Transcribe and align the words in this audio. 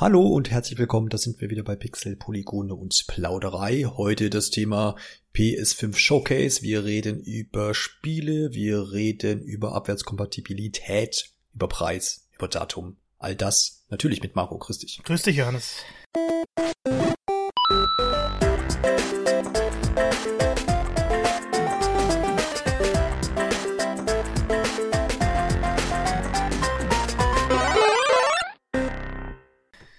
Hallo 0.00 0.22
und 0.22 0.48
herzlich 0.52 0.78
willkommen, 0.78 1.08
da 1.08 1.18
sind 1.18 1.40
wir 1.40 1.50
wieder 1.50 1.64
bei 1.64 1.74
Pixel, 1.74 2.14
Polygone 2.14 2.72
und 2.72 2.94
Plauderei. 3.08 3.82
Heute 3.82 4.30
das 4.30 4.50
Thema 4.50 4.94
PS5 5.34 5.96
Showcase. 5.96 6.62
Wir 6.62 6.84
reden 6.84 7.18
über 7.18 7.74
Spiele, 7.74 8.52
wir 8.52 8.92
reden 8.92 9.42
über 9.42 9.74
Abwärtskompatibilität, 9.74 11.32
über 11.52 11.66
Preis, 11.66 12.28
über 12.36 12.46
Datum. 12.46 12.96
All 13.18 13.34
das 13.34 13.86
natürlich 13.90 14.22
mit 14.22 14.36
Marco. 14.36 14.56
Grüß 14.56 14.78
dich. 14.78 15.00
Grüß 15.02 15.22
dich, 15.22 15.34
Johannes. 15.38 15.78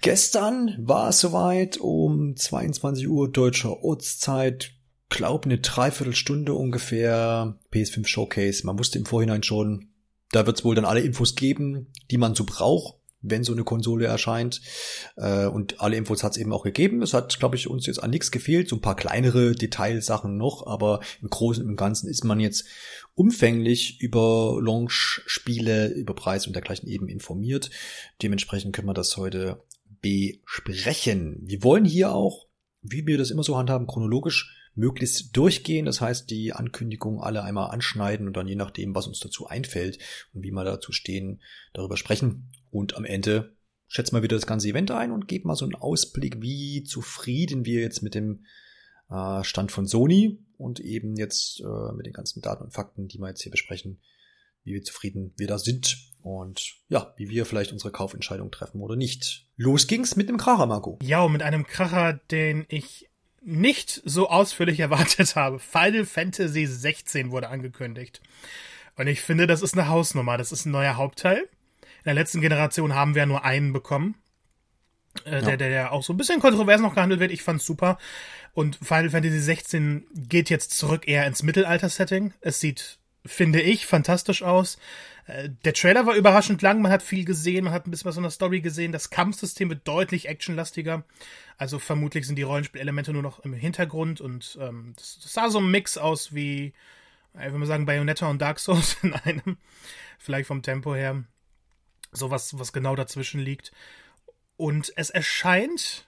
Gestern 0.10 0.76
war 0.80 1.10
es 1.10 1.20
soweit 1.20 1.78
um 1.78 2.36
22 2.36 3.08
Uhr 3.08 3.31
deutscher 3.31 3.84
Ortszeit. 3.84 4.72
Glaub 5.09 5.45
eine 5.45 5.59
Dreiviertelstunde 5.59 6.55
ungefähr 6.55 7.59
PS5 7.72 8.08
Showcase. 8.08 8.66
Man 8.66 8.80
wusste 8.80 8.98
im 8.98 9.05
Vorhinein 9.05 9.44
schon, 9.44 9.90
da 10.31 10.48
wird 10.48 10.58
es 10.58 10.66
wohl 10.66 10.73
dann 10.73 10.86
alle 10.86 11.02
Infos 11.02 11.36
geben, 11.36 11.94
die 12.09 12.17
man 12.17 12.34
so 12.34 12.44
braucht, 12.44 12.95
wenn 13.22 13.44
so 13.44 13.52
eine 13.52 13.64
Konsole 13.64 14.08
erscheint. 14.08 14.62
Äh, 15.16 15.45
und 15.45 15.80
alle 15.80 15.95
Infos 15.95 16.23
hat 16.23 16.31
es 16.31 16.38
eben 16.39 16.53
auch 16.53 16.64
gegeben. 16.64 17.03
Es 17.03 17.14
hat, 17.14 17.38
glaube 17.38 17.55
ich, 17.55 17.70
uns 17.70 17.86
jetzt 17.86 18.02
an 18.02 18.09
nichts 18.09 18.31
gefehlt. 18.31 18.67
So 18.67 18.78
ein 18.78 18.81
paar 18.81 18.95
kleinere 18.95 19.52
Detailsachen 19.52 20.38
noch, 20.38 20.66
aber 20.66 21.02
im 21.22 21.30
Großen 21.30 21.64
und 21.64 21.76
Ganzen 21.76 22.09
ist 22.09 22.23
man 22.23 22.39
jetzt 22.39 22.66
umfänglich 23.14 24.02
über 24.02 24.58
Launch-Spiele, 24.59 25.89
über 25.89 26.16
Preis 26.16 26.48
und 26.48 26.53
dergleichen 26.53 26.89
eben 26.89 27.09
informiert. 27.09 27.70
Dementsprechend 28.23 28.73
können 28.73 28.88
wir 28.88 28.95
das 28.95 29.16
heute 29.16 29.62
besprechen. 30.02 31.39
Wir 31.41 31.63
wollen 31.63 31.85
hier 31.85 32.12
auch, 32.12 32.48
wie 32.81 33.05
wir 33.05 33.17
das 33.17 33.31
immer 33.31 33.44
so 33.44 33.58
handhaben, 33.58 33.88
chronologisch 33.88 34.55
möglichst 34.75 35.36
durchgehen. 35.36 35.86
Das 35.86 36.02
heißt, 36.02 36.30
die 36.30 36.53
Ankündigungen 36.53 37.22
alle 37.22 37.44
einmal 37.44 37.72
anschneiden 37.72 38.27
und 38.27 38.38
dann 38.38 38.47
je 38.47 38.55
nachdem, 38.55 38.95
was 38.95 39.08
uns 39.08 39.20
dazu 39.20 39.47
einfällt 39.47 40.00
und 40.33 40.44
wie 40.44 40.52
wir 40.52 40.64
dazu 40.64 40.92
stehen, 40.92 41.42
darüber 41.73 41.97
sprechen. 41.97 42.52
Und 42.72 42.95
am 42.95 43.05
Ende 43.05 43.55
schätzen 43.88 44.16
wir 44.16 44.23
wieder 44.23 44.38
das 44.38 44.47
ganze 44.47 44.70
Event 44.70 44.92
ein 44.92 45.11
und 45.11 45.27
geben 45.27 45.47
mal 45.47 45.55
so 45.55 45.66
einen 45.66 45.75
Ausblick, 45.75 46.42
wie 46.42 46.83
zufrieden 46.83 47.66
wir 47.66 47.81
jetzt 47.81 48.02
mit 48.02 48.16
dem 48.16 48.45
äh, 49.09 49.44
Stand 49.44 49.72
von 49.72 49.88
Sony 49.88 50.39
und 50.58 50.80
eben 50.80 51.16
jetzt 51.16 51.61
äh, 51.61 51.94
mit 51.94 52.05
den 52.05 52.14
ganzen 52.14 52.42
Daten 52.42 52.64
und 52.64 52.73
Fakten, 52.73 53.08
die 53.08 53.17
wir 53.17 53.27
jetzt 53.27 53.42
hier 53.42 53.52
besprechen, 53.52 54.00
wie 54.64 54.73
wir 54.73 54.83
zufrieden 54.83 55.33
wir 55.38 55.47
da 55.47 55.58
sind 55.58 56.08
und 56.22 56.75
ja, 56.89 57.14
wie 57.17 57.30
wir 57.30 57.45
vielleicht 57.45 57.72
unsere 57.72 57.92
Kaufentscheidung 57.92 58.52
treffen 58.52 58.81
oder 58.81 58.95
nicht. 58.95 59.45
Los 59.58 59.88
ging's 59.88 60.16
mit 60.16 60.30
dem 60.30 60.38
Kracher, 60.38 60.66
Marco. 60.66 61.00
Ja, 61.02 61.28
mit 61.28 61.42
einem 61.42 61.66
Kracher, 61.66 62.14
den 62.31 62.66
ich 62.67 63.09
nicht 63.42 64.02
so 64.06 64.30
ausführlich 64.30 64.80
erwartet 64.80 65.36
habe. 65.36 65.59
Final 65.59 66.06
Fantasy 66.06 66.66
16 66.66 67.31
wurde 67.31 67.50
angekündigt. 67.50 68.22
Und 68.95 69.08
ich 69.08 69.22
finde, 69.22 69.48
das 69.48 69.61
ist 69.61 69.78
eine 69.78 69.88
Hausnummer. 69.88 70.38
Das 70.38 70.52
ist 70.52 70.66
ein 70.66 70.72
neuer 70.72 70.98
Hauptteil. 70.98 71.48
In 72.00 72.06
der 72.06 72.14
letzten 72.16 72.42
Generation 72.42 72.95
haben 72.95 73.16
wir 73.16 73.22
ja 73.22 73.26
nur 73.26 73.45
einen 73.45 73.72
bekommen. 73.72 74.16
Äh, 75.26 75.42
ja. 75.42 75.56
der, 75.56 75.70
der 75.70 75.92
auch 75.92 76.04
so 76.04 76.14
ein 76.14 76.17
bisschen 76.17 76.39
kontrovers 76.39 76.81
noch 76.81 76.95
gehandelt 76.95 77.20
wird. 77.20 77.31
Ich 77.31 77.44
fand's 77.44 77.66
super. 77.66 77.98
Und 78.54 78.78
Final 78.78 79.09
Fantasy 79.09 79.39
16 79.39 80.06
geht 80.14 80.50
jetzt 80.50 80.78
zurück 80.78 81.08
eher 81.08 81.26
ins 81.26 81.44
Mittelalter-Setting. 81.44 82.33
Es 82.42 82.59
sieht, 82.59 83.00
finde 83.26 83.61
ich, 83.61 83.86
fantastisch 83.86 84.44
aus. 84.44 84.78
Äh, 85.30 85.49
der 85.63 85.73
Trailer 85.73 86.05
war 86.05 86.16
überraschend 86.16 86.61
lang, 86.61 86.81
man 86.81 86.91
hat 86.91 87.03
viel 87.03 87.23
gesehen, 87.23 87.66
man 87.66 87.73
hat 87.73 87.88
ein 87.88 87.91
bisschen 87.91 88.08
was 88.08 88.16
von 88.16 88.23
der 88.23 88.31
Story 88.31 88.61
gesehen. 88.61 88.91
Das 88.91 89.09
Kampfsystem 89.09 89.69
wird 89.69 89.88
deutlich 89.88 90.27
actionlastiger. 90.27 91.03
Also 91.58 91.80
vermutlich 91.80 92.25
sind 92.25 92.36
die 92.36 92.44
Rollenspielelemente 92.44 93.13
nur 93.13 93.21
noch 93.21 93.39
im 93.39 93.53
Hintergrund 93.53 94.21
und 94.21 94.58
ähm, 94.59 94.94
das, 94.97 95.19
das 95.21 95.33
sah 95.33 95.49
so 95.49 95.59
ein 95.59 95.69
Mix 95.69 95.97
aus 95.97 96.33
wie, 96.33 96.73
ich 97.36 97.39
würde 97.39 97.59
mal 97.59 97.66
sagen, 97.66 97.86
Bayonetta 97.86 98.27
und 98.27 98.42
Dark 98.42 98.59
Souls 98.59 98.98
in 99.04 99.14
einem. 99.14 99.58
Vielleicht 100.17 100.48
vom 100.48 100.61
Tempo 100.61 100.95
her. 100.95 101.23
Sowas, 102.11 102.58
was 102.58 102.73
genau 102.73 102.95
dazwischen 102.95 103.39
liegt. 103.39 103.71
Und 104.58 104.92
es 104.95 105.11
erscheint, 105.11 106.08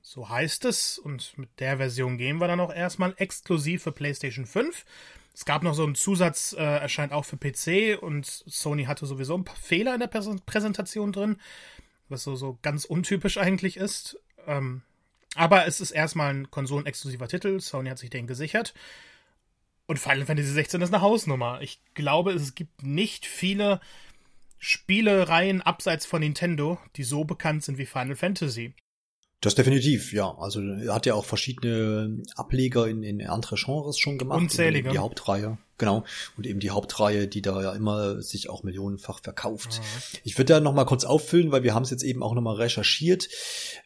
so 0.00 0.28
heißt 0.28 0.64
es, 0.64 0.98
und 0.98 1.36
mit 1.36 1.60
der 1.60 1.76
Version 1.76 2.16
gehen 2.16 2.38
wir 2.38 2.48
dann 2.48 2.58
auch 2.58 2.72
erstmal 2.72 3.14
exklusiv 3.18 3.82
für 3.82 3.92
PlayStation 3.92 4.46
5. 4.46 4.84
Es 5.34 5.44
gab 5.44 5.62
noch 5.62 5.74
so 5.74 5.84
einen 5.84 5.94
Zusatz, 5.94 6.52
äh, 6.52 6.62
erscheint 6.62 7.12
auch 7.12 7.24
für 7.24 7.36
PC 7.36 8.00
und 8.00 8.26
Sony 8.26 8.84
hatte 8.84 9.06
sowieso 9.06 9.36
ein 9.36 9.44
paar 9.44 9.56
Fehler 9.56 9.94
in 9.94 10.00
der 10.00 10.08
Präsentation 10.08 11.12
drin, 11.12 11.36
was 12.08 12.22
so, 12.22 12.36
so 12.36 12.58
ganz 12.62 12.84
untypisch 12.84 13.38
eigentlich 13.38 13.76
ist. 13.76 14.18
Ähm, 14.46 14.82
aber 15.34 15.66
es 15.66 15.80
ist 15.80 15.92
erstmal 15.92 16.34
ein 16.34 16.50
konsolenexklusiver 16.50 17.28
Titel. 17.28 17.60
Sony 17.60 17.88
hat 17.88 17.98
sich 17.98 18.10
den 18.10 18.26
gesichert. 18.26 18.74
Und 19.86 19.98
Final 19.98 20.26
Fantasy 20.26 20.52
16 20.52 20.82
ist 20.82 20.92
eine 20.92 21.02
Hausnummer. 21.02 21.60
Ich 21.62 21.80
glaube, 21.94 22.32
es 22.32 22.54
gibt 22.54 22.82
nicht 22.82 23.26
viele 23.26 23.80
Spielereien 24.58 25.60
abseits 25.60 26.06
von 26.06 26.20
Nintendo, 26.20 26.78
die 26.96 27.02
so 27.02 27.24
bekannt 27.24 27.64
sind 27.64 27.78
wie 27.78 27.86
Final 27.86 28.16
Fantasy. 28.16 28.74
Das 29.42 29.56
definitiv, 29.56 30.12
ja. 30.12 30.36
Also 30.38 30.60
er 30.62 30.94
hat 30.94 31.04
ja 31.04 31.14
auch 31.14 31.24
verschiedene 31.24 32.22
Ableger 32.36 32.86
in, 32.86 33.02
in 33.02 33.20
andere 33.26 33.56
Genres 33.56 33.98
schon 33.98 34.16
gemacht. 34.16 34.40
Unzählige. 34.40 34.90
Die 34.90 34.98
Hauptreihe, 34.98 35.58
genau. 35.78 36.04
Und 36.36 36.46
eben 36.46 36.60
die 36.60 36.70
Hauptreihe, 36.70 37.26
die 37.26 37.42
da 37.42 37.60
ja 37.60 37.72
immer 37.72 38.22
sich 38.22 38.48
auch 38.48 38.62
millionenfach 38.62 39.20
verkauft. 39.20 39.80
Mhm. 39.80 40.18
Ich 40.22 40.38
würde 40.38 40.54
da 40.54 40.60
noch 40.60 40.74
mal 40.74 40.84
kurz 40.84 41.04
auffüllen, 41.04 41.50
weil 41.50 41.64
wir 41.64 41.74
haben 41.74 41.82
es 41.82 41.90
jetzt 41.90 42.04
eben 42.04 42.22
auch 42.22 42.34
noch 42.34 42.40
mal 42.40 42.54
recherchiert. 42.54 43.28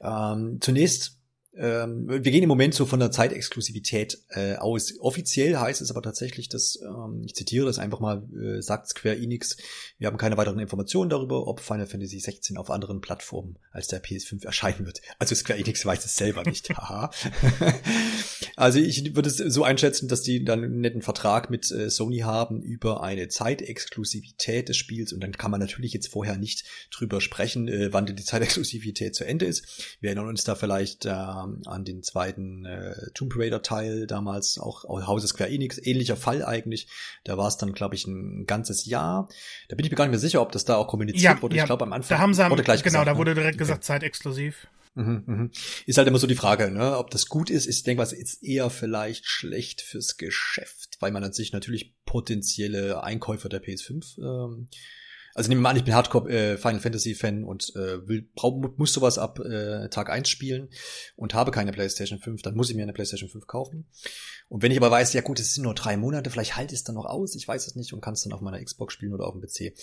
Ähm, 0.02 0.58
zunächst 0.60 1.16
ähm, 1.58 2.06
wir 2.08 2.20
gehen 2.20 2.42
im 2.42 2.48
Moment 2.48 2.74
so 2.74 2.86
von 2.86 3.00
der 3.00 3.10
Zeitexklusivität 3.10 4.18
äh, 4.30 4.56
aus. 4.56 4.92
Offiziell 5.00 5.56
heißt 5.56 5.80
es 5.80 5.90
aber 5.90 6.02
tatsächlich, 6.02 6.48
dass, 6.48 6.78
ähm, 6.82 7.22
ich 7.24 7.34
zitiere 7.34 7.66
das 7.66 7.78
einfach 7.78 8.00
mal, 8.00 8.22
äh, 8.34 8.60
sagt 8.60 8.88
Square 8.88 9.16
Enix, 9.16 9.56
wir 9.98 10.06
haben 10.06 10.18
keine 10.18 10.36
weiteren 10.36 10.58
Informationen 10.58 11.08
darüber, 11.08 11.46
ob 11.46 11.60
Final 11.60 11.86
Fantasy 11.86 12.20
16 12.20 12.58
auf 12.58 12.70
anderen 12.70 13.00
Plattformen 13.00 13.58
als 13.70 13.88
der 13.88 14.02
PS5 14.02 14.44
erscheinen 14.44 14.84
wird. 14.84 15.00
Also 15.18 15.34
Square 15.34 15.58
Enix 15.58 15.84
weiß 15.86 16.04
es 16.04 16.16
selber 16.16 16.42
nicht. 16.42 16.68
Haha. 16.76 17.10
also 18.56 18.78
ich 18.78 19.16
würde 19.16 19.28
es 19.28 19.38
so 19.38 19.64
einschätzen, 19.64 20.08
dass 20.08 20.22
die 20.22 20.44
dann 20.44 20.62
einen 20.62 20.80
netten 20.80 21.02
Vertrag 21.02 21.48
mit 21.48 21.70
äh, 21.70 21.88
Sony 21.88 22.18
haben 22.18 22.60
über 22.60 23.02
eine 23.02 23.28
Zeitexklusivität 23.28 24.68
des 24.68 24.76
Spiels 24.76 25.12
und 25.12 25.20
dann 25.20 25.32
kann 25.32 25.50
man 25.50 25.60
natürlich 25.60 25.94
jetzt 25.94 26.08
vorher 26.08 26.36
nicht 26.36 26.64
drüber 26.90 27.20
sprechen, 27.20 27.68
äh, 27.68 27.92
wann 27.92 28.04
denn 28.04 28.16
die 28.16 28.24
Zeitexklusivität 28.24 29.14
zu 29.14 29.24
Ende 29.24 29.46
ist. 29.46 29.96
Wir 30.00 30.10
erinnern 30.10 30.28
uns 30.28 30.44
da 30.44 30.54
vielleicht 30.54 31.06
äh, 31.06 31.45
an 31.66 31.84
den 31.84 32.02
zweiten 32.02 32.64
äh, 32.64 33.10
Tomb 33.14 33.34
Raider 33.36 33.62
Teil 33.62 34.06
damals, 34.06 34.58
auch 34.58 34.84
Hauses 34.84 35.30
Square 35.30 35.50
Enix, 35.50 35.78
ähnlicher 35.84 36.16
Fall 36.16 36.44
eigentlich. 36.44 36.88
Da 37.24 37.36
war 37.38 37.48
es 37.48 37.56
dann, 37.56 37.72
glaube 37.72 37.94
ich, 37.94 38.06
ein 38.06 38.46
ganzes 38.46 38.86
Jahr. 38.86 39.28
Da 39.68 39.76
bin 39.76 39.84
ich 39.84 39.90
mir 39.90 39.96
gar 39.96 40.04
nicht 40.04 40.12
mehr 40.12 40.18
sicher, 40.18 40.42
ob 40.42 40.52
das 40.52 40.64
da 40.64 40.76
auch 40.76 40.88
kommuniziert 40.88 41.36
ja, 41.36 41.42
wurde. 41.42 41.56
Ja, 41.56 41.64
ich 41.64 41.66
glaube 41.66 41.84
am 41.84 41.92
Anfang 41.92 42.16
da 42.16 42.22
haben 42.22 42.34
sie 42.34 42.44
am, 42.44 42.50
wurde 42.50 42.62
gleich 42.62 42.82
genau, 42.82 43.00
gesagt, 43.00 43.08
da 43.08 43.18
wurde 43.18 43.34
direkt 43.34 43.54
okay. 43.54 43.58
gesagt 43.58 43.84
zeitexklusiv. 43.84 44.66
Mhm, 44.96 45.22
mhm. 45.26 45.50
Ist 45.84 45.98
halt 45.98 46.08
immer 46.08 46.18
so 46.18 46.26
die 46.26 46.34
Frage, 46.34 46.70
ne, 46.70 46.96
ob 46.96 47.10
das 47.10 47.28
gut 47.28 47.50
ist. 47.50 47.66
Ich 47.66 47.82
denke, 47.82 48.02
was 48.02 48.14
ist 48.14 48.42
eher 48.42 48.70
vielleicht 48.70 49.26
schlecht 49.26 49.82
fürs 49.82 50.16
Geschäft, 50.16 50.96
weil 51.00 51.12
man 51.12 51.22
an 51.22 51.34
sich 51.34 51.52
natürlich 51.52 51.94
potenzielle 52.06 53.02
Einkäufer 53.02 53.50
der 53.50 53.62
PS5 53.62 54.18
ähm, 54.18 54.68
also 55.36 55.50
nehmen 55.50 55.60
wir 55.60 55.68
an, 55.68 55.76
ich 55.76 55.84
bin 55.84 55.94
Hardcore 55.94 56.30
äh, 56.30 56.56
Final 56.56 56.80
Fantasy 56.80 57.14
Fan 57.14 57.44
und 57.44 57.70
äh, 57.76 58.08
will, 58.08 58.26
brauch, 58.34 58.58
muss 58.78 58.94
sowas 58.94 59.18
ab 59.18 59.38
äh, 59.38 59.90
Tag 59.90 60.08
eins 60.08 60.30
spielen 60.30 60.70
und 61.14 61.34
habe 61.34 61.50
keine 61.50 61.72
PlayStation 61.72 62.18
5, 62.18 62.40
dann 62.40 62.54
muss 62.54 62.70
ich 62.70 62.76
mir 62.76 62.84
eine 62.84 62.94
PlayStation 62.94 63.28
5 63.28 63.46
kaufen. 63.46 63.86
Und 64.48 64.62
wenn 64.62 64.72
ich 64.72 64.78
aber 64.78 64.90
weiß, 64.90 65.12
ja 65.12 65.20
gut, 65.20 65.38
es 65.38 65.52
sind 65.52 65.64
nur 65.64 65.74
drei 65.74 65.98
Monate, 65.98 66.30
vielleicht 66.30 66.56
halte 66.56 66.72
ich 66.72 66.80
es 66.80 66.84
dann 66.84 66.94
noch 66.94 67.04
aus, 67.04 67.34
ich 67.34 67.46
weiß 67.46 67.66
es 67.66 67.76
nicht 67.76 67.92
und 67.92 68.00
kann 68.00 68.14
es 68.14 68.22
dann 68.22 68.32
auf 68.32 68.40
meiner 68.40 68.64
Xbox 68.64 68.94
spielen 68.94 69.12
oder 69.12 69.26
auf 69.26 69.34
dem 69.34 69.42
PC. 69.42 69.78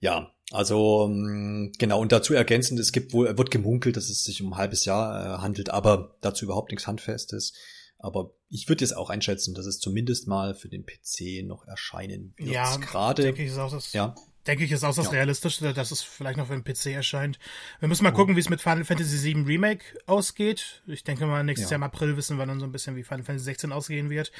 Ja, 0.00 0.32
also 0.50 1.06
ähm, 1.08 1.70
genau, 1.78 2.00
und 2.00 2.10
dazu 2.10 2.34
ergänzend, 2.34 2.80
es 2.80 2.90
gibt 2.90 3.12
wohl, 3.12 3.38
wird 3.38 3.52
gemunkelt, 3.52 3.96
dass 3.96 4.10
es 4.10 4.24
sich 4.24 4.42
um 4.42 4.54
ein 4.54 4.58
halbes 4.58 4.86
Jahr 4.86 5.36
äh, 5.36 5.38
handelt, 5.40 5.70
aber 5.70 6.16
dazu 6.20 6.46
überhaupt 6.46 6.72
nichts 6.72 6.88
Handfestes. 6.88 7.52
Aber 7.98 8.32
ich 8.48 8.68
würde 8.68 8.84
jetzt 8.84 8.96
auch 8.96 9.08
einschätzen, 9.08 9.54
dass 9.54 9.66
es 9.66 9.78
zumindest 9.78 10.26
mal 10.26 10.56
für 10.56 10.68
den 10.68 10.84
PC 10.84 11.46
noch 11.46 11.64
erscheinen 11.64 12.34
wird. 12.36 12.50
Ja, 12.50 12.76
gerade. 12.76 13.22
Denke 13.22 13.44
ich, 13.44 13.52
ist 13.52 13.58
auch 13.58 13.70
das. 13.70 13.92
Ja 13.92 14.16
denke 14.46 14.64
ich, 14.64 14.72
ist 14.72 14.84
auch 14.84 14.94
das 14.94 15.06
ja. 15.06 15.12
Realistischste, 15.12 15.72
dass 15.72 15.90
es 15.90 16.02
vielleicht 16.02 16.36
noch 16.36 16.46
für 16.48 16.58
den 16.58 16.64
PC 16.64 16.86
erscheint. 16.86 17.38
Wir 17.80 17.88
müssen 17.88 18.04
mal 18.04 18.12
gucken, 18.12 18.36
wie 18.36 18.40
es 18.40 18.48
mit 18.48 18.60
Final 18.60 18.84
Fantasy 18.84 19.34
VII 19.34 19.44
Remake 19.44 19.84
ausgeht. 20.06 20.82
Ich 20.86 21.04
denke 21.04 21.26
mal, 21.26 21.42
nächstes 21.44 21.70
ja. 21.70 21.74
Jahr 21.74 21.78
im 21.78 21.82
April 21.84 22.16
wissen 22.16 22.38
wir 22.38 22.46
dann 22.46 22.60
so 22.60 22.66
ein 22.66 22.72
bisschen, 22.72 22.96
wie 22.96 23.02
Final 23.02 23.24
Fantasy 23.24 23.44
16 23.44 23.72
ausgehen 23.72 24.10
wird. 24.10 24.32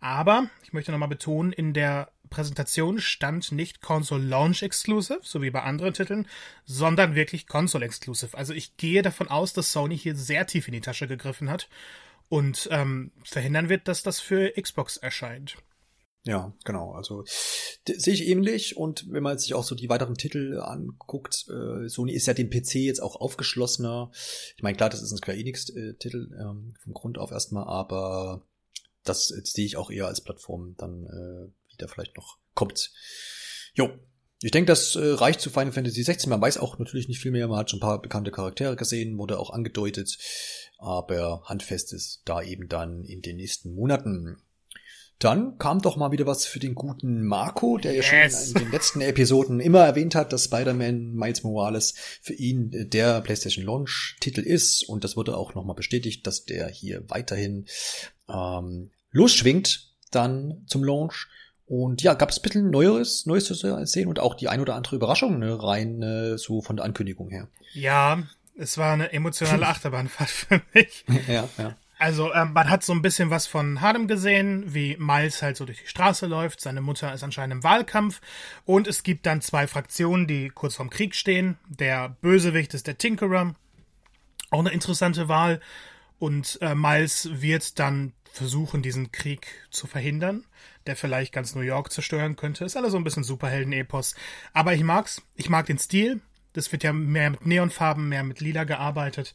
Aber 0.00 0.48
ich 0.62 0.72
möchte 0.72 0.92
nochmal 0.92 1.08
betonen, 1.08 1.52
in 1.52 1.72
der 1.72 2.10
Präsentation 2.30 2.98
stand 2.98 3.52
nicht 3.52 3.82
Console 3.82 4.24
Launch 4.24 4.62
Exclusive, 4.62 5.20
so 5.22 5.42
wie 5.42 5.50
bei 5.50 5.62
anderen 5.62 5.92
Titeln, 5.92 6.26
sondern 6.64 7.14
wirklich 7.14 7.46
Console 7.46 7.84
Exclusive. 7.84 8.36
Also 8.36 8.54
ich 8.54 8.76
gehe 8.76 9.02
davon 9.02 9.28
aus, 9.28 9.52
dass 9.52 9.72
Sony 9.72 9.98
hier 9.98 10.16
sehr 10.16 10.46
tief 10.46 10.66
in 10.66 10.72
die 10.72 10.80
Tasche 10.80 11.06
gegriffen 11.06 11.50
hat 11.50 11.68
und 12.28 12.68
ähm, 12.72 13.12
verhindern 13.22 13.68
wird, 13.68 13.86
dass 13.86 14.02
das 14.02 14.18
für 14.18 14.50
Xbox 14.58 14.96
erscheint. 14.96 15.58
Ja, 16.24 16.54
genau. 16.64 16.92
Also 16.92 17.24
sehe 17.84 18.14
ich 18.14 18.28
ähnlich. 18.28 18.76
Und 18.76 19.10
wenn 19.10 19.22
man 19.22 19.38
sich 19.38 19.54
auch 19.54 19.64
so 19.64 19.74
die 19.74 19.88
weiteren 19.88 20.14
Titel 20.14 20.60
anguckt, 20.60 21.46
äh, 21.48 21.88
Sony 21.88 22.12
ist 22.12 22.26
ja 22.26 22.34
den 22.34 22.50
PC 22.50 22.76
jetzt 22.76 23.02
auch 23.02 23.16
aufgeschlossener. 23.16 24.12
Ich 24.56 24.62
meine, 24.62 24.76
klar, 24.76 24.88
das 24.88 25.02
ist 25.02 25.10
ein 25.10 25.18
Square 25.18 25.38
Enix-Titel 25.38 26.30
ähm, 26.40 26.74
vom 26.82 26.94
Grund 26.94 27.18
auf 27.18 27.32
erstmal, 27.32 27.64
aber 27.64 28.46
das 29.04 29.28
sehe 29.28 29.66
ich 29.66 29.76
auch 29.76 29.90
eher 29.90 30.06
als 30.06 30.20
Plattform 30.20 30.76
dann 30.78 31.06
äh, 31.06 31.72
wieder 31.72 31.88
vielleicht 31.88 32.16
noch 32.16 32.38
kommt. 32.54 32.92
Jo. 33.74 33.90
Ich 34.44 34.50
denke, 34.50 34.66
das 34.66 34.96
äh, 34.96 35.04
reicht 35.04 35.40
zu 35.40 35.50
Final 35.50 35.70
Fantasy 35.70 36.02
16. 36.02 36.28
Man 36.28 36.40
weiß 36.40 36.58
auch 36.58 36.78
natürlich 36.78 37.06
nicht 37.06 37.20
viel 37.20 37.30
mehr. 37.30 37.46
Man 37.46 37.58
hat 37.58 37.70
schon 37.70 37.78
ein 37.78 37.82
paar 37.82 38.02
bekannte 38.02 38.32
Charaktere 38.32 38.74
gesehen, 38.74 39.16
wurde 39.16 39.38
auch 39.38 39.50
angedeutet. 39.50 40.18
Aber 40.78 41.42
handfest 41.44 41.92
ist 41.92 42.22
da 42.24 42.42
eben 42.42 42.68
dann 42.68 43.04
in 43.04 43.22
den 43.22 43.36
nächsten 43.36 43.72
Monaten. 43.72 44.42
Dann 45.22 45.56
kam 45.58 45.80
doch 45.80 45.96
mal 45.96 46.10
wieder 46.10 46.26
was 46.26 46.46
für 46.46 46.58
den 46.58 46.74
guten 46.74 47.24
Marco, 47.24 47.78
der 47.78 47.94
yes. 47.94 48.10
ja 48.10 48.28
schon 48.28 48.48
in 48.48 48.64
den 48.64 48.72
letzten 48.72 49.00
Episoden 49.00 49.60
immer 49.60 49.80
erwähnt 49.80 50.16
hat, 50.16 50.32
dass 50.32 50.46
Spider-Man 50.46 51.12
Miles 51.12 51.44
Morales 51.44 51.94
für 52.20 52.34
ihn 52.34 52.88
der 52.90 53.20
PlayStation 53.20 53.64
Launch-Titel 53.64 54.40
ist. 54.40 54.82
Und 54.88 55.04
das 55.04 55.16
wurde 55.16 55.36
auch 55.36 55.54
nochmal 55.54 55.76
bestätigt, 55.76 56.26
dass 56.26 56.44
der 56.44 56.68
hier 56.68 57.08
weiterhin 57.08 57.66
ähm, 58.28 58.90
losschwingt 59.12 59.92
dann 60.10 60.64
zum 60.66 60.82
Launch. 60.82 61.28
Und 61.66 62.02
ja, 62.02 62.14
gab 62.14 62.30
es 62.30 62.38
ein 62.38 62.42
bisschen 62.42 62.70
Neues, 62.70 63.24
Neues 63.24 63.44
zu 63.44 63.54
sehen 63.54 64.08
und 64.08 64.18
auch 64.18 64.34
die 64.34 64.48
ein 64.48 64.60
oder 64.60 64.74
andere 64.74 64.96
Überraschung, 64.96 65.38
ne, 65.38 65.62
rein 65.62 66.02
äh, 66.02 66.36
so 66.36 66.62
von 66.62 66.76
der 66.76 66.84
Ankündigung 66.84 67.30
her. 67.30 67.48
Ja, 67.74 68.24
es 68.56 68.76
war 68.76 68.92
eine 68.92 69.12
emotionale 69.12 69.66
Achterbahnfahrt 69.68 70.30
für 70.30 70.62
mich. 70.74 71.04
ja, 71.28 71.48
ja. 71.58 71.76
Also 72.02 72.34
ähm, 72.34 72.52
man 72.52 72.68
hat 72.68 72.82
so 72.82 72.92
ein 72.92 73.00
bisschen 73.00 73.30
was 73.30 73.46
von 73.46 73.80
Harlem 73.80 74.08
gesehen, 74.08 74.74
wie 74.74 74.96
Miles 74.98 75.40
halt 75.40 75.56
so 75.56 75.64
durch 75.64 75.82
die 75.82 75.86
Straße 75.86 76.26
läuft. 76.26 76.60
Seine 76.60 76.80
Mutter 76.80 77.14
ist 77.14 77.22
anscheinend 77.22 77.52
im 77.52 77.62
Wahlkampf. 77.62 78.20
Und 78.64 78.88
es 78.88 79.04
gibt 79.04 79.24
dann 79.24 79.40
zwei 79.40 79.68
Fraktionen, 79.68 80.26
die 80.26 80.48
kurz 80.48 80.74
vorm 80.74 80.90
Krieg 80.90 81.14
stehen. 81.14 81.58
Der 81.68 82.08
Bösewicht 82.20 82.74
ist 82.74 82.88
der 82.88 82.98
Tinkerer. 82.98 83.54
Auch 84.50 84.58
eine 84.58 84.72
interessante 84.72 85.28
Wahl. 85.28 85.60
Und 86.18 86.58
äh, 86.60 86.74
Miles 86.74 87.40
wird 87.40 87.78
dann 87.78 88.14
versuchen, 88.32 88.82
diesen 88.82 89.12
Krieg 89.12 89.46
zu 89.70 89.86
verhindern, 89.86 90.44
der 90.88 90.96
vielleicht 90.96 91.32
ganz 91.32 91.54
New 91.54 91.60
York 91.60 91.92
zerstören 91.92 92.34
könnte. 92.34 92.64
Ist 92.64 92.76
alles 92.76 92.90
so 92.90 92.98
ein 92.98 93.04
bisschen 93.04 93.22
Superhelden-Epos. 93.22 94.16
Aber 94.52 94.74
ich 94.74 94.82
mag's. 94.82 95.22
Ich 95.36 95.48
mag 95.48 95.66
den 95.66 95.78
Stil. 95.78 96.20
Das 96.52 96.72
wird 96.72 96.82
ja 96.82 96.92
mehr 96.92 97.30
mit 97.30 97.46
Neonfarben, 97.46 98.08
mehr 98.08 98.24
mit 98.24 98.40
Lila 98.40 98.64
gearbeitet. 98.64 99.34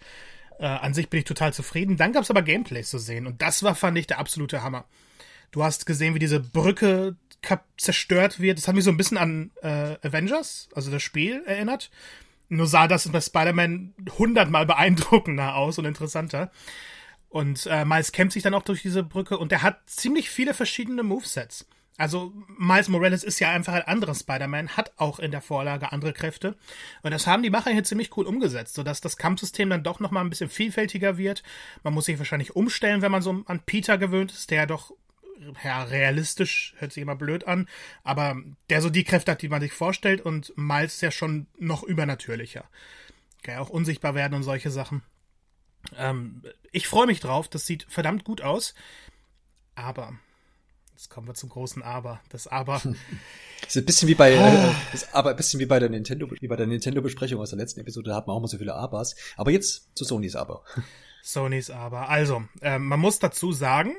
Äh, 0.60 0.66
an 0.66 0.94
sich 0.94 1.10
bin 1.10 1.20
ich 1.20 1.26
total 1.26 1.54
zufrieden. 1.54 1.98
Dann 1.98 2.14
gab 2.14 2.24
es 2.24 2.30
aber 2.30 2.42
Gameplays 2.42 2.90
zu 2.90 2.98
sehen 2.98 3.28
und 3.28 3.42
das 3.42 3.64
war, 3.64 3.76
fand 3.76 3.98
ich, 3.98 4.08
der 4.08 4.20
absolute 4.20 4.64
Hammer. 4.64 4.86
Du 5.52 5.64
hast 5.64 5.86
gesehen, 5.86 6.14
wie 6.16 6.20
diese 6.20 6.40
Brücke 6.40 7.16
zerstört 7.78 8.40
wird. 8.40 8.58
Das 8.58 8.68
hat 8.68 8.76
mich 8.76 8.84
so 8.84 8.92
ein 8.92 8.98
bisschen 8.98 9.18
an 9.18 9.52
äh, 9.62 9.96
Avengers, 10.02 10.70
also 10.76 10.92
das 10.92 11.04
Spiel, 11.04 11.44
erinnert. 11.46 11.90
Nur 12.50 12.68
sah 12.68 12.88
das 12.88 13.10
bei 13.10 13.22
Spider-Man 13.22 13.94
hundertmal 14.18 14.66
beeindruckender 14.66 15.56
aus 15.56 15.78
und 15.78 15.86
interessanter. 15.86 16.52
Und 17.30 17.66
äh, 17.68 17.86
Miles 17.86 18.12
kämpft 18.12 18.34
sich 18.34 18.44
dann 18.44 18.54
auch 18.54 18.64
durch 18.64 18.82
diese 18.82 19.04
Brücke 19.04 19.38
und 19.38 19.52
er 19.52 19.62
hat 19.62 19.90
ziemlich 19.90 20.30
viele 20.30 20.54
verschiedene 20.54 21.04
Movesets. 21.04 21.68
Also 21.98 22.32
Miles 22.58 22.90
Morales 22.90 23.24
ist 23.24 23.40
ja 23.40 23.50
einfach 23.50 23.74
ein 23.74 23.82
anderer 23.82 24.14
Spider-Man, 24.14 24.78
hat 24.78 24.94
auch 24.98 25.18
in 25.18 25.32
der 25.32 25.42
Vorlage 25.42 25.92
andere 25.92 26.14
Kräfte. 26.14 26.56
Und 27.02 27.12
das 27.12 27.26
haben 27.26 27.42
die 27.42 27.50
Macher 27.50 27.72
hier 27.72 27.84
ziemlich 27.84 28.16
cool 28.16 28.28
umgesetzt, 28.28 28.76
sodass 28.76 29.02
das 29.02 29.18
Kampfsystem 29.18 29.70
dann 29.70 29.84
doch 29.84 30.00
nochmal 30.00 30.24
ein 30.24 30.30
bisschen 30.30 30.50
vielfältiger 30.50 31.18
wird. 31.18 31.42
Man 31.84 31.96
muss 31.96 32.06
sich 32.06 32.20
wahrscheinlich 32.20 32.56
umstellen, 32.56 33.02
wenn 33.02 33.12
man 33.12 33.24
so 33.24 33.44
an 33.48 33.62
Peter 33.66 33.98
gewöhnt 33.98 34.32
ist, 34.32 34.52
der 34.52 34.68
doch 34.68 34.94
ja, 35.64 35.84
realistisch, 35.84 36.76
hört 36.78 36.94
sich 36.94 37.02
immer 37.02 37.16
blöd 37.16 37.48
an, 37.48 37.68
aber 38.04 38.38
der 38.70 38.82
so 38.82 38.90
die 38.90 39.04
Kräfte 39.04 39.32
hat, 39.32 39.42
die 39.42 39.50
man 39.50 39.62
sich 39.62 39.74
vorstellt 39.74 40.22
und 40.22 40.54
Miles 40.56 40.96
ist 40.96 41.02
ja 41.02 41.12
schon 41.12 41.48
noch 41.58 41.84
übernatürlicher. 41.84 42.66
Kann 43.44 43.56
ja 43.56 43.62
auch 43.62 43.70
unsichtbar 43.70 44.16
werden 44.16 44.34
und 44.34 44.44
solche 44.44 44.72
Sachen. 44.72 45.04
Ähm, 45.96 46.44
ich 46.72 46.88
freue 46.88 47.08
mich 47.08 47.20
drauf, 47.20 47.48
das 47.48 47.66
sieht 47.66 47.86
verdammt 47.90 48.24
gut 48.24 48.42
aus, 48.42 48.74
aber 49.76 50.14
Jetzt 50.98 51.12
kommen 51.12 51.28
wir 51.28 51.36
zum 51.36 51.50
großen 51.50 51.84
Aber. 51.84 52.22
Das 52.30 52.48
Aber. 52.48 52.82
Das 53.62 53.76
ist 53.76 53.82
ein 53.82 53.86
bisschen 53.86 54.08
wie 54.08 54.16
bei, 54.16 54.34
äh, 54.34 54.74
das 54.92 55.14
Aber 55.14 55.32
ein 55.32 55.36
bisschen 55.36 55.60
wie 55.60 55.66
bei 55.66 55.80
der 55.80 55.90
Nintendo, 55.90 56.30
wie 56.40 56.48
bei 56.48 56.56
der 56.56 56.68
Nintendo-Besprechung 56.68 57.40
aus 57.40 57.50
der 57.50 57.60
letzten 57.60 57.80
Episode, 57.80 58.12
da 58.12 58.16
hat 58.16 58.28
man 58.28 58.36
auch 58.36 58.40
mal 58.40 58.48
so 58.48 58.60
viele 58.60 58.76
Abers. 58.76 59.16
Aber 59.36 59.52
jetzt 59.52 59.96
zu 59.98 60.06
Sonys 60.06 60.36
Aber. 60.36 60.64
Sonys 61.24 61.70
Aber. 61.70 62.10
Also, 62.10 62.44
äh, 62.62 62.80
man 62.80 63.00
muss 63.00 63.20
dazu 63.20 63.52
sagen, 63.52 63.96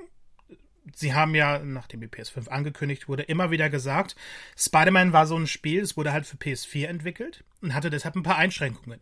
sie 0.94 1.14
haben 1.14 1.34
ja, 1.34 1.58
nachdem 1.58 2.00
die 2.00 2.08
PS5 2.08 2.48
angekündigt 2.48 3.08
wurde, 3.08 3.24
immer 3.24 3.50
wieder 3.50 3.68
gesagt, 3.68 4.16
Spider-Man 4.56 5.12
war 5.12 5.26
so 5.26 5.36
ein 5.36 5.46
Spiel, 5.46 5.82
es 5.82 5.96
wurde 5.96 6.12
halt 6.12 6.26
für 6.26 6.36
PS4 6.36 6.86
entwickelt 6.86 7.44
und 7.60 7.74
hatte 7.74 7.90
deshalb 7.90 8.16
ein 8.16 8.24
paar 8.24 8.38
Einschränkungen. 8.38 9.00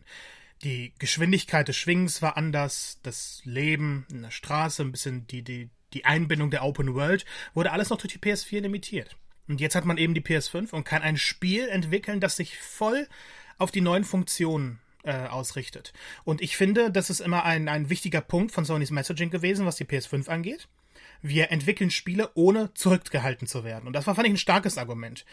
Die 0.63 0.93
Geschwindigkeit 0.99 1.67
des 1.67 1.77
Schwingens 1.77 2.21
war 2.21 2.35
anders, 2.35 2.99
das 3.03 3.41
Leben 3.43 4.05
in 4.11 4.23
der 4.23 4.31
Straße, 4.31 4.83
ein 4.83 4.91
bisschen 4.91 5.27
die, 5.27 5.43
die, 5.43 5.69
die 5.97 6.05
Einbindung 6.05 6.51
der 6.51 6.63
Open 6.63 6.93
World, 6.93 7.25
wurde 7.53 7.71
alles 7.71 7.89
noch 7.89 7.97
durch 7.97 8.13
die 8.13 8.19
PS4 8.19 8.61
limitiert. 8.61 9.15
Und 9.47 9.61
jetzt 9.61 9.75
hat 9.75 9.85
man 9.85 9.97
eben 9.97 10.13
die 10.13 10.21
PS5 10.21 10.71
und 10.71 10.83
kann 10.83 11.01
ein 11.01 11.17
Spiel 11.17 11.67
entwickeln, 11.69 12.19
das 12.19 12.35
sich 12.35 12.57
voll 12.59 13.07
auf 13.57 13.71
die 13.71 13.81
neuen 13.81 14.03
Funktionen 14.03 14.79
äh, 15.03 15.27
ausrichtet. 15.27 15.93
Und 16.23 16.41
ich 16.41 16.57
finde, 16.57 16.91
das 16.91 17.09
ist 17.09 17.21
immer 17.21 17.45
ein, 17.45 17.67
ein 17.69 17.89
wichtiger 17.89 18.21
Punkt 18.21 18.51
von 18.51 18.65
Sonys 18.65 18.91
Messaging 18.91 19.31
gewesen, 19.31 19.65
was 19.65 19.77
die 19.77 19.85
PS5 19.85 20.27
angeht. 20.27 20.67
Wir 21.21 21.51
entwickeln 21.51 21.91
Spiele, 21.91 22.31
ohne 22.35 22.73
zurückgehalten 22.73 23.47
zu 23.47 23.63
werden. 23.63 23.87
Und 23.87 23.93
das 23.93 24.07
war, 24.07 24.15
fand 24.15 24.27
ich, 24.27 24.33
ein 24.33 24.37
starkes 24.37 24.77
Argument. 24.77 25.25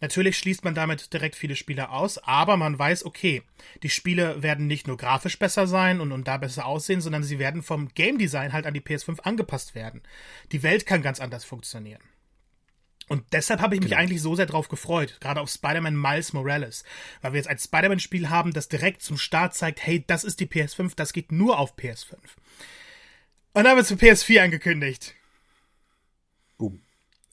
Natürlich 0.00 0.36
schließt 0.36 0.64
man 0.64 0.74
damit 0.74 1.12
direkt 1.12 1.36
viele 1.36 1.54
Spiele 1.54 1.90
aus, 1.90 2.18
aber 2.18 2.56
man 2.56 2.76
weiß, 2.76 3.04
okay, 3.04 3.42
die 3.84 3.88
Spiele 3.88 4.42
werden 4.42 4.66
nicht 4.66 4.88
nur 4.88 4.96
grafisch 4.96 5.38
besser 5.38 5.68
sein 5.68 6.00
und, 6.00 6.10
und 6.10 6.26
da 6.26 6.38
besser 6.38 6.66
aussehen, 6.66 7.00
sondern 7.00 7.22
sie 7.22 7.38
werden 7.38 7.62
vom 7.62 7.88
Game 7.94 8.18
Design 8.18 8.52
halt 8.52 8.66
an 8.66 8.74
die 8.74 8.80
PS5 8.80 9.20
angepasst 9.20 9.76
werden. 9.76 10.02
Die 10.50 10.64
Welt 10.64 10.86
kann 10.86 11.02
ganz 11.02 11.20
anders 11.20 11.44
funktionieren. 11.44 12.02
Und 13.08 13.24
deshalb 13.32 13.60
habe 13.60 13.74
ich 13.74 13.80
mich 13.80 13.90
genau. 13.90 14.00
eigentlich 14.00 14.22
so 14.22 14.34
sehr 14.34 14.46
drauf 14.46 14.68
gefreut, 14.68 15.18
gerade 15.20 15.40
auf 15.40 15.50
Spider-Man 15.50 15.94
Miles 15.94 16.32
Morales, 16.32 16.82
weil 17.20 17.32
wir 17.32 17.38
jetzt 17.38 17.48
ein 17.48 17.58
Spider-Man-Spiel 17.58 18.28
haben, 18.30 18.52
das 18.52 18.68
direkt 18.68 19.02
zum 19.02 19.18
Start 19.18 19.54
zeigt, 19.54 19.84
hey, 19.84 20.02
das 20.06 20.24
ist 20.24 20.40
die 20.40 20.46
PS5, 20.46 20.94
das 20.96 21.12
geht 21.12 21.30
nur 21.30 21.58
auf 21.58 21.76
PS5. 21.76 22.16
Und 23.52 23.64
dann 23.64 23.76
wird 23.76 23.84
es 23.84 23.88
für 23.88 24.04
PS4 24.04 24.44
angekündigt. 24.44 25.14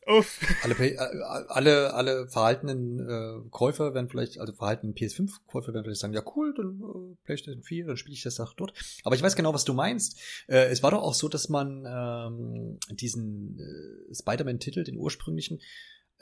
Uff. 0.10 0.40
Alle, 0.64 0.74
äh, 0.74 0.98
alle, 0.98 1.94
alle 1.94 2.28
verhaltenen 2.28 3.00
äh, 3.00 3.50
Käufer 3.52 3.94
werden 3.94 4.10
vielleicht, 4.10 4.40
also 4.40 4.54
verhaltenen 4.54 4.96
PS5-Käufer 4.96 5.72
werden 5.72 5.84
vielleicht 5.84 6.02
sagen, 6.02 6.14
ja 6.14 6.24
cool, 6.36 6.54
dann 6.56 6.82
äh, 6.82 7.16
PlayStation 7.26 7.62
4, 7.62 7.86
dann 7.86 7.98
spiele 7.98 8.16
ich 8.16 8.24
das 8.24 8.40
auch 8.40 8.54
dort. 8.54 8.74
Aber 9.04 9.16
ich 9.16 9.22
weiß 9.22 9.36
genau, 9.36 9.54
was 9.54 9.66
du 9.66 9.74
meinst. 9.74 10.20
Äh, 10.48 10.70
es 10.70 10.82
war 10.82 10.92
doch 10.92 11.04
auch 11.04 11.14
so, 11.14 11.28
dass 11.28 11.50
man 11.50 11.86
ähm, 11.86 12.80
diesen 12.90 13.60
äh, 13.60 14.16
Spider-Man-Titel, 14.16 14.84
den 14.84 14.98
ursprünglichen, 14.98 15.60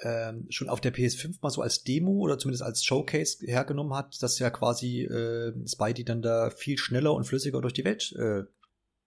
ähm, 0.02 0.46
schon 0.50 0.70
auf 0.70 0.82
der 0.82 0.94
PS5 0.94 1.38
mal 1.42 1.50
so 1.50 1.62
als 1.62 1.84
Demo 1.84 2.12
oder 2.20 2.38
zumindest 2.38 2.64
als 2.64 2.84
Showcase 2.84 3.46
hergenommen 3.46 3.96
hat, 3.96 4.22
dass 4.22 4.38
ja 4.38 4.50
quasi 4.50 5.04
äh, 5.04 5.54
Spidey 5.66 6.04
dann 6.04 6.22
da 6.22 6.50
viel 6.50 6.78
schneller 6.78 7.14
und 7.14 7.24
flüssiger 7.24 7.62
durch 7.62 7.74
die 7.74 7.86
Welt 7.86 8.14
äh, 8.18 8.44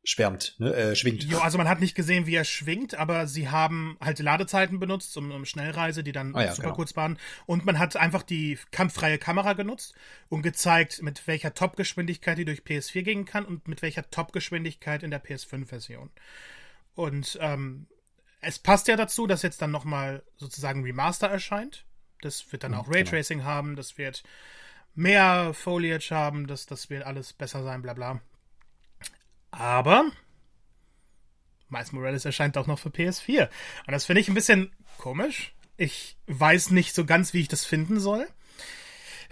schwärmt, 0.02 0.56
ne, 0.58 0.72
äh, 0.74 0.96
schwingt. 0.96 1.24
Jo, 1.24 1.38
also 1.38 1.58
man 1.58 1.68
hat 1.68 1.80
nicht 1.80 1.94
gesehen, 1.94 2.26
wie 2.26 2.34
er 2.34 2.44
schwingt, 2.44 2.94
aber 2.94 3.26
sie 3.26 3.48
haben 3.50 3.98
halt 4.00 4.18
Ladezeiten 4.18 4.80
benutzt, 4.80 5.16
um, 5.16 5.30
um 5.30 5.44
Schnellreise, 5.44 6.02
die 6.02 6.12
dann 6.12 6.34
ah, 6.34 6.44
ja, 6.44 6.52
super 6.52 6.68
genau. 6.68 6.76
kurz 6.76 6.96
waren. 6.96 7.18
Und 7.46 7.66
man 7.66 7.78
hat 7.78 7.96
einfach 7.96 8.22
die 8.22 8.58
kampffreie 8.70 9.18
Kamera 9.18 9.52
genutzt 9.52 9.94
und 10.28 10.42
gezeigt, 10.42 11.02
mit 11.02 11.26
welcher 11.26 11.54
Top-Geschwindigkeit 11.54 12.38
die 12.38 12.44
durch 12.44 12.60
PS4 12.60 13.02
gehen 13.02 13.24
kann 13.24 13.44
und 13.44 13.68
mit 13.68 13.82
welcher 13.82 14.10
Top-Geschwindigkeit 14.10 15.02
in 15.02 15.10
der 15.10 15.22
PS5-Version. 15.22 16.10
Und 16.94 17.38
ähm, 17.40 17.86
es 18.40 18.58
passt 18.58 18.88
ja 18.88 18.96
dazu, 18.96 19.26
dass 19.26 19.42
jetzt 19.42 19.60
dann 19.60 19.70
nochmal 19.70 20.22
sozusagen 20.36 20.82
Remaster 20.82 21.28
erscheint. 21.28 21.84
Das 22.22 22.50
wird 22.52 22.64
dann 22.64 22.74
auch 22.74 22.88
Raytracing 22.88 23.38
genau. 23.38 23.50
haben, 23.50 23.76
das 23.76 23.96
wird 23.96 24.22
mehr 24.94 25.52
Foliage 25.54 26.10
haben, 26.10 26.46
das, 26.46 26.66
das 26.66 26.90
wird 26.90 27.04
alles 27.04 27.32
besser 27.32 27.62
sein, 27.62 27.82
bla 27.82 27.94
bla. 27.94 28.20
Aber 29.50 30.04
Miles 31.68 31.92
Morales 31.92 32.24
erscheint 32.24 32.58
auch 32.58 32.66
noch 32.66 32.78
für 32.78 32.90
PS4. 32.90 33.48
Und 33.86 33.92
das 33.92 34.06
finde 34.06 34.20
ich 34.20 34.28
ein 34.28 34.34
bisschen 34.34 34.72
komisch. 34.98 35.52
Ich 35.76 36.16
weiß 36.26 36.70
nicht 36.70 36.94
so 36.94 37.04
ganz, 37.04 37.32
wie 37.32 37.40
ich 37.40 37.48
das 37.48 37.64
finden 37.64 38.00
soll. 38.00 38.26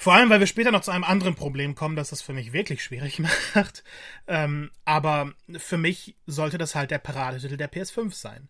Vor 0.01 0.15
allem, 0.15 0.31
weil 0.31 0.39
wir 0.39 0.47
später 0.47 0.71
noch 0.71 0.83
zu 0.83 0.93
einem 0.93 1.03
anderen 1.03 1.35
Problem 1.35 1.75
kommen, 1.75 1.97
das 1.97 2.11
das 2.11 2.23
für 2.23 2.33
mich 2.33 2.53
wirklich 2.53 2.85
schwierig 2.85 3.19
macht. 3.55 3.83
Ähm, 4.29 4.71
aber 4.85 5.35
für 5.57 5.77
mich 5.77 6.15
sollte 6.27 6.57
das 6.57 6.75
halt 6.75 6.93
der 6.93 6.99
Paradetitel 6.99 7.57
der 7.57 7.71
PS5 7.71 8.15
sein. 8.15 8.49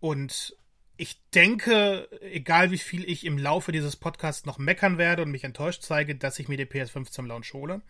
Und 0.00 0.56
ich 0.96 1.20
denke, 1.34 2.08
egal 2.20 2.70
wie 2.70 2.78
viel 2.78 3.08
ich 3.08 3.24
im 3.24 3.38
Laufe 3.38 3.72
dieses 3.72 3.96
Podcasts 3.96 4.44
noch 4.44 4.58
meckern 4.58 4.98
werde 4.98 5.22
und 5.22 5.30
mich 5.30 5.44
enttäuscht 5.44 5.82
zeige, 5.82 6.16
dass 6.16 6.38
ich 6.38 6.48
mir 6.48 6.56
die 6.56 6.66
PS5 6.66 7.10
zum 7.10 7.26
Launch 7.26 7.54
hole, 7.54 7.80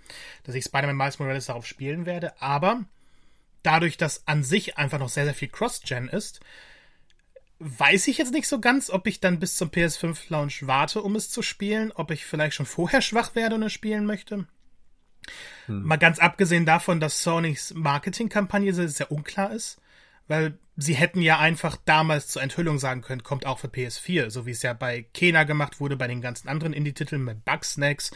dass 0.45 0.55
ich 0.55 0.65
Spider-Man 0.65 0.97
Miles 0.97 1.19
Morales 1.19 1.47
darauf 1.47 1.67
spielen 1.67 2.07
werde, 2.07 2.41
aber 2.41 2.85
dadurch, 3.63 3.97
dass 3.97 4.27
an 4.27 4.43
sich 4.43 4.79
einfach 4.79 4.99
noch 4.99 5.09
sehr, 5.09 5.25
sehr 5.25 5.35
viel 5.35 5.49
Cross-Gen 5.49 6.09
ist, 6.09 6.41
weiß 7.59 8.09
ich 8.09 8.19
jetzt 8.19 8.33
nicht 8.33 8.49
so 8.49 8.61
ganz, 8.61 8.91
ob 8.91 9.07
ich 9.07 9.21
dann 9.21 9.39
bis 9.39 9.55
zum 9.55 9.69
PS5 9.69 10.17
Launch 10.29 10.67
warte, 10.67 11.03
um 11.03 11.15
es 11.15 11.31
zu 11.31 11.43
spielen, 11.43 11.93
ob 11.93 12.11
ich 12.11 12.25
vielleicht 12.25 12.57
schon 12.57 12.67
vorher 12.67 13.01
schwach 13.03 13.35
werde 13.35 13.55
und 13.55 13.63
es 13.63 13.73
spielen 13.73 14.05
möchte. 14.05 14.47
Hm. 15.67 15.83
Mal 15.85 15.97
ganz 15.97 16.19
abgesehen 16.19 16.67
davon, 16.67 16.99
dass 16.99 17.23
Sonys 17.23 17.73
Marketingkampagne 17.75 18.73
sehr 18.73 19.13
unklar 19.13 19.53
ist, 19.53 19.81
weil 20.27 20.59
sie 20.77 20.95
hätten 20.95 21.23
ja 21.23 21.39
einfach 21.39 21.77
damals 21.85 22.29
zur 22.29 22.43
Enthüllung 22.43 22.79
sagen 22.79 23.03
können, 23.03 23.23
kommt 23.23 23.47
auch 23.47 23.61
für 23.61 23.69
PS4, 23.69 24.31
so 24.31 24.47
wie 24.47 24.51
es 24.51 24.63
ja 24.63 24.73
bei 24.73 25.03
Kena 25.15 25.45
gemacht 25.45 25.79
wurde, 25.79 25.97
bei 25.97 26.09
den 26.09 26.21
ganzen 26.21 26.49
anderen 26.49 26.73
Indie-Titeln 26.73 27.23
mit 27.23 27.45
Bugsnacks. 27.45 28.11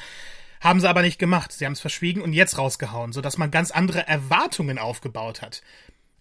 Haben 0.66 0.80
sie 0.80 0.88
aber 0.88 1.02
nicht 1.02 1.20
gemacht. 1.20 1.52
Sie 1.52 1.64
haben 1.64 1.74
es 1.74 1.80
verschwiegen 1.80 2.20
und 2.20 2.32
jetzt 2.32 2.58
rausgehauen, 2.58 3.12
sodass 3.12 3.38
man 3.38 3.52
ganz 3.52 3.70
andere 3.70 4.08
Erwartungen 4.08 4.78
aufgebaut 4.78 5.40
hat. 5.40 5.62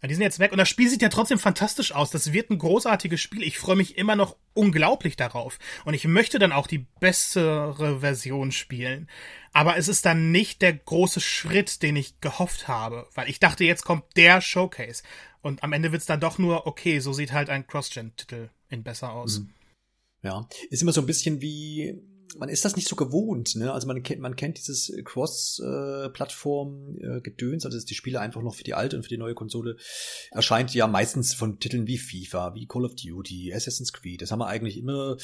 Die 0.03 0.13
sind 0.13 0.21
jetzt 0.21 0.37
weg 0.37 0.51
und 0.51 0.59
das 0.59 0.69
Spiel 0.69 0.87
sieht 0.87 1.01
ja 1.01 1.09
trotzdem 1.09 1.39
fantastisch 1.39 1.91
aus. 1.93 2.11
Das 2.11 2.31
wird 2.31 2.51
ein 2.51 2.59
großartiges 2.59 3.19
Spiel. 3.19 3.41
Ich 3.41 3.57
freue 3.57 3.75
mich 3.75 3.97
immer 3.97 4.15
noch 4.15 4.35
unglaublich 4.53 5.15
darauf. 5.15 5.57
Und 5.83 5.95
ich 5.95 6.05
möchte 6.05 6.37
dann 6.37 6.51
auch 6.51 6.67
die 6.67 6.85
bessere 6.99 8.01
Version 8.01 8.51
spielen. 8.51 9.09
Aber 9.51 9.77
es 9.77 9.87
ist 9.87 10.05
dann 10.05 10.31
nicht 10.31 10.61
der 10.61 10.73
große 10.73 11.21
Schritt, 11.21 11.81
den 11.81 11.95
ich 11.95 12.21
gehofft 12.21 12.67
habe. 12.67 13.07
Weil 13.15 13.31
ich 13.31 13.39
dachte, 13.39 13.63
jetzt 13.63 13.83
kommt 13.83 14.03
der 14.15 14.41
Showcase. 14.41 15.01
Und 15.41 15.63
am 15.63 15.73
Ende 15.73 15.91
wird's 15.91 16.05
dann 16.05 16.19
doch 16.19 16.37
nur, 16.37 16.67
okay, 16.67 16.99
so 16.99 17.13
sieht 17.13 17.31
halt 17.31 17.49
ein 17.49 17.65
Cross-Gen-Titel 17.65 18.49
in 18.69 18.83
besser 18.83 19.11
aus. 19.11 19.39
Mhm. 19.39 19.49
Ja, 20.21 20.47
ist 20.69 20.83
immer 20.83 20.91
so 20.91 21.01
ein 21.01 21.07
bisschen 21.07 21.41
wie 21.41 21.99
man 22.37 22.49
ist 22.49 22.65
das 22.65 22.75
nicht 22.75 22.87
so 22.87 22.95
gewohnt, 22.95 23.55
ne? 23.55 23.71
Also 23.71 23.87
man 23.87 24.03
kennt, 24.03 24.21
man 24.21 24.35
kennt 24.35 24.57
dieses 24.57 24.91
Cross-Plattform-Gedöns, 25.03 27.63
äh, 27.63 27.67
also 27.67 27.77
dass 27.77 27.85
die 27.85 27.95
Spiele 27.95 28.19
einfach 28.19 28.41
noch 28.41 28.55
für 28.55 28.63
die 28.63 28.73
alte 28.73 28.97
und 28.97 29.03
für 29.03 29.09
die 29.09 29.17
neue 29.17 29.35
Konsole 29.35 29.77
erscheint 30.31 30.73
ja 30.73 30.87
meistens 30.87 31.33
von 31.33 31.59
Titeln 31.59 31.87
wie 31.87 31.97
FIFA, 31.97 32.55
wie 32.55 32.67
Call 32.67 32.85
of 32.85 32.95
Duty, 32.95 33.53
Assassin's 33.53 33.93
Creed. 33.93 34.21
Das 34.21 34.31
haben 34.31 34.39
wir 34.39 34.47
eigentlich 34.47 34.77
immer 34.77 35.17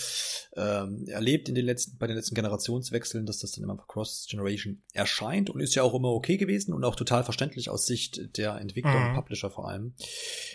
ähm, 0.56 1.06
erlebt 1.08 1.50
in 1.50 1.56
den 1.56 1.66
letzten, 1.66 1.98
bei 1.98 2.08
den 2.08 2.16
letzten 2.16 2.36
Generationswechseln, 2.36 3.26
dass 3.26 3.40
das 3.40 3.52
dann 3.52 3.64
immer 3.64 3.78
Cross-Generation 3.78 4.82
erscheint 4.94 5.50
und 5.50 5.60
ist 5.60 5.76
ja 5.76 5.84
auch 5.84 5.94
immer 5.94 6.10
okay 6.10 6.38
gewesen 6.38 6.74
und 6.74 6.84
auch 6.84 6.96
total 6.96 7.24
verständlich 7.24 7.70
aus 7.70 7.86
Sicht 7.86 8.38
der 8.38 8.56
Entwickler 8.56 9.00
mhm. 9.00 9.10
und 9.10 9.16
Publisher 9.16 9.50
vor 9.50 9.68
allem. 9.68 9.94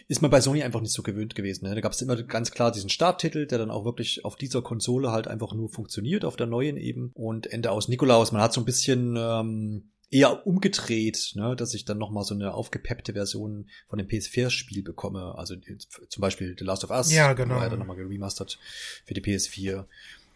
Ist 0.09 0.23
man 0.23 0.31
bei 0.31 0.41
Sony 0.41 0.63
einfach 0.63 0.81
nicht 0.81 0.93
so 0.93 1.03
gewöhnt 1.03 1.35
gewesen. 1.35 1.67
Ne? 1.67 1.75
Da 1.75 1.81
gab 1.81 1.93
es 1.93 2.03
immer 2.03 2.21
ganz 2.23 2.51
klar 2.51 2.73
diesen 2.73 2.91
Starttitel, 2.91 3.47
der 3.47 3.59
dann 3.59 3.71
auch 3.71 3.85
wirklich 3.85 4.25
auf 4.25 4.37
dieser 4.37 4.63
Konsole 4.63 5.11
halt 5.11 5.29
einfach 5.29 5.53
nur 5.53 5.69
funktioniert, 5.69 6.25
auf 6.25 6.36
der 6.37 6.47
neuen 6.47 6.77
eben. 6.77 7.11
Und 7.15 7.47
Ende 7.47 7.71
aus 7.71 7.89
Nikolaus. 7.89 8.33
Man 8.33 8.43
hat 8.43 8.53
so 8.53 8.61
ein 8.61 8.65
bisschen 8.65 9.17
ähm, 9.17 9.91
eher 10.11 10.47
umgedreht, 10.47 11.33
ne, 11.35 11.57
dass 11.57 11.75
ich 11.75 11.85
dann 11.85 11.99
nochmal 11.99 12.25
so 12.25 12.35
eine 12.35 12.55
aufgepeppte 12.55 13.13
Version 13.15 13.69
von 13.89 13.99
dem 13.99 14.09
PS4-Spiel 14.09 14.83
bekomme. 14.83 15.35
Also 15.37 15.57
zum 16.09 16.21
Beispiel 16.21 16.55
The 16.59 16.65
Last 16.65 16.85
of 16.85 16.91
Us. 16.91 17.13
Ja, 17.13 17.33
genau. 17.33 17.61
Dann 17.61 17.79
nochmal 17.79 17.97
geremastert 17.97 18.59
für 19.05 19.15
die 19.15 19.23
PS4. 19.23 19.85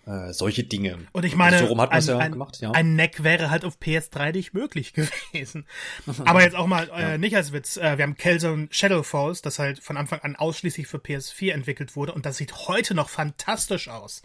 Äh, 0.07 0.33
solche 0.33 0.65
Dinge. 0.65 0.99
Und 1.13 1.27
ich 1.27 1.37
meine, 1.37 1.57
also 1.57 1.67
so 1.67 1.69
rum 1.69 1.81
hat 1.83 1.93
ein, 1.93 2.03
ja 2.03 2.19
ein, 2.19 2.33
gemacht, 2.33 2.59
ja. 2.63 2.71
ein 2.71 2.97
Neck 2.97 3.23
wäre 3.23 3.51
halt 3.51 3.67
auf 3.67 3.79
PS3 3.79 4.33
nicht 4.33 4.55
möglich 4.55 4.93
gewesen. 5.33 5.67
Aber 6.25 6.43
jetzt 6.43 6.57
auch 6.57 6.67
mal 6.67 6.89
äh, 6.89 7.01
ja. 7.03 7.19
nicht 7.19 7.37
als 7.37 7.53
Witz. 7.53 7.77
Äh, 7.77 7.99
wir 7.99 8.05
haben 8.05 8.17
Killzone 8.17 8.69
Shadow 8.71 9.03
Falls, 9.03 9.43
das 9.43 9.59
halt 9.59 9.79
von 9.79 9.99
Anfang 9.99 10.21
an 10.21 10.37
ausschließlich 10.37 10.87
für 10.87 10.97
PS4 10.97 11.53
entwickelt 11.53 11.97
wurde 11.97 12.13
und 12.13 12.25
das 12.25 12.39
sieht 12.39 12.67
heute 12.67 12.95
noch 12.95 13.11
fantastisch 13.11 13.89
aus. 13.89 14.23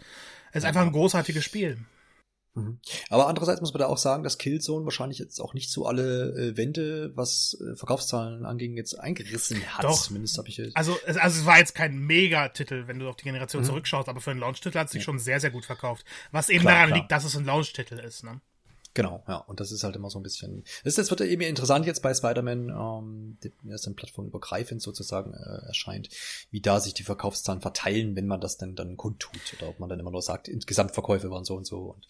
Es 0.56 0.64
ist 0.64 0.68
einfach 0.68 0.82
ein 0.82 0.92
großartiges 0.92 1.44
Spiel. 1.44 1.78
Mhm. 2.54 2.78
Aber 3.10 3.28
andererseits 3.28 3.60
muss 3.60 3.74
man 3.74 3.80
da 3.80 3.86
auch 3.86 3.98
sagen, 3.98 4.22
dass 4.22 4.38
Killzone 4.38 4.86
wahrscheinlich 4.86 5.18
jetzt 5.18 5.40
auch 5.40 5.52
nicht 5.52 5.70
so 5.70 5.86
alle 5.86 6.30
äh, 6.30 6.56
Wände, 6.56 7.12
was 7.14 7.58
äh, 7.60 7.76
Verkaufszahlen 7.76 8.46
anging, 8.46 8.76
jetzt 8.76 8.98
eingerissen 8.98 9.62
hat. 9.66 9.84
Doch. 9.84 10.02
Zumindest 10.02 10.38
habe 10.38 10.48
ich 10.48 10.56
jetzt. 10.56 10.74
Also, 10.74 10.98
also 11.06 11.20
es 11.20 11.44
war 11.44 11.58
jetzt 11.58 11.74
kein 11.74 11.98
Megatitel, 11.98 12.88
wenn 12.88 12.98
du 12.98 13.08
auf 13.08 13.16
die 13.16 13.24
Generation 13.24 13.62
mhm. 13.62 13.66
zurückschaust, 13.66 14.08
aber 14.08 14.22
für 14.22 14.30
einen 14.30 14.40
Launch-Titel 14.40 14.78
hat 14.78 14.86
es 14.86 14.92
sich 14.92 15.02
ja. 15.02 15.04
schon 15.04 15.18
sehr, 15.18 15.38
sehr 15.38 15.50
gut 15.50 15.66
verkauft. 15.66 16.06
Was 16.32 16.48
eben 16.48 16.62
klar, 16.62 16.74
daran 16.74 16.88
klar. 16.88 16.98
liegt, 16.98 17.12
dass 17.12 17.24
es 17.24 17.36
ein 17.36 17.44
Launch-Titel 17.44 17.98
ist, 17.98 18.24
ne? 18.24 18.40
Genau, 18.96 19.22
ja. 19.28 19.36
Und 19.36 19.60
das 19.60 19.72
ist 19.72 19.84
halt 19.84 19.94
immer 19.94 20.08
so 20.08 20.18
ein 20.18 20.22
bisschen. 20.22 20.64
Das, 20.82 20.96
wird 20.96 21.20
eben 21.20 21.42
interessant 21.42 21.84
jetzt 21.84 22.00
bei 22.00 22.14
Spider-Man, 22.14 22.70
ähm, 22.70 23.36
der 23.42 23.52
dann 23.76 23.94
plattformübergreifend 23.94 24.80
sozusagen 24.80 25.34
äh, 25.34 25.66
erscheint, 25.66 26.08
wie 26.50 26.62
da 26.62 26.80
sich 26.80 26.94
die 26.94 27.02
Verkaufszahlen 27.02 27.60
verteilen, 27.60 28.16
wenn 28.16 28.26
man 28.26 28.40
das 28.40 28.56
dann 28.56 28.74
dann 28.74 28.96
kundtut. 28.96 29.54
Oder 29.58 29.68
ob 29.68 29.80
man 29.80 29.90
dann 29.90 30.00
immer 30.00 30.10
nur 30.10 30.22
sagt, 30.22 30.48
insgesamt 30.48 30.92
Verkäufe 30.92 31.30
waren 31.30 31.44
so 31.44 31.56
und 31.56 31.66
so. 31.66 31.94
Und, 31.94 32.06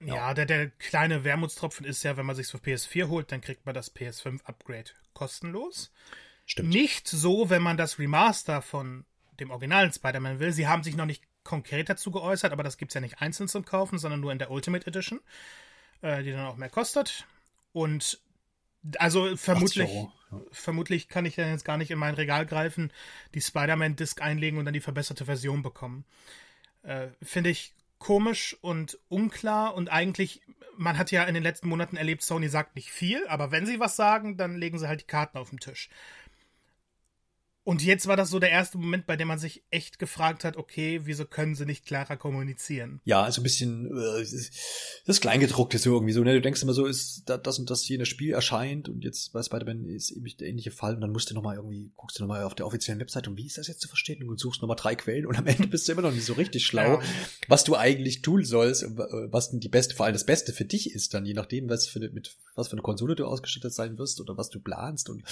ja, 0.00 0.16
ja 0.16 0.34
der, 0.34 0.44
der 0.44 0.68
kleine 0.68 1.24
Wermutstropfen 1.24 1.86
ist 1.86 2.02
ja, 2.02 2.18
wenn 2.18 2.26
man 2.26 2.36
sich's 2.36 2.50
für 2.50 2.58
PS4 2.58 3.08
holt, 3.08 3.32
dann 3.32 3.40
kriegt 3.40 3.64
man 3.64 3.74
das 3.74 3.96
PS5-Upgrade 3.96 4.90
kostenlos. 5.14 5.90
Stimmt. 6.44 6.68
Nicht 6.68 7.08
so, 7.08 7.48
wenn 7.48 7.62
man 7.62 7.78
das 7.78 7.98
Remaster 7.98 8.60
von 8.60 9.06
dem 9.40 9.50
originalen 9.50 9.94
Spider-Man 9.94 10.40
will. 10.40 10.52
Sie 10.52 10.68
haben 10.68 10.82
sich 10.82 10.94
noch 10.94 11.06
nicht 11.06 11.24
konkret 11.42 11.88
dazu 11.88 12.10
geäußert, 12.10 12.52
aber 12.52 12.64
das 12.64 12.76
gibt's 12.76 12.92
ja 12.92 13.00
nicht 13.00 13.22
einzeln 13.22 13.48
zum 13.48 13.64
Kaufen, 13.64 13.98
sondern 13.98 14.20
nur 14.20 14.30
in 14.30 14.38
der 14.38 14.50
Ultimate 14.50 14.86
Edition 14.86 15.20
äh, 16.02 16.22
die 16.22 16.32
dann 16.32 16.46
auch 16.46 16.56
mehr 16.56 16.70
kostet. 16.70 17.26
Und 17.72 18.20
also 18.98 19.36
vermutlich, 19.36 19.92
ja. 19.92 20.12
vermutlich 20.50 21.08
kann 21.08 21.26
ich 21.26 21.36
dann 21.36 21.50
jetzt 21.50 21.64
gar 21.64 21.76
nicht 21.76 21.90
in 21.90 21.98
mein 21.98 22.14
Regal 22.14 22.46
greifen, 22.46 22.92
die 23.34 23.40
Spider-Man-Disc 23.40 24.20
einlegen 24.22 24.58
und 24.58 24.64
dann 24.64 24.74
die 24.74 24.80
verbesserte 24.80 25.24
Version 25.24 25.62
bekommen. 25.62 26.04
Äh, 26.82 27.08
Finde 27.22 27.50
ich 27.50 27.74
komisch 27.98 28.56
und 28.60 28.98
unklar 29.08 29.74
und 29.74 29.90
eigentlich, 29.90 30.42
man 30.76 30.98
hat 30.98 31.10
ja 31.10 31.24
in 31.24 31.34
den 31.34 31.42
letzten 31.42 31.68
Monaten 31.68 31.96
erlebt, 31.96 32.22
Sony 32.22 32.48
sagt 32.48 32.76
nicht 32.76 32.90
viel, 32.90 33.26
aber 33.26 33.50
wenn 33.50 33.66
sie 33.66 33.80
was 33.80 33.96
sagen, 33.96 34.36
dann 34.36 34.56
legen 34.56 34.78
sie 34.78 34.88
halt 34.88 35.02
die 35.02 35.06
Karten 35.06 35.38
auf 35.38 35.50
den 35.50 35.58
Tisch. 35.58 35.88
Und 37.68 37.84
jetzt 37.84 38.06
war 38.06 38.16
das 38.16 38.30
so 38.30 38.38
der 38.38 38.48
erste 38.48 38.78
Moment, 38.78 39.06
bei 39.06 39.16
dem 39.16 39.28
man 39.28 39.38
sich 39.38 39.62
echt 39.70 39.98
gefragt 39.98 40.42
hat, 40.42 40.56
okay, 40.56 41.02
wieso 41.04 41.26
können 41.26 41.54
sie 41.54 41.66
nicht 41.66 41.84
klarer 41.84 42.16
kommunizieren? 42.16 43.02
Ja, 43.04 43.22
also 43.22 43.42
ein 43.42 43.44
bisschen 43.44 43.94
äh, 43.94 44.24
das 45.04 45.20
Kleingedruckte 45.20 45.76
so 45.76 45.92
irgendwie 45.92 46.14
so, 46.14 46.24
ne? 46.24 46.32
Du 46.32 46.40
denkst 46.40 46.62
immer 46.62 46.72
so, 46.72 46.86
ist 46.86 47.24
das 47.26 47.58
und 47.58 47.68
das 47.68 47.82
hier 47.82 47.96
in 47.96 48.00
das 48.00 48.08
Spiel 48.08 48.32
erscheint 48.32 48.88
und 48.88 49.04
jetzt 49.04 49.34
bei 49.34 49.42
Spider-Man 49.42 49.84
ist 49.84 50.12
eben 50.12 50.24
der 50.40 50.48
ähnliche 50.48 50.70
Fall 50.70 50.94
und 50.94 51.02
dann 51.02 51.12
musst 51.12 51.28
du 51.28 51.34
nochmal 51.34 51.56
irgendwie, 51.56 51.90
guckst 51.94 52.18
du 52.18 52.22
nochmal 52.22 52.44
auf 52.44 52.54
der 52.54 52.66
offiziellen 52.66 53.02
Website 53.02 53.28
und 53.28 53.36
wie 53.36 53.44
ist 53.44 53.58
das 53.58 53.68
jetzt 53.68 53.82
zu 53.82 53.88
verstehen 53.88 54.26
und 54.26 54.40
suchst 54.40 54.62
nochmal 54.62 54.78
drei 54.78 54.94
Quellen 54.94 55.26
und 55.26 55.36
am 55.36 55.46
Ende 55.46 55.66
bist 55.68 55.86
du 55.86 55.92
immer 55.92 56.00
noch 56.00 56.12
nicht 56.12 56.24
so 56.24 56.32
richtig 56.32 56.64
schlau, 56.64 57.02
ja. 57.02 57.02
was 57.48 57.64
du 57.64 57.76
eigentlich 57.76 58.22
tun 58.22 58.46
sollst 58.46 58.82
und 58.82 58.98
äh, 58.98 59.30
was 59.30 59.50
denn 59.50 59.60
die 59.60 59.68
beste, 59.68 59.94
vor 59.94 60.06
allem 60.06 60.14
das 60.14 60.24
Beste 60.24 60.54
für 60.54 60.64
dich 60.64 60.94
ist 60.94 61.12
dann, 61.12 61.26
je 61.26 61.34
nachdem, 61.34 61.68
was 61.68 61.86
für, 61.86 61.98
mit 61.98 62.34
was 62.58 62.68
für 62.68 62.72
eine 62.72 62.82
Konsole 62.82 63.14
du 63.14 63.24
ausgestattet 63.24 63.72
sein 63.72 63.96
wirst 63.98 64.20
oder 64.20 64.36
was 64.36 64.50
du 64.50 64.60
planst 64.60 65.08
und 65.08 65.22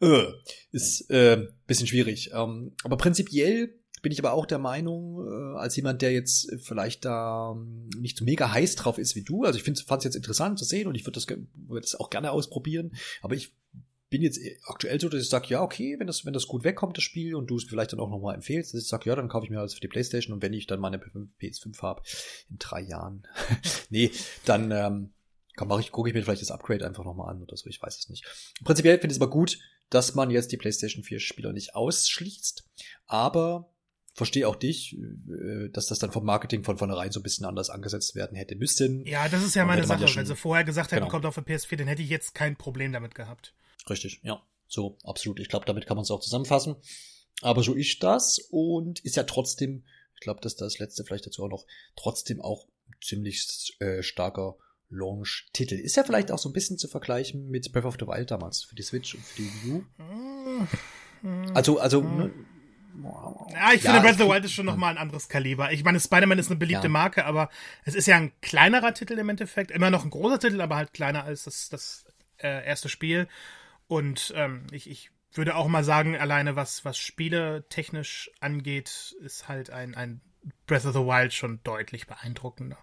äh, 0.00 0.26
ist 0.70 1.10
äh, 1.10 1.46
bisschen 1.66 1.86
schwierig. 1.86 2.30
Ähm, 2.32 2.72
aber 2.84 2.96
prinzipiell 2.96 3.74
bin 4.02 4.12
ich 4.12 4.18
aber 4.20 4.32
auch 4.32 4.46
der 4.46 4.58
Meinung, 4.58 5.26
äh, 5.26 5.58
als 5.58 5.74
jemand, 5.76 6.02
der 6.02 6.12
jetzt 6.12 6.52
vielleicht 6.62 7.04
da 7.04 7.52
ähm, 7.56 7.88
nicht 7.98 8.16
so 8.16 8.24
mega 8.24 8.52
heiß 8.52 8.76
drauf 8.76 8.98
ist 8.98 9.16
wie 9.16 9.24
du, 9.24 9.44
also 9.44 9.58
ich 9.58 9.64
fand 9.64 9.98
es 9.98 10.04
jetzt 10.04 10.16
interessant 10.16 10.58
zu 10.58 10.64
sehen 10.64 10.86
und 10.86 10.94
ich 10.94 11.04
würde 11.04 11.20
das, 11.20 11.26
würd 11.26 11.84
das 11.84 11.96
auch 11.96 12.10
gerne 12.10 12.30
ausprobieren, 12.30 12.92
aber 13.22 13.34
ich 13.34 13.54
bin 14.10 14.22
jetzt 14.22 14.40
aktuell 14.64 14.98
so, 15.00 15.08
dass 15.08 15.22
ich 15.22 15.28
sage, 15.28 15.48
ja, 15.48 15.62
okay, 15.62 15.96
wenn 15.98 16.06
das, 16.06 16.24
wenn 16.24 16.32
das 16.32 16.46
gut 16.46 16.64
wegkommt, 16.64 16.96
das 16.96 17.04
Spiel, 17.04 17.34
und 17.34 17.48
du 17.48 17.56
es 17.56 17.64
vielleicht 17.64 17.92
dann 17.92 18.00
auch 18.00 18.08
nochmal 18.08 18.34
empfehlst, 18.34 18.72
dass 18.72 18.82
ich 18.82 18.88
sage, 18.88 19.08
ja, 19.10 19.16
dann 19.16 19.28
kaufe 19.28 19.44
ich 19.44 19.50
mir 19.50 19.60
alles 19.60 19.74
für 19.74 19.80
die 19.80 19.88
Playstation 19.88 20.34
und 20.34 20.42
wenn 20.42 20.54
ich 20.54 20.66
dann 20.66 20.80
meine 20.80 20.98
PS5 20.98 21.82
habe 21.82 22.02
in 22.48 22.56
drei 22.58 22.80
Jahren, 22.80 23.26
nee, 23.90 24.10
dann 24.46 24.70
ähm, 24.70 25.10
kann 25.58 25.80
ich, 25.80 25.92
gucke 25.92 26.08
ich 26.08 26.14
mir 26.14 26.22
vielleicht 26.22 26.42
das 26.42 26.50
Upgrade 26.50 26.86
einfach 26.86 27.04
nochmal 27.04 27.34
an 27.34 27.42
oder 27.42 27.56
so, 27.56 27.68
ich 27.68 27.82
weiß 27.82 27.98
es 27.98 28.08
nicht. 28.08 28.24
Prinzipiell 28.64 28.98
finde 28.98 29.12
ich 29.12 29.18
es 29.18 29.22
aber 29.22 29.30
gut, 29.30 29.58
dass 29.90 30.14
man 30.14 30.30
jetzt 30.30 30.52
die 30.52 30.56
PlayStation 30.56 31.02
4 31.02 31.18
Spieler 31.20 31.52
nicht 31.52 31.74
ausschließt, 31.74 32.64
aber 33.06 33.70
verstehe 34.14 34.48
auch 34.48 34.56
dich, 34.56 34.96
äh, 34.96 35.68
dass 35.70 35.86
das 35.86 35.98
dann 35.98 36.12
vom 36.12 36.24
Marketing 36.24 36.64
von 36.64 36.78
vornherein 36.78 37.12
so 37.12 37.20
ein 37.20 37.22
bisschen 37.22 37.46
anders 37.46 37.70
angesetzt 37.70 38.14
werden 38.14 38.36
hätte 38.36 38.56
müssen. 38.56 39.04
Ja, 39.06 39.28
das 39.28 39.44
ist 39.44 39.54
ja 39.54 39.64
meine 39.64 39.86
Sache. 39.86 40.04
Ja 40.04 40.16
Wenn 40.16 40.26
sie 40.26 40.36
vorher 40.36 40.64
gesagt 40.64 40.92
hätten, 40.92 41.02
genau. 41.02 41.10
kommt 41.10 41.26
auf 41.26 41.34
der 41.34 41.44
PS4, 41.44 41.76
dann 41.76 41.88
hätte 41.88 42.02
ich 42.02 42.08
jetzt 42.08 42.34
kein 42.34 42.56
Problem 42.56 42.92
damit 42.92 43.14
gehabt. 43.14 43.54
Richtig, 43.88 44.20
ja. 44.22 44.42
So, 44.66 44.98
absolut. 45.04 45.40
Ich 45.40 45.48
glaube, 45.48 45.66
damit 45.66 45.86
kann 45.86 45.96
man 45.96 46.02
es 46.02 46.10
auch 46.10 46.20
zusammenfassen. 46.20 46.76
Aber 47.40 47.62
so 47.62 47.74
ist 47.74 48.02
das 48.02 48.38
und 48.50 49.00
ist 49.04 49.16
ja 49.16 49.22
trotzdem, 49.22 49.84
ich 50.14 50.20
glaube, 50.20 50.40
dass 50.40 50.56
das 50.56 50.78
letzte 50.78 51.04
vielleicht 51.04 51.26
dazu 51.26 51.44
auch 51.44 51.48
noch, 51.48 51.66
trotzdem 51.96 52.40
auch 52.42 52.66
ziemlich 53.00 53.76
äh, 53.78 54.02
starker 54.02 54.56
Launch-Titel. 54.90 55.74
Ist 55.74 55.96
ja 55.96 56.04
vielleicht 56.04 56.32
auch 56.32 56.38
so 56.38 56.48
ein 56.48 56.52
bisschen 56.52 56.78
zu 56.78 56.88
vergleichen 56.88 57.48
mit 57.48 57.72
Breath 57.72 57.84
of 57.84 57.96
the 57.98 58.06
Wild 58.06 58.30
damals 58.30 58.62
für 58.64 58.74
die 58.74 58.82
Switch 58.82 59.14
und 59.14 59.24
für 59.24 59.42
die 59.42 59.50
Wii 59.62 59.72
U. 59.72 60.66
Also, 61.54 61.78
also, 61.78 62.00
ne, 62.02 62.30
ja, 63.52 63.72
ich 63.72 63.82
ja, 63.82 63.92
finde 63.92 64.00
Breath 64.00 64.20
of 64.20 64.26
the 64.26 64.28
Wild 64.28 64.44
ist 64.44 64.52
schon 64.52 64.66
nochmal 64.66 64.90
ein 64.90 64.98
anderes 64.98 65.28
Kaliber. 65.28 65.72
Ich 65.72 65.84
meine, 65.84 66.00
Spider-Man 66.00 66.38
ist 66.38 66.50
eine 66.50 66.58
beliebte 66.58 66.86
ja. 66.86 66.88
Marke, 66.88 67.24
aber 67.24 67.48
es 67.84 67.94
ist 67.94 68.06
ja 68.06 68.16
ein 68.16 68.32
kleinerer 68.40 68.94
Titel 68.94 69.18
im 69.18 69.28
Endeffekt. 69.28 69.70
Immer 69.70 69.90
noch 69.90 70.04
ein 70.04 70.10
großer 70.10 70.38
Titel, 70.38 70.60
aber 70.60 70.76
halt 70.76 70.92
kleiner 70.92 71.24
als 71.24 71.44
das, 71.44 71.68
das 71.68 72.04
äh, 72.38 72.64
erste 72.66 72.88
Spiel. 72.88 73.28
Und 73.86 74.32
ähm, 74.36 74.66
ich, 74.72 74.90
ich 74.90 75.10
würde 75.32 75.54
auch 75.54 75.68
mal 75.68 75.84
sagen, 75.84 76.16
alleine 76.16 76.56
was, 76.56 76.84
was 76.84 76.98
Spiele 76.98 77.64
technisch 77.68 78.30
angeht, 78.40 79.14
ist 79.20 79.48
halt 79.48 79.70
ein, 79.70 79.94
ein 79.94 80.20
Breath 80.66 80.86
of 80.86 80.94
the 80.94 81.00
Wild 81.00 81.32
schon 81.32 81.60
deutlich 81.62 82.06
beeindruckender. 82.06 82.78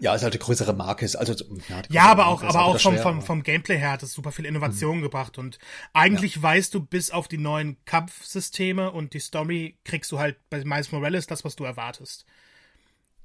Ja, 0.00 0.14
ist 0.14 0.22
halt 0.22 0.34
eine 0.34 0.42
größere 0.42 0.72
Marke. 0.72 1.08
Also, 1.18 1.34
ja, 1.68 1.82
ja 1.88 2.04
aber 2.06 2.26
auch, 2.26 2.42
aber 2.42 2.64
auch 2.64 2.80
vom, 2.80 2.98
vom, 2.98 3.22
vom 3.22 3.42
Gameplay 3.42 3.78
her 3.78 3.92
hat 3.92 4.02
es 4.02 4.12
super 4.12 4.32
viel 4.32 4.44
Innovation 4.44 4.98
mhm. 4.98 5.02
gebracht. 5.02 5.38
Und 5.38 5.58
eigentlich 5.92 6.36
ja. 6.36 6.42
weißt 6.42 6.74
du, 6.74 6.80
bis 6.80 7.10
auf 7.10 7.28
die 7.28 7.38
neuen 7.38 7.76
Kampfsysteme 7.84 8.90
und 8.90 9.14
die 9.14 9.20
Story 9.20 9.78
kriegst 9.84 10.10
du 10.10 10.18
halt 10.18 10.36
bei 10.50 10.64
Miles 10.64 10.90
Morales 10.90 11.26
das, 11.26 11.44
was 11.44 11.56
du 11.56 11.64
erwartest. 11.64 12.26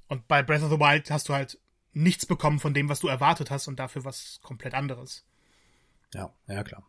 Und 0.08 0.28
bei 0.28 0.44
Breath 0.44 0.64
of 0.64 0.72
the 0.72 0.80
Wild 0.80 1.10
hast 1.12 1.30
du 1.30 1.34
halt 1.34 1.60
nichts 1.94 2.26
bekommen 2.26 2.60
von 2.60 2.74
dem, 2.74 2.88
was 2.88 3.00
du 3.00 3.08
erwartet 3.08 3.50
hast 3.52 3.68
und 3.68 3.80
dafür 3.80 4.06
was 4.06 4.40
komplett 4.44 4.74
anderes. 4.74 5.26
Ja, 6.14 6.34
ja, 6.48 6.64
klar. 6.64 6.84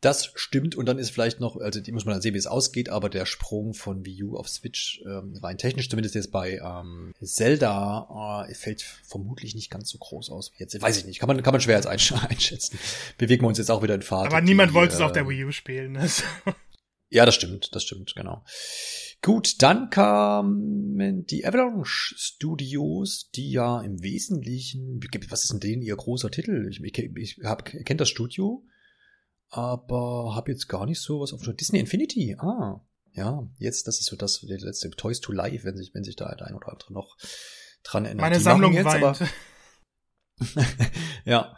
Das 0.00 0.30
stimmt 0.34 0.74
und 0.74 0.86
dann 0.86 0.98
ist 0.98 1.10
vielleicht 1.10 1.40
noch, 1.40 1.56
also 1.56 1.80
die 1.80 1.90
muss 1.90 2.04
man 2.04 2.14
dann 2.14 2.22
sehen, 2.22 2.34
wie 2.34 2.38
es 2.38 2.46
ausgeht, 2.46 2.90
aber 2.90 3.08
der 3.08 3.24
Sprung 3.24 3.72
von 3.72 4.04
Wii 4.04 4.24
U 4.24 4.36
auf 4.36 4.48
Switch, 4.48 5.02
ähm, 5.06 5.38
rein 5.42 5.56
technisch 5.56 5.88
zumindest 5.88 6.14
jetzt 6.14 6.30
bei 6.30 6.60
ähm, 6.62 7.12
Zelda, 7.22 8.44
äh, 8.46 8.54
fällt 8.54 8.82
vermutlich 8.82 9.54
nicht 9.54 9.70
ganz 9.70 9.88
so 9.88 9.98
groß 9.98 10.30
aus 10.30 10.52
wie 10.52 10.62
jetzt. 10.62 10.80
Weiß 10.80 10.98
ich 10.98 11.06
nicht, 11.06 11.18
kann 11.18 11.28
man, 11.28 11.42
kann 11.42 11.52
man 11.52 11.60
schwer 11.60 11.76
jetzt 11.76 11.86
einschätzen. 11.86 12.78
Bewegen 13.16 13.42
wir 13.42 13.48
uns 13.48 13.58
jetzt 13.58 13.70
auch 13.70 13.82
wieder 13.82 13.94
in 13.94 14.02
Fahrt. 14.02 14.26
Aber 14.26 14.40
niemand 14.42 14.74
wollte 14.74 14.92
äh, 14.92 14.96
es 14.96 15.02
auf 15.02 15.12
der 15.12 15.28
Wii 15.28 15.46
U 15.46 15.52
spielen. 15.52 15.96
Also. 15.96 16.22
ja, 17.08 17.24
das 17.24 17.34
stimmt, 17.34 17.74
das 17.74 17.82
stimmt, 17.82 18.14
genau. 18.14 18.44
Gut, 19.22 19.62
dann 19.62 19.88
kamen 19.88 21.26
die 21.26 21.46
Avalanche 21.46 22.14
Studios, 22.16 23.30
die 23.34 23.50
ja 23.50 23.80
im 23.80 24.02
Wesentlichen, 24.02 25.00
was 25.30 25.44
ist 25.44 25.52
denn 25.52 25.60
denen 25.60 25.82
ihr 25.82 25.96
großer 25.96 26.30
Titel? 26.30 26.68
Ich, 26.70 26.80
ich, 26.80 27.16
ich 27.16 27.38
hab, 27.44 27.64
kennt 27.64 28.00
das 28.00 28.10
Studio? 28.10 28.62
Aber 29.48 30.34
habe 30.34 30.50
jetzt 30.50 30.68
gar 30.68 30.86
nicht 30.86 31.00
so 31.00 31.20
was 31.20 31.32
auf 31.32 31.42
Disney 31.42 31.78
Infinity. 31.78 32.36
Ah, 32.38 32.80
ja, 33.12 33.48
jetzt, 33.58 33.86
das 33.88 34.00
ist 34.00 34.06
so 34.06 34.16
das, 34.16 34.40
der 34.40 34.58
letzte 34.58 34.90
Toys 34.90 35.20
to 35.20 35.32
Life, 35.32 35.64
wenn 35.64 35.76
sich, 35.76 35.94
wenn 35.94 36.04
sich 36.04 36.16
da 36.16 36.34
der 36.34 36.46
ein 36.46 36.54
oder 36.54 36.68
andere 36.68 36.92
noch 36.92 37.16
dran 37.82 38.04
erinnert. 38.04 38.22
Meine 38.22 38.36
Die 38.36 38.42
Sammlung 38.42 38.74
jetzt, 38.74 38.84
weint. 38.84 39.02
aber 39.02 39.18
ja, 41.24 41.56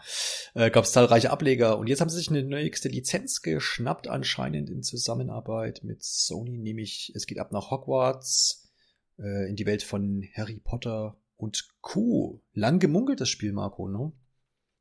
äh, 0.54 0.70
gab 0.70 0.84
es 0.84 0.92
zahlreiche 0.92 1.30
Ableger 1.30 1.78
und 1.78 1.88
jetzt 1.88 2.00
haben 2.00 2.10
sie 2.10 2.16
sich 2.16 2.30
eine 2.30 2.44
nächste 2.44 2.88
Lizenz 2.88 3.42
geschnappt, 3.42 4.06
anscheinend 4.06 4.70
in 4.70 4.84
Zusammenarbeit 4.84 5.82
mit 5.82 6.04
Sony, 6.04 6.58
nämlich 6.58 7.12
es 7.16 7.26
geht 7.26 7.40
ab 7.40 7.50
nach 7.50 7.72
Hogwarts, 7.72 8.70
äh, 9.18 9.48
in 9.48 9.56
die 9.56 9.66
Welt 9.66 9.82
von 9.82 10.24
Harry 10.36 10.60
Potter 10.62 11.20
und 11.36 11.68
Co. 11.80 12.40
Lang 12.52 12.78
gemunkelt 12.78 13.20
das 13.20 13.28
Spiel, 13.28 13.52
Marco, 13.52 13.88
ne? 13.88 14.12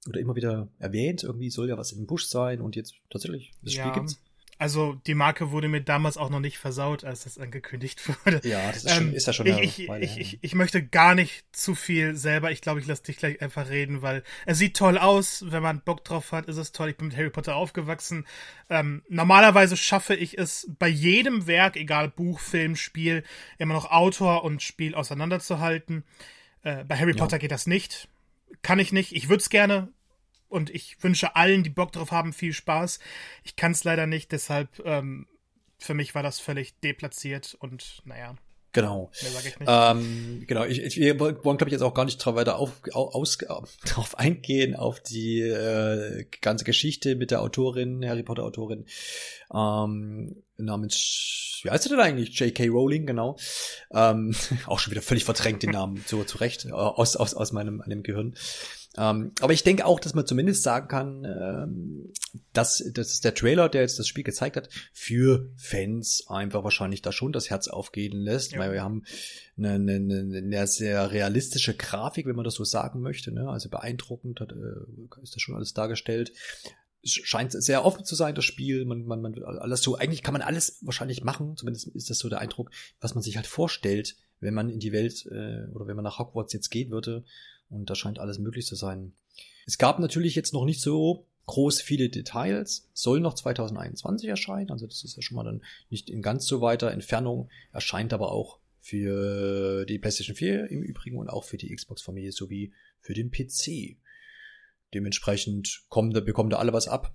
Oder 0.08 0.20
immer 0.20 0.36
wieder 0.36 0.68
erwähnt, 0.80 1.24
irgendwie 1.24 1.50
soll 1.50 1.70
ja 1.70 1.78
was 1.78 1.92
im 1.92 2.06
Busch 2.06 2.26
sein 2.26 2.62
und 2.62 2.76
jetzt 2.76 2.96
tatsächlich, 3.10 3.52
das 3.62 3.74
Spiel 3.74 3.86
ja, 3.86 3.94
gibt's. 3.94 4.20
Also 4.60 4.96
die 5.06 5.14
Marke 5.14 5.52
wurde 5.52 5.68
mir 5.68 5.82
damals 5.82 6.18
auch 6.18 6.32
noch 6.32 6.40
nicht 6.40 6.58
versaut, 6.58 7.04
als 7.04 7.26
das 7.26 7.38
angekündigt 7.38 8.02
wurde. 8.26 8.42
Ja, 8.48 8.68
das 8.72 8.86
ist, 8.86 8.92
schon, 8.92 9.08
ähm, 9.10 9.14
ist 9.14 9.28
ja 9.28 9.34
schon 9.34 9.46
ich, 9.46 9.88
Weile, 9.88 10.04
ich, 10.04 10.18
ich, 10.18 10.40
ich, 10.42 10.56
möchte 10.56 10.84
gar 10.84 11.14
nicht 11.14 11.46
zu 11.52 11.76
viel 11.76 12.16
selber. 12.16 12.52
Ich 12.52 12.62
glaube, 12.62 12.80
ich 12.80 12.88
lasse 12.88 13.04
dich 13.04 13.18
gleich 13.18 13.42
einfach 13.42 13.70
reden, 13.70 14.02
weil 14.02 14.24
es 14.48 14.58
sieht 14.58 14.76
toll 14.76 14.98
aus. 14.98 15.46
Wenn 15.48 15.62
man 15.62 15.82
Bock 15.82 16.04
drauf 16.04 16.32
hat, 16.32 16.48
ist 16.48 16.58
es 16.58 16.72
toll. 16.72 16.90
Ich 16.90 16.98
bin 16.98 17.08
mit 17.08 17.18
Harry 17.18 17.30
Potter 17.30 17.56
aufgewachsen. 17.56 18.26
Ähm, 18.70 19.04
normalerweise 19.10 19.78
schaffe 19.78 20.16
ich 20.16 20.40
es 20.40 20.68
bei 20.80 20.88
jedem 20.88 21.46
Werk, 21.46 21.76
egal 21.76 22.10
Buch, 22.10 22.40
Film, 22.40 22.76
Spiel, 22.76 23.24
immer 23.60 23.76
noch 23.76 23.92
Autor 23.92 24.44
und 24.44 24.64
Spiel 24.64 24.96
auseinanderzuhalten. 24.96 26.04
Äh, 26.64 26.84
bei 26.84 26.98
Harry 26.98 27.12
ja. 27.12 27.18
Potter 27.18 27.38
geht 27.38 27.52
das 27.52 27.68
nicht. 27.68 28.08
Kann 28.64 28.80
ich 28.80 28.92
nicht. 28.92 29.16
Ich 29.16 29.30
würde 29.30 29.42
es 29.42 29.50
gerne, 29.50 29.90
und 30.50 30.70
ich 30.70 31.01
wünsche 31.04 31.36
allen, 31.36 31.63
die 31.63 31.70
Bock 31.70 31.92
drauf 31.92 32.12
haben, 32.12 32.34
viel 32.34 32.54
Spaß. 32.54 33.00
Ich 33.44 33.56
kann 33.56 33.72
es 33.72 33.84
leider 33.84 34.08
nicht, 34.08 34.32
deshalb 34.32 34.82
ähm, 34.86 35.27
für 35.77 35.94
mich 35.94 36.16
war 36.16 36.24
das 36.24 36.39
völlig 36.39 36.80
deplatziert 36.80 37.56
und 37.60 38.01
naja. 38.06 38.36
Genau. 38.74 39.10
Ähm, 39.66 40.44
genau, 40.46 40.63
ich, 40.66 40.80
ich, 40.84 40.98
wir 40.98 41.20
wollen, 41.20 41.42
glaube 41.42 41.66
ich, 41.66 41.72
jetzt 41.72 41.82
auch 41.82 41.96
gar 41.96 42.06
nicht 42.06 42.18
drauf 42.18 42.36
weiter 42.36 42.60
auf, 42.60 42.74
aus, 42.94 43.38
drauf 43.86 44.20
eingehen, 44.20 44.75
auf 44.75 45.00
die 45.00 45.39
äh, 45.39 46.25
ganze 46.42 46.63
Geschichte 46.63 47.16
mit 47.16 47.32
der 47.32 47.42
Autorin, 47.42 48.08
Harry 48.08 48.22
Potter 48.22 48.44
Autorin, 48.44 48.86
ähm, 49.51 50.44
namens, 50.58 51.60
wie 51.63 51.72
heißt 51.72 51.86
sie 51.86 51.89
denn 51.89 52.00
eigentlich? 52.00 52.38
J.K. 52.39 52.68
Rowling, 52.68 53.08
genau. 53.08 53.38
Ähm, 53.92 54.36
auch 54.68 54.77
schon 54.77 54.92
wieder 54.92 55.01
völlig 55.01 55.24
verdrängt 55.24 55.63
den 55.63 55.72
Namen, 55.72 56.04
so 56.06 56.24
zurecht, 56.24 56.72
aus, 56.72 57.16
aus, 57.16 57.34
aus 57.34 57.51
meinem, 57.51 57.77
meinem 57.77 58.04
Gehirn. 58.04 58.36
Ähm, 58.98 59.32
aber 59.42 59.54
ich 59.54 59.63
denke 59.63 59.86
auch, 59.86 60.00
dass 60.00 60.13
man 60.13 60.25
zumindest 60.25 60.63
sagen 60.63 60.88
kann, 60.88 61.24
ähm, 61.24 62.13
dass, 62.54 62.84
dass 62.94 63.22
der 63.22 63.36
Trailer, 63.36 63.70
der 63.70 63.82
jetzt 63.82 64.00
das 64.00 64.08
Spiel 64.08 64.24
gezeigt 64.24 64.58
hat, 64.58 64.70
für 64.92 65.51
Fans 65.56 66.25
einfach 66.27 66.63
wahrscheinlich 66.63 67.02
da 67.02 67.12
schon 67.12 67.32
das 67.32 67.50
Herz 67.50 67.67
aufgehen 67.67 68.17
lässt, 68.17 68.54
ja. 68.54 68.60
weil 68.60 68.74
wir 68.74 68.84
haben 68.84 69.04
eine, 69.58 69.74
eine, 69.74 69.93
eine 69.93 70.67
sehr 70.67 71.12
realistische 71.12 71.76
Grafik, 71.76 72.26
wenn 72.26 72.36
man 72.36 72.45
das 72.45 72.56
so 72.56 72.63
sagen 72.63 73.02
möchte, 73.02 73.32
ne? 73.32 73.50
also 73.50 73.69
beeindruckend 73.69 74.39
hat, 74.39 74.52
äh, 74.52 75.21
ist 75.21 75.36
das 75.36 75.41
schon 75.41 75.56
alles 75.56 75.74
dargestellt 75.74 76.32
scheint 77.08 77.52
sehr 77.52 77.86
offen 77.86 78.06
zu 78.06 78.15
sein, 78.15 78.36
das 78.36 78.45
Spiel. 78.45 78.86
Man, 78.86 79.06
man, 79.06 79.21
man 79.21 79.41
alles 79.43 79.82
so, 79.82 79.95
eigentlich 79.95 80.24
kann 80.24 80.34
man 80.34 80.41
alles 80.41 80.80
wahrscheinlich 80.82 81.24
machen, 81.24 81.56
zumindest 81.56 81.88
ist 81.88 82.10
das 82.10 82.19
so 82.19 82.30
der 82.30 82.39
Eindruck, 82.39 82.71
was 83.00 83.15
man 83.15 83.24
sich 83.24 83.38
halt 83.38 83.48
vorstellt, 83.48 84.15
wenn 84.39 84.54
man 84.54 84.69
in 84.69 84.80
die 84.80 84.91
Welt 84.91 85.26
äh, 85.28 85.69
oder 85.74 85.88
wenn 85.88 85.95
man 85.95 86.04
nach 86.04 86.19
Hogwarts 86.19 86.54
jetzt 86.54 86.69
gehen 86.69 86.91
würde. 86.91 87.24
Und 87.69 87.89
da 87.89 87.95
scheint 87.95 88.19
alles 88.19 88.39
möglich 88.39 88.65
zu 88.65 88.75
sein. 88.75 89.13
Es 89.65 89.77
gab 89.77 89.99
natürlich 89.99 90.36
jetzt 90.36 90.53
noch 90.53 90.65
nicht 90.65 90.82
so 90.82 91.25
groß 91.47 91.82
viele 91.82 92.10
Details, 92.10 92.89
soll 92.93 93.19
noch 93.19 93.34
2021 93.34 94.30
erscheinen, 94.30 94.69
also 94.69 94.86
das 94.86 95.03
ist 95.03 95.15
ja 95.15 95.21
schon 95.21 95.38
mal 95.38 95.43
dann 95.43 95.63
nicht 95.89 96.10
in 96.10 96.21
ganz 96.21 96.45
so 96.45 96.62
weiter 96.62 96.91
Entfernung, 96.91 97.49
erscheint 97.71 98.13
aber 98.13 98.32
auch 98.32 98.60
für 98.80 99.86
die 99.86 99.97
PlayStation 99.97 100.36
4 100.36 100.69
im 100.69 100.82
Übrigen 100.82 101.17
und 101.17 101.30
auch 101.30 101.43
für 101.43 101.58
die 101.58 101.73
Xbox-Familie 101.73 102.32
sowie 102.32 102.73
für 102.99 103.13
den 103.13 103.32
PC. 103.32 103.97
Dementsprechend 104.93 105.86
kommen 105.89 106.12
da, 106.12 106.21
bekommen 106.21 106.49
da 106.49 106.58
alle 106.58 106.73
was 106.73 106.88
ab. 106.88 107.13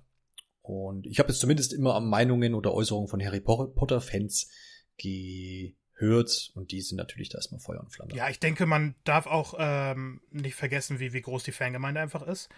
Und 0.61 1.07
ich 1.07 1.19
habe 1.19 1.29
jetzt 1.29 1.39
zumindest 1.39 1.73
immer 1.73 1.99
Meinungen 1.99 2.53
oder 2.53 2.73
Äußerungen 2.73 3.07
von 3.09 3.23
Harry 3.23 3.41
Potter-Fans 3.41 4.49
gehört 5.95 6.51
und 6.55 6.71
die 6.71 6.81
sind 6.81 6.97
natürlich 6.97 7.29
da 7.29 7.37
erstmal 7.37 7.59
Feuer 7.59 7.79
und 7.79 7.91
Flamme. 7.91 8.13
Ja, 8.15 8.29
ich 8.29 8.39
denke, 8.39 8.65
man 8.65 8.95
darf 9.03 9.25
auch 9.25 9.55
ähm, 9.57 10.21
nicht 10.31 10.55
vergessen, 10.55 10.99
wie, 10.99 11.13
wie 11.13 11.21
groß 11.21 11.43
die 11.43 11.51
Fangemeinde 11.51 12.01
einfach 12.01 12.23
ist. 12.23 12.49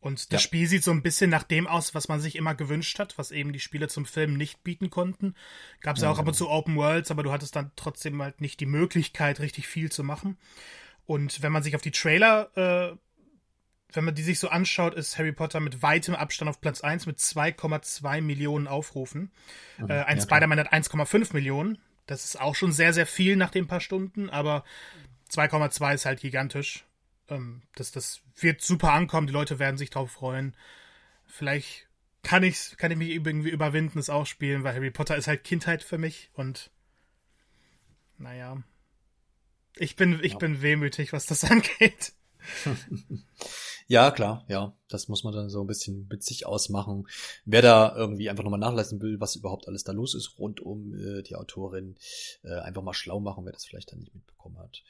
Und 0.00 0.32
das 0.32 0.42
ja. 0.42 0.46
Spiel 0.46 0.66
sieht 0.66 0.82
so 0.82 0.90
ein 0.90 1.02
bisschen 1.02 1.30
nach 1.30 1.44
dem 1.44 1.68
aus, 1.68 1.94
was 1.94 2.08
man 2.08 2.20
sich 2.20 2.34
immer 2.34 2.56
gewünscht 2.56 2.98
hat, 2.98 3.18
was 3.18 3.30
eben 3.30 3.52
die 3.52 3.60
Spiele 3.60 3.86
zum 3.86 4.04
Film 4.04 4.34
nicht 4.34 4.64
bieten 4.64 4.90
konnten. 4.90 5.36
Gab 5.80 5.96
es 5.96 6.02
ja 6.02 6.10
auch 6.10 6.18
ab 6.18 6.26
und 6.26 6.34
zu 6.34 6.48
Open 6.48 6.74
Worlds, 6.74 7.12
aber 7.12 7.22
du 7.22 7.30
hattest 7.30 7.54
dann 7.54 7.70
trotzdem 7.76 8.20
halt 8.20 8.40
nicht 8.40 8.58
die 8.58 8.66
Möglichkeit, 8.66 9.38
richtig 9.38 9.68
viel 9.68 9.92
zu 9.92 10.02
machen. 10.02 10.38
Und 11.06 11.42
wenn 11.42 11.52
man 11.52 11.62
sich 11.62 11.76
auf 11.76 11.82
die 11.82 11.92
Trailer, 11.92 12.50
äh, 12.56 12.96
wenn 13.92 14.04
man 14.04 14.14
die 14.16 14.24
sich 14.24 14.40
so 14.40 14.48
anschaut, 14.48 14.94
ist 14.94 15.18
Harry 15.18 15.32
Potter 15.32 15.60
mit 15.60 15.82
weitem 15.82 16.16
Abstand 16.16 16.48
auf 16.48 16.60
Platz 16.60 16.80
1 16.80 17.06
mit 17.06 17.18
2,2 17.18 18.22
Millionen 18.22 18.66
Aufrufen. 18.66 19.30
Mhm, 19.78 19.88
äh, 19.88 20.02
ein 20.02 20.18
ja, 20.18 20.22
Spider-Man 20.24 20.58
hat 20.58 20.72
1,5 20.72 21.32
Millionen. 21.32 21.78
Das 22.06 22.24
ist 22.24 22.40
auch 22.40 22.54
schon 22.54 22.72
sehr, 22.72 22.92
sehr 22.92 23.06
viel 23.06 23.36
nach 23.36 23.50
den 23.50 23.66
paar 23.66 23.80
Stunden, 23.80 24.30
aber 24.30 24.64
2,2 25.30 25.94
ist 25.94 26.04
halt 26.04 26.20
gigantisch. 26.20 26.84
Ähm, 27.28 27.62
das, 27.74 27.92
das 27.92 28.22
wird 28.36 28.60
super 28.60 28.92
ankommen, 28.92 29.26
die 29.26 29.32
Leute 29.32 29.58
werden 29.58 29.78
sich 29.78 29.90
drauf 29.90 30.10
freuen. 30.10 30.56
Vielleicht 31.26 31.88
kann 32.22 32.42
ich, 32.42 32.76
kann 32.76 32.90
ich 32.90 32.98
mich 32.98 33.10
irgendwie 33.10 33.50
überwinden, 33.50 33.98
es 33.98 34.10
auch 34.10 34.26
spielen, 34.26 34.64
weil 34.64 34.74
Harry 34.74 34.90
Potter 34.90 35.16
ist 35.16 35.26
halt 35.26 35.44
Kindheit 35.44 35.82
für 35.82 35.98
mich 35.98 36.30
und 36.34 36.70
naja. 38.18 38.62
Ich 39.76 39.96
bin, 39.96 40.20
ich 40.22 40.32
ja. 40.32 40.38
bin 40.38 40.62
wehmütig, 40.62 41.12
was 41.12 41.26
das 41.26 41.44
angeht. 41.50 42.12
ja, 43.92 44.10
klar, 44.10 44.42
ja. 44.48 44.74
Das 44.88 45.08
muss 45.08 45.22
man 45.22 45.34
dann 45.34 45.50
so 45.50 45.60
ein 45.60 45.66
bisschen 45.66 46.06
mit 46.08 46.22
sich 46.22 46.46
ausmachen. 46.46 47.06
Wer 47.44 47.60
da 47.60 47.94
irgendwie 47.94 48.30
einfach 48.30 48.42
nochmal 48.42 48.58
nachlassen 48.58 49.02
will, 49.02 49.20
was 49.20 49.36
überhaupt 49.36 49.68
alles 49.68 49.84
da 49.84 49.92
los 49.92 50.14
ist 50.14 50.38
rund 50.38 50.60
um 50.60 50.94
äh, 50.94 51.22
die 51.22 51.36
Autorin, 51.36 51.96
äh, 52.42 52.54
einfach 52.60 52.80
mal 52.80 52.94
schlau 52.94 53.20
machen, 53.20 53.44
wer 53.44 53.52
das 53.52 53.66
vielleicht 53.66 53.92
dann 53.92 53.98
nicht 53.98 54.14
mitbekommen 54.14 54.58
hat. 54.58 54.82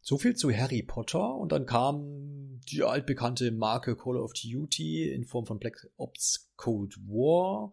So 0.00 0.18
viel 0.18 0.34
zu 0.34 0.50
Harry 0.50 0.82
Potter 0.82 1.36
und 1.36 1.52
dann 1.52 1.64
kam 1.64 2.60
die 2.68 2.82
altbekannte 2.82 3.52
Marke 3.52 3.96
Call 3.96 4.16
of 4.16 4.32
Duty 4.32 5.12
in 5.12 5.26
Form 5.26 5.46
von 5.46 5.60
Black 5.60 5.88
Ops 5.96 6.50
Cold 6.56 6.96
War. 7.06 7.72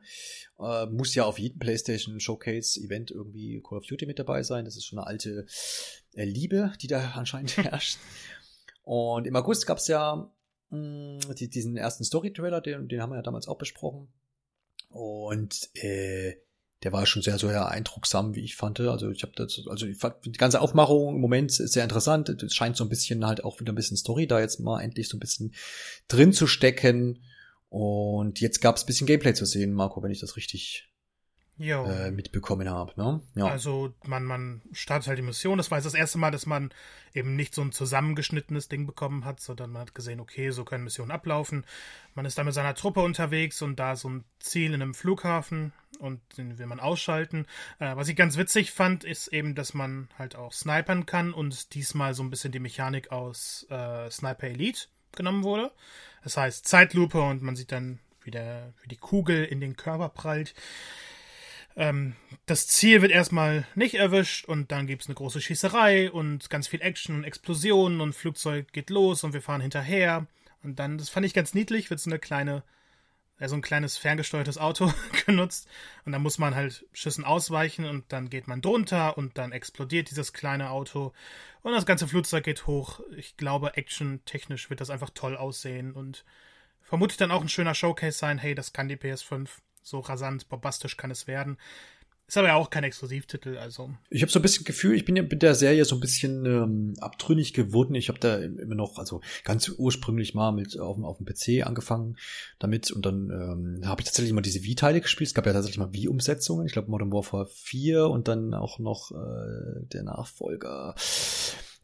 Äh, 0.59 0.85
muss 0.91 1.15
ja 1.15 1.25
auf 1.25 1.39
jedem 1.39 1.57
PlayStation 1.57 2.19
Showcase 2.19 2.79
Event 2.79 3.09
irgendwie 3.09 3.63
Call 3.67 3.79
of 3.79 3.87
Duty 3.87 4.05
mit 4.05 4.19
dabei 4.19 4.43
sein. 4.43 4.65
Das 4.65 4.75
ist 4.75 4.85
schon 4.85 4.99
eine 4.99 5.07
alte 5.07 5.47
äh, 6.13 6.23
Liebe, 6.23 6.73
die 6.83 6.87
da 6.87 7.13
anscheinend 7.15 7.57
herrscht. 7.63 7.97
Und 8.83 9.25
im 9.25 9.35
August 9.35 9.65
gab 9.65 9.79
es 9.79 9.87
ja 9.87 10.31
die, 10.71 11.49
diesen 11.49 11.77
ersten 11.77 12.03
Story-Trailer, 12.03 12.61
den, 12.61 12.87
den 12.87 13.01
haben 13.01 13.11
wir 13.11 13.17
ja 13.17 13.21
damals 13.21 13.47
auch 13.47 13.57
besprochen. 13.57 14.07
Und 14.89 15.69
äh, 15.75 16.35
der 16.83 16.93
war 16.93 17.05
schon 17.05 17.21
sehr, 17.21 17.39
sehr 17.39 17.67
eindrucksam, 17.69 18.35
wie 18.35 18.43
ich 18.43 18.55
fand. 18.55 18.79
Also 18.79 19.09
ich 19.09 19.23
habe 19.23 19.33
das, 19.35 19.61
also 19.67 19.87
ich 19.87 19.97
fand 19.97 20.25
die 20.25 20.31
ganze 20.33 20.61
Aufmachung 20.61 21.15
im 21.15 21.21
Moment 21.21 21.51
sehr 21.51 21.83
interessant. 21.83 22.29
Es 22.29 22.53
scheint 22.53 22.77
so 22.77 22.83
ein 22.83 22.89
bisschen 22.89 23.25
halt 23.25 23.43
auch 23.43 23.59
wieder 23.59 23.71
ein 23.71 23.75
bisschen 23.75 23.97
Story 23.97 24.27
da 24.27 24.39
jetzt 24.39 24.59
mal 24.59 24.81
endlich 24.81 25.09
so 25.09 25.17
ein 25.17 25.19
bisschen 25.19 25.53
drin 26.07 26.33
zu 26.33 26.45
stecken. 26.45 27.23
Und 27.69 28.39
jetzt 28.39 28.61
gab 28.61 28.75
es 28.75 28.83
ein 28.83 28.85
bisschen 28.85 29.07
Gameplay 29.07 29.33
zu 29.33 29.45
sehen, 29.45 29.73
Marco, 29.73 30.03
wenn 30.03 30.11
ich 30.11 30.19
das 30.19 30.37
richtig 30.37 30.89
äh, 31.59 32.11
mitbekommen 32.11 32.69
habe. 32.69 32.93
Ne? 32.95 33.21
Ja. 33.35 33.47
Also 33.47 33.93
man, 34.05 34.23
man 34.23 34.61
startet 34.71 35.07
halt 35.07 35.17
die 35.17 35.23
Mission. 35.23 35.57
Das 35.57 35.71
war 35.71 35.77
jetzt 35.77 35.85
das 35.85 35.93
erste 35.93 36.17
Mal, 36.17 36.31
dass 36.31 36.45
man 36.45 36.71
eben 37.13 37.35
nicht 37.35 37.55
so 37.55 37.61
ein 37.61 37.71
zusammengeschnittenes 37.71 38.67
Ding 38.67 38.85
bekommen 38.85 39.25
hat, 39.25 39.39
sondern 39.39 39.71
man 39.71 39.81
hat 39.81 39.95
gesehen, 39.95 40.19
okay, 40.19 40.51
so 40.51 40.63
können 40.65 40.83
Missionen 40.83 41.11
ablaufen. 41.11 41.65
Man 42.13 42.25
ist 42.25 42.37
da 42.37 42.43
mit 42.43 42.53
seiner 42.53 42.75
Truppe 42.75 43.01
unterwegs 43.01 43.61
und 43.61 43.77
da 43.77 43.95
so 43.95 44.09
ein 44.09 44.23
Ziel 44.39 44.73
in 44.73 44.81
einem 44.81 44.93
Flughafen 44.93 45.73
und 45.99 46.21
den 46.37 46.57
will 46.59 46.67
man 46.67 46.79
ausschalten. 46.79 47.47
Äh, 47.79 47.95
was 47.95 48.07
ich 48.07 48.15
ganz 48.15 48.37
witzig 48.37 48.71
fand, 48.71 49.03
ist 49.03 49.27
eben, 49.29 49.55
dass 49.55 49.73
man 49.73 50.09
halt 50.17 50.35
auch 50.35 50.53
snipern 50.53 51.05
kann 51.05 51.33
und 51.33 51.73
diesmal 51.73 52.13
so 52.13 52.23
ein 52.23 52.29
bisschen 52.29 52.51
die 52.51 52.59
Mechanik 52.59 53.11
aus 53.11 53.65
äh, 53.69 54.09
Sniper 54.11 54.47
Elite 54.47 54.87
genommen 55.15 55.43
wurde. 55.43 55.71
Das 56.23 56.37
heißt 56.37 56.67
Zeitlupe 56.67 57.21
und 57.21 57.41
man 57.41 57.55
sieht 57.55 57.71
dann, 57.71 57.99
wie, 58.21 58.31
der, 58.31 58.73
wie 58.81 58.89
die 58.89 58.97
Kugel 58.97 59.45
in 59.45 59.59
den 59.59 59.75
Körper 59.75 60.09
prallt. 60.09 60.53
Ähm, 61.77 62.15
das 62.47 62.67
Ziel 62.67 63.03
wird 63.03 63.11
erstmal 63.11 63.67
nicht 63.75 63.93
erwischt 63.93 64.45
und 64.45 64.71
dann 64.71 64.87
gibt 64.87 65.03
es 65.03 65.07
eine 65.07 65.15
große 65.15 65.39
Schießerei 65.39 66.11
und 66.11 66.49
ganz 66.49 66.67
viel 66.67 66.81
Action 66.81 67.15
und 67.15 67.23
Explosionen 67.23 68.01
und 68.01 68.13
Flugzeug 68.13 68.73
geht 68.73 68.89
los 68.89 69.23
und 69.23 69.33
wir 69.33 69.43
fahren 69.43 69.61
hinterher. 69.61 70.25
Und 70.63 70.79
dann, 70.79 70.97
das 70.97 71.09
fand 71.09 71.25
ich 71.27 71.35
ganz 71.35 71.53
niedlich, 71.53 71.91
wird 71.91 71.99
so 71.99 72.09
eine 72.09 72.17
kleine, 72.17 72.63
ja, 73.39 73.47
so 73.47 73.55
ein 73.55 73.61
kleines 73.61 73.95
ferngesteuertes 73.95 74.57
Auto 74.57 74.91
genutzt. 75.27 75.69
Und 76.03 76.13
dann 76.13 76.23
muss 76.23 76.39
man 76.39 76.55
halt 76.55 76.83
Schüssen 76.93 77.23
ausweichen 77.23 77.85
und 77.85 78.11
dann 78.11 78.31
geht 78.31 78.47
man 78.47 78.61
drunter 78.61 79.15
und 79.15 79.37
dann 79.37 79.51
explodiert 79.51 80.09
dieses 80.09 80.33
kleine 80.33 80.71
Auto 80.71 81.13
und 81.61 81.73
das 81.73 81.85
ganze 81.85 82.07
Flugzeug 82.07 82.43
geht 82.43 82.65
hoch. 82.65 83.01
Ich 83.15 83.37
glaube, 83.37 83.77
action-technisch 83.77 84.71
wird 84.71 84.81
das 84.81 84.89
einfach 84.89 85.11
toll 85.11 85.37
aussehen 85.37 85.91
und 85.91 86.25
vermutlich 86.81 87.17
dann 87.17 87.29
auch 87.29 87.41
ein 87.41 87.49
schöner 87.49 87.75
Showcase 87.75 88.17
sein. 88.17 88.39
Hey, 88.39 88.55
das 88.55 88.73
kann 88.73 88.87
die 88.87 88.95
PS5 88.95 89.49
so 89.87 89.99
rasant, 89.99 90.49
bombastisch 90.49 90.97
kann 90.97 91.11
es 91.11 91.27
werden. 91.27 91.57
Ist 92.27 92.37
aber 92.37 92.49
ja 92.49 92.55
auch 92.55 92.69
kein 92.69 92.83
Exklusivtitel, 92.83 93.57
also. 93.57 93.89
Ich 94.09 94.21
habe 94.21 94.29
so 94.29 94.39
ein 94.39 94.41
bisschen 94.41 94.65
Gefühl, 94.65 94.97
ich 94.97 95.05
bin 95.05 95.15
ja 95.15 95.23
mit 95.23 95.41
der 95.41 95.55
Serie 95.55 95.85
so 95.85 95.95
ein 95.95 96.01
bisschen 96.01 96.45
ähm, 96.45 96.93
abtrünnig 96.99 97.53
geworden. 97.53 97.95
Ich 97.95 98.09
habe 98.09 98.19
da 98.19 98.35
immer 98.35 98.75
noch, 98.75 98.97
also 98.97 99.21
ganz 99.45 99.69
ursprünglich 99.69 100.33
mal 100.33 100.51
mit 100.51 100.77
auf, 100.77 101.01
auf 101.01 101.19
dem 101.19 101.25
PC 101.25 101.65
angefangen 101.65 102.17
damit 102.59 102.91
und 102.91 103.05
dann 103.05 103.29
ähm, 103.29 103.87
habe 103.87 104.01
ich 104.01 104.05
tatsächlich 104.07 104.33
mal 104.33 104.41
diese 104.41 104.61
Wii-Teile 104.61 104.99
gespielt. 104.99 105.29
Es 105.29 105.33
gab 105.35 105.45
ja 105.45 105.53
tatsächlich 105.53 105.79
mal 105.79 105.93
Wii-Umsetzungen. 105.93 106.65
Ich 106.65 106.73
glaube 106.73 106.91
Modern 106.91 107.13
Warfare 107.13 107.47
4 107.47 108.09
und 108.09 108.27
dann 108.27 108.53
auch 108.53 108.77
noch 108.79 109.11
äh, 109.11 109.85
der 109.93 110.03
Nachfolger. 110.03 110.95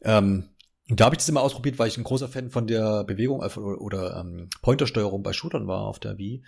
Ähm, 0.02 0.50
da 0.88 1.06
habe 1.06 1.14
ich 1.14 1.18
das 1.18 1.28
immer 1.28 1.42
ausprobiert, 1.42 1.78
weil 1.78 1.88
ich 1.88 1.96
ein 1.96 2.04
großer 2.04 2.28
Fan 2.28 2.50
von 2.50 2.66
der 2.66 3.04
Bewegung 3.04 3.42
äh, 3.42 3.58
oder, 3.58 3.80
oder 3.80 4.20
ähm, 4.20 4.50
Pointersteuerung 4.62 5.22
bei 5.22 5.32
Shootern 5.32 5.66
war 5.66 5.86
auf 5.86 5.98
der 5.98 6.18
Wii. 6.18 6.44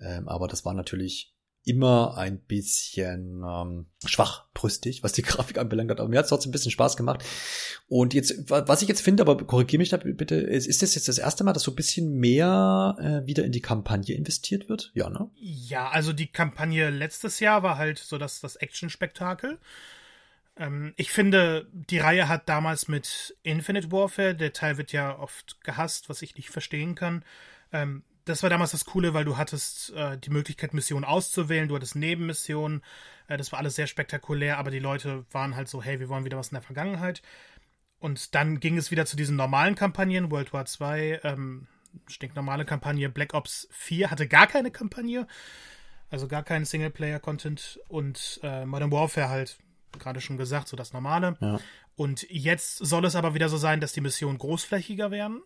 Ähm, 0.00 0.28
aber 0.28 0.48
das 0.48 0.64
war 0.64 0.74
natürlich 0.74 1.34
immer 1.62 2.16
ein 2.16 2.40
bisschen 2.40 3.42
ähm, 3.46 3.86
schwachbrüstig, 4.04 5.02
was 5.02 5.12
die 5.12 5.22
Grafik 5.22 5.58
anbelangt 5.58 5.90
hat. 5.90 6.00
Aber 6.00 6.08
mir 6.08 6.18
hat 6.18 6.24
es 6.24 6.30
trotzdem 6.30 6.50
ein 6.50 6.52
bisschen 6.52 6.70
Spaß 6.70 6.96
gemacht. 6.96 7.24
Und 7.86 8.14
jetzt, 8.14 8.48
was 8.48 8.82
ich 8.82 8.88
jetzt 8.88 9.02
finde, 9.02 9.22
aber 9.22 9.36
korrigiere 9.46 9.78
mich 9.78 9.90
da 9.90 9.98
bitte, 9.98 10.36
ist, 10.36 10.66
ist 10.66 10.82
das 10.82 10.94
jetzt 10.94 11.08
das 11.08 11.18
erste 11.18 11.44
Mal, 11.44 11.52
dass 11.52 11.62
so 11.62 11.72
ein 11.72 11.76
bisschen 11.76 12.12
mehr 12.12 12.96
äh, 12.98 13.26
wieder 13.26 13.44
in 13.44 13.52
die 13.52 13.60
Kampagne 13.60 14.14
investiert 14.14 14.68
wird? 14.68 14.90
Ja, 14.94 15.10
ne? 15.10 15.30
Ja, 15.36 15.88
also 15.88 16.12
die 16.12 16.28
Kampagne 16.28 16.90
letztes 16.90 17.40
Jahr 17.40 17.62
war 17.62 17.76
halt 17.76 17.98
so 17.98 18.16
das, 18.16 18.40
das 18.40 18.56
Action-Spektakel. 18.56 19.58
Ähm, 20.60 20.92
ich 20.96 21.10
finde, 21.10 21.66
die 21.72 21.98
Reihe 21.98 22.28
hat 22.28 22.48
damals 22.48 22.86
mit 22.86 23.36
Infinite 23.42 23.90
Warfare, 23.90 24.34
der 24.34 24.52
Teil 24.52 24.76
wird 24.76 24.92
ja 24.92 25.18
oft 25.18 25.64
gehasst, 25.64 26.08
was 26.08 26.22
ich 26.22 26.36
nicht 26.36 26.50
verstehen 26.50 26.94
kann. 26.94 27.24
Ähm, 27.72 28.04
das 28.26 28.42
war 28.42 28.50
damals 28.50 28.72
das 28.72 28.84
Coole, 28.84 29.14
weil 29.14 29.24
du 29.24 29.38
hattest 29.38 29.90
äh, 29.94 30.18
die 30.18 30.30
Möglichkeit, 30.30 30.74
Missionen 30.74 31.06
auszuwählen, 31.06 31.68
du 31.68 31.76
hattest 31.76 31.96
Nebenmissionen, 31.96 32.82
äh, 33.26 33.38
das 33.38 33.50
war 33.52 33.58
alles 33.58 33.74
sehr 33.74 33.86
spektakulär, 33.86 34.58
aber 34.58 34.70
die 34.70 34.78
Leute 34.78 35.24
waren 35.32 35.56
halt 35.56 35.68
so, 35.68 35.82
hey, 35.82 35.98
wir 35.98 36.10
wollen 36.10 36.26
wieder 36.26 36.36
was 36.36 36.48
in 36.48 36.56
der 36.56 36.62
Vergangenheit. 36.62 37.22
Und 37.98 38.34
dann 38.34 38.60
ging 38.60 38.76
es 38.76 38.90
wieder 38.90 39.06
zu 39.06 39.16
diesen 39.16 39.36
normalen 39.36 39.74
Kampagnen, 39.74 40.30
World 40.30 40.52
War 40.52 40.66
II, 40.80 41.18
ähm, 41.24 41.68
stinknormale 42.06 42.66
Kampagne, 42.66 43.08
Black 43.08 43.34
Ops 43.34 43.66
4 43.72 44.10
hatte 44.10 44.28
gar 44.28 44.46
keine 44.46 44.70
Kampagne, 44.70 45.26
also 46.10 46.28
gar 46.28 46.42
keinen 46.42 46.66
Singleplayer-Content. 46.66 47.80
Und 47.88 48.40
äh, 48.42 48.66
Modern 48.66 48.92
Warfare 48.92 49.30
halt 49.30 49.58
gerade 49.98 50.20
schon 50.20 50.36
gesagt, 50.36 50.68
so 50.68 50.76
das 50.76 50.92
Normale. 50.92 51.36
Ja. 51.40 51.58
Und 51.96 52.26
jetzt 52.30 52.78
soll 52.78 53.04
es 53.04 53.16
aber 53.16 53.34
wieder 53.34 53.48
so 53.48 53.56
sein, 53.56 53.80
dass 53.80 53.92
die 53.92 54.00
Missionen 54.00 54.38
großflächiger 54.38 55.10
werden, 55.10 55.42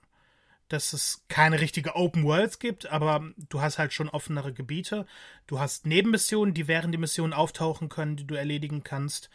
dass 0.68 0.92
es 0.92 1.24
keine 1.28 1.61
richtige 1.61 1.96
Open 1.96 2.24
Worlds 2.24 2.59
gibt, 2.59 2.87
aber 2.87 3.30
du 3.48 3.61
hast 3.61 3.78
halt 3.78 3.92
schon 3.92 4.09
offenere 4.09 4.52
Gebiete. 4.52 5.07
Du 5.46 5.59
hast 5.59 5.87
Nebenmissionen, 5.87 6.54
die 6.54 6.68
während 6.68 6.94
die 6.94 6.98
Missionen 6.98 7.33
auftauchen 7.33 7.88
können, 7.88 8.16
die 8.16 8.26
du 8.26 8.35
erledigen 8.35 8.83
kannst. 8.83 9.30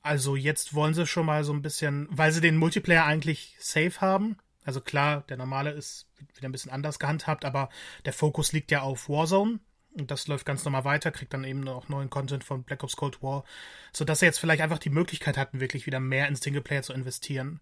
Also 0.00 0.36
jetzt 0.36 0.74
wollen 0.74 0.94
sie 0.94 1.06
schon 1.06 1.26
mal 1.26 1.44
so 1.44 1.52
ein 1.52 1.62
bisschen, 1.62 2.08
weil 2.10 2.32
sie 2.32 2.40
den 2.40 2.56
Multiplayer 2.56 3.04
eigentlich 3.04 3.56
safe 3.58 4.00
haben. 4.00 4.38
Also 4.64 4.80
klar, 4.80 5.24
der 5.28 5.36
normale 5.36 5.70
ist 5.70 6.06
wieder 6.34 6.48
ein 6.48 6.52
bisschen 6.52 6.70
anders 6.72 6.98
gehandhabt, 6.98 7.44
aber 7.44 7.68
der 8.04 8.12
Fokus 8.12 8.52
liegt 8.52 8.70
ja 8.70 8.82
auf 8.82 9.08
Warzone. 9.08 9.60
Und 9.98 10.10
das 10.10 10.28
läuft 10.28 10.46
ganz 10.46 10.64
normal 10.64 10.84
weiter, 10.84 11.10
kriegt 11.10 11.34
dann 11.34 11.44
eben 11.44 11.66
auch 11.68 11.88
neuen 11.88 12.10
Content 12.10 12.44
von 12.44 12.62
Black 12.62 12.82
Ops 12.84 12.96
Cold 12.96 13.22
War, 13.22 13.44
sodass 13.92 14.20
sie 14.20 14.26
jetzt 14.26 14.38
vielleicht 14.38 14.62
einfach 14.62 14.78
die 14.78 14.90
Möglichkeit 14.90 15.36
hatten, 15.36 15.60
wirklich 15.60 15.86
wieder 15.86 16.00
mehr 16.00 16.28
in 16.28 16.36
Singleplayer 16.36 16.82
zu 16.82 16.92
investieren. 16.92 17.60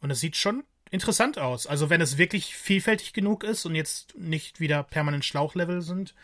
Und 0.00 0.10
es 0.10 0.20
sieht 0.20 0.36
schon 0.36 0.64
interessant 0.90 1.38
aus. 1.38 1.66
Also 1.66 1.90
wenn 1.90 2.00
es 2.00 2.18
wirklich 2.18 2.56
vielfältig 2.56 3.12
genug 3.12 3.44
ist 3.44 3.66
und 3.66 3.74
jetzt 3.74 4.16
nicht 4.16 4.60
wieder 4.60 4.82
permanent 4.82 5.24
Schlauchlevel 5.24 5.82
sind, 5.82 6.14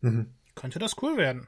mhm. 0.00 0.26
könnte 0.54 0.78
das 0.78 1.00
cool 1.02 1.16
werden. 1.16 1.46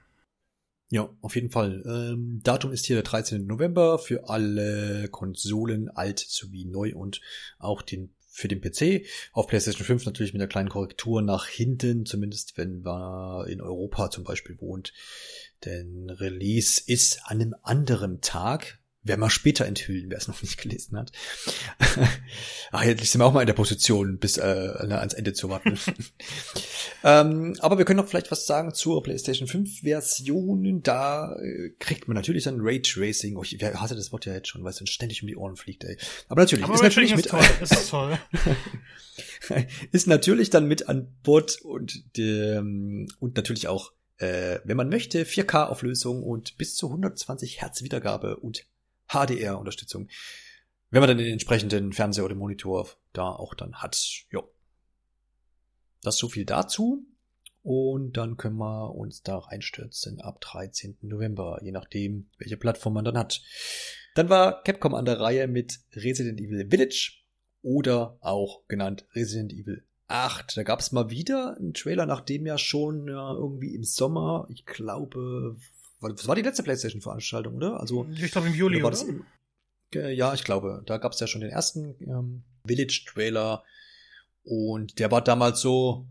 Ja, 0.91 1.09
auf 1.23 1.35
jeden 1.35 1.51
Fall. 1.51 1.83
Ähm, 1.87 2.41
Datum 2.45 2.71
ist 2.71 2.87
hier 2.87 2.97
der 2.97 3.03
13. 3.03 3.47
November 3.47 3.99
für 3.99 4.29
alle 4.29 5.09
Konsolen, 5.09 5.89
alt 5.89 6.19
sowie 6.21 6.67
neu 6.67 6.95
und 6.95 7.21
auch 7.59 7.83
den 7.83 8.14
für 8.35 8.49
den 8.49 8.61
PC. 8.61 9.07
Auf 9.33 9.47
PlayStation 9.47 9.87
5 9.87 10.07
natürlich 10.07 10.33
mit 10.33 10.43
einer 10.43 10.49
kleinen 10.49 10.69
Korrektur 10.69 11.23
nach 11.23 11.47
hinten, 11.47 12.05
zumindest 12.05 12.59
wenn 12.59 12.83
man 12.83 13.47
in 13.47 13.61
Europa 13.61 14.11
zum 14.11 14.25
Beispiel 14.25 14.61
wohnt. 14.61 14.93
Denn 15.65 16.11
Release 16.11 16.83
ist 16.85 17.21
an 17.27 17.41
einem 17.41 17.55
anderen 17.63 18.21
Tag, 18.21 18.81
werden 19.05 19.21
wir 19.21 19.31
später 19.31 19.67
enthüllen, 19.67 20.11
wer 20.11 20.19
es 20.19 20.29
noch 20.29 20.43
nicht 20.43 20.61
gelesen 20.61 20.99
hat. 20.99 21.13
Ach, 22.73 22.85
jetzt 22.85 23.05
sind 23.05 23.21
wir 23.21 23.27
auch 23.27 23.33
mal 23.33 23.43
in 23.43 23.47
der 23.47 23.55
Position, 23.55 24.19
bis 24.19 24.39
äh, 24.39 24.41
ans 24.43 25.15
Ende 25.15 25.35
zu 25.35 25.51
warten. 25.51 25.79
ähm, 27.05 27.55
aber 27.61 27.79
wir 27.79 27.85
können 27.85 27.99
noch 27.99 28.09
vielleicht 28.09 28.31
was 28.31 28.47
sagen 28.47 28.73
zur 28.75 29.03
PlayStation 29.03 29.47
5 29.47 29.83
Version. 29.83 30.83
Da 30.83 31.37
äh, 31.37 31.71
kriegt 31.79 32.09
man 32.09 32.15
natürlich 32.15 32.45
dann 32.45 32.61
Raytracing. 32.61 33.37
Oh, 33.37 33.43
ich 33.43 33.63
hasse 33.63 33.95
das 33.95 34.11
Wort 34.11 34.25
ja 34.25 34.33
jetzt 34.33 34.49
schon, 34.49 34.65
weil 34.65 34.71
es 34.71 34.79
dann 34.79 34.87
ständig 34.87 35.23
um 35.23 35.29
die 35.29 35.37
Ohren 35.37 35.57
fliegt. 35.57 35.85
Ey. 35.85 35.99
Aber 36.29 36.41
natürlich 36.41 36.65
aber 36.65 36.75
ist 36.75 36.83
natürlich 36.83 37.13
ist 37.13 37.17
mit. 37.17 37.29
Toll. 37.29 37.45
ist 37.61 37.91
toll. 37.91 38.19
ist 39.93 40.07
natürlich 40.07 40.51
dann 40.51 40.67
mit 40.67 40.89
an 40.89 41.15
Bord 41.23 41.61
und 41.63 42.03
ähm, 42.17 43.09
und 43.21 43.37
natürlich 43.37 43.69
auch 43.69 43.93
äh, 44.19 44.61
wenn 44.65 44.77
man 44.77 44.89
möchte, 44.89 45.25
4K-Auflösung 45.25 46.23
und 46.23 46.57
bis 46.57 46.77
zu 46.77 46.87
120 46.87 47.61
Hertz 47.61 47.83
Wiedergabe 47.83 48.37
und 48.37 48.65
HDR-Unterstützung. 49.15 50.09
Wenn 50.91 51.01
man 51.01 51.09
dann 51.09 51.19
den 51.19 51.33
entsprechenden 51.33 51.93
Fernseher 51.93 52.25
oder 52.25 52.35
Monitor 52.35 52.89
da 53.13 53.31
auch 53.31 53.55
dann 53.55 53.77
hat. 53.77 54.25
Jo. 54.31 54.49
Das 56.03 56.19
so 56.19 56.29
viel 56.29 56.45
dazu. 56.45 57.07
Und 57.63 58.19
dann 58.19 58.37
können 58.37 58.59
wir 58.59 58.95
uns 58.95 59.23
da 59.23 59.39
reinstürzen 59.39 60.21
ab 60.21 60.41
13. 60.43 60.99
November, 61.01 61.61
je 61.63 61.73
nachdem, 61.73 62.29
welche 62.37 62.59
Plattform 62.59 62.93
man 62.93 63.07
dann 63.07 63.17
hat. 63.17 63.41
Dann 64.15 64.29
war 64.29 64.63
Capcom 64.63 64.95
an 64.95 65.07
der 65.07 65.19
Reihe 65.19 65.49
mit 65.49 65.81
Resident 65.95 66.41
Evil 66.41 66.69
Village 66.69 67.13
oder 67.63 68.19
auch 68.21 68.69
genannt 68.69 69.07
Resident 69.15 69.53
Evil 69.53 69.83
8. 70.09 70.57
Da 70.57 70.63
gab 70.63 70.81
es 70.81 70.93
mal 70.93 71.11
wieder 71.11 71.57
einen 71.57 71.73
Trailer, 71.73 72.05
nachdem 72.05 72.47
ja 72.47 72.59
schon 72.59 73.09
ja, 73.09 73.33
irgendwie 73.33 73.75
im 73.75 73.85
Sommer, 73.85 74.47
ich 74.51 74.67
glaube, 74.67 75.57
das 76.11 76.29
war 76.29 76.35
die 76.35 76.43
letzte 76.43 76.63
PlayStation-Veranstaltung, 76.63 77.55
oder? 77.55 77.81
Also 77.81 78.07
ich 78.11 78.33
glaube 78.33 78.49
im 78.49 78.55
Juli, 78.55 78.83
oder? 78.83 78.99
Im, 79.01 79.25
ja, 79.93 80.35
ich 80.35 80.45
glaube, 80.45 80.83
da 80.87 80.99
gab 80.99 81.13
es 81.13 81.21
ja 81.21 81.27
schon 81.27 81.41
den 81.41 81.51
ersten 81.51 81.95
ähm, 82.01 82.43
Village-Trailer 82.67 83.63
und 84.43 84.99
der 84.99 85.11
war 85.11 85.23
damals 85.23 85.61
so 85.61 86.07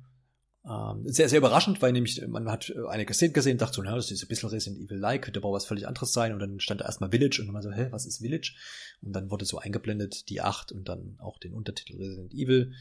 ähm, 0.65 1.03
sehr, 1.05 1.27
sehr 1.27 1.39
überraschend, 1.39 1.81
weil 1.81 1.91
nämlich 1.91 2.25
man 2.25 2.49
hat 2.49 2.73
einige 2.89 3.13
Szenen 3.13 3.33
gesehen, 3.33 3.57
dachte 3.57 3.75
so, 3.75 3.81
na, 3.81 3.95
das 3.95 4.11
ist 4.11 4.23
ein 4.23 4.27
bisschen 4.27 4.49
Resident 4.49 4.79
Evil-like, 4.79 5.23
könnte 5.23 5.39
aber 5.39 5.51
was 5.51 5.65
völlig 5.65 5.87
anderes 5.87 6.13
sein 6.13 6.33
und 6.33 6.39
dann 6.39 6.59
stand 6.59 6.81
da 6.81 6.85
erstmal 6.85 7.11
Village 7.11 7.39
und 7.41 7.47
dann 7.47 7.55
war 7.55 7.61
so, 7.61 7.71
hä, 7.71 7.87
was 7.91 8.05
ist 8.05 8.19
Village? 8.19 8.53
Und 9.01 9.13
dann 9.13 9.29
wurde 9.29 9.45
so 9.45 9.57
eingeblendet 9.57 10.29
die 10.29 10.41
8 10.41 10.71
und 10.71 10.87
dann 10.87 11.17
auch 11.19 11.37
den 11.37 11.53
Untertitel 11.53 11.97
Resident 11.97 12.33
Evil 12.33 12.73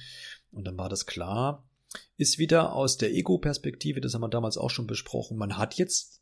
und 0.53 0.65
dann 0.65 0.79
war 0.79 0.89
das 0.89 1.07
klar. 1.07 1.69
Ist 2.17 2.39
wieder 2.39 2.73
aus 2.73 2.97
der 2.97 3.13
Ego-Perspektive, 3.13 4.01
das 4.01 4.15
haben 4.15 4.23
wir 4.23 4.29
damals 4.29 4.57
auch 4.57 4.71
schon 4.71 4.87
besprochen. 4.87 5.37
Man 5.37 5.59
hat 5.59 5.75
jetzt 5.75 6.22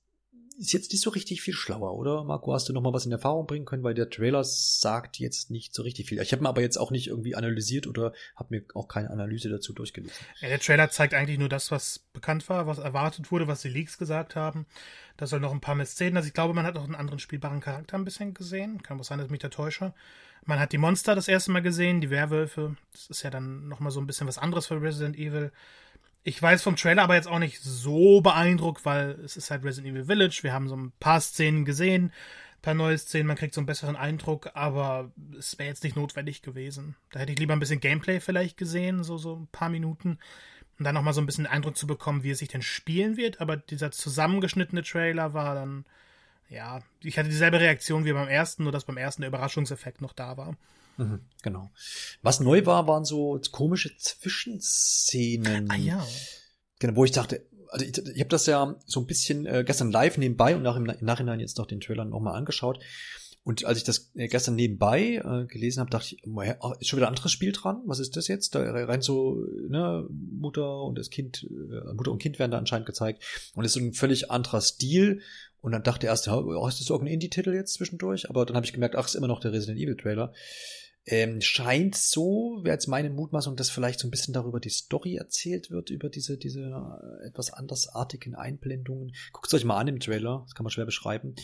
ist 0.61 0.73
jetzt 0.73 0.93
nicht 0.93 1.03
so 1.03 1.11
richtig 1.11 1.41
viel 1.41 1.55
schlauer, 1.55 1.95
oder? 1.95 2.23
Marco, 2.23 2.53
hast 2.53 2.69
du 2.69 2.75
noch 2.75 2.83
mal 2.83 2.93
was 2.93 3.07
in 3.07 3.13
Erfahrung 3.13 3.47
bringen 3.47 3.65
können, 3.65 3.83
weil 3.83 3.95
der 3.95 4.11
Trailer 4.11 4.45
sagt 4.45 5.19
jetzt 5.19 5.51
nicht 5.51 5.75
so 5.75 5.83
richtig 5.83 6.09
viel. 6.09 6.21
Ich 6.21 6.33
habe 6.33 6.43
mir 6.43 6.51
aber 6.51 6.61
jetzt 6.61 6.77
auch 6.77 6.91
nicht 6.91 7.09
irgendwie 7.09 7.35
analysiert 7.35 7.87
oder 7.87 8.13
habe 8.37 8.57
mir 8.57 8.65
auch 8.75 8.87
keine 8.87 9.11
Analyse 9.11 9.49
dazu 9.49 9.73
durchgelesen. 9.73 10.15
Ja, 10.41 10.49
der 10.49 10.61
Trailer 10.61 10.91
zeigt 10.91 11.15
eigentlich 11.15 11.39
nur 11.39 11.49
das, 11.49 11.71
was 11.71 12.01
bekannt 12.13 12.47
war, 12.51 12.67
was 12.67 12.79
erwartet 12.79 13.33
wurde, 13.33 13.49
was 13.49 13.63
die 13.63 13.71
Leaks 13.71 13.97
gesagt 13.97 14.37
haben. 14.37 14.67
Da 15.17 15.27
soll 15.27 15.41
noch 15.41 15.53
ein 15.53 15.63
paar 15.63 15.75
mehr 15.75 15.87
Szenen. 15.87 16.19
Also 16.19 16.27
ich 16.27 16.35
glaube, 16.35 16.53
man 16.53 16.67
hat 16.67 16.77
auch 16.77 16.85
einen 16.85 16.95
anderen 16.95 17.19
spielbaren 17.19 17.61
Charakter 17.61 17.97
ein 17.97 18.05
bisschen 18.05 18.35
gesehen. 18.35 18.83
Kann 18.83 19.01
auch 19.01 19.05
sein, 19.05 19.19
dass 19.19 19.27
ich 19.27 19.33
mich 19.33 19.41
da 19.41 19.49
täusche. 19.49 19.95
Man 20.45 20.59
hat 20.59 20.73
die 20.73 20.79
Monster 20.79 21.15
das 21.15 21.29
erste 21.29 21.53
Mal 21.53 21.61
gesehen, 21.61 22.01
die 22.01 22.11
Werwölfe. 22.11 22.77
Das 22.93 23.07
ist 23.09 23.23
ja 23.23 23.31
dann 23.31 23.69
noch 23.69 23.81
mal 23.81 23.91
so 23.91 24.01
ein 24.01 24.07
bisschen 24.07 24.29
was 24.29 24.39
anderes 24.39 24.67
für 24.67 24.81
Resident 24.81 25.17
Evil. 25.17 25.53
Ich 26.23 26.41
weiß 26.41 26.63
vom 26.63 26.77
Trailer 26.77 27.03
aber 27.03 27.15
jetzt 27.15 27.29
auch 27.29 27.39
nicht 27.39 27.61
so 27.63 28.21
beeindruckt, 28.21 28.85
weil 28.85 29.19
es 29.25 29.37
ist 29.37 29.51
halt 29.51 29.65
Resident 29.65 29.95
Evil 29.95 30.05
Village. 30.05 30.41
Wir 30.43 30.53
haben 30.53 30.69
so 30.69 30.77
ein 30.77 30.93
paar 31.01 31.21
Szenen 31.21 31.65
gesehen, 31.65 32.13
ein 32.57 32.63
paar 32.63 32.75
neue 32.75 32.99
Szenen, 32.99 33.27
man 33.27 33.37
kriegt 33.37 33.55
so 33.55 33.61
einen 33.61 33.67
besseren 33.67 33.97
Eindruck, 33.97 34.51
aber 34.53 35.11
es 35.39 35.59
wäre 35.59 35.71
jetzt 35.71 35.83
nicht 35.83 35.97
notwendig 35.97 36.43
gewesen. 36.43 36.95
Da 37.11 37.21
hätte 37.21 37.33
ich 37.33 37.39
lieber 37.39 37.55
ein 37.55 37.61
bisschen 37.61 37.81
Gameplay 37.81 38.21
vielleicht 38.21 38.59
gesehen, 38.59 39.03
so, 39.03 39.17
so 39.17 39.37
ein 39.37 39.49
paar 39.51 39.71
Minuten, 39.71 40.19
um 40.79 40.85
dann 40.85 40.95
nochmal 40.95 41.15
so 41.15 41.23
ein 41.23 41.27
bisschen 41.27 41.47
Eindruck 41.47 41.79
zu 41.79 41.87
bekommen, 41.87 42.23
wie 42.23 42.31
es 42.31 42.39
sich 42.41 42.49
denn 42.49 42.63
spielen 42.63 43.17
wird. 43.17 43.41
Aber 43.41 43.57
dieser 43.57 43.91
zusammengeschnittene 43.91 44.83
Trailer 44.83 45.33
war 45.33 45.55
dann, 45.55 45.87
ja, 46.51 46.83
ich 47.03 47.19
hatte 47.19 47.31
dieselbe 47.31 47.61
Reaktion 47.61 48.05
wie 48.05 48.13
beim 48.13 48.29
ersten, 48.29 48.65
nur 48.65 48.73
dass 48.73 48.85
beim 48.85 48.99
ersten 48.99 49.23
der 49.23 49.29
Überraschungseffekt 49.29 50.03
noch 50.03 50.13
da 50.13 50.37
war. 50.37 50.55
Mhm, 51.01 51.21
genau. 51.43 51.71
Was 52.21 52.41
neu 52.41 52.67
war, 52.67 52.87
waren 52.87 53.07
so 53.07 53.41
komische 53.53 53.97
Zwischenszenen. 53.97 55.71
Ah 55.71 55.77
ja. 55.77 56.07
Genau, 56.79 56.95
wo 56.95 57.05
ich 57.07 57.13
dachte, 57.13 57.47
also 57.69 57.87
ich, 57.87 57.97
ich 57.97 58.21
habe 58.21 58.29
das 58.29 58.45
ja 58.45 58.77
so 58.85 59.01
ein 59.01 59.07
bisschen 59.07 59.47
äh, 59.47 59.65
gestern 59.65 59.91
live 59.91 60.19
nebenbei 60.19 60.55
und 60.55 60.63
nach, 60.63 60.77
im, 60.77 60.85
im 60.85 61.07
Nachhinein 61.07 61.41
jetzt 61.41 61.57
noch 61.57 61.67
den 61.67 61.81
Trailer 61.81 62.05
nochmal 62.05 62.37
angeschaut. 62.37 62.81
Und 63.43 63.65
als 63.65 63.79
ich 63.79 63.85
das 63.85 64.11
äh, 64.15 64.29
gestern 64.29 64.57
nebenbei 64.57 65.23
äh, 65.25 65.47
gelesen 65.47 65.81
habe, 65.81 65.89
dachte 65.89 66.15
ich, 66.15 66.23
oh, 66.27 66.75
ist 66.79 66.89
schon 66.89 66.99
wieder 66.99 67.07
ein 67.07 67.15
anderes 67.15 67.33
Spiel 67.33 67.53
dran? 67.53 67.81
Was 67.87 67.99
ist 67.99 68.15
das 68.19 68.29
jetzt? 68.29 68.55
Da 68.55 68.61
rein 68.61 69.01
so, 69.01 69.47
ne, 69.69 70.07
Mutter 70.11 70.83
und 70.83 70.99
das 70.99 71.09
Kind, 71.09 71.45
äh, 71.45 71.95
Mutter 71.95 72.13
und 72.13 72.21
Kind 72.21 72.39
werden 72.39 72.51
da 72.51 72.59
anscheinend 72.59 72.85
gezeigt. 72.85 73.25
Und 73.55 73.65
es 73.65 73.75
ist 73.75 73.81
so 73.81 73.87
ein 73.89 73.95
völlig 73.95 74.31
anderer 74.31 74.61
Stil. 74.61 75.23
Und 75.63 75.73
dann 75.73 75.83
dachte 75.83 76.07
ich 76.07 76.11
erst, 76.11 76.29
oh, 76.29 76.69
ist 76.69 76.81
das 76.81 76.91
irgendein 76.91 77.15
Indie-Titel 77.15 77.55
jetzt 77.55 77.75
zwischendurch? 77.75 78.29
Aber 78.29 78.45
dann 78.45 78.57
habe 78.57 78.67
ich 78.67 78.73
gemerkt, 78.75 78.97
ach, 78.97 79.07
ist 79.07 79.15
immer 79.15 79.29
noch 79.29 79.41
der 79.41 79.53
Resident 79.53 79.79
Evil-Trailer. 79.79 80.33
Ähm, 81.07 81.41
scheint 81.41 81.97
so, 81.97 82.61
wäre 82.63 82.75
jetzt 82.75 82.87
meine 82.87 83.11
Mutmaßung, 83.11 83.57
dass 83.57 83.71
vielleicht 83.71 84.01
so 84.01 84.07
ein 84.07 84.11
bisschen 84.11 84.35
darüber 84.35 84.61
die 84.61 84.71
Story 84.71 85.17
erzählt 85.17 85.71
wird, 85.71 85.91
über 85.91 86.11
diese, 86.11 86.37
diese 86.37 86.61
äh, 86.61 87.27
etwas 87.27 87.53
andersartigen 87.53 88.35
Einblendungen. 88.35 89.13
Guckt 89.33 89.47
es 89.47 89.55
euch 89.55 89.65
mal 89.65 89.79
an 89.79 89.89
im 89.89 90.01
Trailer, 90.01 90.43
das 90.45 90.55
kann 90.55 90.65
man 90.65 90.71
schwer 90.71 90.85
beschreiben. 90.85 91.35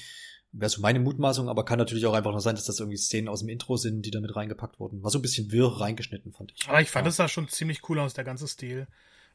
Wäre 0.53 0.71
so 0.71 0.81
meine 0.81 1.01
Mutmaßung, 1.01 1.49
aber 1.49 1.65
kann 1.65 1.79
natürlich 1.79 2.07
auch 2.07 2.15
einfach 2.15 2.31
nur 2.31 2.41
sein, 2.41 2.55
dass 2.55 2.65
das 2.65 2.81
irgendwie 2.81 2.99
Szenen 2.99 3.29
aus 3.29 3.41
dem 3.41 3.49
Intro 3.49 3.77
sind, 3.77 4.03
die 4.03 4.11
damit 4.11 4.37
reingepackt 4.37 4.79
wurden. 4.79 5.03
War 5.03 5.11
so 5.11 5.19
ein 5.19 5.23
bisschen 5.23 5.51
wirr 5.51 5.81
reingeschnitten, 5.81 6.33
fand 6.33 6.53
ich. 6.55 6.69
Aber 6.69 6.81
ich 6.81 6.91
fand, 6.91 7.07
es 7.07 7.17
ja. 7.17 7.25
sah 7.25 7.29
schon 7.29 7.49
ziemlich 7.49 7.89
cool 7.89 7.99
aus, 7.99 8.15
der 8.15 8.25
ganze 8.25 8.47
Stil. 8.47 8.87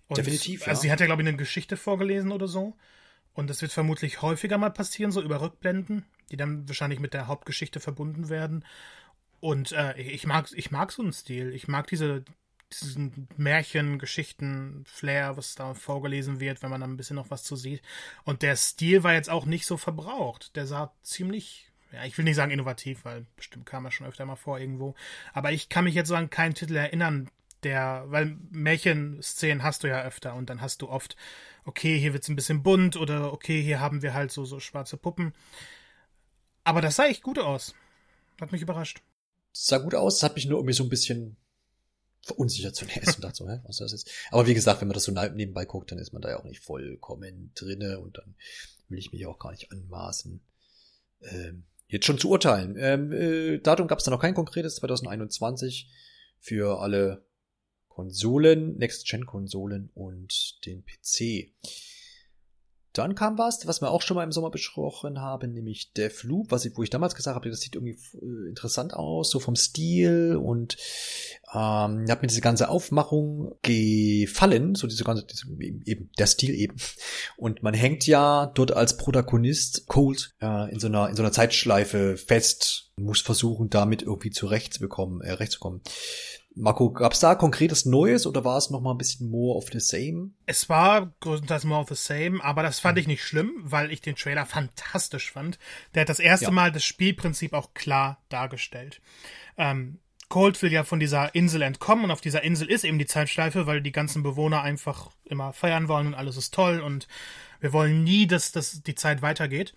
Und 0.07 0.17
Definitiv. 0.17 0.61
Ja. 0.61 0.67
Also 0.67 0.83
sie 0.83 0.91
hat 0.91 0.99
ja, 0.99 1.05
glaube 1.07 1.21
ich, 1.21 1.27
eine 1.27 1.37
Geschichte 1.37 1.77
vorgelesen 1.77 2.31
oder 2.31 2.47
so. 2.47 2.75
Und 3.33 3.49
das 3.49 3.61
wird 3.61 3.71
vermutlich 3.71 4.21
häufiger 4.21 4.57
mal 4.57 4.71
passieren, 4.71 5.11
so 5.11 5.21
über 5.21 5.41
Rückblenden, 5.41 6.05
die 6.31 6.37
dann 6.37 6.67
wahrscheinlich 6.67 6.99
mit 6.99 7.13
der 7.13 7.27
Hauptgeschichte 7.27 7.79
verbunden 7.79 8.29
werden. 8.29 8.65
Und 9.41 9.73
äh, 9.73 9.99
ich 9.99 10.25
mag 10.25 10.49
ich 10.53 10.71
mag 10.71 10.91
so 10.91 11.01
einen 11.01 11.11
Stil. 11.11 11.53
Ich 11.53 11.67
mag 11.67 11.87
diese 11.87 12.23
diesen 12.71 13.27
Märchen, 13.37 13.99
Geschichten, 13.99 14.83
Flair, 14.87 15.35
was 15.35 15.55
da 15.55 15.73
vorgelesen 15.73 16.39
wird, 16.39 16.61
wenn 16.61 16.69
man 16.69 16.81
da 16.81 16.87
ein 16.87 16.95
bisschen 16.95 17.17
noch 17.17 17.29
was 17.29 17.43
zu 17.43 17.55
sieht. 17.55 17.81
Und 18.23 18.43
der 18.43 18.55
Stil 18.55 19.03
war 19.03 19.13
jetzt 19.13 19.29
auch 19.29 19.45
nicht 19.45 19.65
so 19.65 19.77
verbraucht. 19.77 20.55
Der 20.55 20.65
sah 20.67 20.93
ziemlich, 21.01 21.69
ja, 21.91 22.05
ich 22.05 22.17
will 22.17 22.23
nicht 22.23 22.35
sagen 22.35 22.51
innovativ, 22.51 23.03
weil 23.03 23.25
bestimmt 23.35 23.65
kam 23.65 23.83
er 23.85 23.91
schon 23.91 24.07
öfter 24.07 24.25
mal 24.25 24.35
vor 24.35 24.59
irgendwo. 24.59 24.95
Aber 25.33 25.51
ich 25.51 25.69
kann 25.69 25.83
mich 25.83 25.95
jetzt 25.95 26.07
so 26.07 26.15
an 26.15 26.29
keinen 26.29 26.53
Titel 26.53 26.75
erinnern, 26.75 27.29
der, 27.63 28.05
weil 28.07 28.37
Märchenszenen 28.51 29.63
hast 29.63 29.83
du 29.83 29.87
ja 29.87 30.01
öfter 30.03 30.35
und 30.35 30.49
dann 30.49 30.61
hast 30.61 30.81
du 30.81 30.89
oft, 30.89 31.15
okay, 31.65 31.99
hier 31.99 32.13
wird's 32.13 32.29
ein 32.29 32.35
bisschen 32.35 32.63
bunt 32.63 32.95
oder 32.95 33.33
okay, 33.33 33.61
hier 33.61 33.79
haben 33.79 34.01
wir 34.01 34.13
halt 34.13 34.31
so, 34.31 34.45
so 34.45 34.59
schwarze 34.59 34.97
Puppen. 34.97 35.33
Aber 36.63 36.81
das 36.81 36.95
sah 36.95 37.05
echt 37.05 37.23
gut 37.23 37.37
aus. 37.37 37.75
Hat 38.39 38.51
mich 38.51 38.61
überrascht 38.61 39.01
sah 39.51 39.77
gut 39.77 39.95
aus, 39.95 40.15
das 40.15 40.23
hat 40.23 40.35
mich 40.35 40.45
nur 40.45 40.59
irgendwie 40.59 40.73
so 40.73 40.83
ein 40.83 40.89
bisschen 40.89 41.37
verunsichert 42.21 42.75
zunächst 42.75 43.15
und 43.15 43.23
dachte 43.23 43.37
so, 43.37 43.49
hä, 43.49 43.59
was 43.63 43.79
ist 43.79 43.81
das 43.81 43.91
jetzt? 43.91 44.11
Aber 44.29 44.47
wie 44.47 44.53
gesagt, 44.53 44.81
wenn 44.81 44.87
man 44.87 44.93
das 44.93 45.03
so 45.03 45.11
nebenbei 45.11 45.65
guckt, 45.65 45.91
dann 45.91 45.99
ist 45.99 46.13
man 46.13 46.21
da 46.21 46.29
ja 46.29 46.39
auch 46.39 46.43
nicht 46.43 46.63
vollkommen 46.63 47.51
drinne 47.55 47.99
und 47.99 48.17
dann 48.17 48.35
will 48.89 48.99
ich 48.99 49.11
mich 49.11 49.25
auch 49.25 49.39
gar 49.39 49.51
nicht 49.51 49.71
anmaßen, 49.71 50.41
ähm, 51.21 51.63
jetzt 51.87 52.05
schon 52.05 52.19
zu 52.19 52.29
urteilen. 52.29 52.75
Ähm, 52.77 53.11
äh, 53.11 53.57
Datum 53.59 53.87
gab 53.87 53.99
es 53.99 54.05
da 54.05 54.11
noch 54.11 54.21
kein 54.21 54.33
konkretes, 54.33 54.75
2021 54.75 55.89
für 56.39 56.79
alle 56.79 57.25
Konsolen, 57.87 58.77
Next-Gen-Konsolen 58.77 59.89
und 59.93 60.65
den 60.65 60.83
PC. 60.85 61.51
Dann 62.93 63.15
kam 63.15 63.37
was, 63.37 63.65
was 63.67 63.81
wir 63.81 63.89
auch 63.89 64.01
schon 64.01 64.15
mal 64.15 64.23
im 64.23 64.31
Sommer 64.31 64.49
besprochen 64.49 65.21
haben, 65.21 65.53
nämlich 65.53 65.93
Deathloop, 65.93 66.51
was 66.51 66.65
ich, 66.65 66.75
wo 66.75 66.83
ich 66.83 66.89
damals 66.89 67.15
gesagt 67.15 67.35
habe, 67.35 67.49
das 67.49 67.61
sieht 67.61 67.75
irgendwie 67.75 67.97
äh, 68.17 68.49
interessant 68.49 68.93
aus, 68.93 69.29
so 69.29 69.39
vom 69.39 69.55
Stil 69.55 70.37
und 70.41 70.75
ähm, 71.53 72.05
hat 72.09 72.21
mir 72.21 72.27
diese 72.27 72.41
ganze 72.41 72.69
Aufmachung 72.69 73.55
gefallen, 73.61 74.75
so 74.75 74.87
diese 74.87 75.03
ganze, 75.03 75.25
diese, 75.25 75.47
eben 75.85 76.09
der 76.17 76.27
Stil 76.27 76.53
eben. 76.53 76.75
Und 77.37 77.63
man 77.63 77.73
hängt 77.73 78.07
ja 78.07 78.47
dort 78.47 78.73
als 78.73 78.97
Protagonist 78.97 79.87
Cold 79.87 80.33
äh, 80.41 80.71
in 80.71 80.79
so 80.79 80.87
einer 80.87 81.09
in 81.09 81.15
so 81.15 81.23
einer 81.23 81.31
Zeitschleife 81.31 82.17
fest, 82.17 82.91
muss 82.97 83.21
versuchen, 83.21 83.69
damit 83.69 84.01
irgendwie 84.01 84.31
zurechtzubekommen, 84.31 85.21
äh, 85.21 85.31
rechtzukommen. 85.31 85.81
Marco, 86.53 86.91
gab 86.91 87.13
es 87.13 87.19
da 87.19 87.35
konkretes 87.35 87.85
Neues 87.85 88.27
oder 88.27 88.43
war 88.43 88.57
es 88.57 88.69
noch 88.69 88.81
mal 88.81 88.91
ein 88.91 88.97
bisschen 88.97 89.29
more 89.29 89.57
of 89.57 89.69
the 89.71 89.79
same? 89.79 90.31
Es 90.45 90.67
war 90.67 91.13
größtenteils 91.21 91.63
more 91.63 91.81
of 91.81 91.89
the 91.89 91.95
same, 91.95 92.43
aber 92.43 92.61
das 92.61 92.79
fand 92.79 92.97
ich 92.97 93.07
nicht 93.07 93.23
schlimm, 93.23 93.53
weil 93.63 93.91
ich 93.91 94.01
den 94.01 94.15
Trailer 94.15 94.45
fantastisch 94.45 95.31
fand. 95.31 95.59
Der 95.95 96.01
hat 96.01 96.09
das 96.09 96.19
erste 96.19 96.45
ja. 96.45 96.51
Mal 96.51 96.71
das 96.71 96.83
Spielprinzip 96.83 97.53
auch 97.53 97.73
klar 97.73 98.21
dargestellt. 98.29 99.01
Ähm, 99.57 99.99
Colt 100.27 100.61
will 100.61 100.71
ja 100.71 100.83
von 100.83 100.99
dieser 100.99 101.35
Insel 101.35 101.61
entkommen 101.61 102.05
und 102.05 102.11
auf 102.11 102.21
dieser 102.21 102.43
Insel 102.43 102.69
ist 102.69 102.83
eben 102.83 102.99
die 102.99 103.05
Zeitschleife, 103.05 103.67
weil 103.67 103.81
die 103.81 103.91
ganzen 103.91 104.23
Bewohner 104.23 104.61
einfach 104.61 105.09
immer 105.25 105.53
feiern 105.53 105.87
wollen 105.87 106.07
und 106.07 106.15
alles 106.15 106.37
ist 106.37 106.53
toll 106.53 106.79
und 106.79 107.07
wir 107.59 107.73
wollen 107.73 108.03
nie, 108.03 108.27
dass, 108.27 108.51
dass 108.51 108.81
die 108.81 108.95
Zeit 108.95 109.21
weitergeht. 109.21 109.73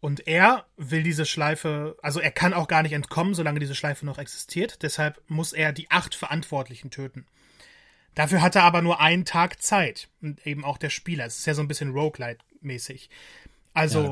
Und 0.00 0.28
er 0.28 0.66
will 0.76 1.02
diese 1.02 1.26
Schleife, 1.26 1.96
also 2.02 2.20
er 2.20 2.30
kann 2.30 2.54
auch 2.54 2.68
gar 2.68 2.82
nicht 2.82 2.92
entkommen, 2.92 3.34
solange 3.34 3.58
diese 3.58 3.74
Schleife 3.74 4.06
noch 4.06 4.18
existiert. 4.18 4.82
Deshalb 4.82 5.20
muss 5.26 5.52
er 5.52 5.72
die 5.72 5.90
acht 5.90 6.14
Verantwortlichen 6.14 6.90
töten. 6.90 7.26
Dafür 8.14 8.42
hat 8.42 8.56
er 8.56 8.62
aber 8.62 8.82
nur 8.82 9.00
einen 9.00 9.24
Tag 9.24 9.60
Zeit. 9.60 10.08
Und 10.22 10.46
eben 10.46 10.64
auch 10.64 10.78
der 10.78 10.90
Spieler. 10.90 11.26
Es 11.26 11.38
ist 11.38 11.46
ja 11.46 11.54
so 11.54 11.62
ein 11.62 11.68
bisschen 11.68 11.92
Roguelite-mäßig. 11.92 13.08
Also 13.74 14.02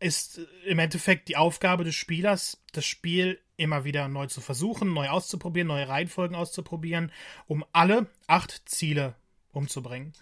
ja. 0.00 0.06
ist 0.06 0.40
im 0.64 0.78
Endeffekt 0.78 1.28
die 1.28 1.36
Aufgabe 1.36 1.84
des 1.84 1.94
Spielers, 1.94 2.62
das 2.72 2.84
Spiel 2.84 3.40
immer 3.56 3.84
wieder 3.84 4.08
neu 4.08 4.26
zu 4.26 4.40
versuchen, 4.40 4.92
neu 4.92 5.08
auszuprobieren, 5.08 5.68
neue 5.68 5.88
Reihenfolgen 5.88 6.36
auszuprobieren, 6.36 7.12
um 7.46 7.64
alle 7.72 8.06
acht 8.26 8.62
Ziele 8.68 9.14
umzubringen. 9.52 10.12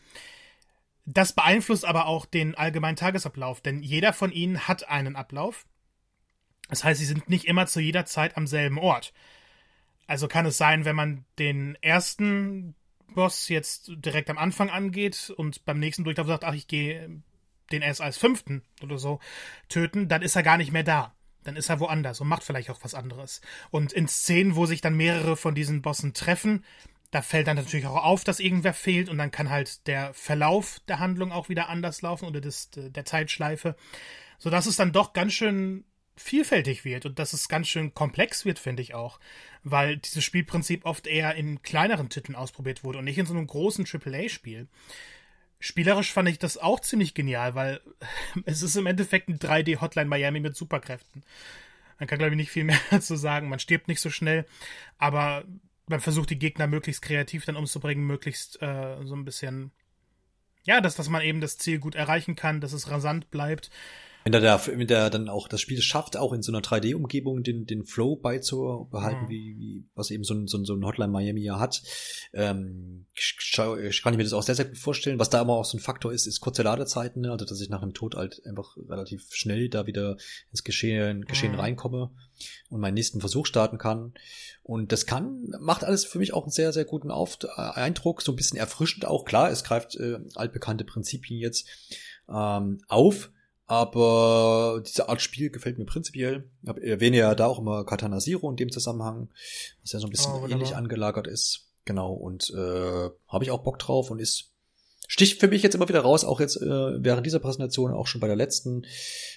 Das 1.07 1.33
beeinflusst 1.33 1.85
aber 1.85 2.07
auch 2.07 2.27
den 2.27 2.57
allgemeinen 2.57 2.97
Tagesablauf, 2.97 3.61
denn 3.61 3.83
jeder 3.83 4.13
von 4.13 4.33
ihnen 4.33 4.67
hat 4.67 4.89
einen 4.89 5.15
Ablauf. 5.15 5.65
Das 6.69 6.83
heißt, 6.83 6.99
sie 6.99 7.07
sind 7.07 7.29
nicht 7.29 7.45
immer 7.45 7.69
zu 7.69 7.81
jeder 7.81 8.07
Zeit 8.07 8.37
am 8.37 8.49
selben 8.49 8.79
Ort. 8.79 9.15
Also 10.09 10.27
kann 10.27 10.47
es 10.47 10.59
sein, 10.59 10.85
wenn 10.85 10.97
man 10.97 11.25
den 11.39 11.79
ersten 11.81 12.75
Boss 13.15 13.49
jetzt 13.49 13.93
direkt 13.97 14.31
am 14.31 14.39
Anfang 14.39 14.69
angeht 14.69 15.33
und 15.37 15.65
beim 15.65 15.79
nächsten 15.79 16.03
Durchlauf 16.03 16.27
sagt, 16.27 16.45
ach, 16.45 16.55
ich 16.55 16.67
gehe 16.67 17.23
den 17.71 17.83
erst 17.83 18.01
als 18.01 18.17
fünften 18.17 18.63
oder 18.83 18.99
so 18.99 19.21
töten, 19.69 20.09
dann 20.09 20.23
ist 20.23 20.37
er 20.37 20.43
gar 20.43 20.57
nicht 20.57 20.73
mehr 20.73 20.85
da. 20.85 21.15
Dann 21.45 21.57
ist 21.57 21.69
er 21.69 21.79
woanders 21.79 22.21
und 22.21 22.27
macht 22.27 22.43
vielleicht 22.43 22.71
auch 22.71 22.81
was 22.83 22.95
anderes. 22.95 23.41
Und 23.71 23.93
in 23.93 24.09
Szenen, 24.09 24.57
wo 24.57 24.67
sich 24.67 24.81
dann 24.81 24.97
mehrere 24.97 25.37
von 25.37 25.55
diesen 25.55 25.83
Bossen 25.83 26.13
treffen, 26.13 26.65
da 27.17 27.23
fällt 27.23 27.47
dann 27.47 27.57
natürlich 27.57 27.87
auch 27.87 28.05
auf, 28.05 28.25
dass 28.25 28.41
irgendwer 28.41 28.75
fehlt 28.75 29.09
und 29.09 29.17
dann 29.17 29.31
kann 29.31 29.49
halt 29.49 29.87
der 29.87 30.13
Verlauf 30.13 30.81
der 30.87 30.99
Handlung 30.99 31.33
auch 31.33 31.49
wieder 31.49 31.71
anders 31.71 32.03
laufen 32.03 32.27
oder 32.27 32.43
des, 32.43 32.69
der 32.75 33.07
Zeitschleife, 33.07 33.75
sodass 34.37 34.67
es 34.67 34.77
dann 34.77 34.93
doch 34.93 35.15
ganz 35.15 35.33
schön 35.33 35.87
vielfältig 36.15 36.85
wird 36.85 37.07
und 37.07 37.19
dass 37.19 37.33
es 37.33 37.49
ganz 37.49 37.69
schön 37.69 37.95
komplex 37.95 38.45
wird, 38.45 38.59
finde 38.59 38.83
ich 38.83 38.93
auch, 38.93 39.19
weil 39.65 39.97
dieses 39.97 40.25
Spielprinzip 40.25 40.85
oft 40.85 41.07
eher 41.07 41.35
in 41.37 41.63
kleineren 41.63 42.11
Titeln 42.11 42.37
ausprobiert 42.37 42.85
wurde 42.85 42.99
und 42.99 43.07
nicht 43.07 43.17
in 43.17 43.25
so 43.25 43.33
einem 43.33 43.47
großen 43.47 43.87
AAA-Spiel. 43.91 44.69
Spielerisch 45.59 46.13
fand 46.13 46.29
ich 46.29 46.39
das 46.39 46.59
auch 46.59 46.81
ziemlich 46.81 47.15
genial, 47.15 47.55
weil 47.55 47.81
es 48.45 48.61
ist 48.61 48.77
im 48.77 48.85
Endeffekt 48.85 49.31
ein 49.31 49.39
3D-Hotline 49.39 50.05
Miami 50.05 50.41
mit 50.41 50.55
Superkräften. 50.55 51.25
Man 51.99 52.09
kann, 52.09 52.19
glaube 52.19 52.33
ich, 52.33 52.37
nicht 52.37 52.51
viel 52.51 52.65
mehr 52.65 52.79
dazu 52.91 53.17
sagen. 53.17 53.49
Man 53.49 53.59
stirbt 53.59 53.89
nicht 53.89 54.03
so 54.03 54.11
schnell, 54.11 54.45
aber 54.99 55.45
man 55.89 56.01
versucht 56.01 56.31
die 56.31 56.39
Gegner 56.39 56.67
möglichst 56.67 57.03
kreativ 57.03 57.45
dann 57.45 57.57
umzubringen, 57.57 58.07
möglichst 58.07 58.61
äh, 58.63 58.97
so 59.05 59.15
ein 59.15 59.25
bisschen, 59.25 59.71
ja, 60.65 60.81
dass, 60.81 60.97
dass 60.97 61.09
man 61.09 61.23
eben 61.23 61.41
das 61.41 61.59
Ziel 61.59 61.79
gut 61.79 61.95
erreichen 61.95 62.37
kann, 62.37 62.61
dass 62.61 62.73
es 62.73 62.91
rasant 62.91 63.31
bleibt. 63.31 63.71
Wenn 64.25 64.33
der, 64.33 64.41
da, 64.41 64.67
wenn 64.67 64.89
der 64.89 65.09
dann 65.09 65.29
auch 65.29 65.47
das 65.47 65.61
Spiel 65.61 65.81
schafft, 65.81 66.17
auch 66.17 66.33
in 66.33 66.43
so 66.43 66.51
einer 66.51 66.61
3D-Umgebung 66.61 67.45
den, 67.45 67.65
den 67.65 67.85
Flow 67.85 68.17
beizubehalten, 68.17 69.27
mhm. 69.27 69.29
wie, 69.29 69.57
wie 69.57 69.85
was 69.95 70.11
eben 70.11 70.25
so 70.25 70.35
ein, 70.35 70.49
so 70.49 70.59
ein, 70.59 70.65
so 70.65 70.75
ein 70.75 70.85
Hotline 70.85 71.13
Miami 71.13 71.43
ja 71.43 71.61
hat, 71.61 71.81
ähm, 72.33 73.07
kann 73.57 74.13
ich 74.13 74.17
mir 74.17 74.25
das 74.25 74.33
auch 74.33 74.43
sehr, 74.43 74.55
sehr 74.55 74.67
gut 74.67 74.79
vorstellen. 74.79 75.19
Was 75.19 75.31
da 75.31 75.41
aber 75.41 75.55
auch 75.55 75.65
so 75.65 75.77
ein 75.77 75.81
Faktor 75.81 76.13
ist, 76.13 76.27
ist 76.27 76.41
kurze 76.41 76.63
Ladezeiten, 76.63 77.23
ne? 77.23 77.33
also 77.33 77.45
dass 77.45 77.61
ich 77.61 77.69
nach 77.69 77.83
einem 77.83 77.95
Tod 77.95 78.15
halt 78.15 78.43
einfach 78.47 78.77
relativ 78.89 79.33
schnell 79.33 79.69
da 79.69 79.87
wieder 79.87 80.17
ins 80.51 80.65
Geschehen, 80.65 81.25
Geschehen 81.25 81.53
mhm. 81.53 81.61
reinkomme 81.61 82.11
und 82.69 82.81
meinen 82.81 82.95
nächsten 82.95 83.21
Versuch 83.21 83.47
starten 83.47 83.79
kann. 83.79 84.15
Und 84.63 84.93
das 84.93 85.07
kann, 85.07 85.55
macht 85.61 85.85
alles 85.85 86.05
für 86.05 86.19
mich 86.19 86.33
auch 86.33 86.43
einen 86.43 86.53
sehr, 86.53 86.73
sehr 86.73 86.85
guten 86.85 87.11
Auf 87.11 87.39
Eindruck, 87.57 88.23
so 88.23 88.33
ein 88.33 88.37
bisschen 88.37 88.59
erfrischend 88.59 89.07
auch. 89.07 89.25
Klar, 89.25 89.51
es 89.51 89.65
greift 89.65 89.97
äh, 89.97 90.19
altbekannte 90.35 90.85
Prinzipien 90.85 91.39
jetzt 91.39 91.69
ähm, 92.29 92.81
auf, 92.89 93.31
aber 93.67 94.83
diese 94.87 95.09
Art 95.09 95.21
Spiel 95.21 95.51
gefällt 95.51 95.79
mir 95.79 95.87
prinzipiell. 95.87 96.51
Ich 96.63 96.83
erwähne 96.83 97.17
ja 97.17 97.35
da 97.35 97.47
auch 97.47 97.59
immer 97.59 97.85
Katana 97.85 98.19
Zero 98.19 98.49
in 98.51 98.57
dem 98.57 98.71
Zusammenhang, 98.71 99.29
was 99.83 99.93
ja 99.93 99.99
so 99.99 100.07
ein 100.07 100.11
bisschen 100.11 100.33
oh, 100.33 100.47
ähnlich 100.49 100.77
angelagert 100.77 101.27
ist. 101.27 101.66
Genau, 101.87 102.13
und 102.13 102.51
äh, 102.51 103.11
habe 103.29 103.45
ich 103.45 103.51
auch 103.51 103.63
Bock 103.63 103.79
drauf 103.79 104.11
und 104.11 104.19
ist 104.19 104.53
sticht 105.09 105.41
für 105.41 105.49
mich 105.49 105.63
jetzt 105.63 105.75
immer 105.75 105.89
wieder 105.89 106.01
raus, 106.01 106.25
auch 106.25 106.41
jetzt 106.41 106.61
äh, 106.61 107.03
während 107.03 107.25
dieser 107.25 107.39
Präsentation, 107.39 107.93
auch 107.93 108.09
schon 108.09 108.21
bei 108.21 108.27
der 108.27 108.37
letzten, 108.37 108.85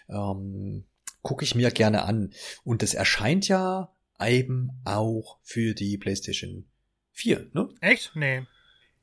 ähm, 0.09 0.85
gucke 1.21 1.45
ich 1.45 1.53
mir 1.53 1.69
gerne 1.69 2.03
an. 2.03 2.33
Und 2.63 2.81
es 2.81 2.95
erscheint 2.95 3.47
ja 3.47 3.93
eben 4.19 4.81
auch 4.83 5.37
für 5.43 5.75
die 5.75 5.97
PlayStation 5.99 6.65
4, 7.11 7.51
ne? 7.53 7.69
Echt? 7.81 8.15
Nee. 8.15 8.43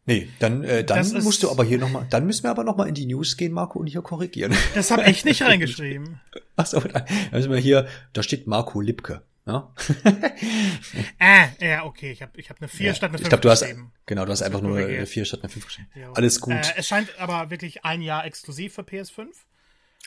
Nee, 0.07 0.29
dann, 0.41 0.65
äh, 0.65 0.85
dann 0.85 1.09
musst 1.23 1.43
du 1.45 1.51
aber 1.51 1.65
hier 1.65 1.79
nochmal, 1.79 2.07
dann 2.11 2.27
müssen 2.27 2.43
wir 2.43 2.51
aber 2.51 2.65
nochmal 2.65 2.89
in 2.89 2.95
die 2.95 3.07
News 3.07 3.37
gehen, 3.37 3.53
Marco, 3.53 3.79
und 3.79 3.87
hier 3.87 4.03
korrigieren. 4.03 4.55
Das 4.75 4.91
habe 4.91 5.09
ich 5.09 5.25
nicht 5.25 5.43
reingeschrieben. 5.45 6.21
Ach 6.57 6.67
so, 6.67 6.81
dann 6.81 7.05
müssen 7.31 7.53
wir 7.53 7.59
hier, 7.59 7.87
da 8.13 8.23
steht 8.25 8.49
Marco 8.49 8.81
Lipke. 8.81 9.23
Ja? 9.47 9.73
äh, 11.19 11.49
ja, 11.61 11.85
okay, 11.85 12.11
ich 12.11 12.21
habe 12.21 12.39
ich 12.39 12.51
hab 12.51 12.61
eine 12.61 12.69
4 12.69 12.87
ja, 12.87 12.95
statt 12.95 13.11
eine 13.11 13.19
5 13.19 13.23
Ich 13.23 13.29
glaube, 13.29 13.43
du 13.43 13.51
hast, 13.51 13.65
genau, 14.05 14.25
du 14.25 14.33
hast 14.33 14.43
einfach 14.43 14.61
nur 14.61 14.77
eine 14.77 15.07
4 15.07 15.25
statt 15.25 15.41
eine 15.43 15.49
5 15.49 15.65
geschrieben. 15.65 15.89
Ja. 15.95 16.13
Alles 16.13 16.41
gut. 16.41 16.55
Äh, 16.55 16.75
es 16.77 16.89
scheint 16.89 17.17
aber 17.19 17.49
wirklich 17.51 17.85
ein 17.85 18.03
Jahr 18.03 18.25
exklusiv 18.25 18.75
für 18.75 18.83
PS5. 18.83 19.29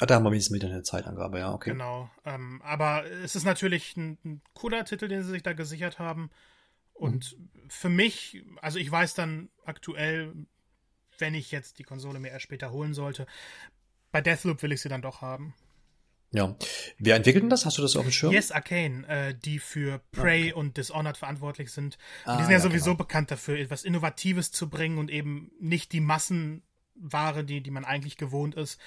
Ah, 0.02 0.06
da 0.06 0.16
haben 0.16 0.24
wir 0.24 0.32
wenigstens 0.32 0.56
wieder 0.56 0.68
eine 0.68 0.84
Zeitangabe, 0.84 1.40
ja, 1.40 1.54
okay. 1.54 1.72
Genau, 1.72 2.10
ähm, 2.26 2.62
aber 2.64 3.06
es 3.24 3.36
ist 3.36 3.46
natürlich 3.46 3.98
ein, 3.98 4.18
ein 4.24 4.42
cooler 4.54 4.86
Titel, 4.86 5.08
den 5.08 5.24
sie 5.24 5.32
sich 5.32 5.44
da 5.44 5.54
gesichert 5.54 6.00
haben. 6.00 6.30
Und 6.94 7.38
mhm. 7.38 7.70
für 7.70 7.90
mich, 7.90 8.44
also 8.62 8.78
ich 8.78 8.92
weiß 8.92 9.14
dann 9.14 9.50
aktuell, 9.66 10.34
wenn 11.18 11.34
ich 11.34 11.52
jetzt 11.52 11.80
die 11.80 11.84
Konsole 11.84 12.20
mir 12.20 12.30
erst 12.30 12.44
später 12.44 12.72
holen 12.72 12.94
sollte, 12.94 13.26
bei 14.12 14.22
Deathloop 14.22 14.62
will 14.64 14.72
ich 14.74 14.82
sie 14.82 14.90
dann 14.90 15.02
doch 15.02 15.22
haben. 15.22 15.54
Ja. 16.32 16.56
Wer 16.98 17.16
entwickelt 17.16 17.44
denn 17.44 17.50
das? 17.50 17.66
Hast 17.66 17.78
du 17.78 17.82
das 17.82 17.96
auf 17.96 18.04
dem 18.04 18.12
Schirm? 18.12 18.32
Yes 18.32 18.52
Arcane, 18.52 19.08
äh, 19.08 19.36
die 19.36 19.60
für 19.60 20.00
Prey 20.12 20.52
okay. 20.52 20.54
und 20.54 20.78
Dishonored 20.78 21.18
verantwortlich 21.18 21.72
sind. 21.72 21.98
Ah, 22.26 22.38
die 22.38 22.44
sind 22.44 22.52
ja, 22.52 22.58
ja 22.58 22.64
sowieso 22.64 22.92
genau. 22.92 22.98
bekannt 22.98 23.32
dafür, 23.32 23.58
etwas 23.58 23.84
Innovatives 23.84 24.52
zu 24.52 24.70
bringen 24.70 24.98
und 24.98 25.10
eben 25.10 25.52
nicht 25.60 25.92
die 25.92 26.02
Massenware, 26.02 27.44
die, 27.44 27.62
die 27.62 27.72
man 27.72 27.86
eigentlich 27.86 28.18
gewohnt 28.18 28.56
ist, 28.56 28.80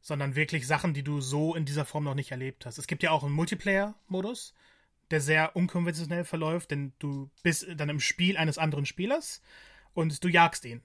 sondern 0.00 0.36
wirklich 0.36 0.66
Sachen, 0.66 0.94
die 0.94 1.02
du 1.02 1.20
so 1.20 1.54
in 1.54 1.64
dieser 1.64 1.84
Form 1.84 2.04
noch 2.04 2.14
nicht 2.14 2.30
erlebt 2.30 2.66
hast. 2.66 2.78
Es 2.78 2.86
gibt 2.86 3.02
ja 3.02 3.10
auch 3.10 3.24
einen 3.24 3.32
Multiplayer-Modus 3.32 4.54
der 5.10 5.20
sehr 5.20 5.54
unkonventionell 5.54 6.24
verläuft, 6.24 6.70
denn 6.70 6.92
du 6.98 7.30
bist 7.42 7.66
dann 7.76 7.88
im 7.88 8.00
Spiel 8.00 8.36
eines 8.36 8.58
anderen 8.58 8.86
Spielers 8.86 9.40
und 9.94 10.22
du 10.22 10.28
jagst 10.28 10.64
ihn. 10.64 10.82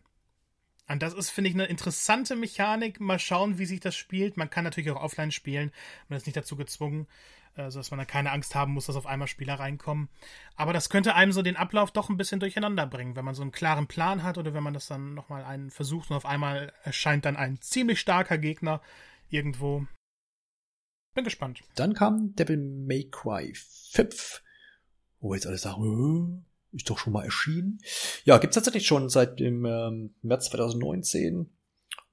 Und 0.91 1.01
das 1.01 1.13
ist, 1.13 1.29
finde 1.29 1.49
ich, 1.49 1.55
eine 1.55 1.65
interessante 1.65 2.35
Mechanik. 2.35 2.99
Mal 2.99 3.19
schauen, 3.19 3.57
wie 3.57 3.65
sich 3.65 3.79
das 3.79 3.95
spielt. 3.95 4.37
Man 4.37 4.49
kann 4.49 4.63
natürlich 4.63 4.91
auch 4.91 5.01
offline 5.01 5.31
spielen. 5.31 5.71
Man 6.09 6.17
ist 6.17 6.25
nicht 6.25 6.35
dazu 6.35 6.55
gezwungen, 6.55 7.07
äh, 7.55 7.69
sodass 7.69 7.91
man 7.91 7.97
da 7.97 8.05
keine 8.05 8.31
Angst 8.31 8.55
haben 8.55 8.73
muss, 8.73 8.87
dass 8.87 8.95
auf 8.95 9.05
einmal 9.05 9.27
Spieler 9.27 9.55
reinkommen. 9.55 10.09
Aber 10.55 10.73
das 10.73 10.89
könnte 10.89 11.15
einem 11.15 11.31
so 11.31 11.41
den 11.41 11.55
Ablauf 11.55 11.91
doch 11.91 12.09
ein 12.09 12.17
bisschen 12.17 12.39
durcheinander 12.39 12.85
bringen, 12.85 13.15
wenn 13.15 13.25
man 13.25 13.35
so 13.35 13.41
einen 13.41 13.51
klaren 13.51 13.87
Plan 13.87 14.23
hat 14.23 14.37
oder 14.37 14.53
wenn 14.53 14.63
man 14.63 14.73
das 14.73 14.87
dann 14.87 15.13
nochmal 15.13 15.43
einen 15.43 15.71
versucht 15.71 16.09
und 16.09 16.17
auf 16.17 16.25
einmal 16.25 16.73
erscheint 16.83 17.25
dann 17.25 17.37
ein 17.37 17.61
ziemlich 17.61 17.99
starker 17.99 18.37
Gegner 18.37 18.81
irgendwo. 19.29 19.85
Bin 21.13 21.23
gespannt. 21.23 21.61
Dann 21.75 21.93
kam 21.93 22.35
Devil 22.35 22.57
May 22.57 23.09
Cry 23.09 23.53
5. 23.53 24.41
Wo 25.19 25.33
jetzt 25.35 25.45
alle 25.45 25.57
sagen, 25.57 26.45
ist 26.71 26.89
doch 26.89 26.97
schon 26.97 27.13
mal 27.13 27.25
erschienen. 27.25 27.79
Ja, 28.23 28.37
gibt's 28.37 28.55
tatsächlich 28.55 28.87
schon 28.87 29.09
seit 29.09 29.39
dem 29.39 29.65
ähm, 29.65 30.15
März 30.21 30.49
2019 30.49 31.49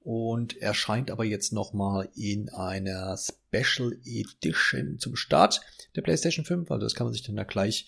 und 0.01 0.57
erscheint 0.61 1.11
aber 1.11 1.23
jetzt 1.25 1.53
nochmal 1.53 2.09
in 2.15 2.49
einer 2.49 3.17
Special 3.17 3.97
Edition 4.05 4.97
zum 4.99 5.15
Start 5.15 5.61
der 5.95 6.01
PlayStation 6.01 6.45
5. 6.45 6.71
Also 6.71 6.85
das 6.85 6.95
kann 6.95 7.05
man 7.05 7.13
sich 7.13 7.23
dann 7.23 7.35
da 7.35 7.43
gleich 7.43 7.87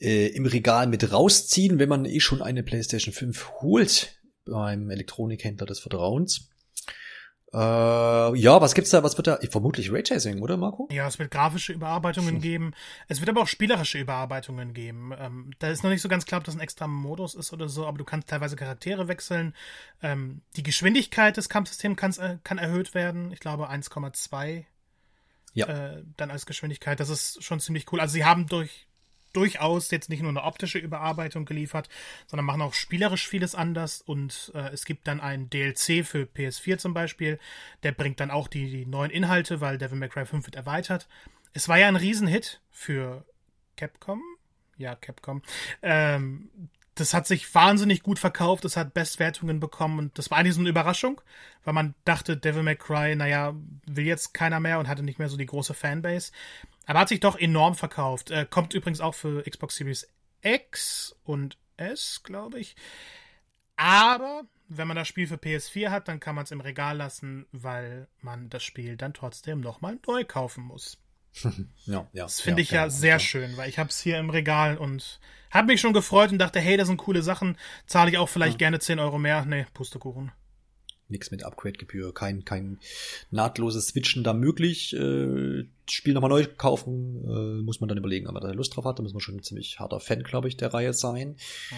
äh, 0.00 0.28
im 0.28 0.46
Regal 0.46 0.86
mit 0.86 1.12
rausziehen, 1.12 1.78
wenn 1.78 1.88
man 1.88 2.04
eh 2.04 2.20
schon 2.20 2.42
eine 2.42 2.62
PlayStation 2.62 3.12
5 3.12 3.60
holt 3.60 4.18
beim 4.44 4.90
Elektronikhändler 4.90 5.66
des 5.66 5.80
Vertrauens. 5.80 6.48
Äh, 7.52 7.56
ja, 7.56 8.60
was 8.60 8.74
gibt's 8.74 8.90
da? 8.90 9.02
Was 9.02 9.16
wird 9.16 9.26
da? 9.26 9.38
Vermutlich 9.50 9.90
Raytracing, 9.90 10.42
oder 10.42 10.56
Marco? 10.56 10.88
Ja, 10.90 11.06
es 11.06 11.18
wird 11.18 11.30
grafische 11.30 11.72
Überarbeitungen 11.72 12.34
hm. 12.34 12.40
geben. 12.40 12.74
Es 13.08 13.20
wird 13.20 13.30
aber 13.30 13.40
auch 13.40 13.46
spielerische 13.46 13.98
Überarbeitungen 13.98 14.74
geben. 14.74 15.12
Ähm, 15.18 15.50
da 15.58 15.68
ist 15.68 15.82
noch 15.82 15.90
nicht 15.90 16.02
so 16.02 16.08
ganz 16.08 16.26
klar, 16.26 16.40
ob 16.40 16.44
das 16.44 16.54
ein 16.54 16.60
extra 16.60 16.86
Modus 16.86 17.34
ist 17.34 17.52
oder 17.52 17.68
so, 17.68 17.86
aber 17.86 17.96
du 17.96 18.04
kannst 18.04 18.28
teilweise 18.28 18.56
Charaktere 18.56 19.08
wechseln. 19.08 19.54
Ähm, 20.02 20.42
die 20.56 20.62
Geschwindigkeit 20.62 21.36
des 21.36 21.48
Kampfsystems 21.48 21.96
kann, 21.96 22.12
äh, 22.18 22.38
kann 22.44 22.58
erhöht 22.58 22.94
werden. 22.94 23.32
Ich 23.32 23.40
glaube 23.40 23.70
1,2 23.70 24.64
ja. 25.54 25.66
Äh, 25.66 26.04
dann 26.16 26.30
als 26.30 26.46
Geschwindigkeit. 26.46 27.00
Das 27.00 27.08
ist 27.08 27.42
schon 27.42 27.60
ziemlich 27.60 27.90
cool. 27.92 28.00
Also 28.00 28.12
sie 28.12 28.24
haben 28.24 28.46
durch 28.46 28.87
durchaus 29.32 29.90
jetzt 29.90 30.08
nicht 30.08 30.22
nur 30.22 30.30
eine 30.30 30.44
optische 30.44 30.78
Überarbeitung 30.78 31.44
geliefert, 31.44 31.88
sondern 32.26 32.46
machen 32.46 32.62
auch 32.62 32.74
spielerisch 32.74 33.28
vieles 33.28 33.54
anders 33.54 34.02
und 34.02 34.52
äh, 34.54 34.70
es 34.72 34.84
gibt 34.84 35.06
dann 35.06 35.20
einen 35.20 35.50
DLC 35.50 36.04
für 36.06 36.24
PS4 36.24 36.78
zum 36.78 36.94
Beispiel, 36.94 37.38
der 37.82 37.92
bringt 37.92 38.20
dann 38.20 38.30
auch 38.30 38.48
die, 38.48 38.70
die 38.70 38.86
neuen 38.86 39.10
Inhalte, 39.10 39.60
weil 39.60 39.78
Devil 39.78 39.98
May 39.98 40.08
Cry 40.08 40.26
5 40.26 40.46
wird 40.46 40.56
erweitert. 40.56 41.08
Es 41.52 41.68
war 41.68 41.78
ja 41.78 41.88
ein 41.88 41.96
Riesenhit 41.96 42.60
für 42.70 43.24
Capcom. 43.76 44.22
Ja, 44.76 44.94
Capcom. 44.94 45.42
Ähm, 45.82 46.50
das 46.98 47.14
hat 47.14 47.26
sich 47.26 47.54
wahnsinnig 47.54 48.02
gut 48.02 48.18
verkauft, 48.18 48.64
es 48.64 48.76
hat 48.76 48.94
Bestwertungen 48.94 49.60
bekommen 49.60 49.98
und 49.98 50.18
das 50.18 50.30
war 50.30 50.38
eigentlich 50.38 50.54
so 50.54 50.60
eine 50.60 50.68
Überraschung, 50.68 51.20
weil 51.64 51.74
man 51.74 51.94
dachte, 52.04 52.36
Devil 52.36 52.64
May 52.64 52.76
Cry, 52.76 53.14
naja, 53.14 53.54
will 53.86 54.04
jetzt 54.04 54.34
keiner 54.34 54.58
mehr 54.58 54.78
und 54.78 54.88
hatte 54.88 55.04
nicht 55.04 55.18
mehr 55.18 55.28
so 55.28 55.36
die 55.36 55.46
große 55.46 55.74
Fanbase. 55.74 56.32
Aber 56.88 57.00
hat 57.00 57.10
sich 57.10 57.20
doch 57.20 57.38
enorm 57.38 57.74
verkauft. 57.74 58.30
Äh, 58.30 58.46
kommt 58.48 58.72
übrigens 58.72 59.02
auch 59.02 59.14
für 59.14 59.42
Xbox 59.42 59.76
Series 59.76 60.08
X 60.40 61.14
und 61.22 61.58
S, 61.76 62.22
glaube 62.24 62.58
ich. 62.58 62.76
Aber 63.76 64.44
wenn 64.68 64.88
man 64.88 64.96
das 64.96 65.06
Spiel 65.06 65.26
für 65.26 65.34
PS4 65.36 65.90
hat, 65.90 66.08
dann 66.08 66.18
kann 66.18 66.34
man 66.34 66.44
es 66.44 66.50
im 66.50 66.62
Regal 66.62 66.96
lassen, 66.96 67.44
weil 67.52 68.08
man 68.22 68.48
das 68.48 68.64
Spiel 68.64 68.96
dann 68.96 69.12
trotzdem 69.12 69.60
nochmal 69.60 69.98
neu 70.06 70.24
kaufen 70.24 70.64
muss. 70.64 70.96
ja, 71.84 72.08
ja, 72.14 72.22
das 72.24 72.40
finde 72.40 72.62
ja, 72.62 72.64
ich 72.64 72.70
ja, 72.70 72.84
ja 72.84 72.90
sehr 72.90 73.10
ja. 73.10 73.18
schön, 73.18 73.58
weil 73.58 73.68
ich 73.68 73.78
habe 73.78 73.90
es 73.90 74.00
hier 74.00 74.18
im 74.18 74.30
Regal 74.30 74.78
und 74.78 75.20
habe 75.50 75.66
mich 75.66 75.82
schon 75.82 75.92
gefreut 75.92 76.32
und 76.32 76.38
dachte, 76.38 76.58
hey, 76.58 76.78
das 76.78 76.88
sind 76.88 76.96
coole 76.96 77.22
Sachen, 77.22 77.58
zahle 77.86 78.10
ich 78.10 78.16
auch 78.16 78.30
vielleicht 78.30 78.58
gerne 78.58 78.78
10 78.78 78.98
Euro 78.98 79.18
mehr. 79.18 79.44
Nee, 79.44 79.66
Pustekuchen 79.74 80.32
nichts 81.08 81.30
mit 81.30 81.44
Upgrade-Gebühr, 81.44 82.12
kein, 82.14 82.44
kein 82.44 82.78
nahtloses 83.30 83.88
Switchen 83.88 84.24
da 84.24 84.32
möglich. 84.32 84.94
Äh, 84.94 85.64
Spiel 85.90 86.14
nochmal 86.14 86.30
neu 86.30 86.46
kaufen, 86.56 87.24
äh, 87.24 87.62
muss 87.62 87.80
man 87.80 87.88
dann 87.88 87.98
überlegen, 87.98 88.26
ob 88.26 88.34
man 88.34 88.42
da 88.42 88.50
Lust 88.50 88.76
drauf 88.76 88.84
hat. 88.84 88.98
Da 88.98 89.02
muss 89.02 89.12
man 89.12 89.20
schon 89.20 89.36
ein 89.36 89.42
ziemlich 89.42 89.78
harter 89.78 90.00
Fan, 90.00 90.22
glaube 90.22 90.48
ich, 90.48 90.56
der 90.56 90.72
Reihe 90.72 90.92
sein. 90.92 91.30
Mhm. 91.30 91.76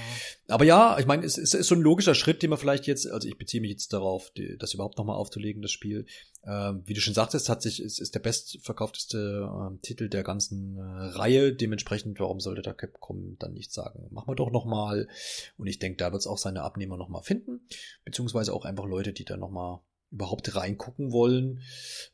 Aber 0.48 0.64
ja, 0.64 0.98
ich 0.98 1.06
meine, 1.06 1.24
es, 1.24 1.38
es, 1.38 1.54
ist 1.54 1.68
so 1.68 1.74
ein 1.74 1.80
logischer 1.80 2.14
Schritt, 2.14 2.42
den 2.42 2.50
man 2.50 2.58
vielleicht 2.58 2.86
jetzt, 2.86 3.08
also 3.08 3.28
ich 3.28 3.38
beziehe 3.38 3.60
mich 3.60 3.70
jetzt 3.70 3.92
darauf, 3.92 4.30
die, 4.30 4.56
das 4.58 4.74
überhaupt 4.74 4.98
nochmal 4.98 5.16
aufzulegen, 5.16 5.62
das 5.62 5.72
Spiel. 5.72 6.06
Äh, 6.42 6.72
wie 6.84 6.94
du 6.94 7.00
schon 7.00 7.14
sagtest, 7.14 7.48
hat 7.48 7.62
sich, 7.62 7.82
ist, 7.82 8.00
ist 8.00 8.14
der 8.14 8.20
bestverkaufteste 8.20 9.48
äh, 9.48 9.78
Titel 9.82 10.08
der 10.08 10.22
ganzen 10.22 10.76
äh, 10.76 10.80
Reihe. 10.80 11.52
Dementsprechend, 11.52 12.18
warum 12.20 12.40
sollte 12.40 12.62
da 12.62 12.72
Capcom 12.72 13.36
dann 13.38 13.52
nicht 13.52 13.72
sagen, 13.72 14.08
machen 14.10 14.28
wir 14.28 14.36
doch 14.36 14.50
nochmal. 14.50 15.08
Und 15.56 15.66
ich 15.66 15.78
denke, 15.78 15.98
da 15.98 16.12
wird 16.12 16.20
es 16.20 16.26
auch 16.26 16.38
seine 16.38 16.62
Abnehmer 16.62 16.96
nochmal 16.96 17.22
finden. 17.22 17.66
Beziehungsweise 18.04 18.52
auch 18.52 18.64
einfach 18.64 18.86
Leute, 18.86 19.12
die 19.12 19.24
da 19.24 19.36
nochmal 19.36 19.80
überhaupt 20.10 20.56
reingucken 20.56 21.12
wollen, 21.12 21.60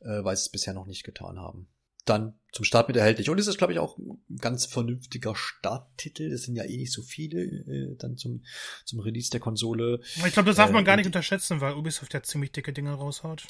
äh, 0.01 0.23
weil 0.23 0.35
sie 0.35 0.41
es 0.41 0.49
bisher 0.49 0.73
noch 0.73 0.85
nicht 0.85 1.03
getan 1.03 1.39
haben 1.39 1.67
dann 2.09 2.39
zum 2.51 2.65
Start 2.65 2.87
mit 2.87 2.97
erhältlich. 2.97 3.29
Und 3.29 3.39
es 3.39 3.47
ist, 3.47 3.57
glaube 3.57 3.73
ich, 3.73 3.79
auch 3.79 3.97
ein 3.97 4.37
ganz 4.39 4.65
vernünftiger 4.65 5.35
Starttitel. 5.35 6.29
Das 6.29 6.43
sind 6.43 6.55
ja 6.55 6.63
eh 6.63 6.77
nicht 6.77 6.91
so 6.91 7.01
viele 7.01 7.41
äh, 7.41 7.95
dann 7.97 8.17
zum, 8.17 8.43
zum 8.85 8.99
Release 8.99 9.29
der 9.29 9.39
Konsole. 9.39 9.99
Ich 10.25 10.33
glaube, 10.33 10.47
das 10.47 10.55
darf 10.55 10.71
man 10.71 10.83
äh, 10.83 10.85
gar 10.85 10.95
nicht 10.95 11.05
unterschätzen, 11.05 11.61
weil 11.61 11.73
Ubisoft 11.75 12.13
ja 12.13 12.23
ziemlich 12.23 12.51
dicke 12.51 12.73
Dinge 12.73 12.91
raushaut. 12.93 13.43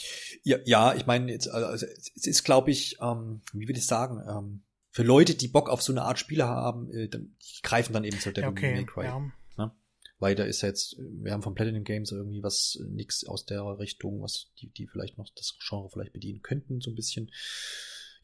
Ja, 0.44 0.58
ja 0.66 0.94
ich 0.94 1.06
meine, 1.06 1.32
jetzt, 1.32 1.48
also, 1.48 1.86
es 2.16 2.28
ist, 2.28 2.44
glaube 2.44 2.72
ich, 2.72 2.98
ähm, 3.02 3.42
wie 3.54 3.68
will 3.68 3.78
ich 3.78 3.86
sagen, 3.86 4.22
ähm, 4.28 4.64
für 4.92 5.04
Leute, 5.04 5.36
die 5.36 5.48
Bock 5.48 5.70
auf 5.70 5.82
so 5.82 5.94
eine 5.94 6.02
Art 6.02 6.20
Spiele 6.20 6.48
haben, 6.48 6.90
äh, 6.92 7.08
dann, 7.08 7.36
die 7.40 7.62
greifen 7.62 7.94
dann 7.94 8.04
eben 8.04 8.20
zu 8.20 8.32
Devil 8.32 8.44
ja, 8.44 8.50
okay, 8.50 8.74
May 8.74 8.86
Cry. 8.86 9.06
Ja. 9.06 9.20
Ne? 9.58 9.72
Weiter 10.20 10.48
ist 10.48 10.64
jetzt, 10.64 10.98
wir 10.98 11.32
haben 11.32 11.44
von 11.44 11.54
Platinum 11.54 11.84
Games 11.84 12.12
irgendwie 12.12 12.42
was, 12.42 12.80
nix 12.90 13.24
aus 13.24 13.46
der 13.46 13.64
Richtung, 13.78 14.22
was 14.22 14.52
die, 14.60 14.70
die 14.70 14.88
vielleicht 14.88 15.18
noch 15.20 15.30
das 15.36 15.56
Genre 15.60 15.90
vielleicht 15.90 16.14
bedienen 16.14 16.42
könnten, 16.42 16.82
so 16.82 16.90
ein 16.90 16.96
bisschen. 16.96 17.32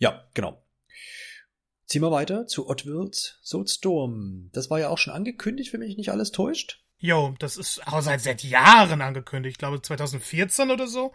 Ja, 0.03 0.27
genau. 0.33 0.61
Ziehen 1.85 2.01
wir 2.01 2.11
weiter 2.11 2.45
zu 2.45 2.67
Oddworld 2.67 3.39
Soulstorm. 3.41 4.49
Das 4.51 4.69
war 4.69 4.77
ja 4.77 4.89
auch 4.89 4.97
schon 4.97 5.13
angekündigt, 5.13 5.71
wenn 5.71 5.79
mich 5.79 5.95
nicht 5.95 6.09
alles 6.09 6.33
täuscht. 6.33 6.81
Jo, 6.97 7.35
das 7.39 7.55
ist 7.55 7.87
auch 7.87 8.01
seit, 8.01 8.19
seit 8.19 8.43
Jahren 8.43 9.01
angekündigt. 9.01 9.53
Ich 9.53 9.57
glaube 9.59 9.81
2014 9.81 10.71
oder 10.71 10.87
so. 10.87 11.13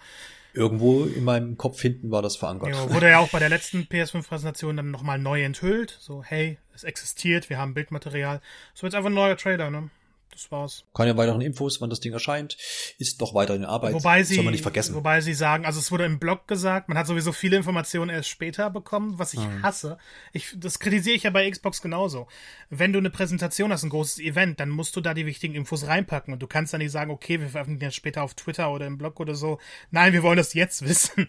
Irgendwo 0.55 1.05
in 1.05 1.23
meinem 1.23 1.59
Kopf 1.59 1.83
hinten 1.83 2.11
war 2.11 2.23
das 2.23 2.37
verankert. 2.37 2.71
Jo, 2.71 2.91
wurde 2.91 3.11
ja 3.11 3.19
auch 3.19 3.29
bei 3.29 3.39
der 3.39 3.51
letzten 3.51 3.83
PS5-Präsentation 3.83 4.79
dann 4.79 4.91
nochmal 4.91 5.19
neu 5.19 5.43
enthüllt. 5.43 5.99
So, 6.01 6.23
hey, 6.23 6.57
es 6.75 6.83
existiert, 6.83 7.51
wir 7.51 7.59
haben 7.59 7.75
Bildmaterial. 7.75 8.41
So 8.73 8.87
jetzt 8.87 8.95
einfach 8.95 9.11
ein 9.11 9.15
neuer 9.15 9.37
Trailer, 9.37 9.71
ne? 9.71 9.91
Das 10.39 10.53
war's. 10.53 10.85
Keine 10.95 11.17
weiteren 11.17 11.41
Infos, 11.41 11.81
wann 11.81 11.91
das 11.91 11.99
Ding 11.99 12.13
erscheint. 12.13 12.57
Ist 12.99 13.21
doch 13.21 13.35
weiter 13.35 13.57
in 13.57 13.65
Arbeit. 13.65 13.93
Wobei 13.95 14.23
sie, 14.23 14.37
Soll 14.37 14.45
man 14.45 14.53
nicht 14.53 14.63
vergessen. 14.63 14.95
Wobei 14.95 15.21
sie 15.21 15.35
sagen, 15.35 15.67
also 15.67 15.81
es 15.81 15.91
wurde 15.91 16.05
im 16.05 16.21
Blog 16.21 16.47
gesagt, 16.47 16.89
man 16.89 16.97
hat 16.97 17.09
sowieso 17.09 17.33
viele 17.33 17.57
Informationen 17.57 18.09
erst 18.09 18.29
später 18.29 18.71
bekommen, 18.71 19.19
was 19.19 19.35
ich 19.35 19.41
Mhm. 19.41 19.63
hasse. 19.65 19.99
Ich, 20.33 20.55
das 20.57 20.79
kritisiere 20.79 21.17
ich 21.17 21.25
ja 21.25 21.31
bei 21.31 21.51
Xbox 21.51 21.83
genauso. 21.83 22.29
Wenn 22.71 22.93
du 22.93 23.01
eine 23.01 23.11
Präsentation 23.11 23.73
hast, 23.73 23.83
ein 23.83 23.91
großes 23.91 24.21
Event, 24.21 24.61
dann 24.61 24.69
musst 24.69 24.95
du 24.95 25.01
da 25.01 25.13
die 25.13 25.27
wichtigen 25.27 25.57
Infos 25.57 25.89
reinpacken 25.89 26.33
und 26.33 26.39
du 26.41 26.47
kannst 26.47 26.73
dann 26.73 26.79
nicht 26.83 26.93
sagen, 26.93 27.11
okay, 27.11 27.41
wir 27.41 27.49
veröffentlichen 27.49 27.89
das 27.89 27.97
später 27.97 28.23
auf 28.23 28.35
Twitter 28.35 28.71
oder 28.71 28.87
im 28.87 28.97
Blog 28.97 29.19
oder 29.19 29.35
so. 29.35 29.59
Nein, 29.91 30.13
wir 30.13 30.23
wollen 30.23 30.37
das 30.37 30.55
jetzt 30.55 30.83
wissen. 30.87 31.27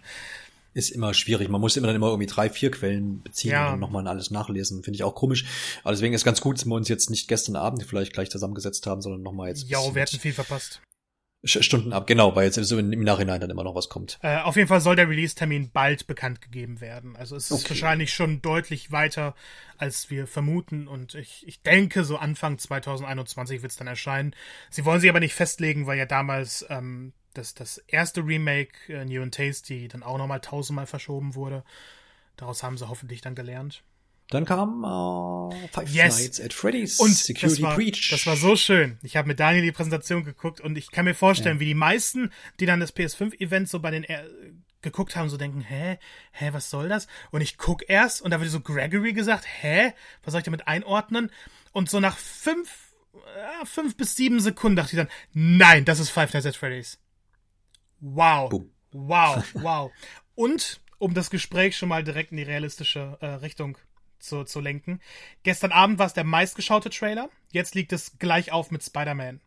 Ist 0.73 0.91
immer 0.91 1.13
schwierig. 1.13 1.49
Man 1.49 1.59
muss 1.61 1.75
immer 1.77 1.87
dann 1.87 1.95
immer 1.95 2.07
irgendwie 2.09 2.27
drei, 2.27 2.49
vier 2.49 2.69
Quellen 2.71 3.21
beziehen 3.23 3.51
Ja. 3.51 3.73
und 3.73 3.79
nochmal 3.79 4.07
alles 4.07 4.29
nachlesen. 4.31 4.83
Finde 4.83 4.95
ich 4.95 5.03
auch 5.03 5.15
komisch. 5.15 5.45
Aber 5.83 5.91
deswegen 5.91 6.13
ist 6.13 6.23
ganz 6.23 6.41
gut, 6.41 6.57
dass 6.57 6.65
wir 6.65 6.75
uns 6.75 6.87
jetzt 6.89 7.09
nicht 7.09 7.27
gestern 7.27 7.55
Abend 7.55 7.83
vielleicht 7.83 8.13
gleich 8.13 8.29
zusammengesetzt 8.29 8.85
haben, 8.85 9.01
sondern 9.01 9.21
nochmal 9.23 9.49
jetzt 9.49 9.67
Ja, 9.67 9.79
wir 9.95 10.01
hätten 10.01 10.19
viel 10.19 10.33
verpasst. 10.33 10.81
Stunden 11.45 11.93
ab. 11.93 12.05
Genau, 12.05 12.35
weil 12.35 12.45
jetzt 12.47 12.55
so 12.55 12.77
im 12.77 12.89
Nachhinein 13.03 13.39
dann 13.39 13.49
immer 13.49 13.63
noch 13.63 13.73
was 13.73 13.87
kommt. 13.87 14.19
Äh, 14.21 14.39
auf 14.39 14.57
jeden 14.57 14.67
Fall 14.67 14.81
soll 14.81 14.97
der 14.97 15.07
Release-Termin 15.07 15.71
bald 15.71 16.05
bekannt 16.05 16.41
gegeben 16.41 16.81
werden. 16.81 17.15
Also 17.15 17.37
es 17.37 17.45
ist 17.49 17.61
Okay. 17.61 17.69
wahrscheinlich 17.69 18.13
schon 18.13 18.41
deutlich 18.41 18.91
weiter, 18.91 19.35
als 19.77 20.09
wir 20.09 20.27
vermuten. 20.27 20.89
Und 20.89 21.15
ich, 21.15 21.47
ich 21.47 21.61
denke, 21.61 22.03
so 22.03 22.17
Anfang 22.17 22.57
2021 22.57 23.61
wird 23.61 23.71
es 23.71 23.77
dann 23.77 23.87
erscheinen. 23.87 24.35
Sie 24.69 24.83
wollen 24.83 24.99
sich 24.99 25.09
aber 25.09 25.21
nicht 25.21 25.33
festlegen, 25.33 25.87
weil 25.87 25.97
ja 25.97 26.05
damals 26.05 26.65
ähm, 26.69 27.13
das, 27.39 27.53
das 27.55 27.77
erste 27.87 28.21
Remake, 28.25 28.73
äh, 28.93 29.05
New 29.05 29.21
and 29.21 29.33
Tasty, 29.33 29.87
dann 29.87 30.03
auch 30.03 30.17
nochmal 30.17 30.41
tausendmal 30.41 30.85
verschoben 30.85 31.33
wurde. 31.35 31.63
Daraus 32.37 32.61
haben 32.63 32.77
sie 32.77 32.87
hoffentlich 32.87 33.21
dann 33.21 33.35
gelernt. 33.35 33.83
Dann 34.29 34.45
kam 34.45 34.83
äh, 34.83 35.67
Five 35.69 35.89
Yes. 35.91 36.19
Nights 36.19 36.39
at 36.39 36.53
Freddy's 36.53 36.99
Und 36.99 37.09
Security 37.15 37.61
das 37.61 37.69
war, 37.69 37.75
Breach. 37.75 38.09
das 38.11 38.27
war 38.27 38.35
so 38.37 38.55
schön. 38.55 38.99
Ich 39.01 39.17
habe 39.17 39.27
mit 39.27 39.39
Daniel 39.39 39.63
die 39.63 39.71
Präsentation 39.71 40.23
geguckt 40.23 40.61
und 40.61 40.77
ich 40.77 40.91
kann 40.91 41.05
mir 41.05 41.15
vorstellen, 41.15 41.59
wie 41.59 41.65
die 41.65 41.73
meisten, 41.73 42.31
die 42.59 42.67
dann 42.67 42.79
das 42.79 42.95
PS5-Event 42.95 43.67
so 43.67 43.79
bei 43.79 43.89
den 43.89 44.03
äh, 44.03 44.23
geguckt 44.81 45.15
haben, 45.15 45.29
so 45.29 45.37
denken, 45.37 45.61
hä, 45.61 45.97
hä, 46.31 46.49
was 46.53 46.69
soll 46.69 46.87
das? 46.89 47.07
Und 47.31 47.41
ich 47.41 47.57
guck 47.57 47.89
erst 47.89 48.21
und 48.21 48.29
da 48.31 48.39
wird 48.39 48.51
so 48.51 48.61
Gregory 48.61 49.13
gesagt, 49.13 49.45
hä, 49.61 49.93
was 50.23 50.31
soll 50.31 50.39
ich 50.39 50.45
damit 50.45 50.67
einordnen? 50.67 51.31
Und 51.71 51.89
so 51.89 51.99
nach 51.99 52.17
fünf, 52.17 52.69
äh, 53.13 53.65
fünf 53.65 53.97
bis 53.97 54.15
sieben 54.15 54.39
Sekunden 54.39 54.75
dachte 54.75 54.91
ich 54.95 54.97
dann, 54.97 55.09
nein, 55.33 55.85
das 55.85 55.99
ist 55.99 56.11
Five 56.11 56.33
Nights 56.33 56.45
at 56.45 56.55
Freddy's. 56.55 56.99
Wow. 58.01 58.49
Boom. 58.49 58.71
Wow, 58.91 59.43
wow. 59.53 59.91
Und 60.35 60.81
um 60.97 61.13
das 61.13 61.29
Gespräch 61.29 61.77
schon 61.77 61.89
mal 61.89 62.03
direkt 62.03 62.31
in 62.31 62.37
die 62.37 62.43
realistische 62.43 63.17
äh, 63.21 63.27
Richtung 63.27 63.77
zu, 64.19 64.43
zu 64.43 64.59
lenken. 64.59 64.99
Gestern 65.43 65.71
Abend 65.71 65.97
war 65.97 66.05
es 66.05 66.13
der 66.13 66.25
meistgeschaute 66.25 66.89
Trailer. 66.89 67.29
Jetzt 67.51 67.73
liegt 67.75 67.93
es 67.93 68.17
gleich 68.19 68.51
auf 68.51 68.69
mit 68.71 68.83
Spider-Man. 68.83 69.41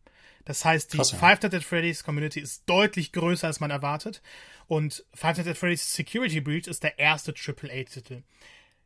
Das 0.44 0.64
heißt, 0.64 0.92
die 0.92 0.96
Krass, 0.96 1.12
ja. 1.12 1.18
Five 1.18 1.42
Nights 1.42 1.54
at 1.54 1.62
Freddy's 1.62 2.02
Community 2.02 2.40
ist 2.40 2.62
deutlich 2.66 3.12
größer, 3.12 3.46
als 3.46 3.60
man 3.60 3.70
erwartet. 3.70 4.22
Und 4.66 5.04
Five 5.14 5.36
Nights 5.36 5.50
at 5.50 5.58
Freddy's 5.58 5.94
Security 5.94 6.40
Breach 6.40 6.66
ist 6.66 6.82
der 6.82 6.98
erste 6.98 7.32
AAA-Titel. 7.32 8.22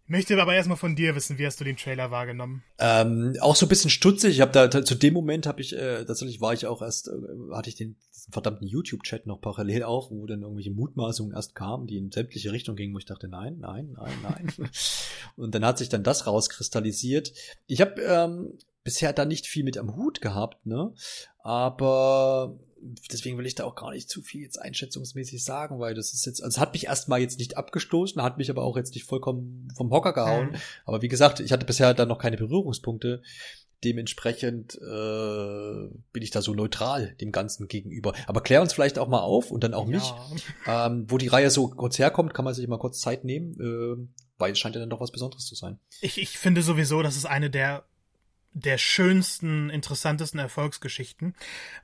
Möchte 0.08 0.40
aber 0.40 0.54
erstmal 0.54 0.76
von 0.76 0.94
dir 0.94 1.16
wissen, 1.16 1.38
wie 1.38 1.46
hast 1.46 1.58
du 1.58 1.64
den 1.64 1.76
Trailer 1.76 2.12
wahrgenommen? 2.12 2.62
Ähm, 2.78 3.36
auch 3.40 3.56
so 3.56 3.66
ein 3.66 3.68
bisschen 3.68 3.90
stutzig. 3.90 4.36
Ich 4.36 4.40
habe 4.40 4.52
da 4.52 4.84
zu 4.84 4.94
dem 4.94 5.14
Moment 5.14 5.46
habe 5.46 5.60
ich 5.60 5.74
äh, 5.74 6.04
tatsächlich 6.04 6.40
war 6.40 6.52
ich 6.52 6.66
auch 6.66 6.80
erst 6.80 7.08
äh, 7.08 7.12
hatte 7.52 7.70
ich 7.70 7.74
den 7.74 7.96
diesen 8.26 8.32
verdammten 8.32 8.66
YouTube-Chat 8.66 9.26
noch 9.26 9.40
parallel 9.40 9.84
auf, 9.84 10.10
wo 10.10 10.26
dann 10.26 10.42
irgendwelche 10.42 10.70
Mutmaßungen 10.70 11.34
erst 11.34 11.54
kamen, 11.54 11.86
die 11.86 11.96
in 11.96 12.10
sämtliche 12.10 12.52
Richtungen 12.52 12.76
gingen, 12.76 12.94
wo 12.94 12.98
ich 12.98 13.04
dachte, 13.04 13.28
nein, 13.28 13.58
nein, 13.58 13.96
nein, 13.96 14.18
nein. 14.22 14.70
Und 15.36 15.54
dann 15.54 15.64
hat 15.64 15.78
sich 15.78 15.88
dann 15.88 16.02
das 16.02 16.26
rauskristallisiert. 16.26 17.32
Ich 17.66 17.80
habe 17.80 18.00
ähm, 18.02 18.58
bisher 18.84 19.12
da 19.12 19.24
nicht 19.24 19.46
viel 19.46 19.64
mit 19.64 19.78
am 19.78 19.96
Hut 19.96 20.20
gehabt, 20.20 20.66
ne? 20.66 20.92
Aber 21.38 22.58
deswegen 23.10 23.38
will 23.38 23.46
ich 23.46 23.54
da 23.54 23.64
auch 23.64 23.74
gar 23.74 23.92
nicht 23.92 24.08
zu 24.08 24.22
viel 24.22 24.42
jetzt 24.42 24.60
einschätzungsmäßig 24.60 25.44
sagen, 25.44 25.78
weil 25.78 25.94
das 25.94 26.12
ist 26.12 26.26
jetzt, 26.26 26.42
also 26.42 26.56
es 26.56 26.60
hat 26.60 26.72
mich 26.72 26.86
erstmal 26.86 27.20
jetzt 27.20 27.38
nicht 27.38 27.56
abgestoßen, 27.56 28.22
hat 28.22 28.38
mich 28.38 28.50
aber 28.50 28.62
auch 28.62 28.76
jetzt 28.76 28.94
nicht 28.94 29.04
vollkommen 29.04 29.68
vom 29.74 29.90
Hocker 29.90 30.12
gehauen. 30.12 30.50
Mhm. 30.50 30.56
Aber 30.84 31.02
wie 31.02 31.08
gesagt, 31.08 31.40
ich 31.40 31.52
hatte 31.52 31.66
bisher 31.66 31.94
da 31.94 32.06
noch 32.06 32.18
keine 32.18 32.36
Berührungspunkte. 32.36 33.22
Dementsprechend 33.86 34.74
äh, 34.74 35.88
bin 36.12 36.22
ich 36.22 36.32
da 36.32 36.42
so 36.42 36.54
neutral 36.54 37.14
dem 37.20 37.30
Ganzen 37.30 37.68
gegenüber. 37.68 38.14
Aber 38.26 38.40
klär 38.40 38.60
uns 38.60 38.72
vielleicht 38.72 38.98
auch 38.98 39.06
mal 39.06 39.20
auf 39.20 39.52
und 39.52 39.62
dann 39.62 39.74
auch 39.74 39.86
mich, 39.86 40.02
Ja. 40.66 40.86
ähm, 40.88 41.06
wo 41.08 41.18
die 41.18 41.28
Reihe 41.28 41.50
so 41.50 41.68
kurz 41.68 42.00
herkommt, 42.00 42.34
kann 42.34 42.44
man 42.44 42.52
sich 42.52 42.66
mal 42.66 42.78
kurz 42.80 43.00
Zeit 43.00 43.22
nehmen, 43.22 43.52
äh, 43.60 44.08
weil 44.38 44.50
es 44.50 44.58
scheint 44.58 44.74
ja 44.74 44.80
dann 44.80 44.90
doch 44.90 45.00
was 45.00 45.12
Besonderes 45.12 45.46
zu 45.46 45.54
sein. 45.54 45.78
Ich, 46.00 46.20
ich 46.20 46.36
finde 46.36 46.62
sowieso, 46.62 47.00
das 47.02 47.16
ist 47.16 47.26
eine 47.26 47.48
der, 47.48 47.84
der 48.54 48.76
schönsten, 48.76 49.70
interessantesten 49.70 50.40
Erfolgsgeschichten, 50.40 51.36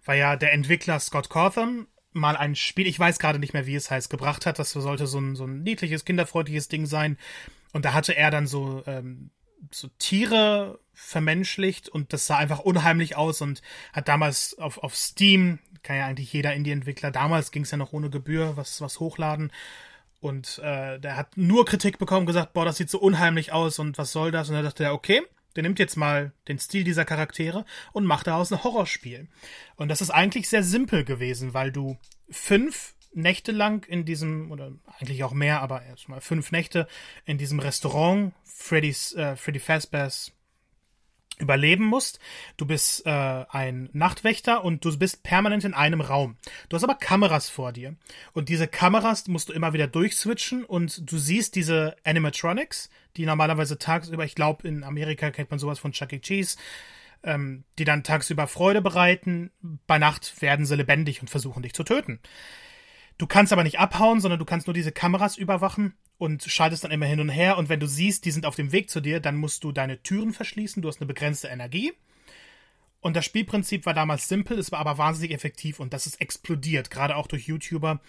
weil 0.05 0.19
ja 0.19 0.35
der 0.35 0.53
Entwickler 0.53 0.99
Scott 0.99 1.31
Cawthon 1.31 1.87
mal 2.11 2.37
ein 2.37 2.57
Spiel, 2.57 2.89
ich 2.89 2.99
weiß 2.99 3.21
gerade 3.21 3.39
nicht 3.39 3.55
mehr, 3.55 3.67
wie 3.67 3.77
es 3.77 3.93
heißt, 3.93 4.11
gebracht 4.11 4.45
hat. 4.45 4.59
Das 4.59 4.73
sollte 4.73 5.07
so 5.07 5.19
ein, 5.21 5.37
so 5.37 5.45
ein 5.45 5.63
niedliches, 5.63 6.05
kinderfreundliches 6.05 6.67
Ding 6.67 6.87
sein. 6.87 7.17
Und 7.73 7.85
da 7.85 7.95
hatte 7.95 8.17
er 8.17 8.33
dann 8.33 8.49
so, 8.49 8.83
ähm, 8.87 9.31
so 9.71 9.89
Tiere 9.99 10.81
vermenschlicht 10.93 11.89
und 11.89 12.13
das 12.13 12.27
sah 12.27 12.37
einfach 12.37 12.61
unheimlich 12.61 13.17
aus 13.17 13.41
und 13.41 13.63
hat 13.93 14.09
damals 14.09 14.59
auf, 14.59 14.79
auf 14.79 14.97
Steam, 14.97 15.59
kann 15.83 15.97
ja 15.97 16.07
eigentlich 16.07 16.33
jeder 16.33 16.55
Indie-Entwickler, 16.55 17.11
damals 17.11 17.51
ging 17.51 17.63
es 17.63 17.71
ja 17.71 17.77
noch 17.77 17.93
ohne 17.93 18.11
Gebühr, 18.11 18.57
was, 18.57 18.81
was 18.81 19.01
hochladen. 19.01 19.53
Und 20.21 20.61
äh, 20.61 21.01
der 21.01 21.17
hat 21.17 21.37
nur 21.37 21.65
Kritik 21.65 21.99
bekommen, 21.99 22.27
gesagt, 22.27 22.53
boah, 22.53 22.65
das 22.65 22.77
sieht 22.77 22.89
so 22.89 23.01
unheimlich 23.01 23.53
aus 23.53 23.81
und 23.81 23.99
was 23.99 24.13
soll 24.13 24.31
das? 24.31 24.49
Und 24.49 24.55
da 24.55 24.63
dachte 24.63 24.85
er, 24.85 24.95
okay, 24.95 25.23
der 25.57 25.65
nimmt 25.65 25.81
jetzt 25.81 25.97
mal 25.97 26.33
den 26.49 26.59
Stil 26.59 26.85
dieser 26.85 27.05
Charaktere 27.05 27.65
und 27.93 28.07
macht 28.07 28.29
daraus 28.29 28.53
ein 28.53 28.63
Horrorspiel. 28.63 29.29
Und 29.77 29.89
das 29.89 30.01
ist 30.01 30.11
eigentlich 30.11 30.49
sehr 30.49 30.63
simpel 30.63 31.05
gewesen, 31.05 31.55
weil 31.55 31.73
du 31.73 31.99
fünf 32.31 32.95
Nächte 33.15 33.53
lang 33.53 33.87
in 33.87 34.05
diesem, 34.05 34.51
oder 34.51 34.73
eigentlich 34.99 35.25
auch 35.25 35.33
mehr, 35.33 35.61
aber 35.61 35.83
erstmal 35.83 36.21
fünf 36.21 36.53
Nächte 36.53 36.87
in 37.25 37.39
diesem 37.39 37.59
Restaurant 37.59 38.33
Freddy's, 38.45 39.15
äh, 39.15 39.37
Freddy 39.37 39.59
Fazbear's 39.59 40.33
überleben 41.39 41.85
musst. 41.85 42.19
Du 42.57 42.67
bist 42.67 43.05
äh, 43.05 43.11
ein 43.11 43.91
Nachtwächter 43.93 44.65
und 44.65 44.85
du 44.85 44.97
bist 44.99 45.23
permanent 45.23 45.65
in 45.65 45.75
einem 45.75 46.01
Raum. 46.01 46.37
Du 46.69 46.77
hast 46.77 46.85
aber 46.85 46.95
Kameras 46.95 47.49
vor 47.51 47.73
dir. 47.73 47.97
Und 48.33 48.49
diese 48.49 48.69
Kameras 48.69 49.27
musst 49.29 49.49
du 49.49 49.53
immer 49.53 49.73
wieder 49.73 49.87
durchswitchen 49.87 50.65
und 50.65 51.11
du 51.11 51.19
siehst 51.19 51.55
diese 51.57 51.97
Animatronics, 52.05 52.91
die 53.17 53.27
normalerweise 53.27 53.79
tagsüber, 53.79 54.25
ich 54.25 54.35
glaube, 54.35 54.67
in 54.67 54.85
Amerika 54.85 55.31
kennt 55.31 55.51
man 55.51 55.59
sowas 55.59 55.79
von 55.79 55.93
Chuck 55.93 56.13
E. 56.13 56.21
Cheese, 56.21 56.57
ähm, 57.23 57.65
die 57.79 57.85
dann 57.85 58.05
tagsüber 58.05 58.47
Freude 58.47 58.81
bereiten. 58.81 59.51
Bei 59.87 59.99
Nacht 59.99 60.41
werden 60.41 60.67
sie 60.67 60.77
lebendig 60.77 61.21
und 61.21 61.29
versuchen 61.29 61.63
dich 61.63 61.75
zu 61.75 61.85
töten. 61.85 62.21
Du 63.23 63.29
kannst 63.29 63.53
aber 63.53 63.63
nicht 63.63 63.79
abhauen, 63.79 64.21
sondern 64.21 64.41
du 64.41 64.45
kannst 64.45 64.67
nur 64.67 64.75
diese 64.75 64.91
Kameras 64.91 65.37
überwachen 65.37 65.95
und 66.19 66.43
schaltest 66.43 66.83
dann 66.83 66.91
immer 66.91 67.07
hin 67.07 67.21
und 67.21 67.29
her. 67.29 67.57
Und 67.57 67.69
wenn 67.69 67.79
du 67.79 67.87
siehst, 67.87 68.25
die 68.25 68.33
sind 68.33 68.45
auf 68.45 68.57
dem 68.57 68.73
Weg 68.73 68.91
zu 68.91 69.01
dir, 69.01 69.21
dann 69.21 69.37
musst 69.37 69.63
du 69.63 69.71
deine 69.71 70.03
Türen 70.03 70.33
verschließen. 70.33 70.83
Du 70.83 70.89
hast 70.89 71.01
eine 71.01 71.07
begrenzte 71.07 71.47
Energie. 71.47 71.93
Und 73.01 73.15
das 73.15 73.25
Spielprinzip 73.25 73.87
war 73.87 73.95
damals 73.95 74.27
simpel, 74.27 74.59
es 74.59 74.73
war 74.73 74.81
aber 74.81 74.99
wahnsinnig 74.99 75.31
effektiv 75.31 75.79
und 75.79 75.93
das 75.93 76.09
ist 76.09 76.21
explodiert, 76.21 76.91
gerade 76.91 77.15
auch 77.15 77.29
durch 77.29 77.47
YouTuber. 77.47 78.01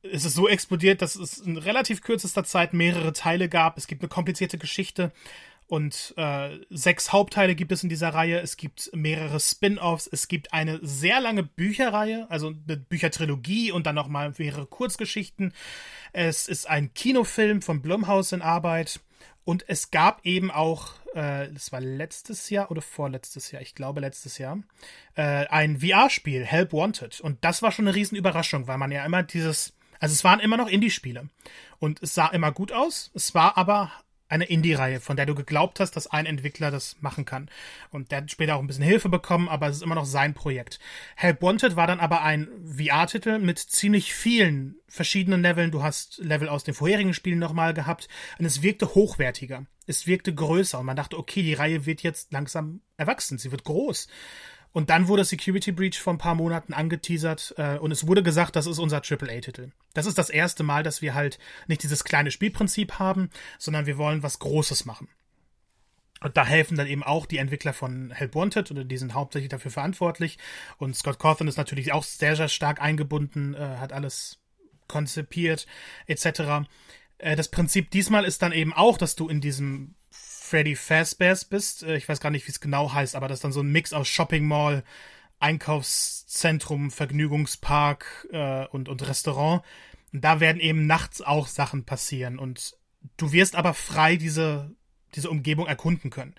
Es 0.00 0.24
ist 0.24 0.34
so 0.34 0.48
explodiert, 0.48 1.02
dass 1.02 1.14
es 1.14 1.36
in 1.36 1.58
relativ 1.58 2.00
kürzester 2.00 2.44
Zeit 2.44 2.72
mehrere 2.72 3.12
Teile 3.12 3.50
gab. 3.50 3.76
Es 3.76 3.86
gibt 3.86 4.00
eine 4.00 4.08
komplizierte 4.08 4.56
Geschichte 4.56 5.12
und 5.68 6.14
äh, 6.16 6.58
sechs 6.70 7.12
Hauptteile 7.12 7.54
gibt 7.54 7.72
es 7.72 7.82
in 7.82 7.90
dieser 7.90 8.08
Reihe. 8.08 8.40
Es 8.40 8.56
gibt 8.56 8.90
mehrere 8.94 9.38
Spin-offs. 9.38 10.08
Es 10.10 10.26
gibt 10.26 10.54
eine 10.54 10.78
sehr 10.82 11.20
lange 11.20 11.42
Bücherreihe, 11.42 12.26
also 12.30 12.48
eine 12.48 12.78
Büchertrilogie 12.78 13.70
und 13.70 13.86
dann 13.86 13.94
noch 13.94 14.08
mal 14.08 14.32
mehrere 14.38 14.64
Kurzgeschichten. 14.64 15.52
Es 16.14 16.48
ist 16.48 16.70
ein 16.70 16.94
Kinofilm 16.94 17.60
von 17.60 17.82
Blumhouse 17.82 18.32
in 18.32 18.40
Arbeit. 18.40 19.00
Und 19.44 19.68
es 19.68 19.90
gab 19.90 20.24
eben 20.24 20.50
auch, 20.50 20.94
äh, 21.14 21.52
das 21.52 21.70
war 21.70 21.82
letztes 21.82 22.48
Jahr 22.48 22.70
oder 22.70 22.80
vorletztes 22.80 23.50
Jahr, 23.50 23.60
ich 23.60 23.74
glaube 23.74 24.00
letztes 24.00 24.38
Jahr, 24.38 24.58
äh, 25.16 25.46
ein 25.48 25.80
VR-Spiel, 25.80 26.46
Help 26.46 26.72
Wanted. 26.72 27.20
Und 27.20 27.44
das 27.44 27.60
war 27.60 27.72
schon 27.72 27.86
eine 27.86 27.94
riesen 27.94 28.16
Überraschung, 28.16 28.68
weil 28.68 28.78
man 28.78 28.90
ja 28.90 29.04
immer 29.04 29.22
dieses, 29.22 29.74
also 30.00 30.14
es 30.14 30.24
waren 30.24 30.40
immer 30.40 30.56
noch 30.56 30.68
Indie-Spiele. 30.68 31.28
Und 31.78 32.02
es 32.02 32.14
sah 32.14 32.28
immer 32.28 32.52
gut 32.52 32.72
aus, 32.72 33.10
es 33.14 33.34
war 33.34 33.58
aber 33.58 33.92
eine 34.28 34.44
Indie-Reihe, 34.44 35.00
von 35.00 35.16
der 35.16 35.26
du 35.26 35.34
geglaubt 35.34 35.80
hast, 35.80 35.92
dass 35.92 36.06
ein 36.06 36.26
Entwickler 36.26 36.70
das 36.70 36.96
machen 37.00 37.24
kann. 37.24 37.48
Und 37.90 38.10
der 38.10 38.18
hat 38.18 38.30
später 38.30 38.56
auch 38.56 38.60
ein 38.60 38.66
bisschen 38.66 38.84
Hilfe 38.84 39.08
bekommen, 39.08 39.48
aber 39.48 39.68
es 39.68 39.76
ist 39.76 39.82
immer 39.82 39.94
noch 39.94 40.04
sein 40.04 40.34
Projekt. 40.34 40.78
Help 41.16 41.42
Wanted 41.42 41.76
war 41.76 41.86
dann 41.86 42.00
aber 42.00 42.22
ein 42.22 42.48
VR-Titel 42.64 43.38
mit 43.38 43.58
ziemlich 43.58 44.14
vielen 44.14 44.76
verschiedenen 44.88 45.42
Leveln. 45.42 45.70
Du 45.70 45.82
hast 45.82 46.18
Level 46.18 46.48
aus 46.48 46.64
den 46.64 46.74
vorherigen 46.74 47.14
Spielen 47.14 47.38
nochmal 47.38 47.74
gehabt 47.74 48.08
und 48.38 48.44
es 48.44 48.62
wirkte 48.62 48.94
hochwertiger. 48.94 49.66
Es 49.86 50.06
wirkte 50.06 50.34
größer 50.34 50.78
und 50.78 50.86
man 50.86 50.96
dachte, 50.96 51.18
okay, 51.18 51.42
die 51.42 51.54
Reihe 51.54 51.86
wird 51.86 52.02
jetzt 52.02 52.32
langsam 52.32 52.82
erwachsen, 52.98 53.38
sie 53.38 53.50
wird 53.50 53.64
groß. 53.64 54.08
Und 54.78 54.90
dann 54.90 55.08
wurde 55.08 55.24
Security 55.24 55.72
Breach 55.72 55.98
vor 55.98 56.14
ein 56.14 56.18
paar 56.18 56.36
Monaten 56.36 56.72
angeteasert 56.72 57.52
äh, 57.56 57.78
und 57.78 57.90
es 57.90 58.06
wurde 58.06 58.22
gesagt, 58.22 58.54
das 58.54 58.68
ist 58.68 58.78
unser 58.78 58.98
AAA-Titel. 58.98 59.72
Das 59.92 60.06
ist 60.06 60.18
das 60.18 60.30
erste 60.30 60.62
Mal, 60.62 60.84
dass 60.84 61.02
wir 61.02 61.14
halt 61.14 61.40
nicht 61.66 61.82
dieses 61.82 62.04
kleine 62.04 62.30
Spielprinzip 62.30 63.00
haben, 63.00 63.28
sondern 63.58 63.86
wir 63.86 63.98
wollen 63.98 64.22
was 64.22 64.38
Großes 64.38 64.84
machen. 64.84 65.08
Und 66.20 66.36
da 66.36 66.46
helfen 66.46 66.76
dann 66.76 66.86
eben 66.86 67.02
auch 67.02 67.26
die 67.26 67.38
Entwickler 67.38 67.72
von 67.72 68.12
Help 68.12 68.36
Wanted 68.36 68.70
oder 68.70 68.84
die 68.84 68.98
sind 68.98 69.14
hauptsächlich 69.14 69.48
dafür 69.48 69.72
verantwortlich. 69.72 70.38
Und 70.76 70.94
Scott 70.94 71.18
Cawthon 71.18 71.48
ist 71.48 71.56
natürlich 71.56 71.92
auch 71.92 72.04
sehr, 72.04 72.36
sehr 72.36 72.48
stark 72.48 72.80
eingebunden, 72.80 73.54
äh, 73.54 73.78
hat 73.78 73.92
alles 73.92 74.38
konzipiert 74.86 75.66
etc. 76.06 76.68
Äh, 77.18 77.34
das 77.34 77.48
Prinzip 77.48 77.90
diesmal 77.90 78.24
ist 78.24 78.42
dann 78.42 78.52
eben 78.52 78.72
auch, 78.72 78.96
dass 78.96 79.16
du 79.16 79.28
in 79.28 79.40
diesem 79.40 79.96
Freddy 80.48 80.76
Fazbear's 80.76 81.44
bist. 81.44 81.82
Äh, 81.82 81.96
ich 81.96 82.08
weiß 82.08 82.20
gar 82.20 82.30
nicht, 82.30 82.46
wie 82.46 82.50
es 82.50 82.60
genau 82.60 82.92
heißt, 82.92 83.14
aber 83.14 83.28
das 83.28 83.38
ist 83.38 83.44
dann 83.44 83.52
so 83.52 83.60
ein 83.60 83.70
Mix 83.70 83.92
aus 83.92 84.08
Shopping 84.08 84.46
Mall, 84.46 84.82
Einkaufszentrum, 85.40 86.90
Vergnügungspark 86.90 88.28
äh, 88.32 88.66
und, 88.66 88.88
und 88.88 89.06
Restaurant. 89.06 89.62
Und 90.12 90.24
da 90.24 90.40
werden 90.40 90.60
eben 90.60 90.86
nachts 90.86 91.20
auch 91.20 91.46
Sachen 91.46 91.84
passieren 91.84 92.38
und 92.38 92.76
du 93.16 93.32
wirst 93.32 93.56
aber 93.56 93.74
frei 93.74 94.16
diese, 94.16 94.74
diese 95.14 95.30
Umgebung 95.30 95.66
erkunden 95.66 96.10
können. 96.10 96.34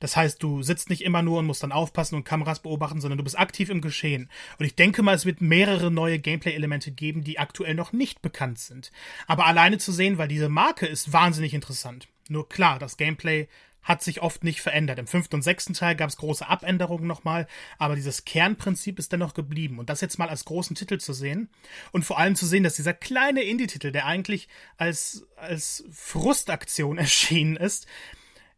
Das 0.00 0.16
heißt, 0.16 0.42
du 0.42 0.62
sitzt 0.62 0.90
nicht 0.90 1.02
immer 1.02 1.22
nur 1.22 1.38
und 1.38 1.46
musst 1.46 1.62
dann 1.62 1.72
aufpassen 1.72 2.16
und 2.16 2.24
Kameras 2.24 2.60
beobachten, 2.60 3.00
sondern 3.00 3.18
du 3.18 3.24
bist 3.24 3.38
aktiv 3.38 3.70
im 3.70 3.80
Geschehen. 3.80 4.28
Und 4.58 4.66
ich 4.66 4.74
denke 4.74 5.02
mal, 5.02 5.14
es 5.14 5.24
wird 5.24 5.40
mehrere 5.40 5.90
neue 5.90 6.18
Gameplay-Elemente 6.18 6.90
geben, 6.90 7.22
die 7.22 7.38
aktuell 7.38 7.74
noch 7.74 7.92
nicht 7.92 8.20
bekannt 8.20 8.58
sind. 8.58 8.90
Aber 9.26 9.46
alleine 9.46 9.78
zu 9.78 9.92
sehen, 9.92 10.18
weil 10.18 10.28
diese 10.28 10.48
Marke 10.48 10.86
ist 10.86 11.12
wahnsinnig 11.12 11.54
interessant. 11.54 12.08
Nur 12.28 12.48
klar, 12.48 12.78
das 12.78 12.96
Gameplay 12.96 13.48
hat 13.84 14.02
sich 14.02 14.22
oft 14.22 14.42
nicht 14.42 14.60
verändert. 14.62 14.98
Im 14.98 15.06
fünften 15.06 15.36
und 15.36 15.42
sechsten 15.42 15.74
Teil 15.74 15.94
gab 15.94 16.08
es 16.08 16.16
große 16.16 16.48
Abänderungen 16.48 17.06
nochmal, 17.06 17.46
aber 17.78 17.94
dieses 17.94 18.24
Kernprinzip 18.24 18.98
ist 18.98 19.12
dennoch 19.12 19.34
geblieben. 19.34 19.78
Und 19.78 19.90
das 19.90 20.00
jetzt 20.00 20.18
mal 20.18 20.30
als 20.30 20.46
großen 20.46 20.74
Titel 20.74 20.98
zu 20.98 21.12
sehen 21.12 21.50
und 21.92 22.04
vor 22.04 22.18
allem 22.18 22.34
zu 22.34 22.46
sehen, 22.46 22.64
dass 22.64 22.76
dieser 22.76 22.94
kleine 22.94 23.42
Indie-Titel, 23.42 23.92
der 23.92 24.06
eigentlich 24.06 24.48
als, 24.78 25.26
als 25.36 25.84
Frustaktion 25.92 26.98
erschienen 26.98 27.56
ist, 27.56 27.86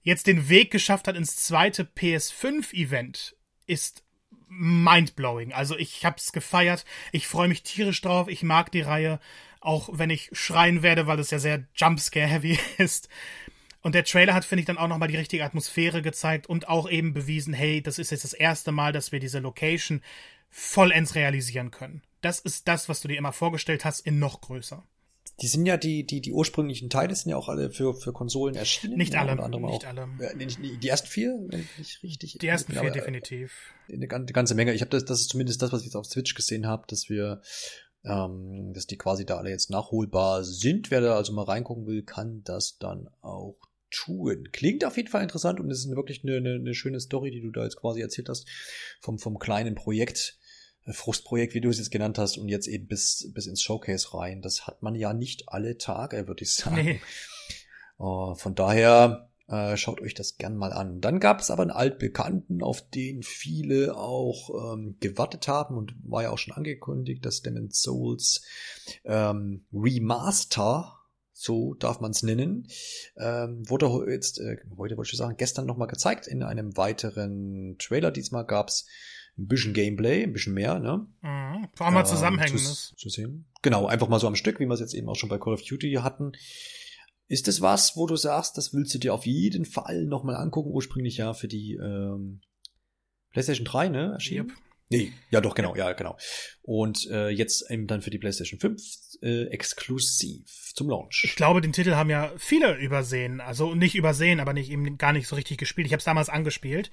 jetzt 0.02 0.28
den 0.28 0.48
Weg 0.48 0.70
geschafft 0.70 1.08
hat 1.08 1.16
ins 1.16 1.36
zweite 1.36 1.82
PS5-Event, 1.82 3.34
ist 3.66 4.04
mindblowing. 4.48 5.52
Also 5.52 5.76
ich 5.76 6.04
hab's 6.04 6.30
gefeiert, 6.30 6.84
ich 7.10 7.26
freue 7.26 7.48
mich 7.48 7.64
tierisch 7.64 8.00
drauf, 8.00 8.28
ich 8.28 8.44
mag 8.44 8.70
die 8.70 8.80
Reihe, 8.80 9.18
auch 9.60 9.88
wenn 9.92 10.10
ich 10.10 10.30
schreien 10.32 10.84
werde, 10.84 11.08
weil 11.08 11.18
es 11.18 11.32
ja 11.32 11.40
sehr 11.40 11.64
Jumpscare-heavy 11.74 12.56
ist. 12.78 13.08
Und 13.86 13.94
der 13.94 14.02
Trailer 14.02 14.34
hat, 14.34 14.44
finde 14.44 14.62
ich, 14.62 14.66
dann 14.66 14.78
auch 14.78 14.88
nochmal 14.88 15.06
die 15.06 15.16
richtige 15.16 15.44
Atmosphäre 15.44 16.02
gezeigt 16.02 16.48
und 16.48 16.66
auch 16.66 16.90
eben 16.90 17.14
bewiesen, 17.14 17.54
hey, 17.54 17.80
das 17.80 18.00
ist 18.00 18.10
jetzt 18.10 18.24
das 18.24 18.32
erste 18.32 18.72
Mal, 18.72 18.92
dass 18.92 19.12
wir 19.12 19.20
diese 19.20 19.38
Location 19.38 20.02
vollends 20.50 21.14
realisieren 21.14 21.70
können. 21.70 22.02
Das 22.20 22.40
ist 22.40 22.66
das, 22.66 22.88
was 22.88 23.00
du 23.00 23.06
dir 23.06 23.16
immer 23.16 23.30
vorgestellt 23.30 23.84
hast, 23.84 24.00
in 24.00 24.18
noch 24.18 24.40
größer. 24.40 24.84
Die 25.40 25.46
sind 25.46 25.66
ja 25.66 25.76
die, 25.76 26.04
die, 26.04 26.20
die 26.20 26.32
ursprünglichen 26.32 26.90
Teile 26.90 27.14
sind 27.14 27.30
ja 27.30 27.36
auch 27.36 27.48
alle 27.48 27.70
für, 27.70 27.94
für 27.94 28.12
Konsolen 28.12 28.56
erschienen. 28.56 28.96
Nicht 28.96 29.14
alle. 29.14 29.36
Ja, 29.36 29.46
nicht 29.46 29.84
auch, 29.84 29.84
alle. 29.84 30.08
Äh, 30.18 30.34
die 30.36 30.88
ersten 30.88 31.06
vier, 31.06 31.38
wenn 31.46 31.64
ich 31.80 32.02
richtig. 32.02 32.38
Die 32.40 32.46
ersten 32.48 32.72
vier, 32.72 32.90
definitiv. 32.90 33.52
Eine, 33.88 34.10
eine 34.10 34.26
ganze 34.26 34.56
Menge. 34.56 34.72
Ich 34.72 34.80
habe 34.80 34.90
das, 34.90 35.04
das 35.04 35.20
ist 35.20 35.30
zumindest 35.30 35.62
das, 35.62 35.70
was 35.70 35.82
ich 35.82 35.86
jetzt 35.86 35.94
auf 35.94 36.06
Switch 36.06 36.34
gesehen 36.34 36.66
habe, 36.66 36.88
dass 36.88 37.08
wir 37.08 37.40
ähm, 38.02 38.72
dass 38.72 38.88
die 38.88 38.98
quasi 38.98 39.24
da 39.24 39.36
alle 39.36 39.50
jetzt 39.50 39.70
nachholbar 39.70 40.42
sind. 40.42 40.90
Wer 40.90 41.02
da 41.02 41.14
also 41.14 41.32
mal 41.32 41.44
reingucken 41.44 41.86
will, 41.86 42.02
kann 42.02 42.42
das 42.42 42.78
dann 42.78 43.08
auch 43.20 43.56
tun. 43.90 44.48
Klingt 44.52 44.84
auf 44.84 44.96
jeden 44.96 45.08
Fall 45.08 45.22
interessant 45.22 45.60
und 45.60 45.70
es 45.70 45.80
ist 45.80 45.90
wirklich 45.94 46.22
eine, 46.24 46.36
eine, 46.36 46.54
eine 46.54 46.74
schöne 46.74 47.00
Story, 47.00 47.30
die 47.30 47.40
du 47.40 47.50
da 47.50 47.64
jetzt 47.64 47.76
quasi 47.76 48.00
erzählt 48.00 48.28
hast, 48.28 48.48
vom, 49.00 49.18
vom 49.18 49.38
kleinen 49.38 49.74
Projekt, 49.74 50.38
äh, 50.84 50.92
Frustprojekt, 50.92 51.54
wie 51.54 51.60
du 51.60 51.68
es 51.68 51.78
jetzt 51.78 51.90
genannt 51.90 52.18
hast, 52.18 52.38
und 52.38 52.48
jetzt 52.48 52.66
eben 52.66 52.86
bis, 52.86 53.30
bis 53.34 53.46
ins 53.46 53.62
Showcase 53.62 54.14
rein. 54.14 54.42
Das 54.42 54.66
hat 54.66 54.82
man 54.82 54.94
ja 54.94 55.12
nicht 55.12 55.48
alle 55.48 55.78
Tage, 55.78 56.26
würde 56.28 56.42
ich 56.42 56.54
sagen. 56.54 56.84
Nee. 56.84 57.00
Uh, 57.98 58.34
von 58.34 58.54
daher 58.54 59.30
äh, 59.48 59.76
schaut 59.76 60.00
euch 60.00 60.14
das 60.14 60.36
gern 60.38 60.56
mal 60.56 60.72
an. 60.72 61.00
Dann 61.00 61.20
gab 61.20 61.40
es 61.40 61.50
aber 61.50 61.62
einen 61.62 61.70
altbekannten, 61.70 62.62
auf 62.62 62.88
den 62.90 63.22
viele 63.22 63.96
auch 63.96 64.74
ähm, 64.74 64.96
gewartet 65.00 65.48
haben 65.48 65.76
und 65.76 65.94
war 66.02 66.24
ja 66.24 66.30
auch 66.30 66.38
schon 66.38 66.54
angekündigt, 66.54 67.24
dass 67.24 67.42
Demon's 67.42 67.80
Souls 67.80 68.42
ähm, 69.04 69.64
Remaster 69.72 70.95
so 71.38 71.74
darf 71.74 72.00
man 72.00 72.12
es 72.12 72.22
nennen, 72.22 72.66
ähm, 73.18 73.68
wurde 73.68 74.10
jetzt, 74.10 74.40
äh, 74.40 74.56
heute 74.78 74.96
wollte 74.96 75.10
ich 75.12 75.18
sagen, 75.18 75.36
gestern 75.36 75.66
nochmal 75.66 75.86
gezeigt 75.86 76.26
in 76.26 76.42
einem 76.42 76.78
weiteren 76.78 77.76
Trailer. 77.78 78.10
Diesmal 78.10 78.46
gab's 78.46 78.86
ein 79.36 79.46
bisschen 79.46 79.74
Gameplay, 79.74 80.22
ein 80.22 80.32
bisschen 80.32 80.54
mehr, 80.54 80.78
ne? 80.78 81.06
Mhm, 81.20 81.68
vor 81.74 81.86
allem 81.86 81.94
mal 81.94 82.00
ähm, 82.00 82.06
zusammenhängendes. 82.06 82.88
Zu, 82.88 82.96
zu 82.96 83.08
sehen. 83.10 83.44
Genau, 83.60 83.84
einfach 83.86 84.08
mal 84.08 84.18
so 84.18 84.26
am 84.26 84.34
Stück, 84.34 84.60
wie 84.60 84.66
wir 84.66 84.72
es 84.72 84.80
jetzt 84.80 84.94
eben 84.94 85.10
auch 85.10 85.14
schon 85.14 85.28
bei 85.28 85.36
Call 85.36 85.52
of 85.52 85.62
Duty 85.62 85.92
hatten. 86.00 86.32
Ist 87.28 87.48
das 87.48 87.60
was, 87.60 87.98
wo 87.98 88.06
du 88.06 88.16
sagst, 88.16 88.56
das 88.56 88.72
willst 88.72 88.94
du 88.94 88.98
dir 88.98 89.12
auf 89.12 89.26
jeden 89.26 89.66
Fall 89.66 90.06
nochmal 90.06 90.36
angucken? 90.36 90.70
Ursprünglich 90.70 91.18
ja 91.18 91.34
für 91.34 91.48
die 91.48 91.74
ähm, 91.74 92.40
PlayStation 93.32 93.66
3, 93.66 93.90
ne? 93.90 94.12
Erschienen? 94.14 94.48
Yep. 94.48 94.56
Nee, 94.88 95.12
ja 95.30 95.40
doch, 95.40 95.54
genau, 95.54 95.74
ja, 95.74 95.92
genau. 95.94 96.16
Und 96.62 97.08
äh, 97.10 97.28
jetzt 97.28 97.70
eben 97.70 97.86
dann 97.88 98.02
für 98.02 98.10
die 98.10 98.18
PlayStation 98.18 98.60
5 98.60 98.80
äh, 99.22 99.44
exklusiv 99.46 100.72
zum 100.74 100.90
Launch. 100.90 101.22
Ich 101.24 101.34
glaube, 101.34 101.60
den 101.60 101.72
Titel 101.72 101.94
haben 101.94 102.10
ja 102.10 102.32
viele 102.36 102.76
übersehen. 102.76 103.40
Also 103.40 103.74
nicht 103.74 103.96
übersehen, 103.96 104.38
aber 104.38 104.52
nicht 104.52 104.70
eben 104.70 104.96
gar 104.98 105.12
nicht 105.12 105.26
so 105.26 105.34
richtig 105.34 105.58
gespielt. 105.58 105.86
Ich 105.86 105.92
habe 105.92 105.98
es 105.98 106.04
damals 106.04 106.28
angespielt. 106.28 106.90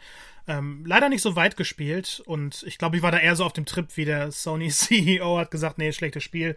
Ähm, 0.48 0.84
leider 0.86 1.10
nicht 1.10 1.22
so 1.22 1.36
weit 1.36 1.56
gespielt. 1.56 2.22
Und 2.26 2.64
ich 2.66 2.78
glaube, 2.78 2.98
ich 2.98 3.04
war 3.04 3.12
da 3.12 3.20
eher 3.20 3.36
so 3.36 3.46
auf 3.46 3.54
dem 3.54 3.66
Trip, 3.66 3.88
wie 3.96 4.06
der 4.06 4.32
Sony 4.32 4.70
CEO 4.72 5.38
hat 5.38 5.52
gesagt, 5.52 5.78
nee, 5.78 5.92
schlechtes 5.92 6.24
Spiel. 6.24 6.56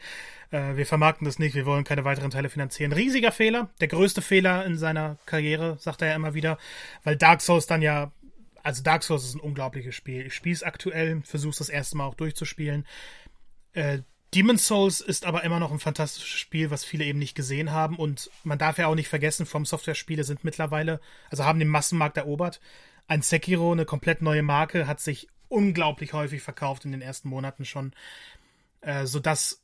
Äh, 0.51 0.77
wir 0.77 0.87
vermarkten 0.87 1.25
das 1.25 1.39
nicht, 1.39 1.55
wir 1.55 1.67
wollen 1.67 1.85
keine 1.85 2.05
weiteren 2.05 2.31
Teile 2.31 2.49
finanzieren. 2.49 2.93
Riesiger 2.93 3.33
Fehler. 3.33 3.71
Der 3.81 3.89
größte 3.89 4.23
Fehler 4.23 4.65
in 4.65 4.79
seiner 4.79 5.19
Karriere, 5.27 5.77
sagt 5.81 6.03
er 6.03 6.09
ja 6.09 6.17
immer 6.17 6.35
wieder. 6.35 6.59
Weil 7.05 7.17
Dark 7.17 7.43
Souls 7.43 7.67
dann 7.67 7.83
ja 7.83 8.13
also 8.67 8.83
Dark 8.83 9.05
Souls 9.05 9.25
ist 9.25 9.37
ein 9.37 9.41
unglaubliches 9.41 9.95
Spiel. 9.95 10.27
Ich 10.27 10.35
spiele 10.35 10.55
es 10.55 10.65
aktuell, 10.65 11.23
versuche 11.23 11.53
es 11.53 11.59
das 11.59 11.69
erste 11.69 11.97
Mal 11.97 12.07
auch 12.07 12.17
durchzuspielen. 12.17 12.85
Äh, 13.75 14.01
Demon's 14.35 14.67
Souls 14.67 15.01
ist 15.01 15.25
aber 15.25 15.45
immer 15.45 15.61
noch 15.61 15.71
ein 15.71 15.79
fantastisches 15.79 16.41
Spiel, 16.41 16.73
was 16.73 16.85
viele 16.85 17.05
eben 17.05 17.21
nicht 17.21 17.37
gesehen 17.37 17.71
haben. 17.71 17.97
Und 17.97 18.29
man 18.43 18.59
darf 18.59 18.79
ja 18.79 18.89
auch 18.89 18.97
nicht 18.97 19.07
vergessen, 19.07 19.47
From 19.47 19.65
Software-Spiele 19.65 20.25
sind 20.25 20.43
mittlerweile, 20.43 21.01
also 21.31 21.45
haben 21.45 21.61
den 21.61 21.69
Massenmarkt 21.69 22.17
erobert. 22.17 22.61
Ein 23.07 23.23
Sekiro, 23.23 23.71
eine 23.71 23.85
komplett 23.85 24.21
neue 24.21 24.43
Marke, 24.43 24.89
hat 24.89 24.99
sich 24.99 25.29
unglaublich 25.47 26.13
häufig 26.13 26.43
verkauft 26.43 26.85
in 26.85 26.91
den 26.91 27.03
ersten 27.03 27.29
Monaten 27.29 27.65
schon. 27.65 27.93
Äh, 28.81 29.07
sodass 29.07 29.63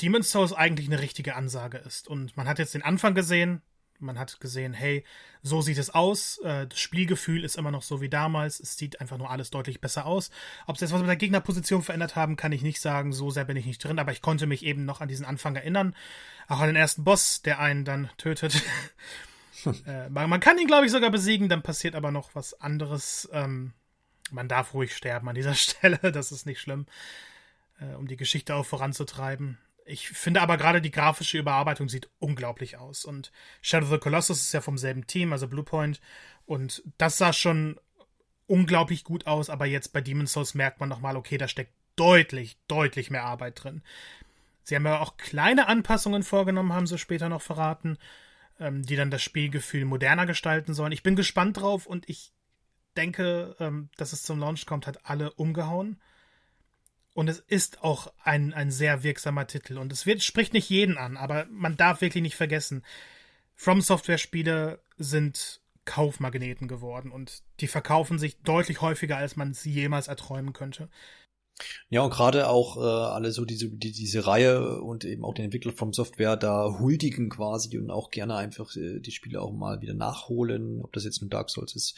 Demon's 0.00 0.30
Souls 0.30 0.52
eigentlich 0.52 0.86
eine 0.86 1.00
richtige 1.00 1.34
Ansage 1.34 1.78
ist. 1.78 2.06
Und 2.06 2.36
man 2.36 2.46
hat 2.46 2.60
jetzt 2.60 2.74
den 2.74 2.82
Anfang 2.82 3.16
gesehen, 3.16 3.62
man 4.00 4.18
hat 4.18 4.40
gesehen, 4.40 4.72
hey, 4.72 5.04
so 5.42 5.62
sieht 5.62 5.78
es 5.78 5.90
aus. 5.90 6.38
Äh, 6.38 6.66
das 6.66 6.78
Spielgefühl 6.78 7.44
ist 7.44 7.56
immer 7.56 7.70
noch 7.70 7.82
so 7.82 8.00
wie 8.00 8.08
damals. 8.08 8.60
Es 8.60 8.76
sieht 8.76 9.00
einfach 9.00 9.18
nur 9.18 9.30
alles 9.30 9.50
deutlich 9.50 9.80
besser 9.80 10.06
aus. 10.06 10.30
Ob 10.66 10.76
sie 10.76 10.84
jetzt 10.84 10.92
was 10.92 11.00
mit 11.00 11.08
der 11.08 11.16
Gegnerposition 11.16 11.82
verändert 11.82 12.16
haben, 12.16 12.36
kann 12.36 12.52
ich 12.52 12.62
nicht 12.62 12.80
sagen. 12.80 13.12
So 13.12 13.30
sehr 13.30 13.44
bin 13.44 13.56
ich 13.56 13.66
nicht 13.66 13.82
drin, 13.82 13.98
aber 13.98 14.12
ich 14.12 14.22
konnte 14.22 14.46
mich 14.46 14.64
eben 14.64 14.84
noch 14.84 15.00
an 15.00 15.08
diesen 15.08 15.26
Anfang 15.26 15.56
erinnern. 15.56 15.94
Auch 16.48 16.60
an 16.60 16.68
den 16.68 16.76
ersten 16.76 17.04
Boss, 17.04 17.42
der 17.42 17.60
einen 17.60 17.84
dann 17.84 18.10
tötet. 18.18 18.62
äh, 19.86 20.08
man, 20.08 20.28
man, 20.30 20.40
kann 20.40 20.58
ihn, 20.58 20.66
glaube 20.66 20.86
ich, 20.86 20.92
sogar 20.92 21.10
besiegen, 21.10 21.48
dann 21.48 21.62
passiert 21.62 21.94
aber 21.94 22.10
noch 22.10 22.34
was 22.34 22.60
anderes. 22.60 23.28
Ähm, 23.32 23.72
man 24.30 24.48
darf 24.48 24.74
ruhig 24.74 24.94
sterben 24.96 25.28
an 25.28 25.34
dieser 25.34 25.54
Stelle, 25.56 25.98
das 26.12 26.32
ist 26.32 26.46
nicht 26.46 26.60
schlimm, 26.60 26.86
äh, 27.80 27.94
um 27.94 28.06
die 28.06 28.16
Geschichte 28.16 28.54
auch 28.54 28.66
voranzutreiben. 28.66 29.58
Ich 29.86 30.08
finde 30.08 30.42
aber 30.42 30.56
gerade 30.56 30.82
die 30.82 30.90
grafische 30.90 31.38
Überarbeitung 31.38 31.88
sieht 31.88 32.10
unglaublich 32.18 32.76
aus. 32.76 33.04
Und 33.04 33.30
Shadow 33.62 33.86
of 33.86 33.92
the 33.92 33.98
Colossus 33.98 34.42
ist 34.42 34.52
ja 34.52 34.60
vom 34.60 34.78
selben 34.78 35.06
Team, 35.06 35.32
also 35.32 35.46
Bluepoint. 35.46 36.00
Und 36.44 36.82
das 36.98 37.18
sah 37.18 37.32
schon 37.32 37.78
unglaublich 38.46 39.04
gut 39.04 39.26
aus, 39.26 39.48
aber 39.48 39.66
jetzt 39.66 39.92
bei 39.92 40.00
Demon's 40.00 40.32
Souls 40.32 40.54
merkt 40.54 40.80
man 40.80 40.88
nochmal, 40.88 41.16
okay, 41.16 41.38
da 41.38 41.48
steckt 41.48 41.72
deutlich, 41.96 42.58
deutlich 42.68 43.10
mehr 43.10 43.24
Arbeit 43.24 43.62
drin. 43.62 43.82
Sie 44.62 44.74
haben 44.74 44.84
ja 44.84 45.00
auch 45.00 45.16
kleine 45.16 45.68
Anpassungen 45.68 46.22
vorgenommen, 46.22 46.72
haben 46.72 46.86
sie 46.86 46.98
später 46.98 47.28
noch 47.28 47.42
verraten, 47.42 47.98
ähm, 48.58 48.82
die 48.82 48.96
dann 48.96 49.10
das 49.10 49.22
Spielgefühl 49.22 49.84
moderner 49.84 50.26
gestalten 50.26 50.74
sollen. 50.74 50.92
Ich 50.92 51.02
bin 51.02 51.16
gespannt 51.16 51.58
drauf 51.58 51.86
und 51.86 52.08
ich 52.08 52.32
denke, 52.96 53.54
ähm, 53.60 53.90
dass 53.96 54.12
es 54.12 54.22
zum 54.22 54.40
Launch 54.40 54.66
kommt, 54.66 54.86
hat 54.86 55.06
alle 55.06 55.32
umgehauen. 55.32 56.00
Und 57.16 57.28
es 57.28 57.40
ist 57.40 57.82
auch 57.82 58.12
ein, 58.22 58.52
ein 58.52 58.70
sehr 58.70 59.02
wirksamer 59.02 59.46
Titel. 59.46 59.78
Und 59.78 59.90
es 59.90 60.04
wird, 60.04 60.22
spricht 60.22 60.52
nicht 60.52 60.68
jeden 60.68 60.98
an, 60.98 61.16
aber 61.16 61.46
man 61.50 61.74
darf 61.74 62.02
wirklich 62.02 62.22
nicht 62.22 62.36
vergessen. 62.36 62.84
From 63.54 63.80
Software 63.80 64.18
Spiele 64.18 64.80
sind 64.98 65.62
Kaufmagneten 65.86 66.68
geworden 66.68 67.10
und 67.10 67.42
die 67.60 67.68
verkaufen 67.68 68.18
sich 68.18 68.36
deutlich 68.42 68.82
häufiger, 68.82 69.16
als 69.16 69.34
man 69.34 69.52
es 69.52 69.64
jemals 69.64 70.08
erträumen 70.08 70.52
könnte. 70.52 70.90
Ja, 71.88 72.02
und 72.02 72.10
gerade 72.10 72.48
auch 72.50 72.76
äh, 72.76 72.80
alle 72.80 73.32
so 73.32 73.46
diese, 73.46 73.70
die, 73.70 73.92
diese 73.92 74.26
Reihe 74.26 74.82
und 74.82 75.06
eben 75.06 75.24
auch 75.24 75.32
den 75.32 75.46
Entwickler 75.46 75.72
vom 75.72 75.94
Software 75.94 76.36
da 76.36 76.78
huldigen 76.78 77.30
quasi 77.30 77.78
und 77.78 77.90
auch 77.90 78.10
gerne 78.10 78.36
einfach 78.36 78.76
äh, 78.76 79.00
die 79.00 79.12
Spiele 79.12 79.40
auch 79.40 79.52
mal 79.52 79.80
wieder 79.80 79.94
nachholen, 79.94 80.82
ob 80.82 80.92
das 80.92 81.04
jetzt 81.04 81.22
nun 81.22 81.30
Dark 81.30 81.48
Souls 81.48 81.74
ist 81.74 81.96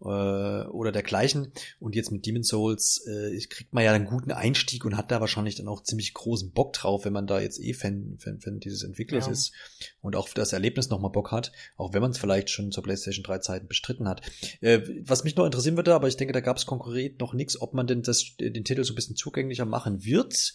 äh, 0.00 0.04
oder 0.04 0.92
dergleichen. 0.92 1.52
Und 1.80 1.94
jetzt 1.94 2.10
mit 2.10 2.26
Demon 2.26 2.42
Souls 2.42 3.04
äh, 3.06 3.38
kriegt 3.46 3.72
man 3.72 3.84
ja 3.84 3.92
einen 3.92 4.06
guten 4.06 4.32
Einstieg 4.32 4.84
und 4.84 4.96
hat 4.96 5.10
da 5.10 5.20
wahrscheinlich 5.20 5.56
dann 5.56 5.68
auch 5.68 5.82
ziemlich 5.82 6.14
großen 6.14 6.52
Bock 6.52 6.72
drauf, 6.72 7.04
wenn 7.04 7.12
man 7.12 7.26
da 7.26 7.40
jetzt 7.40 7.60
eh 7.60 7.74
Fan, 7.74 8.16
Fan, 8.18 8.40
Fan 8.40 8.60
dieses 8.60 8.82
Entwicklers 8.82 9.26
ja. 9.26 9.32
ist 9.32 9.52
und 10.00 10.16
auch 10.16 10.28
für 10.28 10.34
das 10.34 10.52
Erlebnis 10.52 10.90
nochmal 10.90 11.10
Bock 11.10 11.32
hat, 11.32 11.52
auch 11.76 11.92
wenn 11.92 12.02
man 12.02 12.12
es 12.12 12.18
vielleicht 12.18 12.50
schon 12.50 12.72
zur 12.72 12.82
PlayStation 12.82 13.24
3 13.24 13.38
Zeiten 13.38 13.68
bestritten 13.68 14.08
hat. 14.08 14.22
Äh, 14.60 14.80
was 15.02 15.24
mich 15.24 15.36
noch 15.36 15.44
interessieren 15.44 15.76
würde, 15.76 15.94
aber 15.94 16.08
ich 16.08 16.16
denke, 16.16 16.32
da 16.32 16.40
gab 16.40 16.56
es 16.56 16.66
konkurrent 16.66 17.20
noch 17.20 17.34
nichts, 17.34 17.60
ob 17.60 17.74
man 17.74 17.86
denn 17.86 18.02
das, 18.02 18.36
den 18.38 18.64
Titel 18.64 18.84
so 18.84 18.92
ein 18.92 18.96
bisschen 18.96 19.16
zugänglicher 19.16 19.64
machen 19.64 20.04
wird 20.04 20.54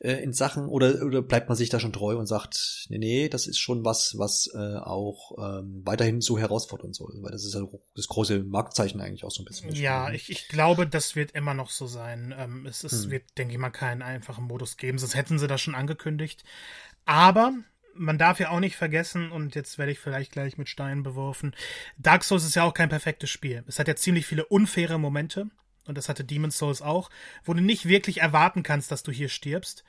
äh, 0.00 0.22
in 0.22 0.32
Sachen 0.32 0.66
oder, 0.68 1.04
oder 1.04 1.22
bleibt 1.22 1.48
man 1.48 1.56
sich 1.56 1.68
da 1.68 1.80
schon 1.80 1.92
treu 1.92 2.16
und 2.16 2.26
sagt, 2.26 2.86
nee, 2.88 2.98
nee, 2.98 3.28
das 3.28 3.46
ist 3.46 3.58
schon 3.58 3.84
was, 3.84 4.14
was 4.18 4.50
äh, 4.54 4.76
auch 4.76 5.32
ähm, 5.38 5.82
weiterhin 5.84 6.20
so 6.20 6.38
herausfordern 6.38 6.92
soll, 6.92 7.14
weil 7.20 7.32
das 7.32 7.44
ist 7.44 7.54
ja 7.54 7.62
das 7.94 8.08
große 8.08 8.42
Marktzeichen 8.64 9.00
eigentlich 9.00 9.24
auch 9.24 9.30
so 9.30 9.42
ein 9.42 9.44
bisschen. 9.44 9.74
Ja, 9.74 10.10
ich, 10.10 10.30
ich 10.30 10.48
glaube, 10.48 10.86
das 10.86 11.16
wird 11.16 11.32
immer 11.32 11.54
noch 11.54 11.70
so 11.70 11.86
sein. 11.86 12.34
Ähm, 12.36 12.66
es 12.66 12.82
es 12.84 13.04
hm. 13.04 13.10
wird, 13.10 13.38
denke 13.38 13.54
ich 13.54 13.60
mal, 13.60 13.70
keinen 13.70 14.02
einfachen 14.02 14.44
Modus 14.44 14.76
geben, 14.76 14.98
sonst 14.98 15.14
hätten 15.14 15.38
sie 15.38 15.46
das 15.46 15.60
schon 15.60 15.74
angekündigt. 15.74 16.44
Aber 17.04 17.52
man 17.94 18.18
darf 18.18 18.40
ja 18.40 18.50
auch 18.50 18.60
nicht 18.60 18.76
vergessen, 18.76 19.30
und 19.30 19.54
jetzt 19.54 19.78
werde 19.78 19.92
ich 19.92 20.00
vielleicht 20.00 20.32
gleich 20.32 20.58
mit 20.58 20.68
Steinen 20.68 21.02
beworfen, 21.02 21.54
Dark 21.96 22.24
Souls 22.24 22.44
ist 22.44 22.56
ja 22.56 22.64
auch 22.64 22.74
kein 22.74 22.88
perfektes 22.88 23.30
Spiel. 23.30 23.62
Es 23.66 23.78
hat 23.78 23.86
ja 23.86 23.94
ziemlich 23.96 24.26
viele 24.26 24.46
unfaire 24.46 24.98
Momente 24.98 25.48
und 25.86 25.96
das 25.98 26.08
hatte 26.08 26.24
Demon's 26.24 26.58
Souls 26.58 26.82
auch, 26.82 27.10
wo 27.44 27.54
du 27.54 27.60
nicht 27.60 27.86
wirklich 27.86 28.20
erwarten 28.20 28.62
kannst, 28.62 28.90
dass 28.90 29.02
du 29.02 29.12
hier 29.12 29.28
stirbst. 29.28 29.84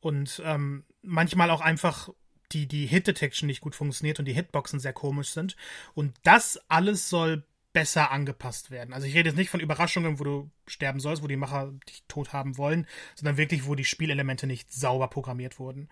Und 0.00 0.42
ähm, 0.44 0.84
manchmal 1.02 1.50
auch 1.50 1.60
einfach 1.60 2.10
die, 2.52 2.66
die 2.66 2.86
Hit-Detection 2.86 3.46
nicht 3.46 3.60
gut 3.60 3.74
funktioniert 3.74 4.18
und 4.18 4.26
die 4.26 4.34
Hitboxen 4.34 4.78
sehr 4.78 4.92
komisch 4.92 5.30
sind. 5.30 5.56
Und 5.94 6.14
das 6.22 6.60
alles 6.68 7.08
soll 7.08 7.44
besser 7.76 8.10
angepasst 8.10 8.70
werden. 8.70 8.94
Also 8.94 9.06
ich 9.06 9.14
rede 9.14 9.28
jetzt 9.28 9.36
nicht 9.36 9.50
von 9.50 9.60
Überraschungen, 9.60 10.18
wo 10.18 10.24
du 10.24 10.50
sterben 10.66 10.98
sollst, 10.98 11.22
wo 11.22 11.26
die 11.26 11.36
Macher 11.36 11.74
dich 11.86 12.02
tot 12.08 12.32
haben 12.32 12.56
wollen, 12.56 12.86
sondern 13.14 13.36
wirklich, 13.36 13.66
wo 13.66 13.74
die 13.74 13.84
Spielelemente 13.84 14.46
nicht 14.46 14.72
sauber 14.72 15.08
programmiert 15.08 15.58
wurden. 15.58 15.90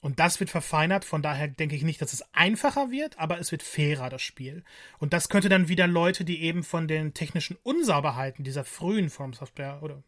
Und 0.00 0.20
das 0.20 0.40
wird 0.40 0.48
verfeinert, 0.48 1.04
von 1.04 1.20
daher 1.20 1.48
denke 1.48 1.76
ich 1.76 1.82
nicht, 1.82 2.00
dass 2.00 2.14
es 2.14 2.24
einfacher 2.32 2.90
wird, 2.90 3.18
aber 3.18 3.38
es 3.38 3.52
wird 3.52 3.62
fairer, 3.62 4.08
das 4.08 4.22
Spiel. 4.22 4.64
Und 4.98 5.12
das 5.12 5.28
könnte 5.28 5.50
dann 5.50 5.68
wieder 5.68 5.86
Leute, 5.86 6.24
die 6.24 6.40
eben 6.40 6.62
von 6.62 6.88
den 6.88 7.12
technischen 7.12 7.58
Unsauberheiten 7.62 8.42
dieser 8.42 8.64
frühen 8.64 9.10
Form 9.10 9.34
Software 9.34 9.82
oder 9.82 10.02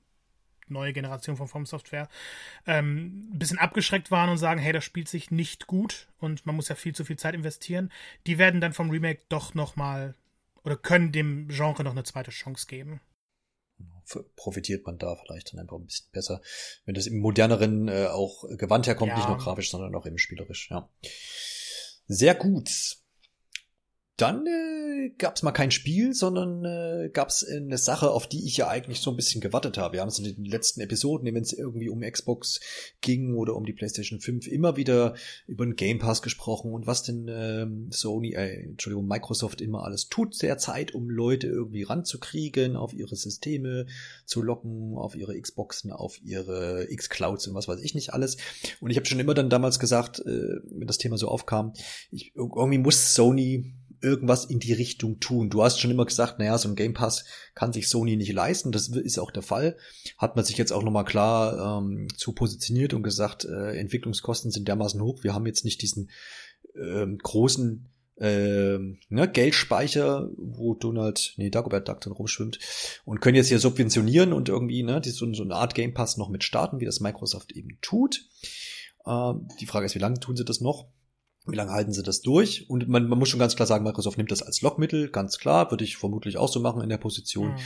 neue 0.68 0.95
Generation 0.95 1.36
von 1.36 1.49
Form 1.49 1.66
Software 1.66 2.09
ähm, 2.66 3.28
ein 3.34 3.39
bisschen 3.39 3.59
abgeschreckt 3.59 4.11
waren 4.11 4.30
und 4.30 4.39
sagen, 4.39 4.59
hey, 4.59 4.72
das 4.72 4.84
spielt 4.84 5.09
sich 5.09 5.30
nicht 5.30 5.66
gut 5.66 6.09
und 6.18 6.47
man 6.47 6.57
muss 6.57 6.70
ja 6.70 6.76
viel 6.76 6.95
zu 6.95 7.05
viel 7.05 7.18
Zeit 7.18 7.34
investieren, 7.34 7.93
die 8.26 8.39
werden 8.39 8.62
dann 8.62 8.72
vom 8.72 8.89
Remake 8.89 9.20
doch 9.28 9.53
nochmal 9.53 10.14
oder 10.69 10.77
können 10.77 11.12
dem 11.12 11.49
Genre 11.49 11.83
noch 11.83 11.93
eine 11.93 12.05
zweite 12.05 12.31
Chance 12.31 12.66
geben 12.66 13.01
profitiert 14.37 14.87
man 14.87 14.99
da 14.99 15.16
vielleicht 15.16 15.53
dann 15.53 15.61
einfach 15.61 15.77
ein 15.77 15.85
bisschen 15.85 16.11
besser, 16.12 16.41
wenn 16.85 16.95
das 16.95 17.07
im 17.07 17.19
moderneren 17.19 17.89
äh, 17.89 18.07
auch 18.07 18.45
gewandt 18.57 18.87
herkommt, 18.87 19.11
ja. 19.11 19.16
nicht 19.16 19.29
nur 19.29 19.39
grafisch, 19.39 19.71
sondern 19.71 19.95
auch 19.95 20.07
eben 20.07 20.19
spielerisch, 20.19 20.71
ja. 20.71 20.89
Sehr 22.07 22.35
gut. 22.35 22.71
Dann 24.19 24.45
äh, 24.49 25.11
gab 25.16 25.37
es 25.37 25.45
mal 25.45 25.53
kein 25.53 25.71
Spiel, 25.71 26.12
sondern 26.12 26.64
äh, 26.64 27.09
gab 27.09 27.29
es 27.29 27.47
eine 27.47 27.79
Sache, 27.79 28.11
auf 28.11 28.27
die 28.27 28.45
ich 28.47 28.57
ja 28.57 28.66
eigentlich 28.66 28.99
so 28.99 29.11
ein 29.11 29.16
bisschen 29.16 29.41
gewartet 29.41 29.79
habe. 29.79 29.95
Wir 29.95 30.01
haben 30.01 30.09
es 30.09 30.19
in 30.19 30.25
den 30.25 30.45
letzten 30.45 30.81
Episoden, 30.81 31.33
wenn 31.33 31.41
es 31.41 31.53
irgendwie 31.53 31.89
um 31.89 32.01
Xbox 32.01 32.59
ging 33.01 33.37
oder 33.37 33.55
um 33.55 33.64
die 33.64 33.73
PlayStation 33.73 34.19
5, 34.19 34.49
immer 34.49 34.77
wieder 34.77 35.14
über 35.47 35.64
den 35.64 35.77
Game 35.77 36.01
Pass 36.01 36.21
gesprochen 36.21 36.73
und 36.73 36.89
was 36.89 37.05
denn 37.05 37.29
ähm, 37.29 37.93
Sony, 37.93 38.33
äh, 38.33 38.64
Entschuldigung, 38.64 39.07
Microsoft 39.07 39.61
immer 39.61 39.85
alles 39.85 40.09
tut 40.09 40.43
derzeit, 40.43 40.95
um 40.95 41.09
Leute 41.09 41.47
irgendwie 41.47 41.85
ranzukriegen, 41.85 42.75
auf 42.75 42.93
ihre 42.93 43.14
Systeme 43.14 43.87
zu 44.25 44.43
locken, 44.43 44.97
auf 44.97 45.14
ihre 45.14 45.41
Xboxen, 45.41 45.93
auf 45.93 46.21
ihre 46.25 46.91
X-Clouds 46.91 47.47
und 47.47 47.55
was 47.55 47.69
weiß 47.69 47.81
ich 47.83 47.95
nicht 47.95 48.12
alles. 48.12 48.37
Und 48.81 48.91
ich 48.91 48.97
habe 48.97 49.07
schon 49.07 49.21
immer 49.21 49.35
dann 49.35 49.49
damals 49.49 49.79
gesagt, 49.79 50.19
äh, 50.19 50.57
wenn 50.64 50.89
das 50.89 50.99
Thema 50.99 51.16
so 51.19 51.29
aufkam, 51.29 51.73
ich, 52.11 52.33
irgendwie 52.35 52.79
muss 52.79 53.14
Sony 53.14 53.75
irgendwas 54.01 54.45
in 54.45 54.59
die 54.59 54.73
Richtung 54.73 55.21
tun. 55.21 55.51
Du 55.51 55.63
hast 55.63 55.81
schon 55.81 55.91
immer 55.91 56.07
gesagt, 56.07 56.39
naja, 56.39 56.59
so 56.59 56.69
ein 56.69 56.77
Game 56.77 56.95
Pass 56.95 57.25
kann 57.55 57.73
sich 57.73 57.89
Sony 57.89 58.17
nicht 58.17 58.33
leisten. 58.33 58.73
Das 58.73 58.89
ist 58.89 59.19
auch 59.19 59.31
der 59.31 59.43
Fall. 59.43 59.77
Hat 60.17 60.37
man 60.37 60.45
sich 60.45 60.57
jetzt 60.57 60.73
auch 60.73 60.83
nochmal 60.83 61.05
klar 61.05 61.79
ähm, 61.79 62.09
zu 62.17 62.33
positioniert 62.33 62.95
und 62.95 63.03
gesagt, 63.03 63.45
äh, 63.45 63.77
Entwicklungskosten 63.79 64.51
sind 64.51 64.69
dermaßen 64.69 65.01
hoch. 65.01 65.23
Wir 65.23 65.35
haben 65.35 65.47
jetzt 65.47 65.65
nicht 65.65 65.83
diesen 65.83 66.11
ähm, 66.75 67.19
großen 67.19 67.89
äh, 68.21 68.79
ne, 69.09 69.29
Geldspeicher, 69.33 70.29
wo 70.37 70.75
Donald, 70.75 71.35
nee, 71.37 71.51
Dagobert 71.51 71.89
Duck 71.89 72.01
dann 72.01 72.13
rumschwimmt 72.13 72.59
und 73.05 73.21
können 73.21 73.37
jetzt 73.37 73.49
hier 73.49 73.61
subventionieren 73.61 74.33
und 74.33 74.49
irgendwie 74.49 74.83
ne, 74.83 75.01
die, 75.01 75.11
so, 75.11 75.33
so 75.33 75.43
eine 75.43 75.55
Art 75.55 75.75
Game 75.75 75.95
Pass 75.95 76.17
noch 76.17 76.29
mit 76.29 76.45
starten, 76.45 76.81
wie 76.81 76.85
das 76.85 77.01
Microsoft 77.01 77.53
eben 77.53 77.79
tut. 77.81 78.27
Äh, 79.05 79.33
die 79.61 79.67
Frage 79.67 79.87
ist, 79.87 79.95
wie 79.95 80.01
lange 80.01 80.19
tun 80.21 80.37
sie 80.37 80.45
das 80.45 80.61
noch? 80.61 80.89
Wie 81.47 81.57
lange 81.57 81.72
halten 81.72 81.93
sie 81.93 82.03
das 82.03 82.20
durch? 82.20 82.68
Und 82.68 82.89
man, 82.89 83.09
man 83.09 83.18
muss 83.18 83.28
schon 83.28 83.41
ganz 83.41 83.57
klar 83.57 83.66
sagen, 83.66 83.84
Microsoft 83.84 84.18
nimmt 84.18 84.30
das 84.30 84.43
als 84.43 84.61
Lockmittel, 84.61 85.11
ganz 85.11 85.39
klar, 85.39 85.70
würde 85.70 85.84
ich 85.84 85.97
vermutlich 85.97 86.36
auch 86.36 86.53
so 86.53 86.61
machen 86.61 86.82
in 86.82 86.89
der 86.89 86.99
Position. 86.99 87.53
Mhm. 87.53 87.59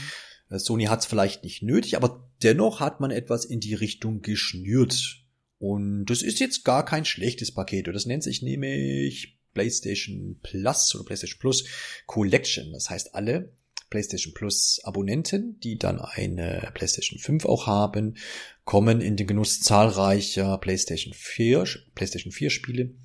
Äh, 0.49 0.59
Sony 0.59 0.85
hat 0.85 1.01
es 1.01 1.05
vielleicht 1.05 1.43
nicht 1.43 1.63
nötig, 1.63 1.97
aber 1.97 2.29
dennoch 2.41 2.79
hat 2.79 2.99
man 2.99 3.11
etwas 3.11 3.45
in 3.45 3.59
die 3.59 3.73
Richtung 3.73 4.21
geschnürt. 4.21 5.23
Und 5.59 6.05
das 6.05 6.21
ist 6.21 6.39
jetzt 6.39 6.63
gar 6.63 6.85
kein 6.85 7.05
schlechtes 7.05 7.53
Paket. 7.53 7.87
Und 7.87 7.93
das 7.93 8.05
nennt 8.05 8.23
sich 8.23 8.41
nämlich 8.41 9.39
PlayStation 9.53 10.39
Plus 10.41 10.93
oder 10.95 11.05
PlayStation 11.05 11.39
Plus 11.39 11.65
Collection. 12.05 12.71
Das 12.73 12.89
heißt, 12.89 13.15
alle 13.15 13.53
PlayStation 13.93 14.33
Plus 14.33 14.81
Abonnenten, 14.83 15.59
die 15.59 15.77
dann 15.77 16.01
eine 16.01 16.71
PlayStation 16.73 17.19
5 17.19 17.45
auch 17.45 17.67
haben, 17.67 18.17
kommen 18.65 19.01
in 19.01 19.17
den 19.17 19.27
Genuss 19.27 19.59
zahlreicher 19.59 20.57
PlayStation 20.57 21.13
4, 21.13 21.65
PlayStation 21.93 22.31
4 22.31 22.49
Spiele, 22.49 22.95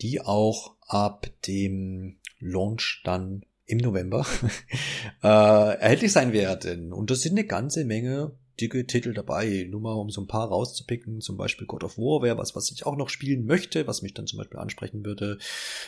die 0.00 0.20
auch 0.20 0.76
ab 0.86 1.26
dem 1.48 2.20
Launch 2.38 3.02
dann 3.04 3.44
im 3.64 3.78
November 3.78 4.24
äh, 5.24 5.26
erhältlich 5.26 6.12
sein 6.12 6.32
werden. 6.32 6.92
Und 6.92 7.10
das 7.10 7.22
sind 7.22 7.32
eine 7.32 7.48
ganze 7.48 7.84
Menge 7.84 8.38
dicke 8.60 8.86
Titel 8.86 9.12
dabei. 9.12 9.66
Nur 9.70 9.80
mal 9.80 9.92
um 9.92 10.10
so 10.10 10.20
ein 10.20 10.26
paar 10.26 10.48
rauszupicken. 10.48 11.20
Zum 11.20 11.36
Beispiel 11.36 11.66
God 11.66 11.84
of 11.84 11.98
War 11.98 12.22
wäre 12.22 12.38
was, 12.38 12.54
was 12.54 12.70
ich 12.70 12.86
auch 12.86 12.96
noch 12.96 13.08
spielen 13.08 13.44
möchte, 13.44 13.86
was 13.86 14.02
mich 14.02 14.14
dann 14.14 14.26
zum 14.26 14.38
Beispiel 14.38 14.58
ansprechen 14.58 15.04
würde. 15.04 15.38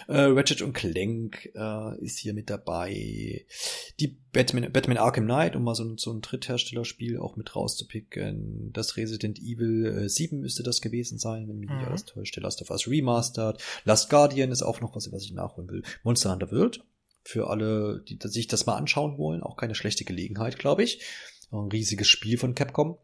Äh, 0.06 0.20
Ratchet 0.20 0.62
und 0.62 0.72
Clank 0.72 1.50
äh, 1.54 2.04
ist 2.04 2.18
hier 2.18 2.34
mit 2.34 2.50
dabei. 2.50 3.46
Die 4.00 4.18
Batman, 4.32 4.70
Batman 4.72 4.98
Arkham 4.98 5.24
Knight, 5.24 5.56
um 5.56 5.64
mal 5.64 5.74
so, 5.74 5.96
so 5.96 6.12
ein 6.12 6.20
Drittherstellerspiel 6.20 7.18
auch 7.18 7.36
mit 7.36 7.56
rauszupicken. 7.56 8.70
Das 8.72 8.96
Resident 8.96 9.38
Evil 9.38 9.86
äh, 9.86 10.08
7 10.08 10.40
müsste 10.40 10.62
das 10.62 10.80
gewesen 10.80 11.18
sein, 11.18 11.48
wenn 11.48 11.58
mich 11.58 11.70
nicht 11.70 11.80
mhm. 11.80 11.88
alles 11.88 12.04
täuscht. 12.04 12.36
Last 12.36 12.62
of 12.62 12.70
Us 12.70 12.86
Remastered. 12.86 13.60
Last 13.84 14.10
Guardian 14.10 14.50
ist 14.50 14.62
auch 14.62 14.80
noch 14.80 14.94
was, 14.94 15.10
was 15.12 15.24
ich 15.24 15.32
nachholen 15.32 15.70
will. 15.70 15.82
Monster 16.02 16.32
Hunter 16.32 16.52
World. 16.52 16.84
Für 17.24 17.50
alle, 17.50 18.02
die 18.08 18.18
sich 18.22 18.46
das 18.46 18.64
mal 18.64 18.76
anschauen 18.76 19.18
wollen, 19.18 19.42
auch 19.42 19.56
keine 19.56 19.74
schlechte 19.74 20.04
Gelegenheit, 20.04 20.58
glaube 20.58 20.82
ich. 20.82 21.02
Ein 21.50 21.68
riesiges 21.70 22.08
Spiel 22.08 22.38
von 22.38 22.54
Capcom. 22.54 22.98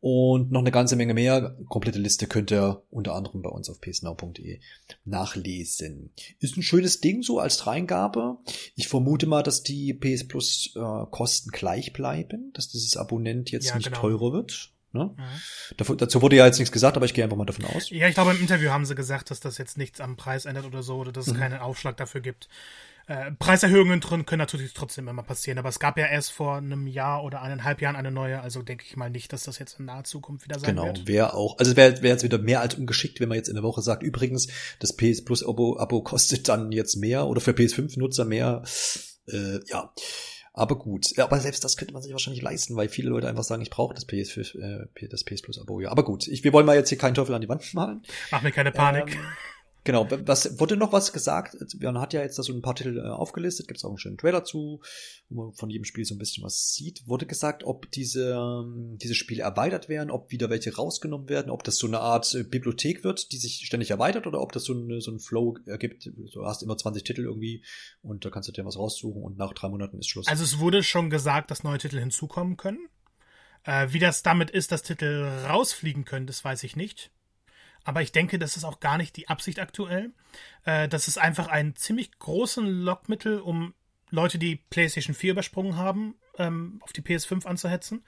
Und 0.00 0.50
noch 0.50 0.60
eine 0.60 0.70
ganze 0.70 0.96
Menge 0.96 1.12
mehr. 1.12 1.58
Komplette 1.68 1.98
Liste 1.98 2.26
könnt 2.26 2.50
ihr 2.50 2.82
unter 2.90 3.14
anderem 3.14 3.42
bei 3.42 3.50
uns 3.50 3.68
auf 3.68 3.82
psnow.de 3.82 4.58
nachlesen. 5.04 6.10
Ist 6.38 6.56
ein 6.56 6.62
schönes 6.62 7.00
Ding 7.00 7.22
so 7.22 7.38
als 7.38 7.66
Reingabe. 7.66 8.38
Ich 8.76 8.88
vermute 8.88 9.26
mal, 9.26 9.42
dass 9.42 9.62
die 9.62 9.92
PS 9.92 10.26
Plus 10.26 10.72
äh, 10.74 10.80
Kosten 11.10 11.50
gleich 11.50 11.92
bleiben, 11.92 12.50
dass 12.54 12.68
dieses 12.68 12.96
Abonnent 12.96 13.50
jetzt 13.50 13.68
ja, 13.68 13.76
nicht 13.76 13.88
genau. 13.88 14.00
teurer 14.00 14.32
wird. 14.32 14.72
Ne? 14.92 15.14
Mhm. 15.16 15.96
dazu 15.98 16.20
wurde 16.20 16.34
ja 16.34 16.46
jetzt 16.46 16.58
nichts 16.58 16.72
gesagt, 16.72 16.96
aber 16.96 17.06
ich 17.06 17.14
gehe 17.14 17.22
einfach 17.22 17.36
mal 17.36 17.44
davon 17.44 17.66
aus. 17.66 17.90
Ja, 17.90 18.08
ich 18.08 18.14
glaube, 18.14 18.32
im 18.32 18.40
Interview 18.40 18.70
haben 18.70 18.84
sie 18.84 18.96
gesagt, 18.96 19.30
dass 19.30 19.38
das 19.38 19.56
jetzt 19.56 19.78
nichts 19.78 20.00
am 20.00 20.16
Preis 20.16 20.46
ändert 20.46 20.64
oder 20.64 20.82
so, 20.82 20.96
oder 20.96 21.12
dass 21.12 21.28
es 21.28 21.34
mhm. 21.34 21.38
keinen 21.38 21.60
Aufschlag 21.60 21.96
dafür 21.96 22.20
gibt. 22.20 22.48
Äh, 23.06 23.32
Preiserhöhungen 23.32 24.00
drin 24.00 24.26
können 24.26 24.38
natürlich 24.38 24.72
trotzdem 24.72 25.08
immer 25.08 25.22
passieren, 25.22 25.58
aber 25.58 25.68
es 25.68 25.78
gab 25.78 25.98
ja 25.98 26.06
erst 26.06 26.32
vor 26.32 26.56
einem 26.56 26.86
Jahr 26.86 27.24
oder 27.24 27.42
eineinhalb 27.42 27.80
Jahren 27.80 27.96
eine 27.96 28.10
neue, 28.10 28.40
also 28.40 28.62
denke 28.62 28.84
ich 28.86 28.96
mal 28.96 29.10
nicht, 29.10 29.32
dass 29.32 29.44
das 29.44 29.58
jetzt 29.58 29.78
in 29.80 29.86
naher 29.86 30.04
Zukunft 30.04 30.44
wieder 30.44 30.58
sein 30.58 30.70
genau, 30.70 30.86
wird. 30.86 30.96
Genau, 30.98 31.08
wäre 31.08 31.34
auch, 31.34 31.58
also 31.58 31.76
wäre 31.76 32.02
wär 32.02 32.10
jetzt 32.10 32.22
wieder 32.22 32.38
mehr 32.38 32.60
als 32.60 32.74
ungeschickt, 32.74 33.20
wenn 33.20 33.28
man 33.28 33.36
jetzt 33.36 33.48
in 33.48 33.54
der 33.54 33.64
Woche 33.64 33.82
sagt, 33.82 34.02
übrigens, 34.02 34.48
das 34.78 34.94
PS 34.96 35.24
Plus 35.24 35.44
Abo, 35.44 35.78
Abo 35.78 36.02
kostet 36.02 36.48
dann 36.48 36.72
jetzt 36.72 36.96
mehr 36.96 37.26
oder 37.26 37.40
für 37.40 37.52
PS5-Nutzer 37.52 38.24
mehr. 38.24 38.62
Äh, 39.26 39.60
ja. 39.66 39.92
Aber 40.52 40.78
gut, 40.78 41.16
ja, 41.16 41.24
aber 41.24 41.38
selbst 41.40 41.64
das 41.64 41.76
könnte 41.76 41.94
man 41.94 42.02
sich 42.02 42.12
wahrscheinlich 42.12 42.42
leisten, 42.42 42.76
weil 42.76 42.88
viele 42.88 43.08
Leute 43.08 43.28
einfach 43.28 43.44
sagen, 43.44 43.62
ich 43.62 43.70
brauche 43.70 43.94
das 43.94 44.04
PS, 44.04 44.36
äh, 44.36 45.08
das 45.08 45.24
PS 45.24 45.42
Plus 45.42 45.60
Abo. 45.60 45.80
Ja, 45.80 45.90
aber 45.90 46.04
gut, 46.04 46.26
ich, 46.26 46.42
wir 46.44 46.52
wollen 46.52 46.66
mal 46.66 46.76
jetzt 46.76 46.88
hier 46.88 46.98
keinen 46.98 47.14
Teufel 47.14 47.34
an 47.34 47.40
die 47.40 47.48
Wand 47.48 47.72
malen. 47.72 48.02
Mach 48.30 48.42
mir 48.42 48.50
keine 48.50 48.72
Panik. 48.72 49.14
Ähm, 49.14 49.20
Genau, 49.84 50.06
was 50.10 50.60
wurde 50.60 50.76
noch 50.76 50.92
was 50.92 51.12
gesagt? 51.12 51.56
Man 51.80 51.98
hat 51.98 52.12
ja 52.12 52.20
jetzt 52.20 52.38
da 52.38 52.42
so 52.42 52.52
ein 52.52 52.60
paar 52.60 52.74
Titel 52.74 52.98
äh, 52.98 53.08
aufgelistet, 53.08 53.66
gibt 53.66 53.78
es 53.78 53.84
auch 53.84 53.88
einen 53.88 53.98
schönen 53.98 54.18
Trailer 54.18 54.44
zu, 54.44 54.82
wo 55.28 55.44
man 55.44 55.54
von 55.54 55.70
jedem 55.70 55.84
Spiel 55.84 56.04
so 56.04 56.14
ein 56.14 56.18
bisschen 56.18 56.44
was 56.44 56.74
sieht. 56.74 57.06
Wurde 57.06 57.24
gesagt, 57.24 57.64
ob 57.64 57.90
diese, 57.90 58.32
ähm, 58.32 58.98
diese 59.00 59.14
Spiele 59.14 59.42
erweitert 59.42 59.88
werden, 59.88 60.10
ob 60.10 60.30
wieder 60.30 60.50
welche 60.50 60.74
rausgenommen 60.74 61.30
werden, 61.30 61.50
ob 61.50 61.64
das 61.64 61.76
so 61.76 61.86
eine 61.86 62.00
Art 62.00 62.34
äh, 62.34 62.42
Bibliothek 62.42 63.04
wird, 63.04 63.32
die 63.32 63.38
sich 63.38 63.62
ständig 63.64 63.90
erweitert, 63.90 64.26
oder 64.26 64.42
ob 64.42 64.52
das 64.52 64.64
so, 64.64 64.74
eine, 64.74 65.00
so 65.00 65.10
einen 65.10 65.20
Flow 65.20 65.56
ergibt. 65.64 66.10
Du 66.34 66.44
hast 66.44 66.62
immer 66.62 66.76
20 66.76 67.02
Titel 67.02 67.22
irgendwie 67.22 67.64
und 68.02 68.24
da 68.24 68.30
kannst 68.30 68.48
du 68.48 68.52
dir 68.52 68.66
was 68.66 68.76
raussuchen 68.76 69.22
und 69.22 69.38
nach 69.38 69.54
drei 69.54 69.70
Monaten 69.70 69.98
ist 69.98 70.08
Schluss. 70.08 70.26
Also 70.26 70.44
es 70.44 70.58
wurde 70.58 70.82
schon 70.82 71.08
gesagt, 71.08 71.50
dass 71.50 71.64
neue 71.64 71.78
Titel 71.78 71.98
hinzukommen 71.98 72.58
können. 72.58 72.86
Äh, 73.64 73.88
wie 73.90 73.98
das 73.98 74.22
damit 74.22 74.50
ist, 74.50 74.72
dass 74.72 74.82
Titel 74.82 75.24
rausfliegen 75.48 76.04
können, 76.04 76.26
das 76.26 76.44
weiß 76.44 76.64
ich 76.64 76.76
nicht. 76.76 77.10
Aber 77.84 78.02
ich 78.02 78.12
denke, 78.12 78.38
das 78.38 78.56
ist 78.56 78.64
auch 78.64 78.80
gar 78.80 78.98
nicht 78.98 79.16
die 79.16 79.28
Absicht 79.28 79.58
aktuell. 79.58 80.12
Äh, 80.64 80.88
das 80.88 81.08
ist 81.08 81.18
einfach 81.18 81.48
ein 81.48 81.76
ziemlich 81.76 82.18
großes 82.18 82.64
Lockmittel, 82.66 83.40
um 83.40 83.74
Leute, 84.10 84.38
die 84.38 84.56
PlayStation 84.56 85.14
4 85.14 85.32
übersprungen 85.32 85.76
haben, 85.76 86.14
ähm, 86.38 86.80
auf 86.82 86.92
die 86.92 87.02
PS5 87.02 87.46
anzuhetzen. 87.46 88.04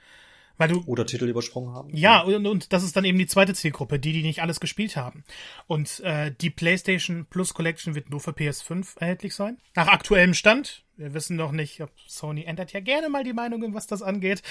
Weil 0.57 0.69
du, 0.69 0.83
Oder 0.85 1.05
Titel 1.05 1.27
übersprungen 1.27 1.73
haben. 1.73 1.95
Ja, 1.95 2.21
und, 2.21 2.45
und 2.45 2.73
das 2.73 2.83
ist 2.83 2.95
dann 2.95 3.05
eben 3.05 3.17
die 3.17 3.27
zweite 3.27 3.53
Zielgruppe, 3.53 3.99
die, 3.99 4.13
die 4.13 4.21
nicht 4.21 4.41
alles 4.41 4.59
gespielt 4.59 4.95
haben. 4.95 5.23
Und 5.65 5.99
äh, 6.01 6.31
die 6.31 6.51
PlayStation 6.51 7.25
Plus 7.25 7.53
Collection 7.53 7.95
wird 7.95 8.09
nur 8.09 8.19
für 8.19 8.31
PS5 8.31 8.99
erhältlich 8.99 9.33
sein. 9.33 9.57
Nach 9.75 9.87
aktuellem 9.87 10.33
Stand. 10.33 10.83
Wir 10.95 11.13
wissen 11.15 11.37
noch 11.37 11.51
nicht, 11.51 11.81
ob 11.81 11.89
Sony 12.07 12.43
ändert 12.43 12.71
ja 12.71 12.79
gerne 12.79 13.09
mal 13.09 13.23
die 13.23 13.33
Meinung, 13.33 13.73
was 13.73 13.87
das 13.87 14.03
angeht. 14.03 14.43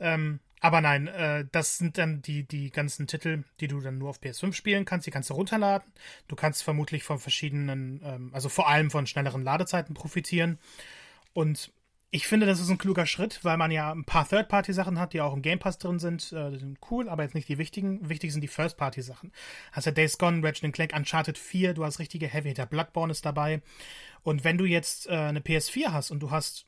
Ähm, 0.00 0.40
aber 0.60 0.80
nein, 0.80 1.08
äh, 1.08 1.44
das 1.52 1.76
sind 1.76 1.98
dann 1.98 2.22
die, 2.22 2.48
die 2.48 2.70
ganzen 2.70 3.06
Titel, 3.06 3.44
die 3.60 3.68
du 3.68 3.82
dann 3.82 3.98
nur 3.98 4.08
auf 4.08 4.22
PS5 4.22 4.54
spielen 4.54 4.86
kannst. 4.86 5.06
Die 5.06 5.10
kannst 5.10 5.28
du 5.28 5.34
runterladen. 5.34 5.92
Du 6.26 6.36
kannst 6.36 6.62
vermutlich 6.62 7.02
von 7.02 7.18
verschiedenen, 7.18 8.00
ähm, 8.02 8.30
also 8.32 8.48
vor 8.48 8.66
allem 8.66 8.90
von 8.90 9.06
schnelleren 9.06 9.42
Ladezeiten 9.42 9.94
profitieren. 9.94 10.58
Und 11.34 11.70
ich 12.14 12.28
finde, 12.28 12.46
das 12.46 12.60
ist 12.60 12.70
ein 12.70 12.78
kluger 12.78 13.06
Schritt, 13.06 13.40
weil 13.42 13.56
man 13.56 13.72
ja 13.72 13.90
ein 13.90 14.04
paar 14.04 14.28
Third-Party-Sachen 14.28 15.00
hat, 15.00 15.14
die 15.14 15.20
auch 15.20 15.34
im 15.34 15.42
Game 15.42 15.58
Pass 15.58 15.78
drin 15.78 15.98
sind. 15.98 16.32
Äh, 16.32 16.52
die 16.52 16.58
sind 16.58 16.78
cool, 16.88 17.08
aber 17.08 17.24
jetzt 17.24 17.34
nicht 17.34 17.48
die 17.48 17.58
wichtigen. 17.58 18.08
Wichtig 18.08 18.32
sind 18.32 18.40
die 18.40 18.46
First-Party-Sachen. 18.46 19.32
Hast 19.72 19.86
ja 19.86 19.90
Days 19.90 20.16
Gone, 20.16 20.46
Ratchet 20.46 20.72
Clank, 20.72 20.94
Uncharted 20.94 21.36
4, 21.36 21.74
du 21.74 21.84
hast 21.84 21.98
richtige 21.98 22.28
Heavy 22.28 22.50
Hitter, 22.50 22.66
Bloodborne 22.66 23.10
ist 23.10 23.26
dabei. 23.26 23.62
Und 24.22 24.44
wenn 24.44 24.58
du 24.58 24.64
jetzt 24.64 25.08
äh, 25.08 25.10
eine 25.10 25.40
PS4 25.40 25.88
hast 25.88 26.12
und 26.12 26.20
du 26.20 26.30
hast 26.30 26.66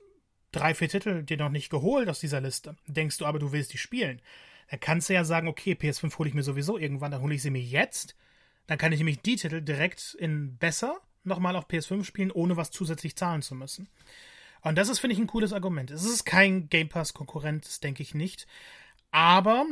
drei, 0.50 0.74
vier 0.74 0.88
Titel 0.88 1.22
dir 1.22 1.36
noch 1.36 1.50
nicht 1.50 1.70
geholt 1.70 2.08
aus 2.08 2.18
dieser 2.18 2.40
Liste, 2.40 2.74
denkst 2.88 3.18
du 3.18 3.24
aber, 3.24 3.38
du 3.38 3.52
willst 3.52 3.72
die 3.72 3.78
spielen, 3.78 4.20
dann 4.68 4.80
kannst 4.80 5.10
du 5.10 5.14
ja 5.14 5.22
sagen, 5.22 5.46
okay, 5.46 5.74
PS5 5.74 6.18
hole 6.18 6.28
ich 6.28 6.34
mir 6.34 6.42
sowieso 6.42 6.76
irgendwann, 6.76 7.12
dann 7.12 7.22
hole 7.22 7.36
ich 7.36 7.42
sie 7.42 7.50
mir 7.50 7.62
jetzt. 7.62 8.16
Dann 8.66 8.78
kann 8.78 8.90
ich 8.90 8.98
nämlich 8.98 9.20
die 9.20 9.36
Titel 9.36 9.60
direkt 9.60 10.16
in 10.18 10.56
besser 10.56 10.96
nochmal 11.22 11.54
auf 11.54 11.68
PS5 11.68 12.02
spielen, 12.02 12.32
ohne 12.32 12.56
was 12.56 12.72
zusätzlich 12.72 13.14
zahlen 13.14 13.42
zu 13.42 13.54
müssen. 13.54 13.88
Und 14.60 14.76
das 14.76 14.88
ist, 14.88 14.98
finde 14.98 15.14
ich, 15.14 15.20
ein 15.20 15.26
cooles 15.26 15.52
Argument. 15.52 15.90
Es 15.90 16.04
ist 16.04 16.24
kein 16.24 16.68
Game 16.68 16.88
Pass-Konkurrent, 16.88 17.64
das 17.64 17.80
denke 17.80 18.02
ich 18.02 18.14
nicht. 18.14 18.46
Aber, 19.10 19.64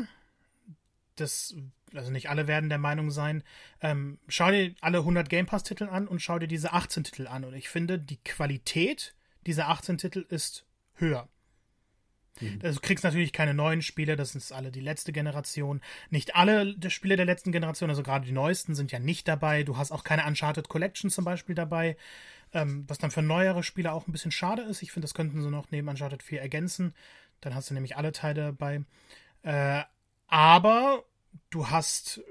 das, 1.16 1.54
also 1.94 2.10
nicht 2.10 2.30
alle 2.30 2.46
werden 2.46 2.68
der 2.68 2.78
Meinung 2.78 3.10
sein, 3.10 3.42
ähm, 3.80 4.18
schau 4.28 4.50
dir 4.50 4.74
alle 4.80 4.98
100 4.98 5.28
Game 5.28 5.46
Pass-Titel 5.46 5.84
an 5.84 6.08
und 6.08 6.20
schau 6.20 6.38
dir 6.38 6.48
diese 6.48 6.72
18 6.72 7.04
Titel 7.04 7.26
an. 7.26 7.44
Und 7.44 7.54
ich 7.54 7.68
finde, 7.68 7.98
die 7.98 8.22
Qualität 8.22 9.14
dieser 9.46 9.68
18 9.68 9.98
Titel 9.98 10.26
ist 10.28 10.64
höher. 10.94 11.28
Mhm. 12.40 12.60
Du 12.60 12.80
kriegst 12.80 13.04
natürlich 13.04 13.32
keine 13.32 13.54
neuen 13.54 13.82
Spiele, 13.82 14.16
das 14.16 14.32
sind 14.32 14.50
alle 14.52 14.70
die 14.70 14.80
letzte 14.80 15.12
Generation. 15.12 15.80
Nicht 16.10 16.36
alle 16.36 16.74
der 16.74 16.90
Spiele 16.90 17.16
der 17.16 17.26
letzten 17.26 17.52
Generation, 17.52 17.90
also 17.90 18.02
gerade 18.02 18.26
die 18.26 18.32
neuesten 18.32 18.74
sind 18.74 18.92
ja 18.92 18.98
nicht 18.98 19.28
dabei. 19.28 19.62
Du 19.62 19.76
hast 19.76 19.92
auch 19.92 20.04
keine 20.04 20.26
Uncharted 20.26 20.68
Collection 20.68 21.10
zum 21.10 21.24
Beispiel 21.24 21.54
dabei, 21.54 21.96
ähm, 22.52 22.84
was 22.88 22.98
dann 22.98 23.10
für 23.10 23.22
neuere 23.22 23.62
Spiele 23.62 23.92
auch 23.92 24.06
ein 24.06 24.12
bisschen 24.12 24.32
schade 24.32 24.62
ist. 24.62 24.82
Ich 24.82 24.92
finde, 24.92 25.04
das 25.04 25.14
könnten 25.14 25.42
sie 25.42 25.50
noch 25.50 25.70
neben 25.70 25.88
Uncharted 25.88 26.22
4 26.22 26.40
ergänzen. 26.40 26.94
Dann 27.40 27.54
hast 27.54 27.70
du 27.70 27.74
nämlich 27.74 27.96
alle 27.96 28.12
Teile 28.12 28.42
dabei. 28.42 28.84
Äh, 29.42 29.82
aber 30.26 31.04
du 31.50 31.70
hast 31.70 32.22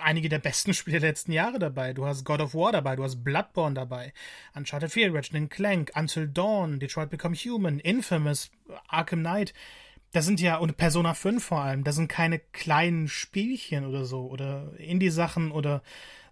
einige 0.00 0.28
der 0.28 0.38
besten 0.38 0.74
Spiele 0.74 1.00
der 1.00 1.10
letzten 1.10 1.32
Jahre 1.32 1.58
dabei. 1.58 1.92
Du 1.92 2.06
hast 2.06 2.24
God 2.24 2.40
of 2.40 2.54
War 2.54 2.72
dabei, 2.72 2.96
du 2.96 3.04
hast 3.04 3.22
Bloodborne 3.24 3.74
dabei, 3.74 4.12
Uncharted 4.54 4.90
4, 4.90 5.14
Ratchet 5.14 5.50
Clank, 5.50 5.92
Until 5.94 6.28
Dawn, 6.28 6.80
Detroit 6.80 7.10
Become 7.10 7.36
Human, 7.36 7.78
Infamous, 7.78 8.50
Arkham 8.88 9.20
Knight. 9.20 9.52
Das 10.12 10.26
sind 10.26 10.40
ja, 10.40 10.56
und 10.56 10.76
Persona 10.76 11.14
5 11.14 11.42
vor 11.42 11.62
allem, 11.62 11.84
das 11.84 11.96
sind 11.96 12.08
keine 12.08 12.38
kleinen 12.38 13.08
Spielchen 13.08 13.86
oder 13.86 14.04
so, 14.04 14.26
oder 14.26 14.72
Indie-Sachen 14.78 15.50
oder 15.50 15.82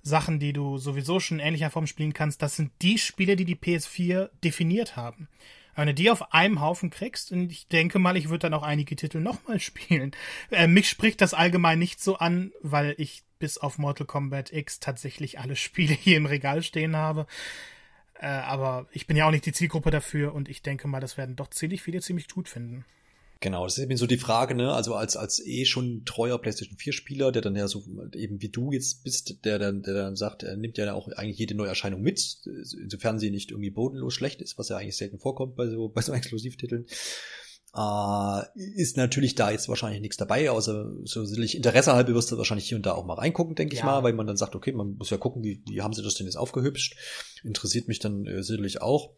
Sachen, 0.03 0.39
die 0.39 0.53
du 0.53 0.79
sowieso 0.79 1.21
schon 1.21 1.39
in 1.39 1.47
ähnlicher 1.47 1.71
Form 1.71 1.87
spielen 1.87 2.13
kannst. 2.13 2.43
Das 2.43 2.57
sind 2.57 2.73
die 2.83 2.99
Spiele, 2.99 3.37
die 3.37 3.45
die 3.45 3.57
PS4 3.57 4.31
definiert 4.43 4.97
haben. 4.97 5.29
Wenn 5.77 5.87
du 5.87 5.95
die 5.95 6.11
auf 6.11 6.35
einem 6.35 6.61
Haufen 6.61 6.91
kriegst, 6.91 7.33
und 7.33 7.51
ich 7.51 7.69
denke 7.69 7.99
mal, 7.99 8.17
ich 8.17 8.29
würde 8.29 8.41
dann 8.41 8.55
auch 8.55 8.63
einige 8.63 8.97
Titel 8.97 9.19
nochmal 9.21 9.61
spielen. 9.61 10.13
Äh, 10.51 10.67
mich 10.67 10.89
spricht 10.89 11.21
das 11.21 11.33
allgemein 11.33 11.79
nicht 11.79 12.03
so 12.03 12.17
an, 12.17 12.53
weil 12.61 12.95
ich 12.99 13.23
bis 13.41 13.59
auf 13.59 13.79
Mortal 13.79 14.07
Kombat 14.07 14.53
X 14.53 14.79
tatsächlich 14.79 15.41
alle 15.41 15.57
Spiele 15.57 15.95
hier 15.95 16.17
im 16.17 16.27
Regal 16.27 16.63
stehen 16.63 16.95
habe. 16.95 17.27
Äh, 18.15 18.27
aber 18.27 18.87
ich 18.93 19.09
bin 19.09 19.17
ja 19.17 19.27
auch 19.27 19.33
nicht 19.33 19.47
die 19.47 19.53
Zielgruppe 19.53 19.91
dafür 19.91 20.33
und 20.33 20.49
ich 20.49 20.63
denke 20.63 20.87
mal, 20.87 21.01
das 21.01 21.17
werden 21.17 21.35
doch 21.35 21.51
ziemlich 21.51 21.83
viele 21.83 22.01
ziemlich 22.01 22.29
gut 22.29 22.49
finden. 22.49 22.85
Genau, 23.43 23.65
das 23.65 23.79
ist 23.79 23.85
eben 23.85 23.97
so 23.97 24.07
die 24.07 24.19
Frage, 24.19 24.55
ne? 24.55 24.71
Also 24.75 24.95
als, 24.95 25.17
als 25.17 25.45
eh 25.47 25.65
schon 25.65 26.05
treuer 26.05 26.39
PlayStation 26.39 26.77
4 26.77 26.93
Spieler, 26.93 27.33
der 27.33 27.41
dann 27.41 27.57
ja 27.57 27.69
so 27.69 27.83
eben 28.15 28.43
wie 28.43 28.51
du 28.51 28.71
jetzt 28.71 29.03
bist, 29.03 29.47
der 29.47 29.59
dann, 29.59 29.83
der 29.83 29.95
dann 29.95 30.15
sagt, 30.15 30.43
er 30.43 30.59
nimmt 30.59 30.77
ja 30.77 30.93
auch 30.93 31.09
eigentlich 31.09 31.39
jede 31.39 31.55
neue 31.55 31.71
Erscheinung 31.71 32.03
mit, 32.03 32.37
insofern 32.45 33.19
sie 33.19 33.31
nicht 33.31 33.51
irgendwie 33.51 33.71
bodenlos 33.71 34.13
schlecht 34.13 34.43
ist, 34.43 34.59
was 34.59 34.69
ja 34.69 34.77
eigentlich 34.77 34.99
selten 34.99 35.19
vorkommt 35.19 35.57
bei 35.57 35.69
so, 35.69 35.89
bei 35.89 36.03
so 36.03 36.13
Exklusivtiteln 36.13 36.85
äh, 37.75 38.43
ist 38.57 38.97
natürlich 38.97 39.37
da 39.37 39.51
jetzt 39.51 39.69
wahrscheinlich 39.69 40.01
nichts 40.01 40.17
dabei, 40.17 40.51
außer 40.51 40.91
so 41.05 41.25
sicherlich 41.25 41.57
Interesse 41.57 41.93
halber 41.93 42.15
wirst 42.15 42.33
du 42.33 42.39
wahrscheinlich 42.39 42.69
hier 42.69 42.77
und 42.77 42.85
da 42.85 42.93
auch 42.93 43.05
mal 43.05 43.15
reingucken, 43.15 43.55
denke 43.55 43.77
ja. 43.77 43.81
ich 43.81 43.85
mal, 43.85 44.03
weil 44.03 44.13
man 44.13 44.27
dann 44.27 44.37
sagt, 44.37 44.57
okay, 44.57 44.73
man 44.73 44.97
muss 44.97 45.11
ja 45.11 45.19
gucken, 45.19 45.45
wie, 45.45 45.63
wie 45.69 45.83
haben 45.83 45.93
sie 45.93 46.03
das 46.03 46.15
denn 46.15 46.27
jetzt 46.27 46.37
aufgehübscht. 46.37 46.97
Interessiert 47.45 47.89
mich 47.89 48.01
dann 48.01 48.27
äh, 48.27 48.43
sicherlich 48.43 48.83
auch. 48.83 49.11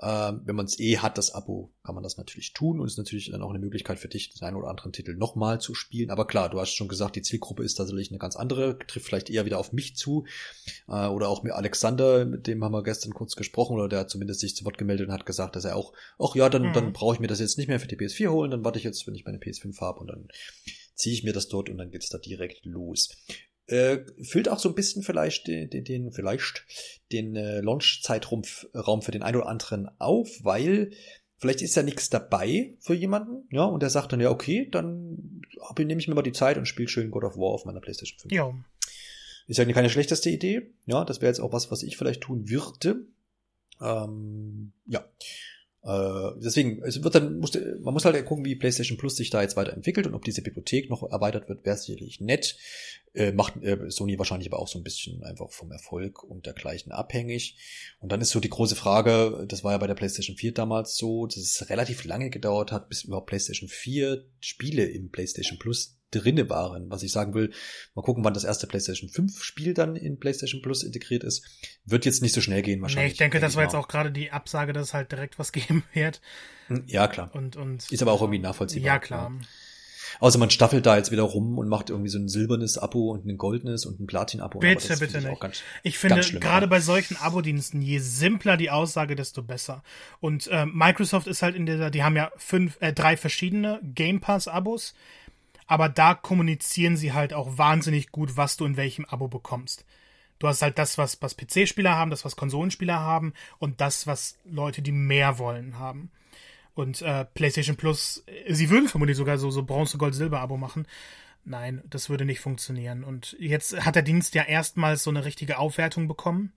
Äh, 0.00 0.32
wenn 0.44 0.56
man 0.56 0.66
es 0.66 0.80
eh 0.80 0.98
hat, 0.98 1.16
das 1.16 1.32
Abo, 1.32 1.72
kann 1.84 1.94
man 1.94 2.02
das 2.02 2.16
natürlich 2.16 2.52
tun 2.52 2.80
und 2.80 2.86
ist 2.86 2.98
natürlich 2.98 3.30
dann 3.30 3.40
auch 3.40 3.50
eine 3.50 3.60
Möglichkeit 3.60 4.00
für 4.00 4.08
dich, 4.08 4.34
den 4.34 4.46
einen 4.46 4.56
oder 4.56 4.68
anderen 4.68 4.92
Titel 4.92 5.14
nochmal 5.14 5.60
zu 5.60 5.74
spielen. 5.74 6.10
Aber 6.10 6.26
klar, 6.26 6.50
du 6.50 6.60
hast 6.60 6.74
schon 6.74 6.88
gesagt, 6.88 7.14
die 7.14 7.22
Zielgruppe 7.22 7.62
ist 7.62 7.76
tatsächlich 7.76 8.10
eine 8.10 8.18
ganz 8.18 8.34
andere, 8.34 8.78
trifft 8.78 9.06
vielleicht 9.06 9.30
eher 9.30 9.44
wieder 9.44 9.58
auf 9.58 9.72
mich 9.72 9.96
zu. 9.96 10.26
Äh, 10.88 11.06
oder 11.06 11.28
auch 11.28 11.44
mit 11.44 11.52
Alexander, 11.52 12.24
mit 12.24 12.48
dem 12.48 12.64
haben 12.64 12.72
wir 12.72 12.82
gestern 12.82 13.14
kurz 13.14 13.36
gesprochen, 13.36 13.74
oder 13.74 13.88
der 13.88 14.00
hat 14.00 14.10
zumindest 14.10 14.40
sich 14.40 14.56
zu 14.56 14.64
Wort 14.64 14.76
gemeldet 14.76 15.06
und 15.06 15.14
hat 15.14 15.24
gesagt, 15.24 15.54
dass 15.54 15.64
er 15.64 15.76
auch, 15.76 15.92
ach 16.18 16.34
ja, 16.34 16.48
dann, 16.48 16.68
mhm. 16.68 16.72
dann 16.72 16.92
brauche 16.92 17.14
ich 17.14 17.20
mir 17.20 17.28
das 17.28 17.38
jetzt 17.38 17.56
nicht 17.56 17.68
mehr 17.68 17.78
für 17.78 17.91
die 17.92 18.04
PS4 18.04 18.30
holen, 18.30 18.50
dann 18.50 18.64
warte 18.64 18.78
ich 18.78 18.84
jetzt, 18.84 19.06
wenn 19.06 19.14
ich 19.14 19.24
meine 19.24 19.38
PS5 19.38 19.80
habe 19.80 20.00
und 20.00 20.08
dann 20.08 20.28
ziehe 20.94 21.14
ich 21.14 21.24
mir 21.24 21.32
das 21.32 21.48
dort 21.48 21.68
und 21.68 21.78
dann 21.78 21.90
geht's 21.90 22.08
da 22.08 22.18
direkt 22.18 22.64
los. 22.64 23.10
Äh, 23.66 24.00
füllt 24.22 24.48
auch 24.48 24.58
so 24.58 24.68
ein 24.68 24.74
bisschen 24.74 25.02
vielleicht 25.02 25.46
den, 25.46 25.70
den, 25.70 25.84
den 25.84 26.12
vielleicht 26.12 26.64
den 27.12 27.36
äh, 27.36 27.60
Launch-Zeitraum 27.60 28.42
Raum 28.74 29.02
für 29.02 29.12
den 29.12 29.22
einen 29.22 29.36
oder 29.36 29.48
anderen 29.48 29.88
auf, 29.98 30.28
weil 30.42 30.90
vielleicht 31.38 31.62
ist 31.62 31.76
ja 31.76 31.82
nichts 31.82 32.10
dabei 32.10 32.76
für 32.80 32.94
jemanden, 32.94 33.48
ja, 33.50 33.64
und 33.64 33.82
der 33.82 33.90
sagt 33.90 34.12
dann, 34.12 34.20
ja, 34.20 34.30
okay, 34.30 34.68
dann 34.70 35.42
nehme 35.78 36.00
ich 36.00 36.08
mir 36.08 36.14
mal 36.14 36.22
die 36.22 36.32
Zeit 36.32 36.58
und 36.58 36.66
spiele 36.66 36.88
schön 36.88 37.10
God 37.10 37.24
of 37.24 37.36
War 37.36 37.52
auf 37.52 37.64
meiner 37.64 37.80
PlayStation 37.80 38.18
5. 38.18 38.32
Ja. 38.32 38.52
Ist 39.48 39.58
ja 39.58 39.64
keine 39.64 39.90
schlechteste 39.90 40.30
Idee, 40.30 40.72
ja, 40.86 41.04
das 41.04 41.20
wäre 41.20 41.30
jetzt 41.30 41.40
auch 41.40 41.52
was, 41.52 41.70
was 41.70 41.82
ich 41.82 41.96
vielleicht 41.96 42.22
tun 42.22 42.48
würde. 42.48 43.06
Ähm, 43.80 44.72
ja. 44.86 45.04
Äh, 45.84 46.30
deswegen, 46.36 46.82
es 46.82 47.02
wird 47.02 47.14
dann, 47.14 47.38
musste, 47.38 47.78
man 47.80 47.92
muss 47.92 48.04
halt 48.04 48.24
gucken, 48.24 48.44
wie 48.44 48.54
PlayStation 48.54 48.98
Plus 48.98 49.16
sich 49.16 49.30
da 49.30 49.42
jetzt 49.42 49.56
weiterentwickelt 49.56 50.06
und 50.06 50.14
ob 50.14 50.24
diese 50.24 50.42
Bibliothek 50.42 50.88
noch 50.90 51.02
erweitert 51.10 51.48
wird, 51.48 51.64
wäre 51.64 51.76
sicherlich 51.76 52.20
nett. 52.20 52.56
Äh, 53.14 53.32
macht 53.32 53.62
äh, 53.62 53.90
Sony 53.90 54.18
wahrscheinlich 54.18 54.48
aber 54.48 54.58
auch 54.60 54.68
so 54.68 54.78
ein 54.78 54.84
bisschen 54.84 55.22
einfach 55.24 55.50
vom 55.50 55.70
Erfolg 55.72 56.22
und 56.22 56.46
dergleichen 56.46 56.92
abhängig. 56.92 57.56
Und 58.00 58.12
dann 58.12 58.20
ist 58.20 58.30
so 58.30 58.40
die 58.40 58.48
große 58.48 58.76
Frage, 58.76 59.44
das 59.48 59.64
war 59.64 59.72
ja 59.72 59.78
bei 59.78 59.86
der 59.86 59.94
PlayStation 59.94 60.36
4 60.36 60.54
damals 60.54 60.96
so, 60.96 61.26
dass 61.26 61.36
es 61.36 61.68
relativ 61.68 62.04
lange 62.04 62.30
gedauert 62.30 62.72
hat, 62.72 62.88
bis 62.88 63.04
überhaupt 63.04 63.26
PlayStation 63.26 63.68
4 63.68 64.24
Spiele 64.40 64.84
im 64.84 65.10
PlayStation 65.10 65.58
Plus 65.58 65.98
drinne 66.12 66.48
waren. 66.48 66.90
Was 66.90 67.02
ich 67.02 67.12
sagen 67.12 67.34
will, 67.34 67.52
mal 67.94 68.02
gucken, 68.02 68.24
wann 68.24 68.34
das 68.34 68.44
erste 68.44 68.66
PlayStation 68.66 69.08
5 69.08 69.42
Spiel 69.42 69.74
dann 69.74 69.96
in 69.96 70.18
PlayStation 70.18 70.62
Plus 70.62 70.82
integriert 70.84 71.24
ist. 71.24 71.44
Wird 71.84 72.04
jetzt 72.04 72.22
nicht 72.22 72.32
so 72.32 72.40
schnell 72.40 72.62
gehen 72.62 72.80
wahrscheinlich. 72.80 73.10
Nee, 73.10 73.12
ich 73.12 73.18
denke, 73.18 73.40
das 73.40 73.56
war 73.56 73.64
jetzt 73.64 73.74
auch 73.74 73.88
gerade 73.88 74.12
die 74.12 74.30
Absage, 74.30 74.72
dass 74.72 74.88
es 74.88 74.94
halt 74.94 75.10
direkt 75.10 75.38
was 75.38 75.52
geben 75.52 75.82
wird. 75.92 76.20
Hm, 76.68 76.84
ja, 76.86 77.08
klar. 77.08 77.30
Und, 77.34 77.56
und, 77.56 77.90
ist 77.90 78.02
aber 78.02 78.12
auch 78.12 78.20
irgendwie 78.20 78.38
nachvollziehbar. 78.38 78.86
Ja, 78.86 78.98
klar. 78.98 79.32
Ja. 79.34 79.46
Außer 80.20 80.38
man 80.38 80.50
staffelt 80.50 80.86
da 80.86 80.96
jetzt 80.96 81.10
wieder 81.10 81.22
rum 81.22 81.58
und 81.58 81.68
macht 81.68 81.90
irgendwie 81.90 82.08
so 82.08 82.18
ein 82.18 82.28
silbernes 82.28 82.78
Abo 82.78 83.10
und 83.10 83.26
ein 83.26 83.36
goldenes 83.36 83.86
und 83.86 84.00
ein 84.00 84.06
Platin-Abo. 84.06 84.58
Bitte, 84.58 84.96
bitte 84.98 85.20
nicht. 85.20 85.40
Ganz, 85.40 85.62
ich 85.82 85.98
finde, 85.98 86.20
gerade 86.38 86.68
bei 86.68 86.80
solchen 86.80 87.16
Abo-Diensten, 87.16 87.80
je 87.80 87.98
simpler 87.98 88.56
die 88.56 88.70
Aussage, 88.70 89.16
desto 89.16 89.42
besser. 89.42 89.82
Und 90.20 90.48
äh, 90.48 90.66
Microsoft 90.66 91.26
ist 91.26 91.42
halt 91.42 91.56
in 91.56 91.66
dieser, 91.66 91.90
die 91.90 92.02
haben 92.02 92.16
ja 92.16 92.30
fünf, 92.36 92.76
äh, 92.80 92.92
drei 92.92 93.16
verschiedene 93.16 93.80
Game 93.82 94.20
Pass-Abos 94.20 94.94
aber 95.66 95.88
da 95.88 96.14
kommunizieren 96.14 96.96
sie 96.96 97.12
halt 97.12 97.32
auch 97.32 97.58
wahnsinnig 97.58 98.10
gut, 98.10 98.36
was 98.36 98.56
du 98.56 98.64
in 98.64 98.76
welchem 98.76 99.04
Abo 99.04 99.28
bekommst. 99.28 99.84
Du 100.38 100.48
hast 100.48 100.62
halt 100.62 100.78
das, 100.78 100.98
was, 100.98 101.22
was 101.22 101.36
PC-Spieler 101.36 101.94
haben, 101.94 102.10
das, 102.10 102.24
was 102.24 102.36
Konsolenspieler 102.36 102.98
haben 102.98 103.32
und 103.58 103.80
das, 103.80 104.06
was 104.06 104.38
Leute, 104.44 104.82
die 104.82 104.90
mehr 104.90 105.38
wollen, 105.38 105.78
haben. 105.78 106.10
Und 106.74 107.02
äh, 107.02 107.24
PlayStation 107.26 107.76
Plus, 107.76 108.24
äh, 108.26 108.52
sie 108.52 108.70
würden 108.70 108.88
vermutlich 108.88 109.16
sogar 109.16 109.38
so, 109.38 109.50
so 109.50 109.62
Bronze, 109.62 109.98
Gold, 109.98 110.14
Silber-Abo 110.14 110.56
machen. 110.56 110.86
Nein, 111.44 111.82
das 111.88 112.08
würde 112.08 112.24
nicht 112.24 112.40
funktionieren. 112.40 113.04
Und 113.04 113.36
jetzt 113.38 113.84
hat 113.84 113.94
der 113.94 114.02
Dienst 114.02 114.34
ja 114.34 114.42
erstmals 114.42 115.02
so 115.02 115.10
eine 115.10 115.24
richtige 115.24 115.58
Aufwertung 115.58 116.08
bekommen. 116.08 116.52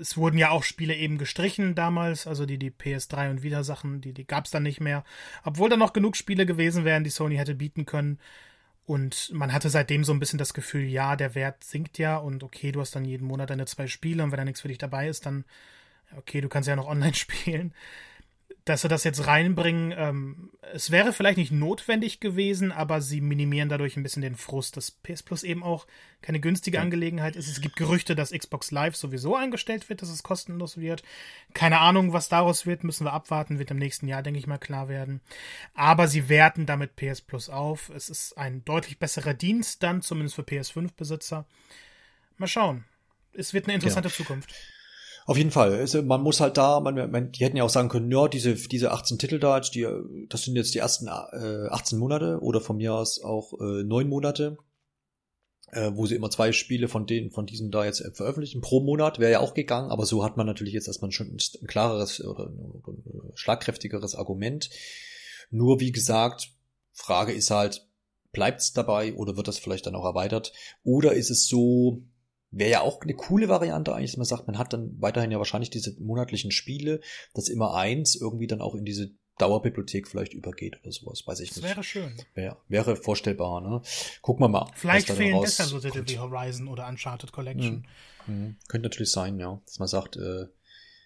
Es 0.00 0.16
wurden 0.16 0.38
ja 0.38 0.50
auch 0.50 0.64
Spiele 0.64 0.94
eben 0.94 1.18
gestrichen 1.18 1.74
damals, 1.74 2.26
also 2.26 2.46
die, 2.46 2.58
die 2.58 2.70
PS3 2.70 3.30
und 3.30 3.42
Wieder 3.42 3.64
Sachen, 3.64 4.00
die, 4.00 4.12
die 4.12 4.26
gab 4.26 4.44
es 4.44 4.50
dann 4.50 4.62
nicht 4.62 4.80
mehr. 4.80 5.04
Obwohl 5.44 5.68
da 5.68 5.76
noch 5.76 5.92
genug 5.92 6.16
Spiele 6.16 6.46
gewesen 6.46 6.84
wären, 6.84 7.04
die 7.04 7.10
Sony 7.10 7.36
hätte 7.36 7.54
bieten 7.54 7.86
können. 7.86 8.18
Und 8.86 9.30
man 9.34 9.52
hatte 9.52 9.68
seitdem 9.68 10.04
so 10.04 10.12
ein 10.12 10.18
bisschen 10.18 10.38
das 10.38 10.54
Gefühl, 10.54 10.84
ja, 10.84 11.14
der 11.14 11.34
Wert 11.34 11.62
sinkt 11.62 11.98
ja 11.98 12.16
und 12.16 12.42
okay, 12.42 12.72
du 12.72 12.80
hast 12.80 12.96
dann 12.96 13.04
jeden 13.04 13.26
Monat 13.26 13.50
deine 13.50 13.66
zwei 13.66 13.86
Spiele 13.86 14.22
und 14.22 14.30
wenn 14.30 14.38
da 14.38 14.44
nichts 14.44 14.62
für 14.62 14.68
dich 14.68 14.78
dabei 14.78 15.08
ist, 15.08 15.26
dann 15.26 15.44
okay, 16.16 16.40
du 16.40 16.48
kannst 16.48 16.68
ja 16.68 16.76
noch 16.76 16.88
online 16.88 17.14
spielen 17.14 17.74
dass 18.68 18.82
sie 18.82 18.88
das 18.88 19.04
jetzt 19.04 19.26
reinbringen, 19.26 19.94
ähm, 19.96 20.50
es 20.72 20.90
wäre 20.90 21.12
vielleicht 21.12 21.38
nicht 21.38 21.52
notwendig 21.52 22.20
gewesen, 22.20 22.72
aber 22.72 23.00
sie 23.00 23.20
minimieren 23.20 23.68
dadurch 23.68 23.96
ein 23.96 24.02
bisschen 24.02 24.22
den 24.22 24.36
Frust, 24.36 24.76
dass 24.76 24.90
PS 24.90 25.22
Plus 25.22 25.42
eben 25.42 25.62
auch 25.62 25.86
keine 26.20 26.40
günstige. 26.40 26.80
Angelegenheit 26.80 27.36
ist. 27.36 27.48
Es 27.48 27.60
gibt 27.60 27.76
Gerüchte, 27.76 28.14
dass 28.14 28.32
Xbox 28.32 28.70
Live 28.70 28.96
sowieso 28.96 29.36
eingestellt 29.36 29.88
wird, 29.88 30.02
dass 30.02 30.10
es 30.10 30.22
kostenlos 30.22 30.78
wird. 30.78 31.02
Keine 31.54 31.78
Ahnung, 31.78 32.12
was 32.12 32.28
daraus 32.28 32.66
wird, 32.66 32.84
müssen 32.84 33.04
wir 33.04 33.12
abwarten, 33.12 33.58
wird 33.58 33.70
im 33.70 33.78
nächsten 33.78 34.06
Jahr, 34.08 34.22
denke 34.22 34.38
ich 34.38 34.46
mal, 34.46 34.58
klar 34.58 34.88
werden. 34.88 35.20
Aber 35.74 36.08
sie 36.08 36.28
werten 36.28 36.66
damit 36.66 36.96
PS 36.96 37.20
Plus 37.20 37.48
auf. 37.48 37.88
Es 37.90 38.10
ist 38.10 38.36
ein 38.36 38.64
deutlich 38.64 38.98
besserer 38.98 39.34
Dienst 39.34 39.82
dann, 39.82 40.02
zumindest 40.02 40.36
für 40.36 40.42
PS5-Besitzer. 40.42 41.46
Mal 42.36 42.46
schauen. 42.46 42.84
Es 43.32 43.54
wird 43.54 43.66
eine 43.66 43.74
interessante 43.74 44.08
ja. 44.08 44.14
Zukunft. 44.14 44.54
Auf 45.28 45.36
jeden 45.36 45.50
Fall. 45.50 45.74
Also 45.74 46.00
man 46.00 46.22
muss 46.22 46.40
halt 46.40 46.56
da, 46.56 46.80
man, 46.80 47.10
man, 47.10 47.32
die 47.32 47.44
hätten 47.44 47.58
ja 47.58 47.62
auch 47.62 47.68
sagen 47.68 47.90
können, 47.90 48.10
ja, 48.10 48.28
diese, 48.28 48.54
diese 48.54 48.92
18 48.92 49.18
Titel 49.18 49.38
da, 49.38 49.60
die, 49.60 49.86
das 50.30 50.44
sind 50.44 50.56
jetzt 50.56 50.74
die 50.74 50.78
ersten 50.78 51.06
äh, 51.06 51.68
18 51.68 51.98
Monate 51.98 52.38
oder 52.40 52.62
von 52.62 52.78
mir 52.78 52.94
aus 52.94 53.22
auch 53.22 53.52
äh, 53.60 53.84
neun 53.84 54.08
Monate, 54.08 54.56
äh, 55.72 55.90
wo 55.92 56.06
sie 56.06 56.14
immer 56.14 56.30
zwei 56.30 56.52
Spiele 56.52 56.88
von 56.88 57.04
denen, 57.04 57.30
von 57.30 57.44
diesen 57.44 57.70
da 57.70 57.84
jetzt 57.84 58.02
veröffentlichen. 58.14 58.62
Pro 58.62 58.80
Monat 58.80 59.18
wäre 59.18 59.32
ja 59.32 59.40
auch 59.40 59.52
gegangen, 59.52 59.90
aber 59.90 60.06
so 60.06 60.24
hat 60.24 60.38
man 60.38 60.46
natürlich 60.46 60.72
jetzt 60.72 60.88
erstmal 60.88 61.12
schon 61.12 61.26
ein 61.26 61.66
klareres 61.66 62.24
oder 62.24 62.46
ein 62.46 62.82
schlagkräftigeres 63.34 64.14
Argument. 64.14 64.70
Nur 65.50 65.78
wie 65.78 65.92
gesagt, 65.92 66.52
Frage 66.90 67.34
ist 67.34 67.50
halt, 67.50 67.86
bleibt 68.32 68.62
es 68.62 68.72
dabei 68.72 69.12
oder 69.12 69.36
wird 69.36 69.46
das 69.46 69.58
vielleicht 69.58 69.84
dann 69.84 69.94
auch 69.94 70.06
erweitert? 70.06 70.54
Oder 70.84 71.12
ist 71.12 71.28
es 71.28 71.48
so, 71.48 72.02
Wäre 72.50 72.70
ja 72.70 72.80
auch 72.80 73.02
eine 73.02 73.14
coole 73.14 73.48
Variante 73.48 73.94
eigentlich, 73.94 74.12
dass 74.12 74.16
man 74.16 74.26
sagt, 74.26 74.46
man 74.46 74.58
hat 74.58 74.72
dann 74.72 74.96
weiterhin 75.00 75.30
ja 75.30 75.38
wahrscheinlich 75.38 75.70
diese 75.70 76.00
monatlichen 76.00 76.50
Spiele, 76.50 77.00
dass 77.34 77.48
immer 77.48 77.74
eins 77.74 78.14
irgendwie 78.14 78.46
dann 78.46 78.62
auch 78.62 78.74
in 78.74 78.84
diese 78.84 79.10
Dauerbibliothek 79.38 80.08
vielleicht 80.08 80.34
übergeht 80.34 80.78
oder 80.82 80.90
sowas, 80.90 81.26
weiß 81.26 81.40
ich 81.40 81.50
das 81.50 81.58
nicht. 81.58 81.68
Wäre 81.68 81.84
schön. 81.84 82.16
Wäre, 82.34 82.56
wäre 82.68 82.96
vorstellbar, 82.96 83.60
ne? 83.60 83.82
Gucken 84.20 84.44
wir 84.44 84.48
mal. 84.48 84.70
Vielleicht 84.74 85.10
fehlen 85.10 85.40
deshalb 85.42 85.68
so 85.68 85.78
Titel 85.78 86.04
wie 86.06 86.18
Horizon 86.18 86.68
oder 86.68 86.88
Uncharted 86.88 87.32
Collection. 87.32 87.86
Mhm. 88.26 88.34
Mhm. 88.34 88.56
Könnte 88.68 88.88
natürlich 88.88 89.12
sein, 89.12 89.38
ja. 89.38 89.60
Dass 89.64 89.78
man 89.78 89.88
sagt, 89.88 90.16
äh, 90.16 90.46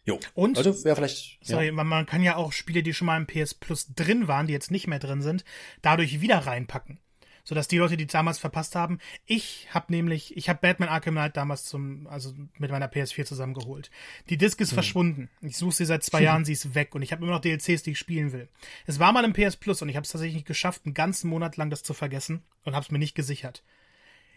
jo. 0.05 0.19
Und? 0.35 0.57
Also 0.57 0.85
wäre 0.85 0.97
vielleicht. 0.97 1.39
Sorry, 1.45 1.67
ja. 1.67 1.73
man, 1.73 1.87
man 1.87 2.07
kann 2.07 2.23
ja 2.23 2.37
auch 2.37 2.53
Spiele, 2.53 2.83
die 2.83 2.95
schon 2.95 3.07
mal 3.07 3.19
im 3.19 3.27
PS 3.27 3.55
Plus 3.55 3.93
drin 3.95 4.29
waren, 4.29 4.47
die 4.47 4.53
jetzt 4.53 4.71
nicht 4.71 4.87
mehr 4.87 4.99
drin 4.99 5.23
sind, 5.23 5.45
dadurch 5.83 6.21
wieder 6.21 6.39
reinpacken 6.39 7.01
sodass 7.45 7.69
die 7.69 7.79
Leute, 7.79 7.97
die 7.97 8.07
damals 8.07 8.39
verpasst 8.39 8.75
haben, 8.75 8.99
ich 9.27 9.69
habe 9.71 9.93
nämlich, 9.93 10.37
ich 10.37 10.49
habe 10.49 10.61
Batman 10.61 10.89
Arkham 10.89 11.15
Knight 11.15 11.37
damals 11.37 11.65
zum, 11.65 12.07
also 12.07 12.33
mit 12.59 12.71
meiner 12.71 12.91
PS4 12.91 13.25
zusammengeholt. 13.25 13.91
Die 14.29 14.37
Disc 14.37 14.61
ist 14.61 14.71
hm. 14.71 14.75
verschwunden. 14.75 15.31
Ich 15.41 15.57
suche 15.57 15.75
sie 15.75 15.85
seit 15.85 16.03
zwei 16.03 16.19
hm. 16.19 16.25
Jahren, 16.27 16.45
sie 16.45 16.53
ist 16.53 16.75
weg 16.75 16.95
und 16.95 17.03
ich 17.03 17.13
habe 17.13 17.23
immer 17.23 17.33
noch 17.33 17.41
DLCs, 17.41 17.83
die 17.83 17.93
ich 17.93 17.99
spielen 17.99 18.33
will. 18.33 18.49
Es 18.87 18.99
war 18.99 19.13
mal 19.13 19.25
im 19.25 19.33
PS 19.33 19.57
Plus 19.57 19.83
und 19.83 19.89
ich 19.89 19.97
habe 19.97 20.05
es 20.05 20.11
tatsächlich 20.11 20.37
nicht 20.37 20.47
geschafft, 20.47 20.83
einen 20.85 20.95
ganzen 20.95 21.29
Monat 21.29 21.57
lang 21.57 21.71
das 21.71 21.83
zu 21.83 21.95
vergessen 21.95 22.43
und 22.65 22.75
habe 22.75 22.85
es 22.85 22.91
mir 22.91 22.99
nicht 22.99 23.15
gesichert. 23.15 23.63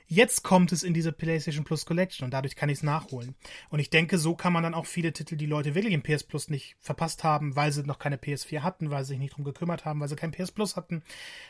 Jetzt 0.08 0.43
kommt 0.43 0.72
es 0.72 0.84
in 0.84 0.93
diese 0.93 1.12
PlayStation 1.12 1.66
Plus 1.66 1.86
Collection 1.86 2.26
und 2.26 2.32
dadurch 2.32 2.56
kann 2.56 2.70
ich 2.70 2.78
es 2.78 2.84
nachholen. 2.84 3.36
Und 3.70 3.80
ich 3.80 3.89
denke, 3.89 4.18
so 4.18 4.36
kann 4.36 4.53
man 4.53 4.64
dann 4.64 4.76
auch 4.76 4.86
viele 4.86 5.14
Titel, 5.14 5.36
die 5.36 5.47
Leute 5.47 5.74
wirklich 5.74 5.93
im 5.93 6.03
PS 6.03 6.24
Plus 6.24 6.49
nicht 6.49 6.76
verpasst 6.80 7.24
haben, 7.24 7.56
weil 7.56 7.72
sie 7.72 7.84
noch 7.84 7.97
keine 7.97 8.18
PS4 8.18 8.62
hatten, 8.62 8.91
weil 8.91 9.03
sie 9.03 9.10
sich 9.10 9.20
nicht 9.20 9.36
drum 9.36 9.43
gekümmert 9.43 9.84
haben, 9.86 9.99
weil 9.99 10.10
sie 10.10 10.16
kein 10.16 10.32
PS 10.32 10.51
Plus 10.51 10.76
hatten, 10.76 11.03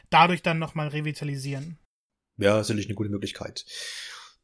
dadurch 0.10 0.42
dann 0.42 0.60
nochmal 0.60 0.88
revitalisieren. 0.88 1.78
Ja, 2.38 2.64
sicherlich 2.64 2.88
eine 2.88 2.96
gute 2.96 3.10
Möglichkeit. 3.10 3.66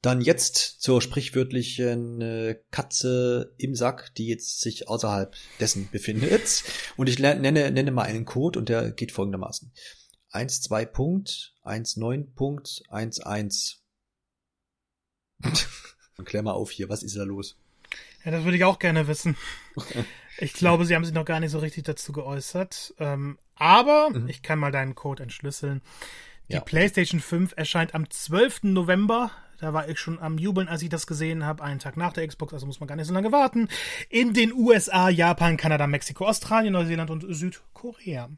Dann 0.02 0.20
jetzt 0.20 0.82
zur 0.82 1.02
sprichwörtlichen 1.02 2.22
äh, 2.22 2.60
Katze 2.72 3.54
im 3.58 3.76
Sack, 3.76 4.16
die 4.16 4.28
jetzt 4.28 4.60
sich 4.62 4.90
außerhalb 4.90 5.36
dessen 5.60 5.90
befindet. 5.92 6.64
Und 6.98 7.08
ich 7.08 7.20
nenne, 7.20 7.72
nenne 7.72 7.92
mal 7.92 8.04
einen 8.04 8.26
Code 8.26 8.58
und 8.58 8.68
der 8.70 8.92
geht 8.92 9.12
folgendermaßen. 9.12 9.72
1.2 10.32 10.86
Punkt, 10.86 11.54
1.9 11.64 12.34
Punkt, 12.34 12.84
1.1 12.90 13.81
Klär 16.26 16.44
mal 16.44 16.52
auf 16.52 16.72
hier, 16.72 16.90
was 16.90 17.04
ist 17.04 17.18
da 17.18 17.24
los? 17.24 17.58
Ja, 18.24 18.32
das 18.32 18.44
würde 18.44 18.58
ich 18.58 18.64
auch 18.64 18.80
gerne 18.80 19.08
wissen. 19.08 19.36
Ich 20.38 20.54
glaube, 20.54 20.86
sie 20.86 20.96
haben 20.96 21.06
sich 21.06 21.14
noch 21.14 21.26
gar 21.26 21.40
nicht 21.40 21.52
so 21.52 21.60
richtig 21.60 21.84
dazu 21.84 22.12
geäußert. 22.12 22.94
Ähm, 23.00 23.38
aber 23.56 24.10
mhm. 24.12 24.28
ich 24.28 24.42
kann 24.42 24.60
mal 24.60 24.72
deinen 24.72 24.96
Code 24.96 25.24
entschlüsseln. 25.24 25.82
Die 26.50 26.54
ja. 26.54 26.62
PlayStation 26.62 27.20
5 27.20 27.54
erscheint 27.56 27.96
am 27.96 28.10
12. 28.10 28.64
November. 28.64 29.32
Da 29.60 29.74
war 29.74 29.88
ich 29.88 30.00
schon 30.00 30.20
am 30.20 30.38
Jubeln, 30.38 30.68
als 30.68 30.82
ich 30.82 30.90
das 30.90 31.06
gesehen 31.06 31.46
habe. 31.46 31.64
Einen 31.64 31.80
Tag 31.80 31.96
nach 31.96 32.14
der 32.14 32.28
Xbox, 32.28 32.54
also 32.54 32.66
muss 32.66 32.80
man 32.80 32.88
gar 32.88 32.96
nicht 32.96 33.08
so 33.08 33.14
lange 33.14 33.32
warten. 33.32 33.70
In 34.10 34.34
den 34.34 34.52
USA, 34.54 35.10
Japan, 35.10 35.58
Kanada, 35.58 35.86
Mexiko, 35.86 36.28
Australien, 36.28 36.74
Neuseeland 36.74 37.12
und 37.12 37.26
Südkorea. 37.30 38.30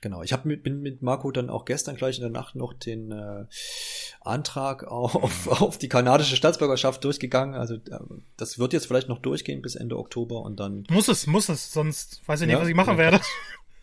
Genau, 0.00 0.22
ich 0.22 0.32
hab 0.32 0.44
mit, 0.44 0.62
bin 0.62 0.80
mit 0.80 1.00
Marco 1.02 1.30
dann 1.30 1.48
auch 1.48 1.64
gestern 1.64 1.96
gleich 1.96 2.16
in 2.16 2.22
der 2.22 2.30
Nacht 2.30 2.56
noch 2.56 2.74
den 2.74 3.10
äh, 3.10 3.46
Antrag 4.20 4.84
auf, 4.84 5.48
auf 5.48 5.78
die 5.78 5.88
kanadische 5.88 6.36
Staatsbürgerschaft 6.36 7.02
durchgegangen. 7.04 7.54
Also 7.54 7.76
äh, 7.76 7.98
das 8.36 8.58
wird 8.58 8.72
jetzt 8.72 8.86
vielleicht 8.86 9.08
noch 9.08 9.18
durchgehen 9.18 9.62
bis 9.62 9.76
Ende 9.76 9.98
Oktober 9.98 10.42
und 10.42 10.60
dann. 10.60 10.84
Muss 10.90 11.08
es, 11.08 11.26
muss 11.26 11.48
es, 11.48 11.72
sonst 11.72 12.20
weiß 12.26 12.42
ich 12.42 12.46
nicht, 12.46 12.54
ja, 12.54 12.60
was 12.60 12.68
ich 12.68 12.74
machen 12.74 12.98
werde. 12.98 13.20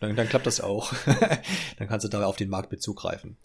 Dann, 0.00 0.16
dann 0.16 0.28
klappt 0.28 0.48
das 0.48 0.60
auch. 0.60 0.92
dann 1.78 1.86
kannst 1.86 2.02
du 2.02 2.08
da 2.08 2.26
auf 2.26 2.34
den 2.34 2.48
Markt 2.48 2.72
mit 2.72 2.82
zugreifen. 2.82 3.36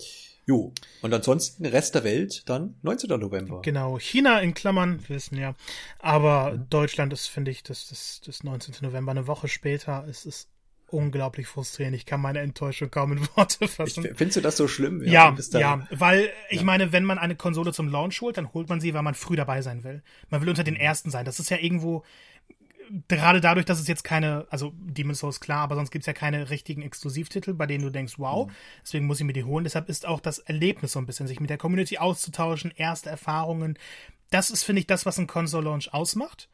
Jo, 0.47 0.74
und 1.01 1.13
ansonsten 1.13 1.65
Rest 1.65 1.93
der 1.93 2.05
Welt 2.05 2.49
dann 2.49 2.78
19. 2.82 3.20
November. 3.20 3.61
Genau, 3.61 3.99
China 3.99 4.39
in 4.39 4.55
Klammern, 4.55 5.01
wir 5.07 5.18
wissen 5.18 5.38
ja. 5.38 5.53
Aber 5.99 6.53
mhm. 6.53 6.70
Deutschland 6.70 7.13
ist, 7.13 7.28
finde 7.28 7.51
ich, 7.51 7.61
das, 7.63 7.89
das, 7.89 8.22
das 8.26 8.43
19. 8.43 8.76
November, 8.82 9.11
eine 9.11 9.28
Woche 9.28 9.49
später. 9.49 10.05
Es 10.09 10.26
ist 10.26 10.49
unglaublich 10.88 11.47
frustrierend. 11.47 11.95
Ich 11.95 12.05
kann 12.05 12.21
meine 12.21 12.39
Enttäuschung 12.39 12.89
kaum 12.89 13.13
in 13.13 13.19
Worte 13.35 13.67
fassen. 13.67 14.05
Ich, 14.05 14.17
findest 14.17 14.38
du 14.38 14.41
das 14.41 14.57
so 14.57 14.67
schlimm? 14.67 15.03
Ja, 15.03 15.35
ja, 15.51 15.59
ja 15.59 15.88
weil 15.91 16.29
ich 16.49 16.59
ja. 16.59 16.63
meine, 16.63 16.91
wenn 16.91 17.03
man 17.03 17.17
eine 17.17 17.35
Konsole 17.35 17.73
zum 17.73 17.89
Launch 17.89 18.21
holt, 18.21 18.38
dann 18.38 18.53
holt 18.53 18.69
man 18.69 18.79
sie, 18.79 18.93
weil 18.93 19.03
man 19.03 19.15
früh 19.15 19.35
dabei 19.35 19.61
sein 19.61 19.83
will. 19.83 20.01
Man 20.29 20.41
will 20.41 20.49
unter 20.49 20.63
den 20.63 20.75
mhm. 20.75 20.79
ersten 20.79 21.11
sein. 21.11 21.25
Das 21.25 21.39
ist 21.39 21.49
ja 21.49 21.57
irgendwo 21.57 22.03
gerade 23.07 23.41
dadurch, 23.41 23.65
dass 23.65 23.79
es 23.79 23.88
jetzt 23.88 24.03
keine, 24.03 24.47
also 24.49 24.71
Demon's 24.75 25.19
Souls 25.19 25.39
klar, 25.39 25.59
aber 25.59 25.75
sonst 25.75 25.91
gibt 25.91 26.03
es 26.03 26.07
ja 26.07 26.13
keine 26.13 26.49
richtigen 26.49 26.81
Exklusivtitel, 26.81 27.53
bei 27.53 27.65
denen 27.65 27.83
du 27.83 27.89
denkst, 27.89 28.13
wow, 28.17 28.47
mhm. 28.47 28.51
deswegen 28.81 29.05
muss 29.05 29.19
ich 29.19 29.25
mir 29.25 29.33
die 29.33 29.43
holen. 29.43 29.63
Deshalb 29.63 29.89
ist 29.89 30.05
auch 30.05 30.19
das 30.19 30.39
Erlebnis 30.39 30.93
so 30.93 30.99
ein 30.99 31.05
bisschen, 31.05 31.27
sich 31.27 31.39
mit 31.39 31.49
der 31.49 31.57
Community 31.57 31.97
auszutauschen, 31.97 32.71
erste 32.75 33.09
Erfahrungen. 33.09 33.77
Das 34.29 34.49
ist, 34.49 34.63
finde 34.63 34.81
ich, 34.81 34.88
das, 34.88 35.05
was 35.05 35.17
ein 35.17 35.27
Console-Launch 35.27 35.93
ausmacht. 35.93 36.49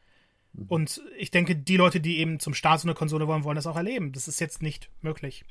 Und 0.68 1.02
ich 1.18 1.30
denke, 1.30 1.56
die 1.56 1.76
Leute, 1.76 2.00
die 2.00 2.18
eben 2.18 2.38
zum 2.38 2.54
Start 2.54 2.80
so 2.80 2.86
eine 2.86 2.94
Konsole 2.94 3.26
wollen, 3.26 3.44
wollen 3.44 3.56
das 3.56 3.66
auch 3.66 3.76
erleben. 3.76 4.12
Das 4.12 4.28
ist 4.28 4.40
jetzt 4.40 4.62
nicht 4.62 4.88
möglich. 5.02 5.44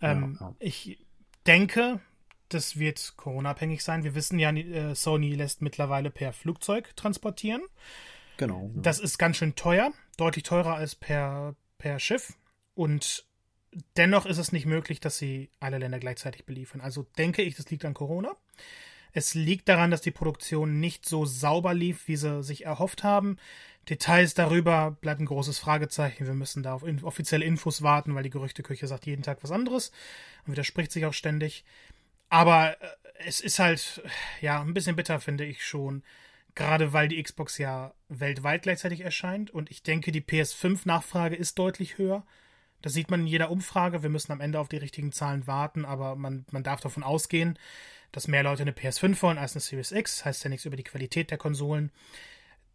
Ähm, 0.00 0.36
ja, 0.38 0.46
ja. 0.46 0.54
Ich 0.58 0.98
denke, 1.46 2.00
das 2.48 2.78
wird 2.78 3.14
Corona-abhängig 3.16 3.82
sein. 3.82 4.04
Wir 4.04 4.14
wissen 4.14 4.38
ja, 4.38 4.50
äh, 4.50 4.94
Sony 4.94 5.34
lässt 5.34 5.62
mittlerweile 5.62 6.10
per 6.10 6.32
Flugzeug 6.32 6.94
transportieren. 6.96 7.62
Genau. 8.36 8.70
Ja. 8.74 8.82
Das 8.82 8.98
ist 8.98 9.18
ganz 9.18 9.36
schön 9.36 9.54
teuer, 9.54 9.92
deutlich 10.16 10.44
teurer 10.44 10.74
als 10.74 10.94
per, 10.94 11.54
per 11.78 11.98
Schiff. 11.98 12.34
Und 12.74 13.26
dennoch 13.96 14.26
ist 14.26 14.38
es 14.38 14.52
nicht 14.52 14.66
möglich, 14.66 15.00
dass 15.00 15.18
sie 15.18 15.50
alle 15.60 15.78
Länder 15.78 15.98
gleichzeitig 15.98 16.44
beliefern. 16.44 16.80
Also 16.80 17.06
denke 17.16 17.42
ich, 17.42 17.56
das 17.56 17.70
liegt 17.70 17.84
an 17.84 17.94
Corona. 17.94 18.36
Es 19.12 19.34
liegt 19.34 19.68
daran, 19.68 19.90
dass 19.90 20.00
die 20.00 20.10
Produktion 20.10 20.80
nicht 20.80 21.06
so 21.06 21.24
sauber 21.24 21.74
lief, 21.74 22.08
wie 22.08 22.16
sie 22.16 22.42
sich 22.42 22.66
erhofft 22.66 23.04
haben. 23.04 23.36
Details 23.88 24.34
darüber 24.34 24.96
bleibt 25.00 25.20
ein 25.20 25.26
großes 25.26 25.58
Fragezeichen. 25.58 26.26
Wir 26.26 26.34
müssen 26.34 26.62
da 26.62 26.74
auf 26.74 26.84
offizielle 27.02 27.44
Infos 27.44 27.82
warten, 27.82 28.14
weil 28.14 28.22
die 28.22 28.30
Gerüchteküche 28.30 28.86
sagt 28.86 29.06
jeden 29.06 29.22
Tag 29.22 29.42
was 29.42 29.50
anderes 29.50 29.92
und 30.44 30.52
widerspricht 30.52 30.92
sich 30.92 31.06
auch 31.06 31.14
ständig. 31.14 31.64
Aber 32.28 32.80
äh, 32.80 32.86
es 33.26 33.40
ist 33.40 33.58
halt, 33.58 34.02
ja, 34.40 34.60
ein 34.60 34.74
bisschen 34.74 34.96
bitter, 34.96 35.20
finde 35.20 35.44
ich 35.44 35.64
schon. 35.64 36.02
Gerade 36.54 36.92
weil 36.92 37.08
die 37.08 37.22
Xbox 37.22 37.58
ja 37.58 37.94
weltweit 38.08 38.62
gleichzeitig 38.62 39.00
erscheint 39.00 39.50
und 39.50 39.70
ich 39.70 39.82
denke, 39.82 40.12
die 40.12 40.20
PS5-Nachfrage 40.20 41.36
ist 41.36 41.58
deutlich 41.58 41.98
höher. 41.98 42.26
Das 42.82 42.92
sieht 42.92 43.10
man 43.10 43.20
in 43.20 43.26
jeder 43.26 43.50
Umfrage. 43.50 44.02
Wir 44.02 44.10
müssen 44.10 44.32
am 44.32 44.40
Ende 44.40 44.60
auf 44.60 44.68
die 44.68 44.76
richtigen 44.76 45.12
Zahlen 45.12 45.46
warten, 45.46 45.84
aber 45.84 46.16
man, 46.16 46.46
man 46.50 46.62
darf 46.62 46.80
davon 46.80 47.02
ausgehen, 47.02 47.58
dass 48.12 48.28
mehr 48.28 48.42
Leute 48.42 48.62
eine 48.62 48.72
PS5 48.72 49.20
wollen 49.22 49.38
als 49.38 49.54
eine 49.54 49.60
Series 49.60 49.92
X. 49.92 50.24
Heißt 50.24 50.44
ja 50.44 50.50
nichts 50.50 50.64
über 50.64 50.76
die 50.76 50.84
Qualität 50.84 51.30
der 51.30 51.38
Konsolen. 51.38 51.90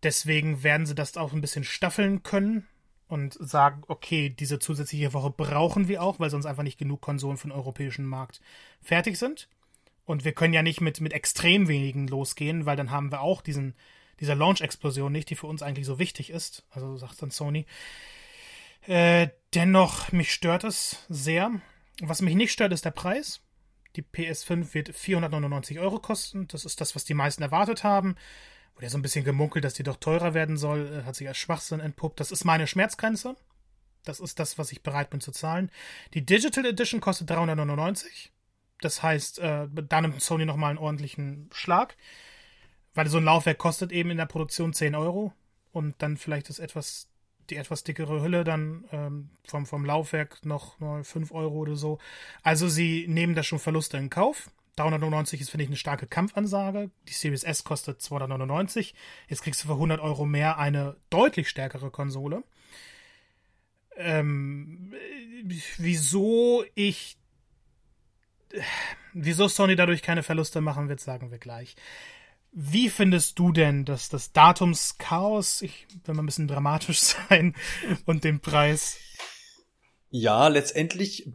Deswegen 0.04 0.64
werden 0.64 0.86
sie 0.86 0.96
das 0.96 1.18
auch 1.18 1.34
ein 1.34 1.42
bisschen 1.42 1.64
staffeln 1.64 2.24
können 2.24 2.68
und 3.08 3.38
sagen, 3.40 3.84
okay, 3.88 4.30
diese 4.30 4.60
zusätzliche 4.60 5.14
Woche 5.14 5.30
brauchen 5.30 5.88
wir 5.88 6.02
auch, 6.02 6.20
weil 6.20 6.30
sonst 6.30 6.46
einfach 6.46 6.64
nicht 6.64 6.80
genug 6.80 7.02
Konsolen 7.02 7.38
für 7.38 7.48
den 7.48 7.54
europäischen 7.54 8.06
Markt 8.06 8.42
fertig 8.82 9.18
sind. 9.18 9.48
Und 10.06 10.26
wir 10.26 10.34
können 10.34 10.54
ja 10.54 10.64
nicht 10.64 10.82
mit, 10.82 11.00
mit 11.00 11.14
extrem 11.14 11.68
wenigen 11.68 12.08
losgehen, 12.08 12.66
weil 12.66 12.76
dann 12.76 12.92
haben 12.92 13.12
wir 13.12 13.22
auch 13.22 13.42
diesen, 13.42 13.76
dieser 14.20 14.36
Launch-Explosion 14.36 15.12
nicht, 15.12 15.30
die 15.30 15.36
für 15.36 15.48
uns 15.48 15.62
eigentlich 15.62 15.86
so 15.86 16.00
wichtig 16.00 16.30
ist. 16.30 16.66
Also 16.72 16.98
sagt 16.98 17.22
dann 17.22 17.32
Sony. 17.32 17.66
Äh, 18.86 19.30
dennoch, 19.54 20.12
mich 20.12 20.34
stört 20.34 20.66
es 20.66 21.06
sehr. 21.08 21.52
Was 22.02 22.22
mich 22.22 22.36
nicht 22.36 22.52
stört, 22.52 22.74
ist 22.74 22.84
der 22.84 22.92
Preis. 22.92 23.42
Die 23.96 24.02
PS5 24.02 24.74
wird 24.74 24.90
499 24.90 25.80
Euro 25.80 26.00
kosten. 26.00 26.48
Das 26.48 26.66
ist 26.66 26.82
das, 26.82 26.96
was 26.96 27.06
die 27.06 27.14
meisten 27.14 27.44
erwartet 27.44 27.84
haben. 27.84 28.16
Wurde 28.76 28.86
ja 28.86 28.90
so 28.90 28.98
ein 28.98 29.02
bisschen 29.02 29.26
gemunkelt, 29.26 29.64
dass 29.66 29.74
die 29.74 29.84
doch 29.84 29.98
teurer 29.98 30.34
werden 30.34 30.58
soll. 30.58 31.02
Äh, 31.02 31.04
hat 31.06 31.16
sich 31.16 31.28
als 31.28 31.38
Schwachsinn 31.38 31.80
entpuppt. 31.80 32.20
Das 32.20 32.32
ist 32.32 32.44
meine 32.44 32.68
Schmerzgrenze. 32.68 33.36
Das 34.04 34.20
ist 34.20 34.40
das, 34.40 34.58
was 34.58 34.72
ich 34.72 34.84
bereit 34.84 35.10
bin 35.10 35.22
zu 35.22 35.32
zahlen. 35.32 35.72
Die 36.14 36.26
Digital 36.26 36.66
Edition 36.66 37.00
kostet 37.00 37.30
399. 37.30 38.32
Das 38.82 39.02
heißt, 39.02 39.40
äh, 39.40 39.68
da 39.72 40.02
nimmt 40.02 40.22
Sony 40.22 40.46
nochmal 40.46 40.72
einen 40.72 40.80
ordentlichen 40.80 41.50
Schlag. 41.54 41.96
Weil 42.94 43.08
so 43.08 43.18
ein 43.18 43.24
Laufwerk 43.24 43.58
kostet 43.58 43.92
eben 43.92 44.12
in 44.12 44.18
der 44.18 44.26
Produktion 44.26 44.74
10 44.74 44.96
Euro. 44.96 45.34
Und 45.72 45.96
dann 46.02 46.18
vielleicht 46.18 46.50
das 46.50 46.60
etwas, 46.60 47.08
die 47.50 47.56
etwas 47.56 47.84
dickere 47.84 48.22
Hülle 48.22 48.44
dann 48.44 48.86
ähm, 48.92 49.30
vom, 49.48 49.66
vom 49.66 49.86
Laufwerk 49.86 50.46
noch 50.46 50.80
mal 50.80 51.04
5 51.04 51.32
Euro 51.32 51.56
oder 51.56 51.76
so. 51.76 52.00
Also 52.44 52.68
sie 52.68 53.08
nehmen 53.08 53.36
da 53.36 53.44
schon 53.44 53.60
Verluste 53.60 53.98
in 53.98 54.10
Kauf. 54.10 54.52
399 54.76 55.42
ist, 55.42 55.50
finde 55.50 55.64
ich, 55.64 55.70
eine 55.70 55.78
starke 55.78 56.08
Kampfansage. 56.08 56.90
Die 57.08 57.14
Series 57.14 57.44
S 57.44 57.64
kostet 57.64 58.02
299. 58.02 58.96
Jetzt 59.28 59.44
kriegst 59.44 59.64
du 59.64 59.68
für 59.68 59.74
100 59.74 60.00
Euro 60.02 60.26
mehr 60.26 60.58
eine 60.58 60.98
deutlich 61.10 61.50
stärkere 61.50 61.92
Konsole. 61.92 62.44
Ähm, 63.96 64.94
wieso 65.78 66.64
ich 66.74 67.18
wieso 69.14 69.48
Sony 69.48 69.76
dadurch 69.76 70.02
keine 70.02 70.24
Verluste 70.24 70.62
machen 70.62 70.90
wird, 70.90 71.00
sagen 71.00 71.32
wir 71.32 71.38
gleich. 71.38 71.76
Wie 72.52 72.90
findest 72.90 73.40
du 73.40 73.52
denn 73.52 73.84
dass 73.84 74.10
das 74.10 74.32
Datumschaos, 74.32 75.64
ich 75.64 75.88
will 76.06 76.14
mal 76.14 76.24
ein 76.24 76.28
bisschen 76.28 76.48
dramatisch 76.48 77.00
sein, 77.30 77.56
und 78.06 78.24
den 78.24 78.40
Preis? 78.40 79.00
Ja, 80.16 80.48
letztendlich 80.48 81.32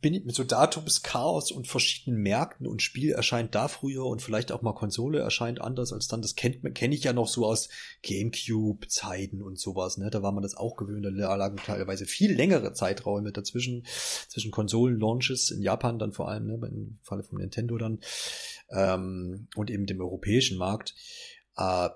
bin 0.00 0.14
ich 0.14 0.24
mit 0.24 0.34
so 0.34 0.44
Datumschaos 0.44 1.52
und 1.52 1.68
verschiedenen 1.68 2.22
Märkten 2.22 2.66
und 2.66 2.80
Spiel 2.80 3.10
erscheint 3.10 3.54
da 3.54 3.68
früher 3.68 4.06
und 4.06 4.22
vielleicht 4.22 4.50
auch 4.50 4.62
mal 4.62 4.72
Konsole 4.72 5.18
erscheint 5.18 5.60
anders 5.60 5.92
als 5.92 6.08
dann. 6.08 6.22
Das 6.22 6.34
kennt 6.34 6.74
kenne 6.74 6.94
ich 6.94 7.04
ja 7.04 7.12
noch 7.12 7.28
so 7.28 7.44
aus 7.44 7.68
Gamecube-Zeiten 8.02 9.42
und 9.42 9.60
sowas. 9.60 9.98
Ne? 9.98 10.08
Da 10.08 10.22
war 10.22 10.32
man 10.32 10.42
das 10.42 10.56
auch 10.56 10.76
gewöhnt. 10.76 11.04
Da 11.04 11.34
lagen 11.36 11.58
teilweise 11.58 12.06
viel 12.06 12.32
längere 12.32 12.72
Zeiträume 12.72 13.30
dazwischen, 13.30 13.84
zwischen 14.28 14.52
Konsolen-Launches 14.52 15.50
in 15.50 15.60
Japan 15.60 15.98
dann 15.98 16.12
vor 16.12 16.30
allem, 16.30 16.46
ne? 16.46 16.54
im 16.66 16.98
Falle 17.02 17.24
von 17.24 17.36
Nintendo 17.36 17.76
dann 17.76 18.00
ähm, 18.70 19.48
und 19.54 19.70
eben 19.70 19.84
dem 19.84 20.00
europäischen 20.00 20.56
Markt. 20.56 20.94
Äh, 21.58 21.90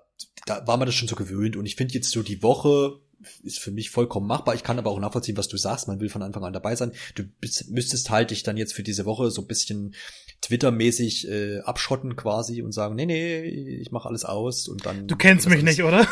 da 0.45 0.66
war 0.66 0.76
man 0.76 0.85
das 0.85 0.95
schon 0.95 1.09
so 1.09 1.16
gewöhnt 1.16 1.57
und 1.57 1.64
ich 1.64 1.76
finde 1.76 1.95
jetzt 1.95 2.11
so 2.11 2.22
die 2.22 2.43
Woche 2.43 3.01
ist 3.42 3.58
für 3.58 3.70
mich 3.70 3.90
vollkommen 3.90 4.26
machbar. 4.26 4.54
Ich 4.54 4.62
kann 4.62 4.78
aber 4.78 4.90
auch 4.90 5.00
nachvollziehen, 5.00 5.36
was 5.36 5.48
du 5.48 5.56
sagst. 5.56 5.88
Man 5.88 6.00
will 6.00 6.08
von 6.08 6.22
Anfang 6.22 6.44
an 6.44 6.52
dabei 6.52 6.76
sein. 6.76 6.92
Du 7.14 7.24
bist, 7.40 7.70
müsstest 7.70 8.10
halt 8.10 8.30
dich 8.30 8.42
dann 8.42 8.56
jetzt 8.56 8.74
für 8.74 8.82
diese 8.82 9.04
Woche 9.04 9.30
so 9.30 9.42
ein 9.42 9.46
bisschen 9.48 9.94
Twitter-mäßig 10.49 11.28
äh, 11.28 11.61
abschotten 11.61 12.16
quasi 12.16 12.62
und 12.62 12.72
sagen, 12.72 12.94
nee, 12.94 13.05
nee, 13.05 13.40
ich 13.42 13.92
mache 13.92 14.09
alles 14.09 14.24
aus 14.24 14.66
und 14.66 14.86
dann. 14.86 15.07
Du 15.07 15.14
kennst 15.14 15.46
mich 15.46 15.62
nicht, 15.62 15.82
oder? 15.82 16.07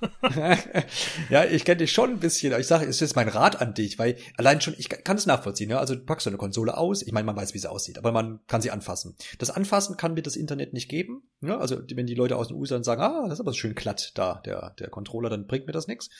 ja, 1.30 1.44
ich 1.46 1.64
kenne 1.64 1.78
dich 1.78 1.92
schon 1.92 2.10
ein 2.10 2.20
bisschen. 2.20 2.52
Ich 2.60 2.66
sage, 2.66 2.84
es 2.84 2.96
ist 2.96 3.00
jetzt 3.00 3.16
mein 3.16 3.28
Rat 3.28 3.62
an 3.62 3.72
dich, 3.72 3.98
weil 3.98 4.16
allein 4.36 4.60
schon, 4.60 4.74
ich 4.76 4.90
kann 4.90 5.16
es 5.16 5.24
nachvollziehen. 5.24 5.70
Ja? 5.70 5.78
Also 5.78 5.94
du 5.94 6.02
packst 6.02 6.26
du 6.26 6.30
eine 6.30 6.36
Konsole 6.36 6.76
aus. 6.76 7.00
Ich 7.00 7.12
meine, 7.12 7.24
man 7.24 7.36
weiß, 7.36 7.54
wie 7.54 7.58
sie 7.58 7.70
aussieht, 7.70 7.96
aber 7.96 8.12
man 8.12 8.40
kann 8.46 8.60
sie 8.60 8.70
anfassen. 8.70 9.16
Das 9.38 9.48
Anfassen 9.48 9.96
kann 9.96 10.12
mir 10.12 10.22
das 10.22 10.36
Internet 10.36 10.74
nicht 10.74 10.90
geben. 10.90 11.22
Ja? 11.40 11.58
Also 11.58 11.78
wenn 11.94 12.06
die 12.06 12.14
Leute 12.14 12.36
aus 12.36 12.48
den 12.48 12.58
USA 12.58 12.82
sagen, 12.84 13.00
ah, 13.00 13.24
das 13.24 13.34
ist 13.34 13.40
aber 13.40 13.54
schön 13.54 13.74
glatt 13.74 14.12
da, 14.14 14.42
der, 14.44 14.74
der 14.78 14.90
Controller, 14.90 15.30
dann 15.30 15.46
bringt 15.46 15.66
mir 15.66 15.72
das 15.72 15.88
nichts. 15.88 16.10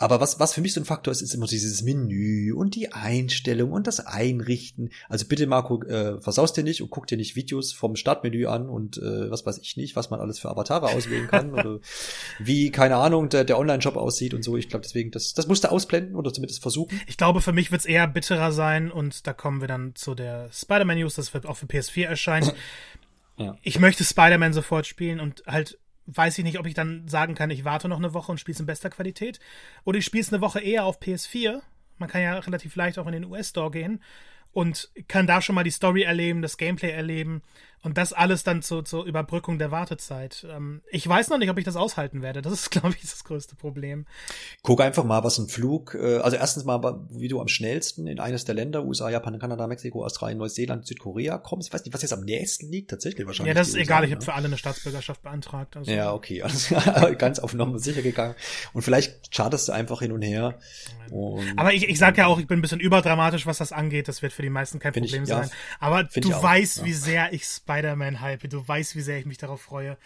Aber 0.00 0.18
was, 0.18 0.40
was 0.40 0.54
für 0.54 0.62
mich 0.62 0.72
so 0.72 0.80
ein 0.80 0.86
Faktor 0.86 1.12
ist, 1.12 1.20
ist 1.20 1.34
immer 1.34 1.46
dieses 1.46 1.82
Menü 1.82 2.54
und 2.54 2.74
die 2.74 2.90
Einstellung 2.90 3.70
und 3.70 3.86
das 3.86 4.00
Einrichten. 4.00 4.88
Also 5.10 5.26
bitte, 5.26 5.46
Marco, 5.46 5.82
äh, 5.82 6.18
versaust 6.22 6.56
dir 6.56 6.64
nicht 6.64 6.80
und 6.80 6.88
guck 6.88 7.06
dir 7.06 7.18
nicht 7.18 7.36
Videos 7.36 7.74
vom 7.74 7.96
Startmenü 7.96 8.46
an 8.46 8.70
und 8.70 8.96
äh, 8.96 9.30
was 9.30 9.44
weiß 9.44 9.58
ich 9.58 9.76
nicht, 9.76 9.96
was 9.96 10.08
man 10.08 10.18
alles 10.18 10.38
für 10.38 10.48
Avatare 10.48 10.86
auswählen 10.86 11.28
kann 11.28 11.50
oder 11.52 11.80
wie, 12.38 12.70
keine 12.70 12.96
Ahnung, 12.96 13.28
der, 13.28 13.44
der 13.44 13.58
Online-Shop 13.58 13.96
aussieht 13.96 14.32
und 14.32 14.42
so. 14.42 14.56
Ich 14.56 14.70
glaube, 14.70 14.84
deswegen, 14.84 15.10
das, 15.10 15.34
das 15.34 15.46
musst 15.48 15.64
du 15.64 15.70
ausblenden 15.70 16.16
oder 16.16 16.32
zumindest 16.32 16.62
versuchen. 16.62 16.98
Ich 17.06 17.18
glaube, 17.18 17.42
für 17.42 17.52
mich 17.52 17.70
wird 17.70 17.82
es 17.82 17.86
eher 17.86 18.08
bitterer 18.08 18.52
sein 18.52 18.90
und 18.90 19.26
da 19.26 19.34
kommen 19.34 19.60
wir 19.60 19.68
dann 19.68 19.94
zu 19.96 20.14
der 20.14 20.48
Spider-Man-News, 20.50 21.16
das 21.16 21.34
wird 21.34 21.44
auch 21.44 21.58
für 21.58 21.66
PS4 21.66 22.06
erscheinen. 22.06 22.50
ja. 23.36 23.58
Ich 23.60 23.78
möchte 23.78 24.02
Spider-Man 24.02 24.54
sofort 24.54 24.86
spielen 24.86 25.20
und 25.20 25.42
halt 25.46 25.78
weiß 26.14 26.38
ich 26.38 26.44
nicht, 26.44 26.58
ob 26.58 26.66
ich 26.66 26.74
dann 26.74 27.08
sagen 27.08 27.34
kann, 27.34 27.50
ich 27.50 27.64
warte 27.64 27.88
noch 27.88 27.98
eine 27.98 28.14
Woche 28.14 28.32
und 28.32 28.38
spiele 28.38 28.54
es 28.54 28.60
in 28.60 28.66
bester 28.66 28.90
Qualität. 28.90 29.40
Oder 29.84 29.98
ich 29.98 30.04
spiele 30.04 30.22
es 30.22 30.32
eine 30.32 30.42
Woche 30.42 30.60
eher 30.60 30.84
auf 30.84 31.00
PS4. 31.00 31.60
Man 31.98 32.08
kann 32.08 32.22
ja 32.22 32.38
relativ 32.38 32.76
leicht 32.76 32.98
auch 32.98 33.06
in 33.06 33.12
den 33.12 33.24
US-Store 33.24 33.70
gehen 33.70 34.02
und 34.52 34.90
kann 35.08 35.26
da 35.26 35.40
schon 35.42 35.54
mal 35.54 35.64
die 35.64 35.70
Story 35.70 36.02
erleben, 36.02 36.42
das 36.42 36.56
Gameplay 36.56 36.90
erleben 36.90 37.42
und 37.82 37.96
das 37.96 38.12
alles 38.12 38.42
dann 38.42 38.62
zur, 38.62 38.84
zur 38.84 39.04
Überbrückung 39.04 39.58
der 39.58 39.70
Wartezeit. 39.70 40.46
Ähm, 40.50 40.82
ich 40.90 41.06
weiß 41.08 41.30
noch 41.30 41.38
nicht, 41.38 41.50
ob 41.50 41.58
ich 41.58 41.64
das 41.64 41.76
aushalten 41.76 42.20
werde. 42.20 42.42
Das 42.42 42.52
ist, 42.52 42.70
glaube 42.70 42.94
ich, 42.94 43.02
das 43.02 43.24
größte 43.24 43.56
Problem. 43.56 44.06
Guck 44.62 44.80
einfach 44.80 45.04
mal, 45.04 45.24
was 45.24 45.38
ein 45.38 45.48
Flug, 45.48 45.94
äh, 45.94 46.18
also 46.18 46.36
erstens 46.36 46.64
mal, 46.64 46.80
wie 47.10 47.28
du 47.28 47.40
am 47.40 47.48
schnellsten 47.48 48.06
in 48.06 48.20
eines 48.20 48.44
der 48.44 48.54
Länder, 48.54 48.84
USA, 48.84 49.08
Japan, 49.08 49.38
Kanada, 49.38 49.66
Mexiko, 49.66 50.04
Australien, 50.04 50.38
Neuseeland, 50.38 50.86
Südkorea 50.86 51.38
kommst. 51.38 51.68
Ich 51.68 51.74
weiß 51.74 51.84
nicht, 51.84 51.94
was 51.94 52.02
jetzt 52.02 52.12
am 52.12 52.20
nächsten 52.20 52.70
liegt, 52.70 52.90
tatsächlich 52.90 53.26
wahrscheinlich. 53.26 53.54
Ja, 53.54 53.60
das 53.60 53.68
ist 53.68 53.76
egal, 53.76 54.04
ich 54.04 54.12
habe 54.12 54.22
für 54.22 54.34
alle 54.34 54.46
eine 54.46 54.58
Staatsbürgerschaft 54.58 55.22
beantragt. 55.22 55.76
Also. 55.76 55.90
Ja, 55.90 56.12
okay, 56.12 56.42
alles 56.42 56.72
ganz 57.18 57.38
auf 57.38 57.54
Nummer 57.54 57.78
sicher 57.78 58.02
gegangen. 58.02 58.34
Und 58.72 58.82
vielleicht 58.82 59.34
chartest 59.34 59.68
du 59.68 59.72
einfach 59.72 60.00
hin 60.00 60.12
und 60.12 60.22
her. 60.22 60.58
Und 61.10 61.58
Aber 61.58 61.72
ich, 61.72 61.88
ich 61.88 61.98
sag 61.98 62.16
ja 62.18 62.26
auch, 62.26 62.38
ich 62.38 62.46
bin 62.46 62.58
ein 62.58 62.62
bisschen 62.62 62.80
überdramatisch, 62.80 63.46
was 63.46 63.58
das 63.58 63.72
angeht. 63.72 64.08
Das 64.08 64.22
wird 64.22 64.32
für 64.32 64.42
die 64.42 64.50
meisten 64.50 64.78
kein 64.78 64.92
Problem 64.92 65.24
ich, 65.24 65.28
sein. 65.28 65.48
Ja, 65.48 65.50
Aber 65.80 66.04
du 66.04 66.30
weißt, 66.30 66.78
ja. 66.78 66.84
wie 66.84 66.92
sehr 66.92 67.32
ich 67.32 67.46
Spider-Man 67.70 68.20
hype. 68.20 68.48
Du 68.48 68.66
weißt, 68.66 68.96
wie 68.96 69.00
sehr 69.00 69.18
ich 69.18 69.26
mich 69.26 69.38
darauf 69.38 69.60
freue. 69.60 69.96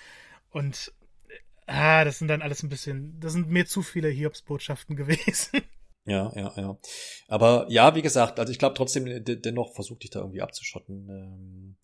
Und 0.51 0.93
ah, 1.67 2.05
das 2.05 2.19
sind 2.19 2.29
dann 2.29 2.43
alles 2.43 2.63
ein 2.63 2.69
bisschen, 2.69 3.19
das 3.21 3.33
sind 3.33 3.49
mir 3.49 3.67
zu 3.67 3.83
viele 3.83 4.09
Hiobs-Botschaften 4.09 4.97
gewesen. 4.97 5.63
Ja, 6.07 6.31
ja, 6.37 6.53
ja. 6.57 6.79
Aber 7.29 7.67
ja, 7.71 7.95
wie 7.95 8.03
gesagt, 8.03 8.39
also 8.39 8.53
ich 8.53 8.59
glaube 8.59 8.75
trotzdem, 8.75 9.25
dennoch 9.25 9.75
versucht 9.75 10.03
dich 10.03 10.11
da 10.11 10.21
irgendwie 10.21 10.43
abzuschotten. 10.43 11.09
Ähm, 11.09 11.77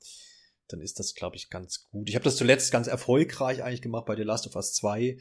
dann 0.68 0.81
ist 0.81 1.01
das, 1.01 1.14
glaube 1.14 1.37
ich, 1.37 1.51
ganz 1.51 1.89
gut. 1.91 2.09
Ich 2.09 2.14
habe 2.14 2.24
das 2.24 2.37
zuletzt 2.37 2.70
ganz 2.70 2.87
erfolgreich 2.87 3.62
eigentlich 3.62 3.83
gemacht 3.83 4.07
bei 4.07 4.14
The 4.14 4.22
Last 4.22 4.47
of 4.47 4.55
Us 4.57 4.74
2, 4.74 5.03
äh, 5.03 5.16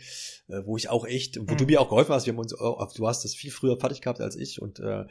wo 0.66 0.78
ich 0.78 0.90
auch 0.90 1.06
echt, 1.08 1.40
wo 1.40 1.54
mhm. 1.54 1.58
du 1.58 1.66
mir 1.66 1.82
auch 1.82 1.90
geholfen 1.90 2.14
hast, 2.14 2.26
wir 2.26 2.34
haben 2.34 2.40
uns, 2.40 2.52
du 2.52 3.08
hast 3.08 3.24
das 3.24 3.34
viel 3.34 3.52
früher 3.52 3.80
fertig 3.80 4.02
gehabt 4.02 4.22
als 4.22 4.36
ich 4.36 4.62
und 4.62 4.80
äh, 4.80 5.06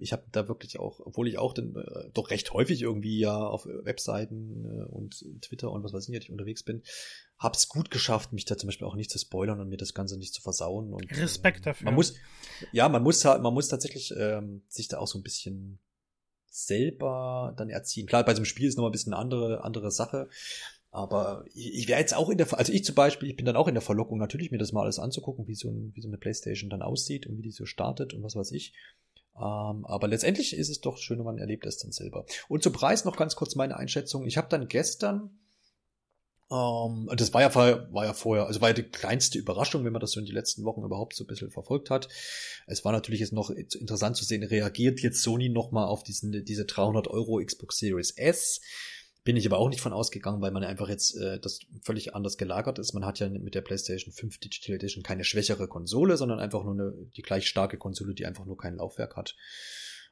ich 0.00 0.12
habe 0.12 0.24
da 0.32 0.48
wirklich 0.48 0.78
auch, 0.78 1.00
obwohl 1.00 1.28
ich 1.28 1.38
auch 1.38 1.52
dann, 1.52 1.74
äh, 1.76 2.10
doch 2.12 2.30
recht 2.30 2.52
häufig 2.52 2.82
irgendwie 2.82 3.18
ja 3.18 3.36
auf 3.36 3.66
Webseiten 3.66 4.64
äh, 4.64 4.84
und 4.84 5.24
Twitter 5.42 5.70
und 5.70 5.84
was 5.84 5.92
weiß 5.92 6.04
ich 6.04 6.10
nicht 6.10 6.30
unterwegs 6.30 6.62
bin, 6.62 6.82
hab's 7.38 7.68
gut 7.68 7.90
geschafft, 7.90 8.32
mich 8.32 8.44
da 8.44 8.56
zum 8.56 8.68
Beispiel 8.68 8.86
auch 8.86 8.94
nicht 8.94 9.10
zu 9.10 9.18
spoilern 9.18 9.60
und 9.60 9.68
mir 9.68 9.76
das 9.76 9.94
Ganze 9.94 10.18
nicht 10.18 10.34
zu 10.34 10.42
versauen. 10.42 10.92
Und, 10.92 11.10
Respekt 11.16 11.58
äh, 11.60 11.62
dafür. 11.62 11.86
Man 11.86 11.94
muss, 11.94 12.14
ja, 12.72 12.88
man 12.88 13.02
muss 13.02 13.22
man 13.24 13.54
muss 13.54 13.68
tatsächlich 13.68 14.14
ähm, 14.16 14.62
sich 14.68 14.88
da 14.88 14.98
auch 14.98 15.08
so 15.08 15.18
ein 15.18 15.22
bisschen 15.22 15.78
selber 16.48 17.54
dann 17.56 17.68
erziehen. 17.68 18.06
Klar, 18.06 18.24
bei 18.24 18.34
so 18.34 18.38
einem 18.38 18.46
Spiel 18.46 18.68
ist 18.68 18.78
noch 18.78 18.86
ein 18.86 18.92
bisschen 18.92 19.12
eine 19.12 19.20
andere, 19.20 19.64
andere 19.64 19.90
Sache. 19.90 20.28
Aber 20.90 21.44
ich, 21.52 21.74
ich 21.74 21.88
wäre 21.88 22.00
jetzt 22.00 22.14
auch 22.14 22.30
in 22.30 22.38
der, 22.38 22.58
also 22.58 22.72
ich 22.72 22.84
zum 22.84 22.94
Beispiel, 22.94 23.28
ich 23.28 23.36
bin 23.36 23.44
dann 23.44 23.56
auch 23.56 23.68
in 23.68 23.74
der 23.74 23.82
Verlockung, 23.82 24.18
natürlich 24.18 24.50
mir 24.50 24.56
das 24.56 24.72
mal 24.72 24.82
alles 24.82 24.98
anzugucken, 24.98 25.46
wie 25.46 25.54
so, 25.54 25.68
ein, 25.68 25.92
wie 25.94 26.00
so 26.00 26.08
eine 26.08 26.16
Playstation 26.16 26.70
dann 26.70 26.80
aussieht 26.80 27.26
und 27.26 27.36
wie 27.36 27.42
die 27.42 27.50
so 27.50 27.66
startet 27.66 28.14
und 28.14 28.22
was 28.22 28.34
weiß 28.34 28.52
ich. 28.52 28.72
Ähm, 29.38 29.84
aber 29.84 30.08
letztendlich 30.08 30.56
ist 30.56 30.70
es 30.70 30.80
doch 30.80 30.96
schön, 30.96 31.22
man 31.22 31.38
erlebt 31.38 31.66
es 31.66 31.78
dann 31.78 31.92
selber. 31.92 32.24
Und 32.48 32.62
zum 32.62 32.72
Preis 32.72 33.04
noch 33.04 33.16
ganz 33.16 33.36
kurz 33.36 33.54
meine 33.54 33.76
Einschätzung. 33.76 34.24
Ich 34.26 34.38
habe 34.38 34.48
dann 34.48 34.68
gestern, 34.68 35.38
ähm, 36.50 37.10
das 37.14 37.34
war 37.34 37.42
ja, 37.42 37.54
war 37.54 38.04
ja 38.04 38.14
vorher, 38.14 38.46
also 38.46 38.62
war 38.62 38.68
ja 38.70 38.74
die 38.74 38.84
kleinste 38.84 39.38
Überraschung, 39.38 39.84
wenn 39.84 39.92
man 39.92 40.00
das 40.00 40.12
so 40.12 40.20
in 40.20 40.26
die 40.26 40.32
letzten 40.32 40.64
Wochen 40.64 40.82
überhaupt 40.82 41.14
so 41.14 41.24
ein 41.24 41.26
bisschen 41.26 41.50
verfolgt 41.50 41.90
hat. 41.90 42.08
Es 42.66 42.84
war 42.84 42.92
natürlich 42.92 43.20
jetzt 43.20 43.34
noch 43.34 43.50
interessant 43.50 44.16
zu 44.16 44.24
sehen, 44.24 44.42
reagiert 44.42 45.00
jetzt 45.00 45.22
Sony 45.22 45.50
nochmal 45.50 45.86
auf 45.86 46.02
diesen, 46.02 46.44
diese 46.44 46.64
300 46.64 47.08
Euro 47.08 47.38
Xbox 47.44 47.76
Series 47.76 48.12
S 48.12 48.62
Bin 49.26 49.36
ich 49.36 49.44
aber 49.44 49.58
auch 49.58 49.68
nicht 49.68 49.80
von 49.80 49.92
ausgegangen, 49.92 50.40
weil 50.40 50.52
man 50.52 50.62
einfach 50.62 50.88
jetzt 50.88 51.16
äh, 51.16 51.40
das 51.40 51.58
völlig 51.82 52.14
anders 52.14 52.38
gelagert 52.38 52.78
ist. 52.78 52.94
Man 52.94 53.04
hat 53.04 53.18
ja 53.18 53.28
mit 53.28 53.56
der 53.56 53.60
PlayStation 53.60 54.12
5 54.12 54.38
Digital 54.38 54.76
Edition 54.76 55.02
keine 55.02 55.24
schwächere 55.24 55.66
Konsole, 55.66 56.16
sondern 56.16 56.38
einfach 56.38 56.62
nur 56.62 56.74
eine, 56.74 56.92
die 57.16 57.22
gleich 57.22 57.48
starke 57.48 57.76
Konsole, 57.76 58.14
die 58.14 58.24
einfach 58.24 58.44
nur 58.44 58.56
kein 58.56 58.76
Laufwerk 58.76 59.16
hat. 59.16 59.34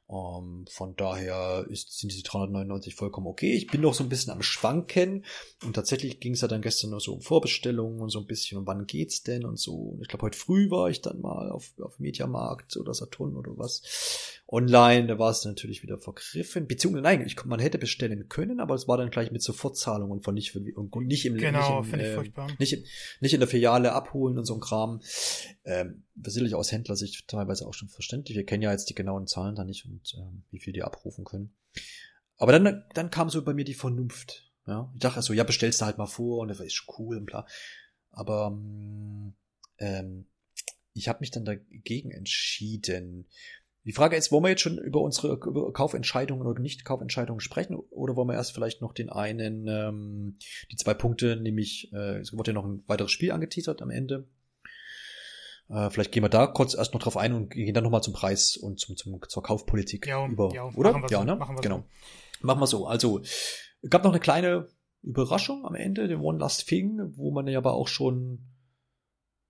Um, 0.06 0.44
ähm, 0.60 0.66
von 0.68 0.94
daher 0.96 1.64
ist, 1.70 1.98
sind 1.98 2.12
diese 2.12 2.22
399 2.24 2.94
vollkommen 2.94 3.26
okay. 3.26 3.54
Ich 3.54 3.68
bin 3.68 3.80
noch 3.80 3.94
so 3.94 4.04
ein 4.04 4.10
bisschen 4.10 4.32
am 4.32 4.42
Schwanken 4.42 5.24
und 5.64 5.72
tatsächlich 5.74 6.20
ging 6.20 6.34
es 6.34 6.42
ja 6.42 6.48
dann 6.48 6.60
gestern 6.60 6.90
noch 6.90 7.00
so 7.00 7.14
um 7.14 7.22
Vorbestellungen 7.22 8.00
und 8.00 8.10
so 8.10 8.18
ein 8.18 8.26
bisschen 8.26 8.58
und 8.58 8.66
wann 8.66 8.86
geht's 8.86 9.22
denn 9.22 9.46
und 9.46 9.58
so. 9.58 9.74
Und 9.74 10.02
ich 10.02 10.08
glaube, 10.08 10.26
heute 10.26 10.38
früh 10.38 10.70
war 10.70 10.90
ich 10.90 11.00
dann 11.00 11.22
mal 11.22 11.50
auf, 11.50 11.72
auf 11.80 11.98
Mediamarkt 11.98 12.76
oder 12.76 12.92
Saturn 12.92 13.34
oder 13.34 13.56
was. 13.56 14.42
Online, 14.46 15.06
da 15.06 15.18
war 15.18 15.30
es 15.30 15.44
natürlich 15.46 15.82
wieder 15.82 15.96
vergriffen. 15.96 16.66
Beziehungsweise, 16.66 17.02
nein, 17.02 17.26
ich, 17.26 17.42
man 17.46 17.58
hätte 17.58 17.78
bestellen 17.78 18.28
können, 18.28 18.60
aber 18.60 18.74
es 18.74 18.86
war 18.86 18.98
dann 18.98 19.10
gleich 19.10 19.32
mit 19.32 19.42
Sofortzahlung 19.42 20.10
und 20.10 20.22
von 20.22 20.34
nicht, 20.34 20.54
und 20.54 20.94
nicht 21.06 21.24
im, 21.24 21.38
genau, 21.38 21.80
nicht, 21.80 21.94
im, 21.94 22.00
äh, 22.00 22.30
nicht, 22.58 22.84
nicht, 23.20 23.32
in 23.32 23.40
der 23.40 23.48
Filiale 23.48 23.92
abholen 23.92 24.36
und 24.36 24.44
so 24.44 24.54
ein 24.54 24.60
Kram. 24.60 25.00
Ähm, 25.64 26.04
sicherlich 26.22 26.54
aus 26.54 26.72
Händlersicht 26.72 27.26
teilweise 27.28 27.66
auch 27.66 27.74
schon 27.74 27.88
verständlich. 27.88 28.36
Wir 28.36 28.46
kennen 28.46 28.62
ja 28.62 28.72
jetzt 28.72 28.88
die 28.88 28.94
genauen 28.94 29.26
Zahlen 29.26 29.54
da 29.54 29.64
nicht 29.64 29.84
und 29.86 30.14
ähm, 30.16 30.44
wie 30.50 30.60
viel 30.60 30.72
die 30.72 30.82
abrufen 30.82 31.24
können. 31.24 31.54
Aber 32.36 32.52
dann, 32.52 32.84
dann 32.94 33.10
kam 33.10 33.30
so 33.30 33.42
bei 33.42 33.54
mir 33.54 33.64
die 33.64 33.74
Vernunft. 33.74 34.52
Ja, 34.66 34.90
ich 34.94 35.00
dachte 35.00 35.22
so, 35.22 35.32
ja, 35.32 35.44
bestellst 35.44 35.80
du 35.80 35.86
halt 35.86 35.98
mal 35.98 36.06
vor 36.06 36.38
und 36.38 36.48
das 36.48 36.60
ist 36.60 36.86
cool 36.98 37.18
und 37.18 37.26
bla. 37.26 37.46
Aber 38.10 38.56
ähm, 39.78 40.26
ich 40.94 41.08
habe 41.08 41.20
mich 41.20 41.30
dann 41.30 41.44
dagegen 41.44 42.10
entschieden. 42.10 43.26
Die 43.84 43.92
Frage 43.92 44.16
ist, 44.16 44.32
wollen 44.32 44.44
wir 44.44 44.48
jetzt 44.50 44.62
schon 44.62 44.78
über 44.78 45.02
unsere 45.02 45.34
über 45.34 45.70
Kaufentscheidungen 45.72 46.46
oder 46.46 46.60
Nicht-Kaufentscheidungen 46.60 47.40
sprechen 47.40 47.76
oder 47.76 48.16
wollen 48.16 48.28
wir 48.28 48.34
erst 48.34 48.52
vielleicht 48.52 48.80
noch 48.80 48.94
den 48.94 49.10
einen, 49.10 49.68
ähm, 49.68 50.38
die 50.70 50.76
zwei 50.76 50.94
Punkte, 50.94 51.36
nämlich 51.36 51.92
äh, 51.92 52.20
es 52.20 52.32
wurde 52.32 52.52
ja 52.52 52.54
noch 52.54 52.64
ein 52.64 52.82
weiteres 52.86 53.10
Spiel 53.10 53.32
angeteasert 53.32 53.82
am 53.82 53.90
Ende. 53.90 54.26
Äh, 55.68 55.90
vielleicht 55.90 56.12
gehen 56.12 56.22
wir 56.22 56.28
da 56.28 56.46
kurz 56.46 56.74
erst 56.74 56.94
noch 56.94 57.02
drauf 57.02 57.16
ein 57.16 57.32
und 57.32 57.50
gehen 57.50 57.74
dann 57.74 57.84
nochmal 57.84 58.02
zum 58.02 58.12
Preis 58.12 58.56
und 58.56 58.78
zum, 58.78 58.96
zum, 58.96 59.20
zur 59.28 59.42
Kaufpolitik 59.42 60.06
ja, 60.06 60.26
über, 60.26 60.52
ja, 60.54 60.64
oder? 60.74 61.02
ja, 61.10 61.18
so, 61.18 61.24
ne? 61.24 61.36
Machen 61.36 61.56
wir 61.56 61.62
genau. 61.62 61.84
So. 62.40 62.46
Machen 62.46 62.60
wir 62.60 62.66
so. 62.66 62.86
Also, 62.86 63.22
gab 63.88 64.04
noch 64.04 64.10
eine 64.10 64.20
kleine 64.20 64.68
Überraschung 65.02 65.64
am 65.64 65.74
Ende, 65.74 66.08
den 66.08 66.20
One 66.20 66.38
Last 66.38 66.68
Thing, 66.68 67.00
wo 67.16 67.30
man 67.30 67.46
ja 67.46 67.58
aber 67.58 67.74
auch 67.74 67.88
schon 67.88 68.40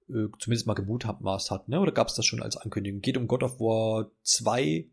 äh, 0.09 0.29
zumindest 0.39 0.67
mal 0.67 0.75
gemutmaßt 0.75 1.51
hat, 1.51 1.69
ne? 1.69 1.81
Oder 1.81 1.93
gab 1.93 2.09
es 2.09 2.15
das 2.15 2.27
schon 2.27 2.43
als 2.43 2.57
Ankündigung? 2.57 3.01
Geht 3.01 3.17
um 3.17 3.27
God 3.27 3.43
of 3.43 3.59
War 3.59 4.11
2, 4.23 4.61
äh, 4.63 4.89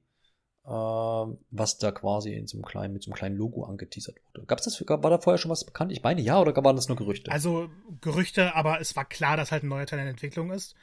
was 0.65 1.77
da 1.77 1.91
quasi 1.91 2.33
in 2.33 2.47
so 2.47 2.57
einem 2.57 2.65
kleinen, 2.65 2.93
mit 2.93 3.03
so 3.03 3.11
einem 3.11 3.17
kleinen 3.17 3.35
Logo 3.35 3.63
angeteasert 3.63 4.15
wurde. 4.25 4.45
Gab's 4.47 4.63
das, 4.63 4.81
war 4.87 4.99
da 4.99 5.19
vorher 5.19 5.37
schon 5.37 5.51
was 5.51 5.65
bekannt? 5.65 5.91
Ich 5.91 6.03
meine 6.03 6.21
ja, 6.21 6.39
oder 6.39 6.55
waren 6.63 6.75
das 6.75 6.87
nur 6.87 6.97
Gerüchte? 6.97 7.31
Also 7.31 7.69
Gerüchte, 8.01 8.55
aber 8.55 8.79
es 8.79 8.95
war 8.95 9.05
klar, 9.05 9.37
dass 9.37 9.51
halt 9.51 9.63
ein 9.63 9.69
neuer 9.69 9.85
Teil 9.85 9.99
in 9.99 10.07
Entwicklung 10.07 10.51
ist. 10.51 10.75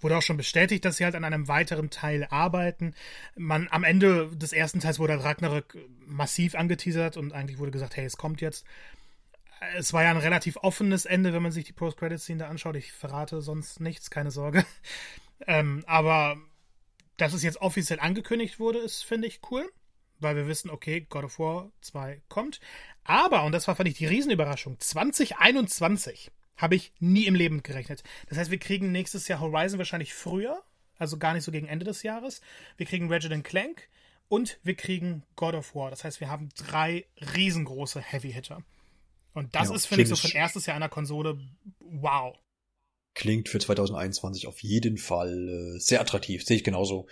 Wurde 0.00 0.18
auch 0.18 0.22
schon 0.22 0.36
bestätigt, 0.36 0.84
dass 0.84 0.98
sie 0.98 1.04
halt 1.04 1.14
an 1.14 1.24
einem 1.24 1.48
weiteren 1.48 1.90
Teil 1.90 2.26
arbeiten. 2.30 2.94
Man, 3.34 3.68
am 3.70 3.84
Ende 3.84 4.28
des 4.36 4.52
ersten 4.52 4.80
Teils 4.80 4.98
wurde 4.98 5.22
Ragnarök 5.22 5.78
massiv 6.06 6.54
angeteasert 6.54 7.16
und 7.16 7.32
eigentlich 7.32 7.58
wurde 7.58 7.70
gesagt, 7.70 7.96
hey, 7.96 8.04
es 8.04 8.16
kommt 8.16 8.40
jetzt 8.40 8.66
es 9.76 9.92
war 9.92 10.02
ja 10.02 10.10
ein 10.10 10.16
relativ 10.16 10.56
offenes 10.58 11.06
Ende, 11.06 11.32
wenn 11.32 11.42
man 11.42 11.52
sich 11.52 11.64
die 11.64 11.72
Post-Credit-Scene 11.72 12.40
da 12.40 12.48
anschaut. 12.48 12.76
Ich 12.76 12.92
verrate 12.92 13.40
sonst 13.40 13.80
nichts, 13.80 14.10
keine 14.10 14.30
Sorge. 14.30 14.64
Ähm, 15.46 15.84
aber 15.86 16.38
dass 17.18 17.34
es 17.34 17.42
jetzt 17.42 17.60
offiziell 17.60 18.00
angekündigt 18.00 18.58
wurde, 18.58 18.78
ist, 18.78 19.04
finde 19.04 19.28
ich, 19.28 19.40
cool. 19.50 19.70
Weil 20.18 20.34
wir 20.34 20.46
wissen, 20.46 20.70
okay, 20.70 21.02
God 21.10 21.24
of 21.24 21.38
War 21.38 21.70
2 21.82 22.22
kommt. 22.30 22.58
Aber, 23.04 23.44
und 23.44 23.52
das 23.52 23.68
war, 23.68 23.76
fand 23.76 23.90
ich, 23.90 23.98
die 23.98 24.06
Riesenüberraschung, 24.06 24.80
2021 24.80 26.30
habe 26.56 26.74
ich 26.74 26.92
nie 26.98 27.26
im 27.26 27.34
Leben 27.34 27.62
gerechnet. 27.62 28.02
Das 28.28 28.38
heißt, 28.38 28.50
wir 28.50 28.58
kriegen 28.58 28.92
nächstes 28.92 29.28
Jahr 29.28 29.40
Horizon 29.40 29.78
wahrscheinlich 29.78 30.14
früher, 30.14 30.62
also 30.98 31.18
gar 31.18 31.34
nicht 31.34 31.44
so 31.44 31.52
gegen 31.52 31.68
Ende 31.68 31.84
des 31.84 32.02
Jahres. 32.02 32.40
Wir 32.76 32.86
kriegen 32.86 33.10
Resident 33.10 33.44
Clank 33.44 33.88
und 34.28 34.58
wir 34.62 34.74
kriegen 34.74 35.22
God 35.36 35.54
of 35.54 35.74
War. 35.74 35.90
Das 35.90 36.04
heißt, 36.04 36.20
wir 36.20 36.30
haben 36.30 36.48
drei 36.56 37.06
riesengroße 37.34 38.00
Heavy-Hitter. 38.00 38.62
Und 39.34 39.54
das 39.54 39.68
ja, 39.68 39.74
ist, 39.74 39.86
finde 39.86 40.04
ich, 40.04 40.08
so 40.08 40.16
für 40.16 40.28
ein 40.28 40.40
erstes 40.40 40.66
Jahr 40.66 40.76
einer 40.76 40.88
Konsole, 40.88 41.38
wow 41.80 42.34
klingt 43.16 43.48
für 43.48 43.58
2021 43.58 44.46
auf 44.46 44.62
jeden 44.62 44.98
Fall 44.98 45.48
äh, 45.76 45.80
sehr 45.80 46.00
attraktiv. 46.00 46.44
Sehe 46.44 46.58
ich 46.58 46.64
genauso. 46.64 47.06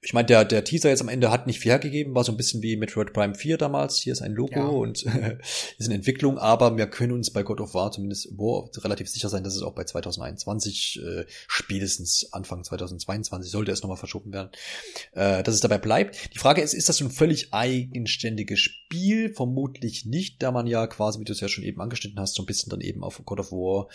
Ich 0.00 0.14
meine, 0.14 0.26
der, 0.26 0.44
der 0.44 0.64
Teaser 0.64 0.88
jetzt 0.88 1.02
am 1.02 1.08
Ende 1.08 1.30
hat 1.30 1.46
nicht 1.46 1.58
viel 1.58 1.72
hergegeben, 1.72 2.14
war 2.14 2.22
so 2.22 2.32
ein 2.32 2.36
bisschen 2.36 2.62
wie 2.62 2.76
Metroid 2.76 3.12
Prime 3.12 3.34
4 3.34 3.58
damals. 3.58 3.98
Hier 3.98 4.12
ist 4.12 4.22
ein 4.22 4.32
Logo 4.32 4.54
ja. 4.54 4.66
und 4.66 5.04
äh, 5.06 5.36
ist 5.76 5.88
in 5.88 5.92
Entwicklung, 5.92 6.38
aber 6.38 6.76
wir 6.76 6.86
können 6.86 7.12
uns 7.12 7.32
bei 7.32 7.42
God 7.42 7.60
of 7.60 7.74
War 7.74 7.90
zumindest 7.90 8.28
War 8.38 8.70
relativ 8.84 9.08
sicher 9.10 9.28
sein, 9.28 9.42
dass 9.42 9.56
es 9.56 9.62
auch 9.62 9.74
bei 9.74 9.82
2021 9.82 11.00
äh, 11.04 11.24
spätestens 11.48 12.32
Anfang 12.32 12.62
2022 12.62 13.50
sollte 13.50 13.72
es 13.72 13.82
nochmal 13.82 13.98
verschoben 13.98 14.32
werden, 14.32 14.50
äh, 15.12 15.42
dass 15.42 15.56
es 15.56 15.60
dabei 15.60 15.78
bleibt. 15.78 16.34
Die 16.34 16.38
Frage 16.38 16.62
ist, 16.62 16.72
ist 16.72 16.88
das 16.88 16.98
so 16.98 17.04
ein 17.04 17.10
völlig 17.10 17.52
eigenständiges 17.52 18.60
Spiel? 18.60 19.34
Vermutlich 19.34 20.06
nicht, 20.06 20.40
da 20.40 20.52
man 20.52 20.68
ja 20.68 20.86
quasi, 20.86 21.18
wie 21.18 21.24
du 21.24 21.32
es 21.32 21.40
ja 21.40 21.48
schon 21.48 21.64
eben 21.64 21.80
angeschnitten 21.80 22.20
hast, 22.20 22.36
so 22.36 22.44
ein 22.44 22.46
bisschen 22.46 22.70
dann 22.70 22.80
eben 22.80 23.02
auf 23.02 23.20
God 23.24 23.40
of 23.40 23.50
War 23.50 23.88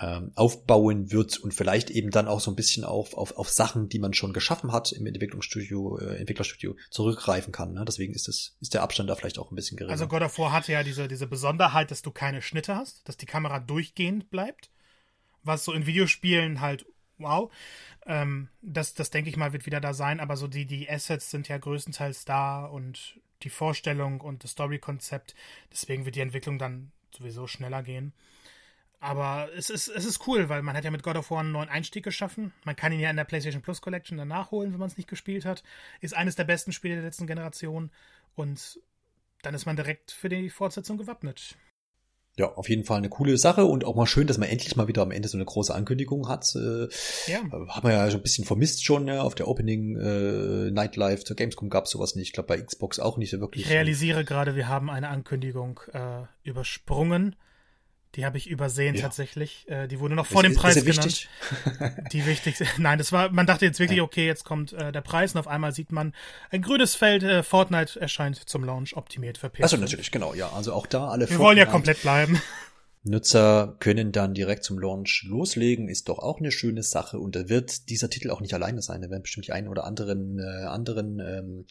ähm, 0.00 0.32
aufbauen 0.34 1.12
wird 1.12 1.38
und 1.38 1.52
vielleicht 1.52 1.90
eben 1.90 2.10
dann 2.10 2.26
auch 2.26 2.40
so 2.40 2.50
ein 2.50 2.56
bisschen 2.56 2.84
auf, 2.84 3.14
auf, 3.14 3.36
auf 3.36 3.50
Sachen, 3.50 3.88
die 3.88 3.98
man 3.98 4.14
schon 4.14 4.32
geschaffen 4.32 4.72
hat 4.72 4.92
im 4.92 5.06
Entwicklungsstudio, 5.06 5.98
äh, 5.98 6.16
Entwicklerstudio 6.16 6.76
zurückgreifen 6.90 7.52
kann. 7.52 7.74
Ne? 7.74 7.84
Deswegen 7.86 8.14
ist 8.14 8.28
es, 8.28 8.56
ist 8.60 8.72
der 8.72 8.82
Abstand 8.82 9.10
da 9.10 9.14
vielleicht 9.14 9.38
auch 9.38 9.50
ein 9.50 9.54
bisschen 9.54 9.76
geringer. 9.76 9.92
Also 9.92 10.08
God 10.08 10.22
of 10.22 10.38
War 10.38 10.52
hatte 10.52 10.72
ja 10.72 10.82
diese, 10.82 11.06
diese 11.06 11.26
Besonderheit, 11.26 11.90
dass 11.90 12.00
du 12.00 12.10
keine 12.10 12.40
Schnitte 12.40 12.74
hast, 12.74 13.06
dass 13.08 13.18
die 13.18 13.26
Kamera 13.26 13.60
durchgehend 13.60 14.30
bleibt. 14.30 14.70
Was 15.42 15.64
so 15.64 15.72
in 15.72 15.86
Videospielen 15.86 16.60
halt, 16.60 16.86
wow. 17.18 17.52
Ähm, 18.06 18.48
das, 18.62 18.94
das 18.94 19.10
denke 19.10 19.28
ich 19.28 19.36
mal, 19.36 19.52
wird 19.52 19.66
wieder 19.66 19.80
da 19.80 19.92
sein, 19.92 20.20
aber 20.20 20.36
so 20.36 20.48
die, 20.48 20.64
die 20.64 20.88
Assets 20.88 21.30
sind 21.30 21.48
ja 21.48 21.58
größtenteils 21.58 22.24
da 22.24 22.64
und 22.64 23.20
die 23.42 23.50
Vorstellung 23.50 24.20
und 24.22 24.44
das 24.44 24.52
Story-Konzept. 24.52 25.34
Deswegen 25.70 26.04
wird 26.04 26.16
die 26.16 26.20
Entwicklung 26.20 26.58
dann 26.58 26.92
sowieso 27.14 27.46
schneller 27.46 27.82
gehen. 27.82 28.12
Aber 29.00 29.48
es 29.56 29.70
ist, 29.70 29.88
es 29.88 30.04
ist 30.04 30.26
cool, 30.26 30.50
weil 30.50 30.60
man 30.60 30.76
hat 30.76 30.84
ja 30.84 30.90
mit 30.90 31.02
God 31.02 31.16
of 31.16 31.30
War 31.30 31.40
einen 31.40 31.52
neuen 31.52 31.70
Einstieg 31.70 32.04
geschaffen. 32.04 32.52
Man 32.64 32.76
kann 32.76 32.92
ihn 32.92 33.00
ja 33.00 33.08
in 33.08 33.16
der 33.16 33.24
PlayStation 33.24 33.62
Plus 33.62 33.80
Collection 33.80 34.18
dann 34.18 34.28
nachholen, 34.28 34.72
wenn 34.72 34.78
man 34.78 34.88
es 34.88 34.98
nicht 34.98 35.08
gespielt 35.08 35.46
hat. 35.46 35.62
Ist 36.02 36.14
eines 36.14 36.36
der 36.36 36.44
besten 36.44 36.72
Spiele 36.72 36.96
der 36.96 37.04
letzten 37.04 37.26
Generation. 37.26 37.90
Und 38.36 38.78
dann 39.40 39.54
ist 39.54 39.64
man 39.64 39.76
direkt 39.76 40.10
für 40.10 40.28
die 40.28 40.50
Fortsetzung 40.50 40.98
gewappnet. 40.98 41.56
Ja, 42.36 42.52
auf 42.54 42.68
jeden 42.68 42.84
Fall 42.84 42.98
eine 42.98 43.08
coole 43.08 43.36
Sache 43.38 43.64
und 43.64 43.84
auch 43.84 43.96
mal 43.96 44.06
schön, 44.06 44.26
dass 44.26 44.38
man 44.38 44.48
endlich 44.48 44.76
mal 44.76 44.86
wieder 44.86 45.02
am 45.02 45.10
Ende 45.10 45.28
so 45.28 45.36
eine 45.36 45.44
große 45.44 45.74
Ankündigung 45.74 46.28
hat. 46.28 46.54
Äh, 46.54 46.88
ja. 47.26 47.40
Haben 47.50 47.88
wir 47.88 47.92
ja 47.92 48.10
schon 48.10 48.20
ein 48.20 48.22
bisschen 48.22 48.44
vermisst 48.44 48.84
schon, 48.84 49.08
ja, 49.08 49.22
auf 49.22 49.34
der 49.34 49.48
Opening 49.48 49.96
äh, 49.96 50.70
Nightlife 50.70 51.24
zur 51.24 51.36
Gamescom 51.36 51.70
gab 51.70 51.86
es 51.86 51.90
sowas 51.90 52.14
nicht. 52.16 52.28
Ich 52.28 52.32
glaube 52.32 52.48
bei 52.48 52.60
Xbox 52.60 52.98
auch 52.98 53.16
nicht 53.16 53.30
so 53.30 53.40
wirklich. 53.40 53.64
Ich 53.64 53.70
realisiere 53.70 54.24
gerade, 54.24 54.56
wir 54.56 54.68
haben 54.68 54.90
eine 54.90 55.08
Ankündigung 55.08 55.80
äh, 55.92 56.22
übersprungen. 56.42 57.34
Die 58.16 58.24
habe 58.24 58.38
ich 58.38 58.48
übersehen 58.48 58.96
ja. 58.96 59.02
tatsächlich. 59.02 59.68
Äh, 59.68 59.86
die 59.86 60.00
wurde 60.00 60.14
noch 60.14 60.26
vor 60.26 60.44
ist, 60.44 60.50
dem 60.50 60.56
Preis 60.56 60.74
genannt. 60.74 61.04
Wichtig? 61.04 61.28
Die 62.12 62.26
wichtigste. 62.26 62.66
Nein, 62.78 62.98
das 62.98 63.12
war, 63.12 63.30
man 63.30 63.46
dachte 63.46 63.64
jetzt 63.64 63.78
wirklich, 63.78 64.00
okay, 64.00 64.26
jetzt 64.26 64.44
kommt 64.44 64.72
äh, 64.72 64.90
der 64.90 65.00
Preis 65.00 65.34
und 65.34 65.40
auf 65.40 65.46
einmal 65.46 65.72
sieht 65.72 65.92
man 65.92 66.12
ein 66.50 66.62
grünes 66.62 66.96
Feld, 66.96 67.22
äh, 67.22 67.42
Fortnite 67.44 68.00
erscheint 68.00 68.36
zum 68.48 68.64
Launch 68.64 68.96
optimiert 68.96 69.38
für 69.38 69.48
PS. 69.48 69.62
Achso, 69.62 69.76
natürlich, 69.76 70.10
genau, 70.10 70.34
ja. 70.34 70.50
Also 70.50 70.72
auch 70.72 70.86
da 70.86 71.08
alle 71.08 71.20
Wir 71.20 71.28
Fortnite 71.28 71.44
wollen 71.44 71.58
ja 71.58 71.66
komplett 71.66 72.02
bleiben. 72.02 72.42
Nutzer 73.02 73.76
können 73.78 74.12
dann 74.12 74.34
direkt 74.34 74.64
zum 74.64 74.78
Launch 74.78 75.24
loslegen, 75.26 75.88
ist 75.88 76.08
doch 76.08 76.18
auch 76.18 76.38
eine 76.38 76.50
schöne 76.50 76.82
Sache 76.82 77.18
und 77.18 77.34
da 77.34 77.48
wird 77.48 77.88
dieser 77.88 78.10
Titel 78.10 78.30
auch 78.30 78.40
nicht 78.40 78.52
alleine 78.52 78.82
sein. 78.82 79.00
Da 79.00 79.08
werden 79.08 79.22
bestimmt 79.22 79.46
die 79.46 79.52
einen 79.52 79.68
oder 79.68 79.84
anderen 79.84 80.38
äh, 80.38 80.64
anderen 80.66 81.18
ähm, 81.20 81.66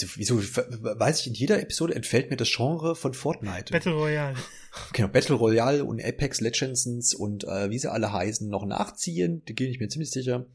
Wieso, 0.00 0.38
wieso 0.38 0.38
weiß 0.38 1.20
ich, 1.20 1.26
in 1.26 1.34
jeder 1.34 1.60
Episode 1.60 1.94
entfällt 1.94 2.30
mir 2.30 2.36
das 2.36 2.50
Genre 2.50 2.94
von 2.94 3.14
Fortnite. 3.14 3.72
Battle 3.72 3.92
Royale. 3.92 4.36
Genau, 4.92 5.08
Battle 5.08 5.34
Royale 5.34 5.84
und 5.84 6.00
Apex 6.04 6.40
Legends 6.40 7.12
und 7.12 7.42
äh, 7.44 7.68
wie 7.68 7.78
sie 7.78 7.90
alle 7.90 8.12
heißen, 8.12 8.48
noch 8.48 8.64
nachziehen. 8.64 9.42
Da 9.46 9.54
gehe 9.54 9.68
ich 9.68 9.80
mir 9.80 9.88
ziemlich 9.88 10.10
sicher, 10.10 10.46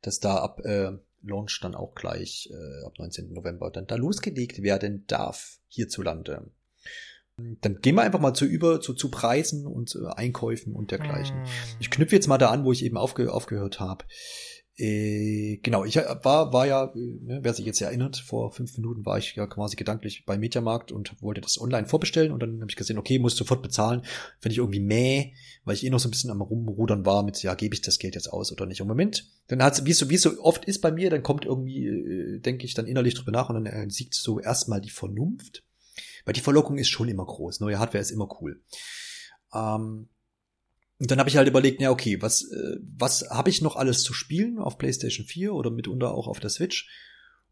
dass 0.00 0.20
da 0.20 0.36
ab 0.36 0.60
äh, 0.64 0.92
Launch 1.22 1.58
dann 1.60 1.74
auch 1.74 1.94
gleich 1.94 2.48
äh, 2.50 2.86
ab 2.86 2.94
19. 2.98 3.32
November 3.32 3.70
dann 3.70 3.86
da 3.86 3.96
losgelegt 3.96 4.62
werden 4.62 5.04
darf 5.06 5.58
hierzulande. 5.68 6.50
Dann 7.60 7.80
gehen 7.80 7.94
wir 7.94 8.02
einfach 8.02 8.20
mal 8.20 8.34
zu 8.34 8.46
über 8.46 8.80
zu, 8.80 8.94
zu 8.94 9.10
Preisen 9.10 9.66
und 9.66 9.94
äh, 9.94 10.08
Einkäufen 10.14 10.74
und 10.74 10.90
dergleichen. 10.90 11.36
Hm. 11.36 11.46
Ich 11.78 11.90
knüpfe 11.90 12.16
jetzt 12.16 12.26
mal 12.26 12.38
da 12.38 12.50
an, 12.50 12.64
wo 12.64 12.72
ich 12.72 12.84
eben 12.84 12.96
aufge, 12.96 13.32
aufgehört 13.32 13.80
habe. 13.80 14.04
Äh, 14.80 15.58
genau, 15.60 15.84
ich 15.84 15.96
äh, 15.96 16.04
war, 16.22 16.52
war 16.52 16.64
ja, 16.64 16.84
äh, 16.94 16.98
ne, 16.98 17.40
wer 17.42 17.52
sich 17.52 17.66
jetzt 17.66 17.80
erinnert, 17.80 18.16
vor 18.16 18.52
fünf 18.52 18.76
Minuten 18.76 19.04
war 19.04 19.18
ich 19.18 19.34
ja 19.34 19.48
quasi 19.48 19.74
gedanklich 19.74 20.24
bei 20.24 20.38
Mediamarkt 20.38 20.92
und 20.92 21.20
wollte 21.20 21.40
das 21.40 21.60
online 21.60 21.88
vorbestellen 21.88 22.30
und 22.30 22.40
dann 22.40 22.60
habe 22.60 22.70
ich 22.70 22.76
gesehen, 22.76 22.96
okay, 22.96 23.18
muss 23.18 23.34
sofort 23.34 23.60
bezahlen. 23.60 24.02
Finde 24.38 24.52
ich 24.52 24.58
irgendwie 24.58 24.78
mäh, 24.78 25.32
weil 25.64 25.74
ich 25.74 25.84
eh 25.84 25.90
noch 25.90 25.98
so 25.98 26.06
ein 26.06 26.12
bisschen 26.12 26.30
am 26.30 26.40
Rumrudern 26.40 27.04
war 27.04 27.24
mit, 27.24 27.42
ja, 27.42 27.54
gebe 27.54 27.74
ich 27.74 27.80
das 27.80 27.98
Geld 27.98 28.14
jetzt 28.14 28.32
aus 28.32 28.52
oder 28.52 28.66
nicht. 28.66 28.80
Und 28.80 28.86
Moment, 28.86 29.28
dann 29.48 29.64
hat's, 29.64 29.84
wie 29.84 29.92
so, 29.92 30.10
wie 30.10 30.16
so 30.16 30.40
oft 30.40 30.64
ist 30.64 30.80
bei 30.80 30.92
mir, 30.92 31.10
dann 31.10 31.24
kommt 31.24 31.44
irgendwie, 31.44 31.86
äh, 31.86 32.38
denke 32.38 32.64
ich 32.64 32.74
dann 32.74 32.86
innerlich 32.86 33.14
drüber 33.14 33.32
nach 33.32 33.48
und 33.48 33.56
dann 33.56 33.66
äh, 33.66 33.90
siegt 33.90 34.14
so 34.14 34.38
erstmal 34.38 34.80
die 34.80 34.90
Vernunft. 34.90 35.64
Weil 36.24 36.34
die 36.34 36.40
Verlockung 36.40 36.78
ist 36.78 36.88
schon 36.88 37.08
immer 37.08 37.26
groß. 37.26 37.58
Neue 37.58 37.80
Hardware 37.80 38.02
ist 38.02 38.12
immer 38.12 38.28
cool. 38.40 38.60
Ähm, 39.52 40.08
und 40.98 41.10
dann 41.10 41.18
habe 41.18 41.30
ich 41.30 41.36
halt 41.36 41.48
überlegt, 41.48 41.80
ja, 41.80 41.90
okay, 41.90 42.20
was, 42.20 42.50
äh, 42.50 42.76
was 42.96 43.28
habe 43.30 43.50
ich 43.50 43.62
noch 43.62 43.76
alles 43.76 44.02
zu 44.02 44.12
spielen 44.12 44.58
auf 44.58 44.78
PlayStation 44.78 45.26
4 45.26 45.54
oder 45.54 45.70
mitunter 45.70 46.12
auch 46.12 46.26
auf 46.26 46.40
der 46.40 46.50
Switch? 46.50 46.88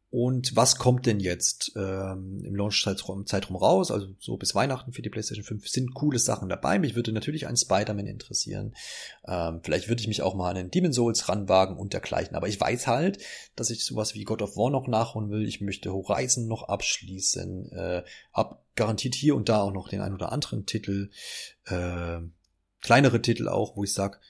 Und 0.08 0.54
was 0.54 0.76
kommt 0.76 1.04
denn 1.04 1.18
jetzt 1.18 1.72
ähm, 1.76 2.40
im 2.44 2.54
Launch-Zeitraum 2.54 3.26
Zeitraum 3.26 3.56
raus? 3.56 3.90
Also 3.90 4.06
so 4.18 4.36
bis 4.36 4.54
Weihnachten 4.54 4.92
für 4.92 5.02
die 5.02 5.10
PlayStation 5.10 5.44
5 5.44 5.68
sind 5.68 5.94
coole 5.94 6.18
Sachen 6.18 6.48
dabei. 6.48 6.78
Mich 6.78 6.94
würde 6.94 7.12
natürlich 7.12 7.46
ein 7.48 7.56
Spider-Man 7.56 8.06
interessieren. 8.06 8.74
Ähm, 9.26 9.60
vielleicht 9.62 9.88
würde 9.88 10.00
ich 10.00 10.08
mich 10.08 10.22
auch 10.22 10.34
mal 10.34 10.50
an 10.50 10.56
den 10.56 10.70
Demon 10.70 10.92
Souls 10.92 11.28
ranwagen 11.28 11.76
und 11.76 11.92
dergleichen. 11.92 12.36
Aber 12.36 12.48
ich 12.48 12.60
weiß 12.60 12.86
halt, 12.86 13.18
dass 13.56 13.70
ich 13.70 13.84
sowas 13.84 14.14
wie 14.14 14.24
God 14.24 14.42
of 14.42 14.56
War 14.56 14.70
noch 14.70 14.86
nachholen 14.86 15.30
will. 15.30 15.46
Ich 15.46 15.60
möchte 15.60 15.92
Horizon 15.92 16.46
noch 16.46 16.62
abschließen. 16.68 17.72
Äh, 17.72 18.02
hab 18.32 18.64
garantiert 18.76 19.14
hier 19.14 19.34
und 19.34 19.48
da 19.48 19.60
auch 19.60 19.72
noch 19.72 19.88
den 19.88 20.00
ein 20.00 20.14
oder 20.14 20.30
anderen 20.30 20.66
Titel. 20.66 21.10
Äh, 21.64 22.20
kleinere 22.86 23.20
Titel 23.20 23.48
auch, 23.48 23.76
wo 23.76 23.82
ich 23.82 23.92
sag 23.92 24.20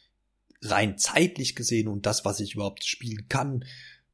rein 0.62 0.97
zeitlich 0.97 1.55
gesehen 1.55 1.89
und 1.89 2.07
das, 2.07 2.24
was 2.24 2.41
ich 2.41 2.55
überhaupt 2.55 2.85
spielen 2.85 3.28
kann, 3.28 3.66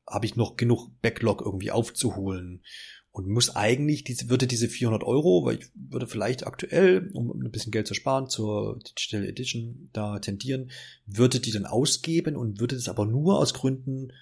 habe 0.05 0.27
ich 0.27 0.35
noch 0.35 0.57
genug 0.57 0.91
Backlog 1.01 1.43
irgendwie 1.43 1.71
aufzuholen. 1.71 2.65
Und 3.13 3.29
muss 3.29 3.55
eigentlich 3.55 4.03
diese 4.03 4.31
würde 4.31 4.49
diese 4.49 4.69
400 4.69 5.05
Euro, 5.05 5.45
weil 5.45 5.59
ich 5.61 5.71
würde 5.75 6.09
vielleicht 6.09 6.45
aktuell, 6.45 7.11
um 7.13 7.31
ein 7.31 7.53
bisschen 7.53 7.71
Geld 7.71 7.87
zu 7.87 7.95
sparen, 7.95 8.29
zur 8.29 8.81
Digital 8.81 9.25
Edition 9.29 9.91
da 9.93 10.19
tendieren, 10.19 10.73
würde 11.07 11.39
die 11.39 11.53
dann 11.53 11.67
ausgeben 11.67 12.35
und 12.35 12.59
würde 12.59 12.75
das 12.75 12.89
aber 12.89 13.07
nur 13.07 13.39
aus 13.39 13.55
Gründen 13.55 14.13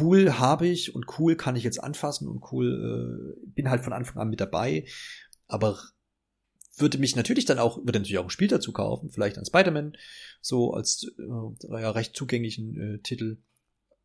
cool 0.00 0.38
habe 0.40 0.66
ich 0.66 0.94
und 0.94 1.18
cool 1.18 1.36
kann 1.36 1.54
ich 1.54 1.62
jetzt 1.62 1.78
anfassen 1.78 2.26
und 2.26 2.50
cool 2.50 3.36
äh, 3.36 3.46
bin 3.54 3.70
halt 3.70 3.84
von 3.84 3.92
Anfang 3.92 4.20
an 4.20 4.30
mit 4.30 4.40
dabei, 4.40 4.86
aber 5.46 5.78
würde 6.76 6.98
mich 6.98 7.16
natürlich 7.16 7.44
dann 7.44 7.58
auch, 7.58 7.78
würde 7.78 7.98
natürlich 7.98 8.18
auch 8.18 8.24
ein 8.24 8.30
Spiel 8.30 8.48
dazu 8.48 8.72
kaufen, 8.72 9.10
vielleicht 9.10 9.38
ein 9.38 9.44
Spider-Man, 9.44 9.96
so 10.40 10.72
als 10.72 11.06
äh, 11.18 11.80
ja, 11.80 11.90
recht 11.90 12.16
zugänglichen 12.16 12.96
äh, 12.96 12.98
Titel 12.98 13.38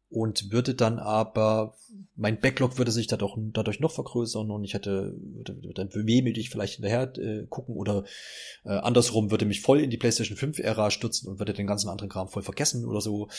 und 0.10 0.52
würde 0.52 0.74
dann 0.74 0.98
aber, 0.98 1.76
mein 2.16 2.40
Backlog 2.40 2.78
würde 2.78 2.92
sich 2.92 3.06
dadurch, 3.06 3.38
dadurch 3.54 3.80
noch 3.80 3.92
vergrößern 3.92 4.50
und 4.50 4.64
ich 4.64 4.74
hätte, 4.74 5.16
würde, 5.20 5.56
dann 5.74 5.94
wehmütig 5.94 6.50
vielleicht 6.50 6.76
hinterher 6.76 7.16
äh, 7.18 7.46
gucken 7.48 7.76
oder 7.76 8.06
äh, 8.66 8.70
andersrum 8.70 9.30
würde 9.30 9.46
mich 9.46 9.62
voll 9.62 9.80
in 9.82 9.92
die 9.92 9.98
PlayStation 9.98 10.36
5 10.36 10.60
Ära 10.60 10.90
stürzen 10.90 11.30
und 11.30 11.40
würde 11.40 11.54
den 11.54 11.68
ganzen 11.68 11.90
anderen 11.90 12.10
Kram 12.10 12.28
voll 12.28 12.42
vergessen 12.42 12.86
oder 12.86 13.02
so. 13.02 13.30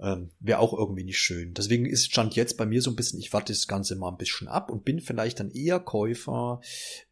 Ähm, 0.00 0.30
Wäre 0.40 0.60
auch 0.60 0.72
irgendwie 0.72 1.04
nicht 1.04 1.18
schön. 1.18 1.52
Deswegen 1.52 1.84
ist 1.84 2.06
Stand 2.06 2.34
jetzt 2.36 2.56
bei 2.56 2.64
mir 2.64 2.80
so 2.80 2.90
ein 2.90 2.96
bisschen, 2.96 3.20
ich 3.20 3.32
warte 3.34 3.52
das 3.52 3.68
Ganze 3.68 3.94
mal 3.94 4.08
ein 4.08 4.16
bisschen 4.16 4.48
ab 4.48 4.70
und 4.70 4.84
bin 4.84 5.00
vielleicht 5.00 5.40
dann 5.40 5.50
eher 5.50 5.78
Käufer 5.78 6.62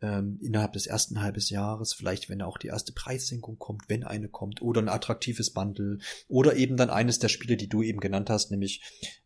ähm, 0.01 0.39
innerhalb 0.41 0.73
des 0.73 0.87
ersten 0.87 1.21
halbes 1.21 1.51
Jahres, 1.51 1.93
vielleicht 1.93 2.31
wenn 2.31 2.41
auch 2.41 2.57
die 2.57 2.69
erste 2.69 2.93
Preissenkung 2.93 3.59
kommt, 3.59 3.89
wenn 3.89 4.05
eine 4.05 4.29
kommt, 4.29 4.63
oder 4.63 4.81
ein 4.81 4.89
attraktives 4.89 5.51
Bundle 5.51 5.99
oder 6.29 6.57
eben 6.57 6.79
dann 6.79 6.89
eines 6.89 7.19
der 7.19 7.29
Spiele, 7.29 7.59
die 7.59 7.69
du 7.69 7.83
eben 7.83 8.01
genannt 8.01 8.31
hast, 8.31 8.51
nämlich 8.51 8.81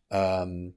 ähm, 0.09 0.75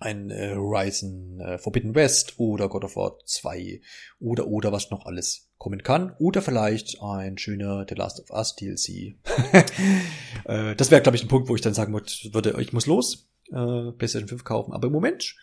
ein 0.00 0.30
äh, 0.30 0.54
Horizon 0.54 1.40
äh, 1.40 1.58
Forbidden 1.58 1.94
West 1.94 2.38
oder 2.38 2.68
God 2.68 2.84
of 2.84 2.96
War 2.96 3.18
2 3.24 3.80
oder 4.20 4.46
oder 4.46 4.70
was 4.70 4.90
noch 4.90 5.06
alles 5.06 5.50
kommen 5.58 5.82
kann 5.82 6.14
oder 6.18 6.40
vielleicht 6.40 7.02
ein 7.02 7.36
schöner 7.36 7.84
The 7.88 7.96
Last 7.96 8.20
of 8.20 8.30
Us 8.30 8.54
DLC. 8.54 9.16
äh, 10.44 10.76
das 10.76 10.90
wäre 10.90 11.02
glaube 11.02 11.16
ich 11.16 11.24
ein 11.24 11.28
Punkt, 11.28 11.48
wo 11.48 11.56
ich 11.56 11.62
dann 11.62 11.74
sagen 11.74 11.92
würde, 11.92 12.60
ich 12.60 12.72
muss 12.72 12.86
los, 12.86 13.28
äh, 13.48 13.92
PlayStation 13.92 14.28
5 14.28 14.44
kaufen, 14.44 14.72
aber 14.72 14.86
im 14.86 14.92
Moment 14.92 15.34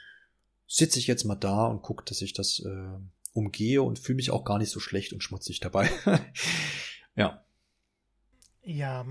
sitze 0.68 1.00
ich 1.00 1.08
jetzt 1.08 1.26
mal 1.26 1.36
da 1.36 1.66
und 1.66 1.82
gucke, 1.82 2.06
dass 2.06 2.22
ich 2.22 2.34
das 2.34 2.60
äh, 2.66 2.98
umgehe 3.34 3.82
und 3.82 4.00
fühle 4.00 4.16
mich 4.16 4.32
auch 4.32 4.46
gar 4.46 4.58
nicht 4.58 4.72
so 4.72 4.80
schlecht 4.80 5.12
und 5.12 5.22
schmutzig 5.22 5.60
dabei. 5.60 5.90
ja. 7.16 7.44
Ja, 8.64 9.06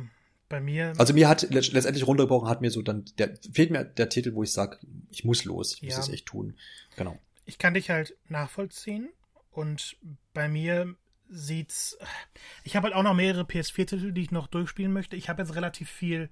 bei 0.48 0.60
mir. 0.60 0.92
Also 0.98 1.14
mir 1.14 1.28
hat 1.28 1.42
letztendlich 1.50 2.06
runtergebrochen, 2.06 2.48
hat 2.48 2.60
mir 2.60 2.70
so 2.70 2.82
dann, 2.82 3.04
der, 3.18 3.36
fehlt 3.52 3.70
mir 3.70 3.84
der 3.84 4.08
Titel, 4.08 4.34
wo 4.34 4.42
ich 4.42 4.52
sage, 4.52 4.78
ich 5.10 5.24
muss 5.24 5.44
los, 5.44 5.74
ich 5.74 5.82
muss 5.82 5.98
es 5.98 6.08
echt 6.08 6.26
tun. 6.26 6.56
Genau. 6.96 7.18
Ich 7.46 7.58
kann 7.58 7.74
dich 7.74 7.90
halt 7.90 8.16
nachvollziehen 8.28 9.10
und 9.50 9.96
bei 10.32 10.48
mir 10.48 10.94
sieht's. 11.28 11.98
Ich 12.62 12.76
habe 12.76 12.86
halt 12.86 12.94
auch 12.94 13.02
noch 13.02 13.14
mehrere 13.14 13.42
PS4-Titel, 13.42 14.12
die 14.12 14.22
ich 14.22 14.30
noch 14.30 14.46
durchspielen 14.46 14.92
möchte. 14.92 15.16
Ich 15.16 15.28
habe 15.28 15.42
jetzt 15.42 15.54
relativ 15.54 15.90
viel 15.90 16.30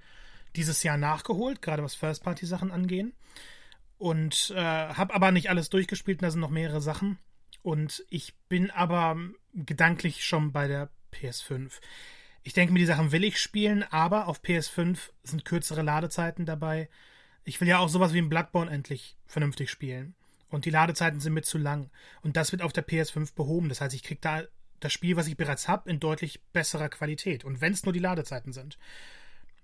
dieses 0.56 0.82
Jahr 0.82 0.96
nachgeholt, 0.96 1.62
gerade 1.62 1.82
was 1.82 1.94
First-Party-Sachen 1.94 2.70
angehen. 2.70 3.12
Und 3.98 4.52
äh, 4.54 4.60
habe 4.60 5.14
aber 5.14 5.30
nicht 5.30 5.48
alles 5.48 5.70
durchgespielt, 5.70 6.22
da 6.22 6.30
sind 6.30 6.40
noch 6.40 6.50
mehrere 6.50 6.80
Sachen. 6.80 7.18
Und 7.62 8.04
ich 8.10 8.34
bin 8.48 8.70
aber 8.70 9.16
gedanklich 9.54 10.24
schon 10.24 10.52
bei 10.52 10.66
der 10.66 10.90
PS5. 11.12 11.72
Ich 12.42 12.52
denke 12.52 12.72
mir, 12.72 12.80
die 12.80 12.86
Sachen 12.86 13.12
will 13.12 13.24
ich 13.24 13.40
spielen, 13.40 13.84
aber 13.84 14.26
auf 14.26 14.42
PS5 14.42 14.98
sind 15.22 15.44
kürzere 15.44 15.82
Ladezeiten 15.82 16.44
dabei. 16.44 16.88
Ich 17.44 17.60
will 17.60 17.68
ja 17.68 17.78
auch 17.78 17.88
sowas 17.88 18.12
wie 18.12 18.18
ein 18.18 18.28
Bloodborne 18.28 18.70
endlich 18.70 19.16
vernünftig 19.26 19.70
spielen. 19.70 20.14
Und 20.48 20.64
die 20.64 20.70
Ladezeiten 20.70 21.20
sind 21.20 21.32
mir 21.32 21.42
zu 21.42 21.58
lang. 21.58 21.90
Und 22.22 22.36
das 22.36 22.52
wird 22.52 22.62
auf 22.62 22.72
der 22.72 22.86
PS5 22.86 23.34
behoben. 23.34 23.68
Das 23.68 23.80
heißt, 23.80 23.94
ich 23.94 24.02
kriege 24.02 24.20
da 24.20 24.42
das 24.80 24.92
Spiel, 24.92 25.16
was 25.16 25.28
ich 25.28 25.36
bereits 25.36 25.68
habe, 25.68 25.88
in 25.88 26.00
deutlich 26.00 26.42
besserer 26.52 26.88
Qualität. 26.88 27.44
Und 27.44 27.60
wenn 27.60 27.72
es 27.72 27.84
nur 27.84 27.92
die 27.92 28.00
Ladezeiten 28.00 28.52
sind. 28.52 28.78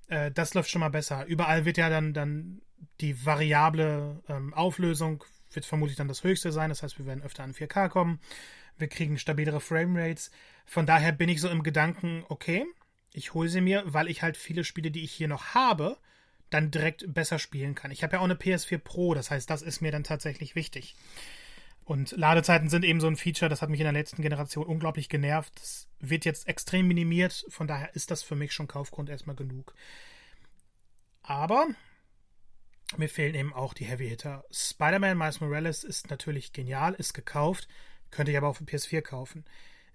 Äh, 0.09 0.31
das 0.31 0.55
läuft 0.55 0.71
schon 0.71 0.81
mal 0.81 0.89
besser. 0.89 1.27
Überall 1.27 1.65
wird 1.65 1.77
ja 1.77 1.91
dann, 1.91 2.15
dann 2.15 2.63
die 3.01 3.27
variable 3.27 4.23
ähm, 4.29 4.55
Auflösung 4.55 5.25
wird 5.53 5.67
vermutlich 5.67 5.97
dann 5.97 6.09
das 6.09 6.25
höchste 6.25 6.53
sein. 6.53 6.69
Das 6.71 6.83
heißt, 6.83 6.99
wir 6.99 7.07
werden 7.07 7.23
öfter 7.23 7.43
an 7.43 7.55
4K 7.55 7.89
kommen. 7.89 8.21
Wir 8.77 8.89
kriegen 8.89 9.19
stabilere 9.19 9.61
Framerates. 9.61 10.31
Von 10.69 10.85
daher 10.85 11.13
bin 11.13 11.31
ich 11.31 11.41
so 11.41 11.49
im 11.49 11.63
Gedanken, 11.63 12.25
okay, 12.29 12.67
ich 13.15 13.33
hole 13.33 13.49
sie 13.49 13.63
mir, 13.63 13.83
weil 13.87 14.09
ich 14.09 14.23
halt 14.23 14.37
viele 14.37 14.65
Spiele, 14.65 14.91
die 14.91 15.03
ich 15.03 15.13
hier 15.13 15.27
noch 15.27 15.55
habe, 15.55 15.97
dann 16.51 16.71
direkt 16.71 17.13
besser 17.13 17.39
spielen 17.39 17.75
kann. 17.75 17.91
Ich 17.91 18.03
habe 18.03 18.15
ja 18.15 18.21
auch 18.21 18.25
eine 18.25 18.35
PS4 18.35 18.77
Pro, 18.77 19.15
das 19.15 19.31
heißt, 19.31 19.49
das 19.49 19.63
ist 19.63 19.81
mir 19.81 19.93
dann 19.93 20.05
tatsächlich 20.05 20.55
wichtig. 20.55 20.95
Und 21.85 22.11
Ladezeiten 22.13 22.69
sind 22.69 22.85
eben 22.85 23.01
so 23.01 23.07
ein 23.07 23.17
Feature, 23.17 23.49
das 23.49 23.63
hat 23.63 23.71
mich 23.71 23.81
in 23.81 23.85
der 23.85 23.95
letzten 23.95 24.21
Generation 24.21 24.67
unglaublich 24.67 25.09
genervt. 25.09 25.55
Das 25.57 25.89
wird 26.01 26.27
jetzt 26.27 26.47
extrem 26.47 26.87
minimiert, 26.87 27.47
von 27.49 27.67
daher 27.67 27.95
ist 27.95 28.11
das 28.11 28.23
für 28.23 28.37
mich 28.37 28.53
schon 28.53 28.69
Kaufgrund 28.69 29.09
erstmal 29.09 29.37
genug. 29.37 29.75
Aber 31.23 31.67
mir 32.99 33.09
fehlen 33.09 33.35
eben 33.35 33.55
auch 33.55 33.73
die 33.73 33.87
Heavy 33.87 34.07
Hitter. 34.07 34.45
Spider-Man 34.51 35.17
Miles 35.17 35.41
Morales 35.41 35.83
ist 35.83 36.11
natürlich 36.11 36.53
genial, 36.53 36.93
ist 36.93 37.15
gekauft, 37.15 37.69
könnte 38.11 38.33
ich 38.33 38.37
aber 38.37 38.49
auch 38.49 38.57
für 38.57 38.65
PS4 38.65 39.01
kaufen. 39.01 39.47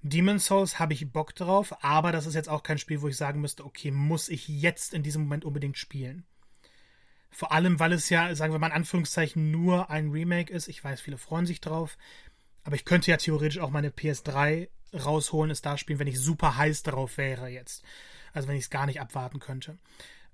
Demon's 0.03 0.45
Souls 0.45 0.79
habe 0.79 0.93
ich 0.93 1.11
Bock 1.11 1.33
drauf, 1.33 1.73
aber 1.81 2.11
das 2.11 2.25
ist 2.25 2.35
jetzt 2.35 2.49
auch 2.49 2.61
kein 2.61 2.77
Spiel, 2.77 3.01
wo 3.01 3.07
ich 3.07 3.15
sagen 3.15 3.39
müsste, 3.39 3.65
okay, 3.65 3.89
muss 3.89 4.27
ich 4.27 4.47
jetzt 4.47 4.93
in 4.93 5.01
diesem 5.01 5.23
Moment 5.23 5.45
unbedingt 5.45 5.77
spielen. 5.77 6.25
Vor 7.31 7.51
allem, 7.51 7.79
weil 7.79 7.93
es 7.93 8.09
ja, 8.09 8.35
sagen 8.35 8.53
wir 8.53 8.59
mal 8.59 8.67
in 8.67 8.73
Anführungszeichen, 8.73 9.49
nur 9.49 9.89
ein 9.89 10.11
Remake 10.11 10.53
ist. 10.53 10.67
Ich 10.67 10.83
weiß, 10.83 11.01
viele 11.01 11.17
freuen 11.17 11.45
sich 11.45 11.61
drauf. 11.61 11.97
Aber 12.63 12.75
ich 12.75 12.85
könnte 12.85 13.11
ja 13.11 13.17
theoretisch 13.17 13.59
auch 13.59 13.71
meine 13.71 13.89
PS3 13.89 14.67
rausholen, 14.93 15.49
es 15.49 15.61
da 15.61 15.77
spielen, 15.77 15.99
wenn 15.99 16.07
ich 16.07 16.19
super 16.19 16.57
heiß 16.57 16.83
darauf 16.83 17.17
wäre 17.17 17.47
jetzt. 17.47 17.83
Also 18.33 18.47
wenn 18.47 18.55
ich 18.55 18.65
es 18.65 18.69
gar 18.69 18.85
nicht 18.85 19.01
abwarten 19.01 19.39
könnte. 19.39 19.77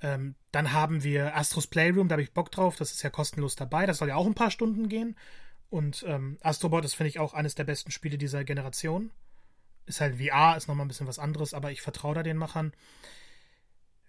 Ähm, 0.02 0.36
dann 0.52 0.74
haben 0.74 1.04
wir 1.04 1.38
Astros 1.38 1.68
Playroom, 1.68 2.08
da 2.08 2.14
habe 2.14 2.24
ich 2.24 2.34
Bock 2.34 2.52
drauf. 2.52 2.76
Das 2.76 2.91
ist 2.91 3.04
ja 3.04 3.10
kostenlos 3.10 3.56
dabei. 3.56 3.86
Das 3.86 4.00
soll 4.00 4.10
ja 4.10 4.16
auch 4.16 4.26
ein 4.26 4.36
paar 4.36 4.52
Stunden 4.52 4.90
gehen. 4.90 5.16
Und 5.70 6.04
ähm, 6.08 6.38
Astrobot 6.41 6.84
ist, 6.86 6.96
finde 6.96 7.10
ich, 7.10 7.20
auch 7.20 7.34
eines 7.34 7.56
der 7.56 7.66
besten 7.66 7.91
Spiele 7.91 8.18
dieser 8.18 8.44
Generation. 8.44 9.12
Ist 9.90 10.02
halt 10.02 10.18
VR, 10.18 10.56
ist 10.56 10.68
nochmal 10.68 10.86
ein 10.86 10.88
bisschen 10.88 11.07
was 11.07 11.18
anderes, 11.18 11.56
aber 11.56 11.72
ich 11.72 11.82
vertraue 11.82 12.14
da 12.14 12.22
den 12.22 12.38
Machern. 12.38 12.74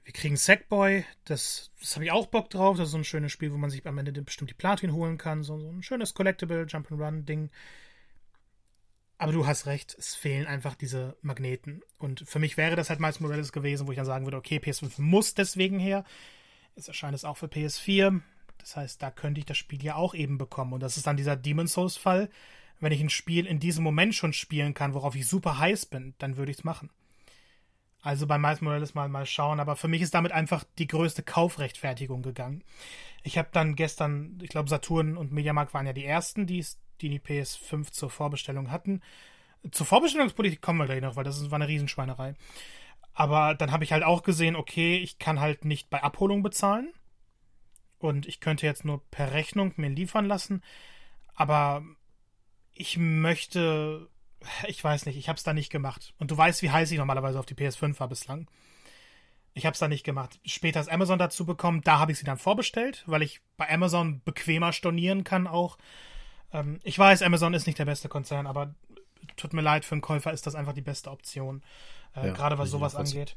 Wir 0.05 0.13
kriegen 0.13 0.37
Sackboy, 0.37 1.07
das, 1.25 1.71
das 1.81 1.95
habe 1.95 2.05
ich 2.05 2.13
auch 2.13 2.27
Bock 2.27 2.51
drauf. 2.51 2.77
Das 2.77 2.89
ist 2.89 2.93
so 2.93 2.99
ein 2.99 3.05
schönes 3.05 3.33
Spiel, 3.33 3.51
wo 3.51 3.57
man 3.57 3.71
sich 3.71 3.87
am 3.87 3.97
Ende 3.97 4.13
bestimmt 4.21 4.51
die 4.51 4.55
Platin 4.55 4.93
holen 4.93 5.17
kann. 5.17 5.43
So, 5.43 5.59
so 5.59 5.71
ein 5.71 5.83
schönes 5.83 6.13
Collectible, 6.13 6.65
Jump'n'Run-Ding. 6.65 7.49
Aber 9.17 9.33
du 9.33 9.47
hast 9.47 9.65
recht, 9.65 9.97
es 9.99 10.15
fehlen 10.15 10.47
einfach 10.47 10.75
diese 10.75 11.17
Magneten. 11.23 11.81
Und 11.97 12.29
für 12.29 12.39
mich 12.39 12.59
wäre 12.59 12.77
das 12.77 12.91
halt 12.91 13.01
Miles 13.01 13.21
Morales 13.21 13.51
gewesen, 13.51 13.87
wo 13.87 13.93
ich 13.93 13.97
dann 13.97 14.05
sagen 14.05 14.27
würde, 14.27 14.37
okay, 14.37 14.59
PS5 14.59 15.01
muss 15.01 15.33
deswegen 15.33 15.79
her. 15.79 16.05
Jetzt 16.77 16.89
erscheint 16.89 17.15
es 17.15 17.25
auch 17.25 17.39
für 17.39 17.47
PS4. 17.47 18.21
Das 18.59 18.77
heißt, 18.77 19.01
da 19.01 19.11
könnte 19.11 19.39
ich 19.39 19.47
das 19.47 19.57
Spiel 19.57 19.83
ja 19.83 19.95
auch 19.95 20.15
eben 20.15 20.37
bekommen. 20.37 20.75
Und 20.75 20.81
das 20.81 20.99
ist 20.99 21.07
dann 21.07 21.17
dieser 21.17 21.37
Demon's 21.37 21.73
Souls-Fall 21.73 22.29
wenn 22.81 22.93
ich 22.93 23.01
ein 23.01 23.11
Spiel 23.11 23.47
in 23.47 23.61
diesem 23.61 23.85
Moment 23.85 24.15
schon 24.15 24.33
spielen 24.33 24.75
kann, 24.75 24.95
worauf 24.95 25.15
ich 25.15 25.29
super 25.29 25.59
heiß 25.59 25.87
bin, 25.87 26.15
dann 26.19 26.37
würde 26.37 26.51
ich 26.51 26.59
es 26.59 26.65
machen. 26.65 26.91
Also 28.03 28.27
bei 28.27 28.39
Miles 28.39 28.63
Morales 28.63 28.95
mal, 28.95 29.09
mal 29.09 29.27
schauen, 29.27 29.61
aber 29.61 29.77
für 29.77 29.89
mich 29.89 30.01
ist 30.01 30.15
damit 30.15 30.33
einfach 30.33 30.65
die 30.79 30.87
größte 30.87 31.23
Kaufrechtfertigung 31.23 32.23
gegangen. 32.23 32.65
Ich 33.23 33.37
habe 33.37 33.51
dann 33.53 33.77
gestern, 33.77 34.39
ich 34.41 34.49
glaube 34.49 34.71
Saturn 34.71 35.19
und 35.19 35.33
Mediamarkt 35.33 35.75
waren 35.75 35.87
ja 35.87 35.93
die 35.93 36.07
ersten, 36.07 36.47
die 36.47 36.65
die, 37.03 37.11
die 37.11 37.21
PS5 37.21 37.91
zur 37.93 38.11
Vorbestellung 38.11 38.71
hatten. 38.71 39.03
Zur 39.71 39.87
Vorbestellungspolitik 39.87 40.63
kommen 40.63 40.79
wir 40.79 40.87
gleich 40.87 41.03
noch, 41.03 41.17
weil 41.17 41.25
das 41.25 41.51
war 41.51 41.57
eine 41.57 41.69
Riesenschweinerei. 41.69 42.35
Aber 43.13 43.55
dann 43.55 43.73
habe 43.73 43.85
ich 43.85 43.93
halt 43.93 44.05
auch 44.05 44.23
gesehen, 44.23 44.57
okay, 44.57 44.97
ich 44.97 45.19
kann 45.19 45.41
halt 45.41 45.65
nicht 45.65 45.91
bei 45.91 46.03
Abholung 46.03 46.43
bezahlen. 46.43 46.93
Und 47.99 48.27
ich 48.27 48.41
könnte 48.41 48.65
jetzt 48.65 48.87
nur 48.87 49.03
per 49.11 49.33
Rechnung 49.33 49.75
mir 49.77 49.91
liefern 49.91 50.25
lassen. 50.25 50.63
Aber 51.35 51.85
ich 52.81 52.97
möchte 52.97 54.09
ich 54.67 54.83
weiß 54.83 55.07
nicht, 55.07 55.17
ich 55.17 55.29
habe 55.29 55.37
es 55.37 55.43
da 55.43 55.53
nicht 55.53 55.71
gemacht. 55.71 56.15
Und 56.19 56.31
du 56.31 56.37
weißt, 56.37 56.63
wie 56.63 56.71
heiß 56.71 56.91
ich 56.91 56.99
normalerweise 56.99 57.39
auf 57.39 57.47
die 57.47 57.55
PS5 57.55 57.99
war 58.01 58.09
bislang. 58.09 58.49
Ich 59.53 59.67
habe 59.67 59.75
es 59.75 59.81
da 59.81 59.89
nicht 59.89 60.05
gemacht. 60.05 60.39
Später 60.45 60.81
ist 60.81 60.91
Amazon 60.91 61.19
dazu 61.19 61.45
bekommen, 61.45 61.83
da 61.83 61.99
habe 61.99 62.13
ich 62.13 62.19
sie 62.19 62.25
dann 62.25 62.39
vorbestellt, 62.39 63.03
weil 63.07 63.23
ich 63.23 63.41
bei 63.57 63.69
Amazon 63.69 64.23
bequemer 64.25 64.73
stornieren 64.73 65.25
kann 65.25 65.47
auch. 65.47 65.77
Ähm, 66.53 66.81
ich 66.85 66.99
weiß, 66.99 67.23
Amazon 67.23 67.53
ist 67.53 67.67
nicht 67.67 67.79
der 67.79 67.85
beste 67.85 68.09
Konzern, 68.09 68.47
aber 68.47 68.75
tut 69.37 69.53
mir 69.53 69.61
leid, 69.61 69.85
für 69.85 69.97
einen 69.97 70.03
Käufer 70.03 70.33
ist 70.33 70.47
das 70.47 70.55
einfach 70.55 70.73
die 70.73 70.81
beste 70.81 71.11
Option, 71.11 71.63
äh, 72.15 72.29
ja, 72.29 72.33
gerade 72.33 72.59
was 72.59 72.71
sowas 72.71 72.95
angeht. 72.95 73.37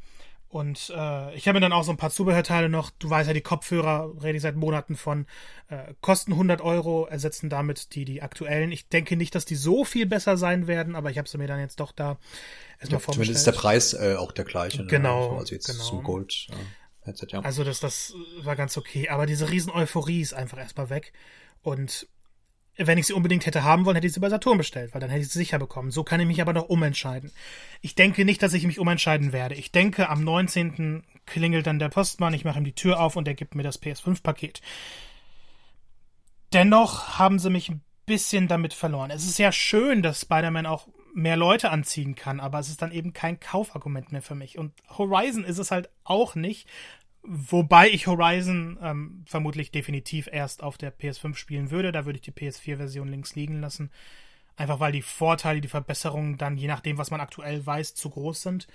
Und 0.53 0.93
äh, 0.95 1.33
ich 1.33 1.47
habe 1.47 1.55
mir 1.55 1.61
dann 1.61 1.73
auch 1.73 1.83
so 1.83 1.89
ein 1.89 1.97
paar 1.97 2.11
Zubehörteile 2.11 2.69
noch. 2.69 2.91
Du 2.91 3.09
weißt 3.09 3.27
ja, 3.27 3.33
die 3.33 3.41
Kopfhörer, 3.41 4.13
rede 4.21 4.35
ich 4.35 4.43
seit 4.43 4.55
Monaten 4.55 4.95
von, 4.95 5.25
äh, 5.67 5.95
kosten 5.99 6.33
100 6.33 6.61
Euro, 6.61 7.07
ersetzen 7.07 7.49
damit 7.49 7.95
die, 7.95 8.05
die 8.05 8.21
aktuellen. 8.21 8.71
Ich 8.71 8.87
denke 8.87 9.15
nicht, 9.15 9.33
dass 9.33 9.45
die 9.45 9.55
so 9.55 9.83
viel 9.83 10.05
besser 10.05 10.37
sein 10.37 10.67
werden, 10.67 10.95
aber 10.95 11.09
ich 11.09 11.17
habe 11.17 11.27
sie 11.27 11.39
mir 11.39 11.47
dann 11.47 11.59
jetzt 11.59 11.79
doch 11.79 11.91
da 11.91 12.19
erstmal 12.79 12.99
ja, 12.99 12.99
vorgestellt. 12.99 13.15
Zumindest 13.15 13.37
ist 13.39 13.47
der 13.47 13.59
Preis 13.59 13.93
äh, 13.93 14.15
auch 14.15 14.31
der 14.31 14.45
gleiche. 14.45 14.83
Ne? 14.83 14.89
Genau. 14.89 15.31
Ne? 15.31 15.39
Also 15.39 15.55
jetzt 15.55 15.65
genau. 15.65 15.83
zum 15.83 16.03
Gold. 16.03 16.45
Ja. 16.51 16.55
Headset, 17.01 17.27
ja. 17.29 17.39
Also 17.39 17.63
das, 17.63 17.79
das 17.79 18.13
war 18.43 18.55
ganz 18.55 18.77
okay. 18.77 19.09
Aber 19.09 19.25
diese 19.25 19.49
riesen 19.49 19.71
Euphorie 19.71 20.21
ist 20.21 20.35
einfach 20.35 20.59
erstmal 20.59 20.91
weg. 20.91 21.13
Und 21.63 22.07
wenn 22.77 22.97
ich 22.97 23.07
sie 23.07 23.13
unbedingt 23.13 23.45
hätte 23.45 23.63
haben 23.63 23.85
wollen, 23.85 23.95
hätte 23.95 24.07
ich 24.07 24.13
sie 24.13 24.19
bei 24.19 24.29
Saturn 24.29 24.57
bestellt, 24.57 24.93
weil 24.93 25.01
dann 25.01 25.09
hätte 25.09 25.21
ich 25.21 25.29
sie 25.29 25.37
sicher 25.37 25.59
bekommen. 25.59 25.91
So 25.91 26.03
kann 26.03 26.19
ich 26.19 26.27
mich 26.27 26.41
aber 26.41 26.53
noch 26.53 26.69
umentscheiden. 26.69 27.31
Ich 27.81 27.95
denke 27.95 28.25
nicht, 28.25 28.41
dass 28.41 28.53
ich 28.53 28.65
mich 28.65 28.79
umentscheiden 28.79 29.31
werde. 29.31 29.55
Ich 29.55 29.71
denke, 29.71 30.09
am 30.09 30.23
19. 30.23 31.03
klingelt 31.25 31.67
dann 31.67 31.79
der 31.79 31.89
Postmann, 31.89 32.33
ich 32.33 32.45
mache 32.45 32.59
ihm 32.59 32.65
die 32.65 32.75
Tür 32.75 32.99
auf 32.99 33.15
und 33.15 33.27
er 33.27 33.35
gibt 33.35 33.55
mir 33.55 33.63
das 33.63 33.81
PS5-Paket. 33.81 34.61
Dennoch 36.51 37.19
haben 37.19 37.39
sie 37.39 37.49
mich 37.49 37.69
ein 37.69 37.81
bisschen 38.05 38.47
damit 38.47 38.73
verloren. 38.73 39.11
Es 39.11 39.25
ist 39.25 39.39
ja 39.39 39.51
schön, 39.51 40.01
dass 40.01 40.21
Spider-Man 40.21 40.65
auch 40.65 40.87
mehr 41.13 41.37
Leute 41.37 41.69
anziehen 41.69 42.15
kann, 42.15 42.39
aber 42.39 42.59
es 42.59 42.69
ist 42.69 42.81
dann 42.81 42.91
eben 42.91 43.13
kein 43.13 43.39
Kaufargument 43.39 44.11
mehr 44.11 44.23
für 44.23 44.35
mich. 44.35 44.57
Und 44.57 44.73
Horizon 44.89 45.43
ist 45.43 45.59
es 45.59 45.71
halt 45.71 45.89
auch 46.03 46.35
nicht, 46.35 46.67
Wobei 47.25 47.89
ich 47.89 48.07
Horizon 48.07 48.77
ähm, 48.81 49.23
vermutlich 49.25 49.71
definitiv 49.71 50.27
erst 50.31 50.61
auf 50.61 50.77
der 50.77 50.93
PS5 50.93 51.35
spielen 51.35 51.71
würde. 51.71 51.93
Da 51.93 52.05
würde 52.05 52.17
ich 52.17 52.21
die 52.21 52.31
PS4-Version 52.31 53.07
links 53.07 53.35
liegen 53.35 53.61
lassen. 53.61 53.91
Einfach 54.57 54.81
weil 54.81 54.91
die 54.91 55.01
Vorteile, 55.01 55.61
die 55.61 55.69
Verbesserungen 55.69 56.37
dann, 56.37 56.57
je 56.57 56.67
nachdem, 56.67 56.97
was 56.97 57.11
man 57.11 57.21
aktuell 57.21 57.65
weiß, 57.65 57.95
zu 57.95 58.09
groß 58.09 58.41
sind. 58.41 58.67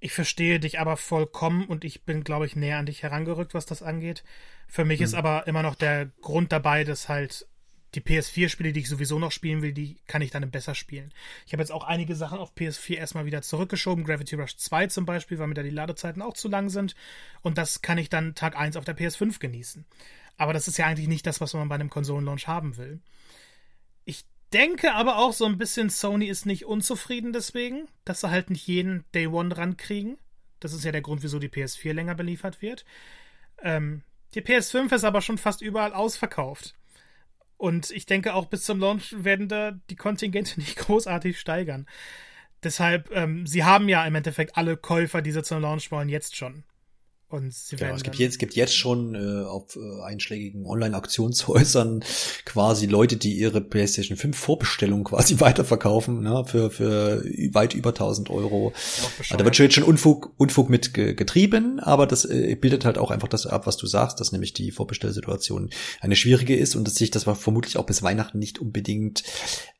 Ich 0.00 0.12
verstehe 0.12 0.58
dich 0.58 0.80
aber 0.80 0.96
vollkommen 0.96 1.66
und 1.66 1.84
ich 1.84 2.04
bin, 2.04 2.24
glaube 2.24 2.46
ich, 2.46 2.56
näher 2.56 2.78
an 2.78 2.86
dich 2.86 3.02
herangerückt, 3.02 3.54
was 3.54 3.66
das 3.66 3.82
angeht. 3.82 4.24
Für 4.66 4.84
mich 4.84 5.00
mhm. 5.00 5.04
ist 5.04 5.14
aber 5.14 5.46
immer 5.46 5.62
noch 5.62 5.74
der 5.74 6.06
Grund 6.22 6.52
dabei, 6.52 6.84
dass 6.84 7.08
halt 7.08 7.46
die 7.96 8.02
PS4-Spiele, 8.02 8.72
die 8.72 8.80
ich 8.80 8.88
sowieso 8.88 9.18
noch 9.18 9.32
spielen 9.32 9.62
will, 9.62 9.72
die 9.72 9.96
kann 10.06 10.22
ich 10.22 10.30
dann 10.30 10.48
besser 10.50 10.74
spielen. 10.74 11.12
Ich 11.46 11.52
habe 11.52 11.62
jetzt 11.62 11.72
auch 11.72 11.84
einige 11.84 12.14
Sachen 12.14 12.38
auf 12.38 12.54
PS4 12.54 12.96
erstmal 12.96 13.24
wieder 13.24 13.42
zurückgeschoben. 13.42 14.04
Gravity 14.04 14.36
Rush 14.36 14.56
2 14.56 14.88
zum 14.88 15.06
Beispiel, 15.06 15.38
weil 15.38 15.46
mir 15.46 15.54
da 15.54 15.62
die 15.62 15.70
Ladezeiten 15.70 16.22
auch 16.22 16.34
zu 16.34 16.48
lang 16.48 16.68
sind. 16.68 16.94
Und 17.40 17.58
das 17.58 17.80
kann 17.80 17.98
ich 17.98 18.10
dann 18.10 18.34
Tag 18.34 18.56
1 18.56 18.76
auf 18.76 18.84
der 18.84 18.96
PS5 18.96 19.38
genießen. 19.38 19.86
Aber 20.36 20.52
das 20.52 20.68
ist 20.68 20.76
ja 20.76 20.86
eigentlich 20.86 21.08
nicht 21.08 21.26
das, 21.26 21.40
was 21.40 21.54
man 21.54 21.68
bei 21.68 21.74
einem 21.74 21.90
Konsolenlaunch 21.90 22.46
haben 22.46 22.76
will. 22.76 23.00
Ich 24.04 24.24
denke 24.52 24.92
aber 24.92 25.16
auch 25.16 25.32
so 25.32 25.46
ein 25.46 25.56
bisschen, 25.56 25.88
Sony 25.88 26.26
ist 26.26 26.44
nicht 26.44 26.66
unzufrieden 26.66 27.32
deswegen, 27.32 27.88
dass 28.04 28.20
sie 28.20 28.30
halt 28.30 28.50
nicht 28.50 28.66
jeden 28.66 29.04
Day 29.14 29.26
One 29.26 29.56
rankriegen. 29.56 30.18
Das 30.60 30.74
ist 30.74 30.84
ja 30.84 30.92
der 30.92 31.02
Grund, 31.02 31.22
wieso 31.22 31.38
die 31.38 31.48
PS4 31.48 31.94
länger 31.94 32.14
beliefert 32.14 32.60
wird. 32.60 32.84
Ähm, 33.62 34.02
die 34.34 34.42
PS5 34.42 34.94
ist 34.94 35.04
aber 35.04 35.22
schon 35.22 35.38
fast 35.38 35.62
überall 35.62 35.94
ausverkauft. 35.94 36.74
Und 37.56 37.90
ich 37.90 38.06
denke, 38.06 38.34
auch 38.34 38.46
bis 38.46 38.64
zum 38.64 38.80
Launch 38.80 39.14
werden 39.24 39.48
da 39.48 39.72
die 39.90 39.96
Kontingente 39.96 40.60
nicht 40.60 40.76
großartig 40.76 41.38
steigern. 41.38 41.86
Deshalb, 42.62 43.10
ähm, 43.12 43.46
sie 43.46 43.64
haben 43.64 43.88
ja 43.88 44.04
im 44.06 44.14
Endeffekt 44.14 44.56
alle 44.56 44.76
Käufer, 44.76 45.22
die 45.22 45.32
sie 45.32 45.42
zum 45.42 45.60
Launch 45.60 45.90
wollen, 45.90 46.08
jetzt 46.08 46.36
schon. 46.36 46.64
Und 47.28 47.52
sie 47.52 47.74
genau, 47.74 47.94
es 47.96 48.04
gibt 48.04 48.16
jetzt, 48.16 48.32
es 48.32 48.38
gibt 48.38 48.54
jetzt 48.54 48.76
schon 48.76 49.16
äh, 49.16 49.44
auf 49.44 49.74
äh, 49.74 50.02
einschlägigen 50.04 50.64
Online-Auktionshäusern 50.64 52.04
quasi 52.44 52.86
Leute, 52.86 53.16
die 53.16 53.36
ihre 53.36 53.60
PlayStation 53.60 54.16
5 54.16 54.38
Vorbestellung 54.38 55.02
quasi 55.02 55.40
weiterverkaufen, 55.40 56.22
ne, 56.22 56.44
für, 56.46 56.70
für 56.70 57.24
weit 57.52 57.74
über 57.74 57.90
1000 57.90 58.30
Euro. 58.30 58.72
Also 59.18 59.36
da 59.36 59.44
wird 59.44 59.56
schon 59.56 59.64
jetzt 59.64 59.74
schon 59.74 59.82
Unfug, 59.82 60.34
Unfug 60.36 60.70
mit 60.70 60.94
getrieben, 60.94 61.80
aber 61.80 62.06
das 62.06 62.24
äh, 62.24 62.54
bildet 62.54 62.84
halt 62.84 62.96
auch 62.96 63.10
einfach 63.10 63.28
das 63.28 63.46
ab, 63.46 63.66
was 63.66 63.76
du 63.76 63.88
sagst, 63.88 64.20
dass 64.20 64.30
nämlich 64.30 64.52
die 64.52 64.70
Vorbestellsituation 64.70 65.70
eine 66.00 66.14
schwierige 66.14 66.54
ist 66.54 66.76
und 66.76 66.86
dass 66.86 66.94
sich 66.94 67.10
das 67.10 67.24
vermutlich 67.24 67.76
auch 67.76 67.86
bis 67.86 68.04
Weihnachten 68.04 68.38
nicht 68.38 68.60
unbedingt 68.60 69.24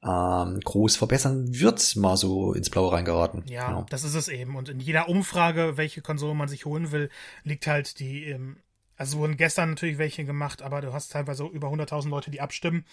ähm, 0.02 0.60
groß 0.60 0.97
verbessern 0.97 1.47
wird, 1.59 1.94
mal 1.94 2.16
so 2.16 2.52
ins 2.55 2.70
Blaue 2.70 2.93
reingeraten. 2.93 3.44
Ja, 3.47 3.68
genau. 3.68 3.86
das 3.89 4.05
ist 4.05 4.14
es 4.14 4.28
eben. 4.28 4.56
Und 4.56 4.68
in 4.68 4.81
jeder 4.81 5.09
Umfrage, 5.09 5.77
welche 5.77 6.01
Konsole 6.01 6.35
man 6.35 6.48
sich 6.48 6.64
holen 6.64 6.90
will, 6.93 7.09
liegt 7.42 7.66
halt 7.66 7.98
die, 7.98 8.24
ähm, 8.24 8.58
also 8.96 9.18
wurden 9.18 9.36
gestern 9.36 9.70
natürlich 9.70 9.98
welche 9.98 10.24
gemacht, 10.24 10.62
aber 10.62 10.80
du 10.80 10.92
hast 10.92 11.12
teilweise 11.12 11.44
über 11.44 11.68
100.000 11.68 12.08
Leute, 12.08 12.30
die 12.30 12.40
abstimmen. 12.40 12.84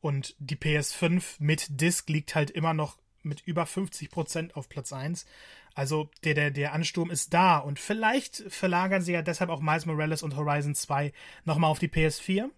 Und 0.00 0.34
die 0.38 0.56
PS5 0.56 1.36
mit 1.38 1.80
Disc 1.80 2.08
liegt 2.08 2.34
halt 2.34 2.50
immer 2.50 2.74
noch 2.74 2.98
mit 3.22 3.40
über 3.40 3.66
50 3.66 4.10
Prozent 4.10 4.56
auf 4.56 4.68
Platz 4.68 4.92
1. 4.92 5.26
Also 5.74 6.10
der, 6.24 6.34
der, 6.34 6.50
der 6.50 6.72
Ansturm 6.72 7.10
ist 7.10 7.34
da. 7.34 7.58
Und 7.58 7.78
vielleicht 7.78 8.44
verlagern 8.48 9.02
sie 9.02 9.12
ja 9.12 9.22
deshalb 9.22 9.50
auch 9.50 9.60
Miles 9.60 9.86
Morales 9.86 10.22
und 10.22 10.36
Horizon 10.36 10.74
2 10.74 11.12
nochmal 11.44 11.70
auf 11.70 11.78
die 11.78 11.88
PS4. 11.88 12.48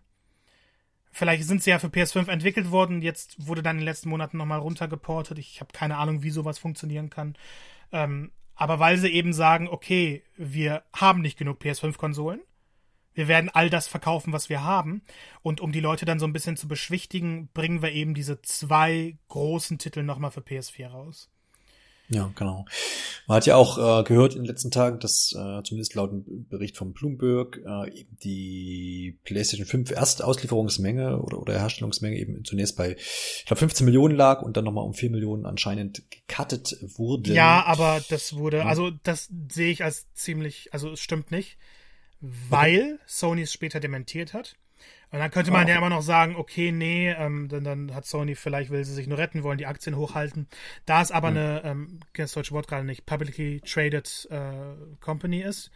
Vielleicht 1.11 1.45
sind 1.45 1.63
sie 1.63 1.71
ja 1.71 1.79
für 1.79 1.89
PS5 1.89 2.29
entwickelt 2.29 2.71
worden. 2.71 3.03
Jetzt 3.03 3.47
wurde 3.47 3.63
dann 3.63 3.77
in 3.77 3.81
den 3.81 3.87
letzten 3.87 4.09
Monaten 4.09 4.37
nochmal 4.37 4.61
runtergeportet. 4.61 5.39
Ich 5.39 5.61
habe 5.61 5.73
keine 5.73 5.97
Ahnung, 5.97 6.23
wie 6.23 6.31
sowas 6.31 6.59
funktionieren 6.59 7.11
kann. 7.11 7.35
Ähm, 7.91 8.31
aber 8.59 8.81
weil 8.81 8.99
sie 8.99 9.09
eben 9.09 9.33
sagen, 9.33 9.69
okay, 9.69 10.25
wir 10.37 10.83
haben 10.93 11.23
nicht 11.23 11.39
genug 11.39 11.63
PS5-Konsolen, 11.63 12.41
wir 13.15 13.29
werden 13.29 13.51
all 13.53 13.71
das 13.71 13.87
verkaufen, 13.87 14.33
was 14.33 14.49
wir 14.49 14.65
haben. 14.65 15.03
Und 15.43 15.61
um 15.61 15.71
die 15.73 15.81
Leute 15.81 16.05
dann 16.05 16.19
so 16.19 16.27
ein 16.27 16.33
bisschen 16.33 16.57
zu 16.57 16.69
beschwichtigen, 16.69 17.49
bringen 17.55 17.83
wir 17.83 17.93
eben 17.93 18.15
diese 18.15 18.43
zwei 18.43 19.17
großen 19.29 19.79
Titel 19.79 20.03
nochmal 20.03 20.33
für 20.33 20.41
PS4 20.41 20.89
raus. 20.89 21.31
Ja, 22.11 22.31
genau. 22.35 22.65
Man 23.27 23.37
hat 23.37 23.47
ja 23.47 23.57
auch 23.57 23.77
äh, 23.77 24.03
gehört 24.05 24.35
in 24.35 24.43
den 24.43 24.47
letzten 24.47 24.71
Tagen, 24.71 24.99
dass 24.99 25.33
äh, 25.33 25.63
zumindest 25.63 25.95
laut 25.95 26.11
einem 26.11 26.47
Bericht 26.49 26.79
von 26.79 26.95
Bloomberg 26.95 27.59
äh, 27.59 28.05
die 28.23 29.19
PlayStation 29.25 29.67
5 29.67 29.91
Erstauslieferungsmenge 29.91 31.21
oder, 31.21 31.39
oder 31.39 31.59
Herstellungsmenge 31.59 32.17
eben 32.17 32.45
zunächst 32.45 32.77
bei, 32.77 32.97
ich 32.97 33.45
glaube, 33.45 33.61
15 33.61 33.85
Millionen 33.85 34.17
lag 34.17 34.41
und 34.41 34.57
dann 34.57 34.65
nochmal 34.65 34.85
um 34.85 34.95
4 34.95 35.11
Millionen 35.11 35.45
anscheinend 35.45 36.03
gecuttet 36.11 36.79
wurde. 36.97 37.35
Ja, 37.35 37.65
aber 37.67 38.01
das 38.09 38.35
wurde, 38.37 38.65
also 38.65 38.91
das 38.91 39.29
sehe 39.51 39.71
ich 39.71 39.85
als 39.85 40.07
ziemlich, 40.15 40.73
also 40.73 40.93
es 40.93 41.01
stimmt 41.01 41.31
nicht, 41.31 41.59
weil 42.21 42.95
okay. 42.95 43.03
Sony 43.07 43.43
es 43.43 43.53
später 43.53 43.81
dementiert 43.81 44.33
hat. 44.33 44.57
Und 45.11 45.21
dann 45.21 45.31
könnte 45.31 45.51
man 45.51 45.65
oh. 45.65 45.69
ja 45.69 45.77
immer 45.77 45.89
noch 45.89 46.03
sagen, 46.03 46.37
okay, 46.37 46.71
nee, 46.71 47.11
ähm, 47.11 47.49
dann, 47.49 47.65
dann 47.65 47.95
hat 47.95 48.05
Sony 48.05 48.35
vielleicht, 48.35 48.71
will 48.71 48.85
sie 48.85 48.93
sich 48.93 49.07
nur 49.07 49.19
retten, 49.19 49.43
wollen 49.43 49.59
die 49.59 49.67
Aktien 49.67 49.97
hochhalten. 49.97 50.49
Da 50.85 51.01
es 51.01 51.11
aber 51.11 51.29
hm. 51.29 51.37
eine, 51.37 51.65
ähm, 51.65 52.01
das 52.15 52.33
deutsche 52.33 52.53
Wort 52.53 52.69
gerade 52.69 52.85
nicht, 52.85 53.07
publicly 53.07 53.61
traded 53.65 54.29
äh, 54.31 54.51
Company 55.01 55.41
ist, 55.41 55.71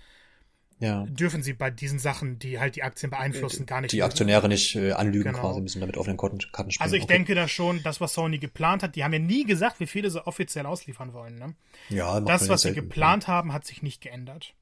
ja. 0.83 1.07
dürfen 1.07 1.43
sie 1.43 1.53
bei 1.53 1.71
diesen 1.71 1.99
Sachen, 1.99 2.39
die 2.39 2.59
halt 2.59 2.77
die 2.77 2.83
Aktien 2.83 3.11
beeinflussen, 3.11 3.67
gar 3.67 3.81
nicht. 3.81 3.93
Die 3.93 4.03
Aktionäre 4.03 4.49
nicht 4.49 4.75
äh, 4.75 4.93
anlügen 4.93 5.33
genau. 5.33 5.41
quasi, 5.41 5.61
müssen 5.61 5.81
damit 5.81 5.97
offenen 5.97 6.17
Karten, 6.17 6.39
Karten 6.53 6.71
spielen. 6.71 6.85
Also 6.85 6.97
ich 6.97 7.05
okay. 7.05 7.15
denke 7.15 7.35
da 7.35 7.49
schon, 7.49 7.83
das, 7.83 8.01
was 8.01 8.15
Sony 8.15 8.39
geplant 8.39 8.83
hat, 8.83 8.97
die 8.97 9.05
haben 9.05 9.13
ja 9.13 9.19
nie 9.19 9.45
gesagt, 9.45 9.81
wie 9.81 9.87
viele 9.87 10.11
sie 10.11 10.27
offiziell 10.27 10.67
ausliefern 10.67 11.13
wollen. 11.13 11.37
Ne? 11.37 11.55
Ja, 11.89 12.21
das, 12.21 12.49
was 12.49 12.63
sie 12.63 12.75
geplant 12.75 13.25
ja. 13.25 13.29
haben, 13.29 13.53
hat 13.53 13.65
sich 13.65 13.83
nicht 13.83 14.03
geändert. 14.03 14.55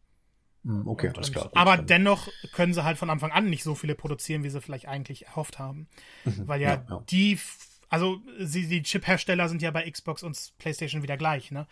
Hm, 0.64 0.86
okay, 0.86 1.10
alles 1.14 1.32
klar. 1.32 1.44
Gut, 1.44 1.56
aber 1.56 1.76
dann. 1.76 1.86
dennoch 1.86 2.28
können 2.52 2.74
sie 2.74 2.84
halt 2.84 2.98
von 2.98 3.10
Anfang 3.10 3.32
an 3.32 3.48
nicht 3.48 3.62
so 3.62 3.74
viele 3.74 3.94
produzieren, 3.94 4.42
wie 4.42 4.50
sie 4.50 4.60
vielleicht 4.60 4.88
eigentlich 4.88 5.26
erhofft 5.26 5.58
haben. 5.58 5.88
Mhm, 6.24 6.48
Weil 6.48 6.60
ja, 6.60 6.74
ja, 6.74 6.86
ja, 6.88 7.04
die, 7.08 7.38
also 7.88 8.18
sie, 8.38 8.68
die 8.68 8.82
Chip-Hersteller 8.82 9.48
sind 9.48 9.62
ja 9.62 9.70
bei 9.70 9.90
Xbox 9.90 10.22
und 10.22 10.52
PlayStation 10.58 11.02
wieder 11.02 11.16
gleich, 11.16 11.50
ne? 11.50 11.66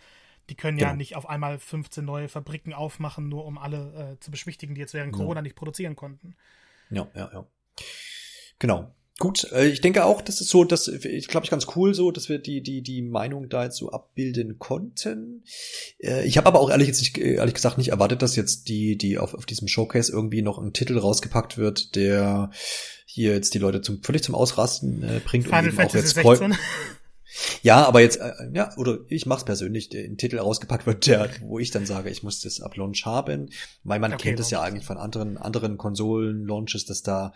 Die 0.49 0.55
können 0.55 0.79
ja 0.79 0.87
genau. 0.87 0.97
nicht 0.97 1.15
auf 1.15 1.29
einmal 1.29 1.59
15 1.59 2.03
neue 2.03 2.27
Fabriken 2.27 2.73
aufmachen, 2.73 3.29
nur 3.29 3.45
um 3.45 3.59
alle 3.59 4.13
äh, 4.13 4.19
zu 4.19 4.31
beschwichtigen, 4.31 4.73
die 4.73 4.81
jetzt 4.81 4.95
während 4.95 5.13
Corona 5.13 5.43
nicht 5.43 5.55
produzieren 5.55 5.95
konnten. 5.95 6.35
Ja, 6.89 7.07
ja, 7.13 7.29
ja. 7.31 7.45
Genau. 8.57 8.95
Gut, 9.19 9.51
äh, 9.51 9.67
ich 9.67 9.81
denke 9.81 10.05
auch, 10.05 10.21
das 10.21 10.39
ist 10.39 10.47
so, 10.47 10.63
das 10.63 10.87
ich 10.87 11.27
glaube 11.27 11.43
ich 11.43 11.51
ganz 11.51 11.67
cool 11.75 11.93
so, 11.93 12.09
dass 12.09 12.29
wir 12.29 12.39
die 12.39 12.61
die 12.61 12.81
die 12.81 13.01
Meinung 13.01 13.49
da 13.49 13.65
jetzt 13.65 13.75
so 13.75 13.91
abbilden 13.91 14.59
konnten. 14.59 15.43
Äh, 15.99 16.25
ich 16.25 16.37
habe 16.37 16.47
aber 16.47 16.61
auch 16.61 16.69
ehrlich 16.69 16.87
jetzt 16.87 17.01
nicht 17.01 17.17
ehrlich 17.17 17.53
gesagt 17.53 17.77
nicht 17.77 17.89
erwartet, 17.89 18.21
dass 18.21 18.37
jetzt 18.37 18.69
die 18.69 18.97
die 18.97 19.17
auf 19.17 19.33
auf 19.33 19.45
diesem 19.45 19.67
Showcase 19.67 20.09
irgendwie 20.09 20.41
noch 20.41 20.57
ein 20.57 20.71
Titel 20.71 20.97
rausgepackt 20.97 21.57
wird, 21.57 21.95
der 21.95 22.51
hier 23.05 23.33
jetzt 23.33 23.53
die 23.53 23.59
Leute 23.59 23.81
zum 23.81 24.01
völlig 24.01 24.23
zum 24.23 24.35
Ausrasten 24.35 25.03
äh, 25.03 25.19
bringt 25.23 25.47
Final 25.47 25.69
und 25.69 25.79
auch 25.79 25.93
jetzt 25.93 26.15
16. 26.15 26.55
Ja, 27.61 27.85
aber 27.85 28.01
jetzt, 28.01 28.17
äh, 28.17 28.33
ja, 28.53 28.75
oder 28.77 28.99
ich 29.07 29.25
mach's 29.25 29.45
persönlich, 29.45 29.89
der 29.89 30.03
ein 30.03 30.17
Titel 30.17 30.39
rausgepackt 30.39 30.85
wird, 30.87 31.05
der, 31.07 31.29
wo 31.41 31.59
ich 31.59 31.71
dann 31.71 31.85
sage, 31.85 32.09
ich 32.09 32.23
muss 32.23 32.41
das 32.41 32.59
ab 32.59 32.75
Launch 32.75 33.05
haben, 33.05 33.49
weil 33.83 33.99
man 33.99 34.13
okay, 34.13 34.29
kennt 34.29 34.39
es 34.39 34.49
ja 34.49 34.61
eigentlich 34.61 34.83
von 34.83 34.97
anderen, 34.97 35.37
anderen 35.37 35.77
Konsolen-Launches, 35.77 36.85
dass 36.85 37.03
da 37.03 37.33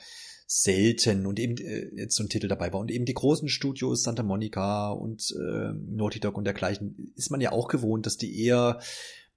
selten 0.47 1.25
und 1.25 1.39
eben 1.39 1.57
äh, 1.57 1.89
jetzt 1.95 2.15
so 2.15 2.23
ein 2.23 2.29
Titel 2.29 2.47
dabei 2.47 2.71
war. 2.73 2.79
Und 2.79 2.91
eben 2.91 3.05
die 3.05 3.13
großen 3.13 3.49
Studios, 3.49 4.03
Santa 4.03 4.23
Monica 4.23 4.91
und 4.91 5.35
äh, 5.37 5.73
Naughty 5.73 6.19
Dog 6.19 6.37
und 6.37 6.45
dergleichen, 6.45 7.13
ist 7.15 7.31
man 7.31 7.41
ja 7.41 7.51
auch 7.51 7.67
gewohnt, 7.67 8.05
dass 8.05 8.17
die 8.17 8.43
eher 8.43 8.79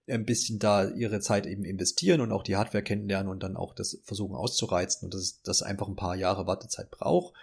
ein 0.08 0.24
bisschen 0.24 0.58
da 0.58 0.88
ihre 0.88 1.20
Zeit 1.20 1.46
eben 1.46 1.64
investieren 1.64 2.20
und 2.20 2.32
auch 2.32 2.42
die 2.42 2.56
Hardware 2.56 2.84
kennenlernen 2.84 3.30
und 3.30 3.42
dann 3.42 3.56
auch 3.56 3.74
das 3.74 4.00
versuchen 4.04 4.36
auszureizen 4.36 5.06
und 5.06 5.14
dass 5.14 5.40
das 5.42 5.62
einfach 5.62 5.88
ein 5.88 5.96
paar 5.96 6.14
Jahre 6.14 6.46
Wartezeit 6.46 6.90
braucht. 6.90 7.34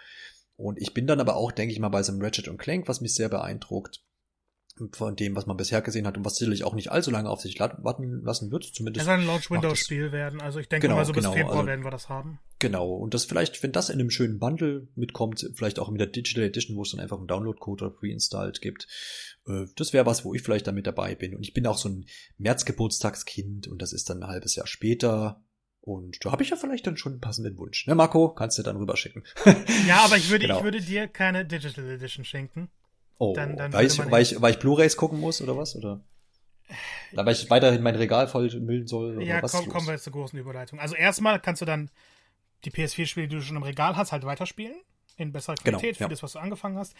Und 0.56 0.80
ich 0.80 0.94
bin 0.94 1.06
dann 1.06 1.20
aber 1.20 1.36
auch, 1.36 1.52
denke 1.52 1.72
ich 1.72 1.80
mal, 1.80 1.88
bei 1.88 2.02
so 2.02 2.12
einem 2.12 2.22
Ratchet 2.22 2.48
und 2.48 2.58
Clank, 2.58 2.88
was 2.88 3.00
mich 3.00 3.14
sehr 3.14 3.28
beeindruckt, 3.28 4.02
von 4.92 5.14
dem, 5.14 5.36
was 5.36 5.46
man 5.46 5.56
bisher 5.56 5.82
gesehen 5.82 6.06
hat 6.06 6.16
und 6.16 6.24
was 6.24 6.36
sicherlich 6.36 6.64
auch 6.64 6.74
nicht 6.74 6.90
allzu 6.90 7.10
lange 7.10 7.30
auf 7.30 7.40
sich 7.40 7.60
warten 7.60 8.22
lassen 8.24 8.50
wird, 8.50 8.64
zumindest. 8.64 9.02
Es 9.02 9.06
soll 9.06 9.20
ein 9.20 9.26
Launch-Windows-Spiel 9.26 10.10
werden, 10.10 10.40
also 10.40 10.58
ich 10.58 10.68
denke 10.68 10.88
genau, 10.88 10.96
mal 10.96 11.04
so 11.04 11.12
bis 11.12 11.22
genau, 11.22 11.34
Februar 11.34 11.56
also, 11.56 11.66
werden 11.66 11.84
wir 11.84 11.90
das 11.92 12.08
haben. 12.08 12.40
Genau, 12.58 12.92
und 12.92 13.14
das 13.14 13.24
vielleicht, 13.24 13.62
wenn 13.62 13.72
das 13.72 13.88
in 13.88 14.00
einem 14.00 14.10
schönen 14.10 14.40
Bundle 14.40 14.88
mitkommt, 14.96 15.48
vielleicht 15.54 15.78
auch 15.78 15.90
mit 15.90 16.00
der 16.00 16.08
Digital 16.08 16.44
Edition, 16.44 16.76
wo 16.76 16.82
es 16.82 16.90
dann 16.90 17.00
einfach 17.00 17.18
einen 17.18 17.28
Download-Code 17.28 17.84
oder 17.84 17.94
pre-installed 17.94 18.60
gibt, 18.60 18.88
äh, 19.46 19.66
das 19.76 19.92
wäre 19.92 20.06
was, 20.06 20.24
wo 20.24 20.34
ich 20.34 20.42
vielleicht 20.42 20.66
dann 20.66 20.74
mit 20.74 20.86
dabei 20.86 21.14
bin. 21.14 21.36
Und 21.36 21.42
ich 21.42 21.54
bin 21.54 21.66
auch 21.66 21.78
so 21.78 21.88
ein 21.88 22.06
März-Geburtstagskind 22.38 23.68
und 23.68 23.80
das 23.80 23.92
ist 23.92 24.10
dann 24.10 24.22
ein 24.22 24.28
halbes 24.28 24.56
Jahr 24.56 24.66
später. 24.66 25.44
Und 25.80 26.24
da 26.24 26.32
habe 26.32 26.42
ich 26.42 26.50
ja 26.50 26.56
vielleicht 26.56 26.86
dann 26.86 26.96
schon 26.96 27.12
einen 27.12 27.20
passenden 27.20 27.58
Wunsch. 27.58 27.86
Ne, 27.86 27.94
Marco, 27.94 28.30
kannst 28.30 28.58
du 28.58 28.62
dann 28.62 28.76
rüberschicken. 28.76 29.22
ja, 29.86 29.98
aber 30.04 30.16
ich 30.16 30.30
würde, 30.30 30.46
genau. 30.46 30.58
ich 30.58 30.64
würde 30.64 30.80
dir 30.80 31.06
keine 31.06 31.44
Digital 31.44 31.88
Edition 31.90 32.24
schenken. 32.24 32.70
Oh, 33.18 33.32
dann, 33.34 33.56
dann 33.56 33.72
weil, 33.72 33.86
ich, 33.86 33.98
weil, 34.10 34.22
ich, 34.22 34.40
weil 34.40 34.52
ich 34.52 34.58
Blu-Rays 34.58 34.96
gucken 34.96 35.20
muss 35.20 35.40
oder 35.40 35.56
was? 35.56 35.76
Oder? 35.76 36.00
Da, 37.12 37.24
weil 37.24 37.34
ich 37.34 37.48
weiterhin 37.50 37.82
mein 37.82 37.94
Regal 37.94 38.26
voll 38.26 38.48
müllen 38.60 38.86
soll? 38.86 39.22
ja, 39.22 39.42
was 39.42 39.52
komm, 39.52 39.68
kommen 39.68 39.86
wir 39.86 39.94
jetzt 39.94 40.04
zur 40.04 40.12
großen 40.12 40.38
Überleitung. 40.38 40.80
Also 40.80 40.94
erstmal 40.94 41.40
kannst 41.40 41.62
du 41.62 41.66
dann 41.66 41.90
die 42.64 42.70
PS4-Spiele, 42.70 43.28
die 43.28 43.36
du 43.36 43.42
schon 43.42 43.56
im 43.56 43.62
Regal 43.62 43.96
hast, 43.96 44.12
halt 44.12 44.24
weiterspielen. 44.24 44.76
In 45.16 45.32
besserer 45.32 45.54
genau, 45.54 45.78
Qualität 45.78 45.98
genau, 45.98 46.08
für 46.08 46.10
ja. 46.10 46.14
das, 46.14 46.22
was 46.22 46.32
du 46.32 46.38
angefangen 46.40 46.76
hast. 46.76 46.94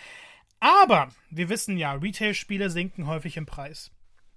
Aber 0.60 1.08
wir 1.30 1.48
wissen 1.48 1.76
ja, 1.76 1.94
Retail-Spiele 1.94 2.70
sinken 2.70 3.06
häufig 3.08 3.36
im 3.36 3.46
Preis. 3.46 3.90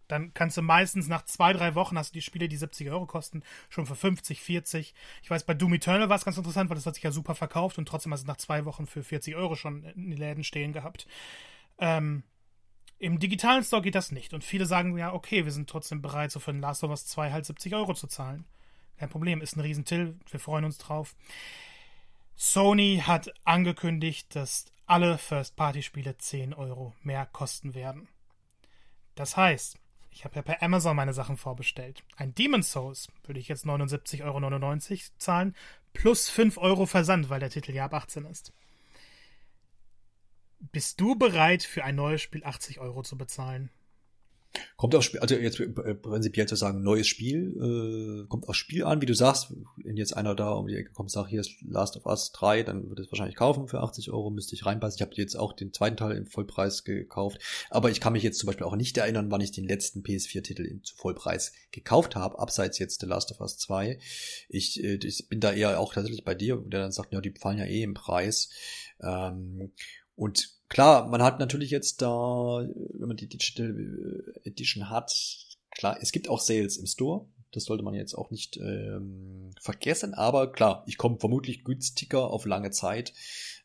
Dann 0.07 0.33
kannst 0.33 0.57
du 0.57 0.61
meistens 0.61 1.07
nach 1.07 1.25
zwei, 1.25 1.53
drei 1.53 1.75
Wochen 1.75 1.97
hast 1.97 2.11
du 2.11 2.13
die 2.13 2.21
Spiele, 2.21 2.47
die 2.47 2.57
70 2.57 2.89
Euro 2.89 3.05
kosten, 3.05 3.43
schon 3.69 3.85
für 3.85 3.95
50, 3.95 4.41
40. 4.41 4.93
Ich 5.21 5.29
weiß, 5.29 5.43
bei 5.43 5.53
Doom 5.53 5.73
Eternal 5.73 6.09
war 6.09 6.15
es 6.15 6.25
ganz 6.25 6.37
interessant, 6.37 6.69
weil 6.69 6.75
das 6.75 6.85
hat 6.85 6.95
sich 6.95 7.03
ja 7.03 7.11
super 7.11 7.35
verkauft 7.35 7.77
und 7.77 7.87
trotzdem 7.87 8.13
hast 8.13 8.23
du 8.23 8.27
nach 8.27 8.37
zwei 8.37 8.65
Wochen 8.65 8.87
für 8.87 9.03
40 9.03 9.35
Euro 9.35 9.55
schon 9.55 9.83
in 9.83 10.09
den 10.09 10.17
Läden 10.17 10.43
stehen 10.43 10.73
gehabt. 10.73 11.07
Ähm, 11.79 12.23
Im 12.99 13.19
digitalen 13.19 13.63
Store 13.63 13.81
geht 13.81 13.95
das 13.95 14.11
nicht. 14.11 14.33
Und 14.33 14.43
viele 14.43 14.65
sagen 14.65 14.97
ja, 14.97 15.13
okay, 15.13 15.45
wir 15.45 15.51
sind 15.51 15.69
trotzdem 15.69 16.01
bereit, 16.01 16.31
so 16.31 16.39
für 16.39 16.51
ein 16.51 16.61
Last 16.61 16.83
of 16.83 16.89
Us 16.89 17.05
2 17.05 17.31
halt 17.31 17.45
70 17.45 17.75
Euro 17.75 17.93
zu 17.93 18.07
zahlen. 18.07 18.45
Kein 18.97 19.09
Problem, 19.09 19.41
ist 19.41 19.55
ein 19.55 19.61
Riesentill, 19.61 20.17
wir 20.29 20.39
freuen 20.39 20.65
uns 20.65 20.77
drauf. 20.79 21.15
Sony 22.35 23.03
hat 23.05 23.31
angekündigt, 23.43 24.35
dass 24.35 24.65
alle 24.85 25.17
First-Party-Spiele 25.17 26.17
10 26.17 26.53
Euro 26.53 26.93
mehr 27.01 27.25
kosten 27.25 27.75
werden. 27.75 28.07
Das 29.15 29.35
heißt, 29.37 29.77
ich 30.11 30.23
habe 30.23 30.35
ja 30.35 30.41
per 30.41 30.63
Amazon 30.63 30.95
meine 30.95 31.13
Sachen 31.13 31.37
vorbestellt. 31.37 32.03
Ein 32.15 32.33
Demon's 32.33 32.71
Souls 32.71 33.07
würde 33.23 33.39
ich 33.39 33.47
jetzt 33.47 33.65
79,99 33.65 34.23
Euro 34.23 34.99
zahlen, 35.17 35.55
plus 35.93 36.29
5 36.29 36.57
Euro 36.57 36.85
Versand, 36.85 37.29
weil 37.29 37.39
der 37.39 37.49
Titel 37.49 37.71
ja 37.71 37.85
ab 37.85 37.93
18 37.93 38.25
ist. 38.25 38.53
Bist 40.59 40.99
du 40.99 41.15
bereit, 41.15 41.63
für 41.63 41.83
ein 41.83 41.95
neues 41.95 42.21
Spiel 42.21 42.43
80 42.43 42.79
Euro 42.79 43.03
zu 43.03 43.17
bezahlen? 43.17 43.69
Kommt 44.75 44.95
aufs 44.95 45.05
Spiel, 45.05 45.19
also 45.19 45.35
jetzt 45.35 45.59
prinzipiell 46.01 46.47
zu 46.47 46.55
sagen, 46.55 46.81
neues 46.81 47.07
Spiel, 47.07 48.23
äh, 48.23 48.27
kommt 48.27 48.47
aufs 48.47 48.57
Spiel 48.57 48.83
an, 48.83 49.01
wie 49.01 49.05
du 49.05 49.13
sagst, 49.13 49.53
wenn 49.77 49.97
jetzt 49.97 50.15
einer 50.15 50.35
da 50.35 50.51
um 50.51 50.67
die 50.67 50.75
Ecke 50.75 50.91
kommt, 50.91 51.11
sagt, 51.11 51.29
hier 51.29 51.41
ist 51.41 51.51
Last 51.67 51.97
of 51.97 52.05
Us 52.05 52.31
3, 52.31 52.63
dann 52.63 52.87
würde 52.87 53.03
es 53.03 53.11
wahrscheinlich 53.11 53.35
kaufen 53.35 53.67
für 53.67 53.81
80 53.81 54.11
Euro, 54.11 54.29
müsste 54.29 54.55
ich 54.55 54.65
reinpassen. 54.65 54.97
Ich 54.97 55.01
habe 55.01 55.15
jetzt 55.15 55.35
auch 55.35 55.53
den 55.53 55.73
zweiten 55.73 55.97
Teil 55.97 56.15
im 56.15 56.27
Vollpreis 56.27 56.83
gekauft, 56.83 57.39
aber 57.69 57.89
ich 57.89 57.99
kann 57.99 58.13
mich 58.13 58.23
jetzt 58.23 58.39
zum 58.39 58.47
Beispiel 58.47 58.65
auch 58.65 58.75
nicht 58.75 58.97
erinnern, 58.97 59.31
wann 59.31 59.41
ich 59.41 59.51
den 59.51 59.67
letzten 59.67 60.01
PS4-Titel 60.01 60.81
zu 60.81 60.95
Vollpreis 60.95 61.53
gekauft 61.71 62.15
habe, 62.15 62.39
abseits 62.39 62.79
jetzt 62.79 63.01
The 63.01 63.07
Last 63.07 63.31
of 63.31 63.41
Us 63.41 63.57
2. 63.57 63.99
Ich, 64.49 64.83
äh, 64.83 64.99
ich 65.03 65.27
bin 65.27 65.39
da 65.39 65.53
eher 65.53 65.79
auch 65.79 65.93
tatsächlich 65.93 66.23
bei 66.23 66.35
dir, 66.35 66.57
der 66.65 66.81
dann 66.81 66.91
sagt, 66.91 67.13
ja, 67.13 67.21
die 67.21 67.31
fallen 67.31 67.59
ja 67.59 67.65
eh 67.65 67.83
im 67.83 67.93
Preis. 67.93 68.49
Ähm, 69.01 69.71
und 70.17 70.49
klar, 70.67 71.07
man 71.07 71.21
hat 71.21 71.39
natürlich 71.39 71.69
jetzt 71.69 72.01
da, 72.01 72.07
wenn 72.07 73.07
man 73.07 73.17
die 73.17 73.29
Digital 73.29 73.69
äh, 73.69 74.49
Edition 74.49 74.89
hat, 74.89 75.13
klar, 75.71 75.97
es 76.01 76.11
gibt 76.11 76.27
auch 76.27 76.41
Sales 76.41 76.77
im 76.77 76.87
Store. 76.87 77.27
Das 77.51 77.63
sollte 77.63 77.83
man 77.83 77.93
jetzt 77.93 78.13
auch 78.13 78.29
nicht 78.29 78.57
ähm, 78.57 79.51
vergessen. 79.61 80.13
Aber 80.13 80.51
klar, 80.51 80.83
ich 80.85 80.97
komme 80.97 81.17
vermutlich 81.17 81.63
günstiger 81.63 82.29
auf 82.29 82.45
lange 82.45 82.71
Zeit, 82.71 83.13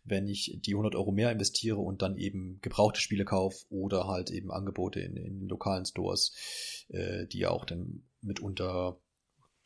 wenn 0.04 0.28
ich 0.28 0.58
die 0.62 0.74
100 0.74 0.94
Euro 0.94 1.10
mehr 1.10 1.32
investiere 1.32 1.78
und 1.78 2.02
dann 2.02 2.16
eben 2.16 2.60
gebrauchte 2.60 3.00
Spiele 3.00 3.24
kaufe 3.24 3.64
oder 3.70 4.06
halt 4.06 4.30
eben 4.30 4.52
Angebote 4.52 5.00
in, 5.00 5.16
in 5.16 5.48
lokalen 5.48 5.84
Stores, 5.84 6.84
äh, 6.88 7.26
die 7.26 7.38
ja 7.38 7.50
auch 7.50 7.64
dann 7.64 8.04
mitunter 8.20 9.00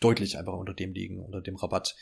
deutlich 0.00 0.38
einfach 0.38 0.54
unter 0.54 0.74
dem 0.74 0.92
liegen, 0.92 1.20
unter 1.20 1.40
dem 1.40 1.56
Rabatt. 1.56 1.96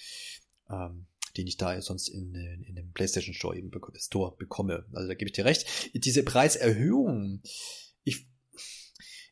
Ähm, 0.70 1.06
den 1.36 1.46
ich 1.46 1.56
da 1.56 1.80
sonst 1.80 2.08
in, 2.08 2.34
in 2.34 2.74
dem 2.74 2.92
PlayStation 2.92 3.34
Store 3.34 3.56
eben 3.56 3.70
Store 3.98 4.36
bekomme. 4.36 4.86
Also 4.92 5.08
da 5.08 5.14
gebe 5.14 5.28
ich 5.28 5.34
dir 5.34 5.44
recht. 5.44 5.66
Diese 5.94 6.22
Preiserhöhung, 6.22 7.42
ich 8.04 8.28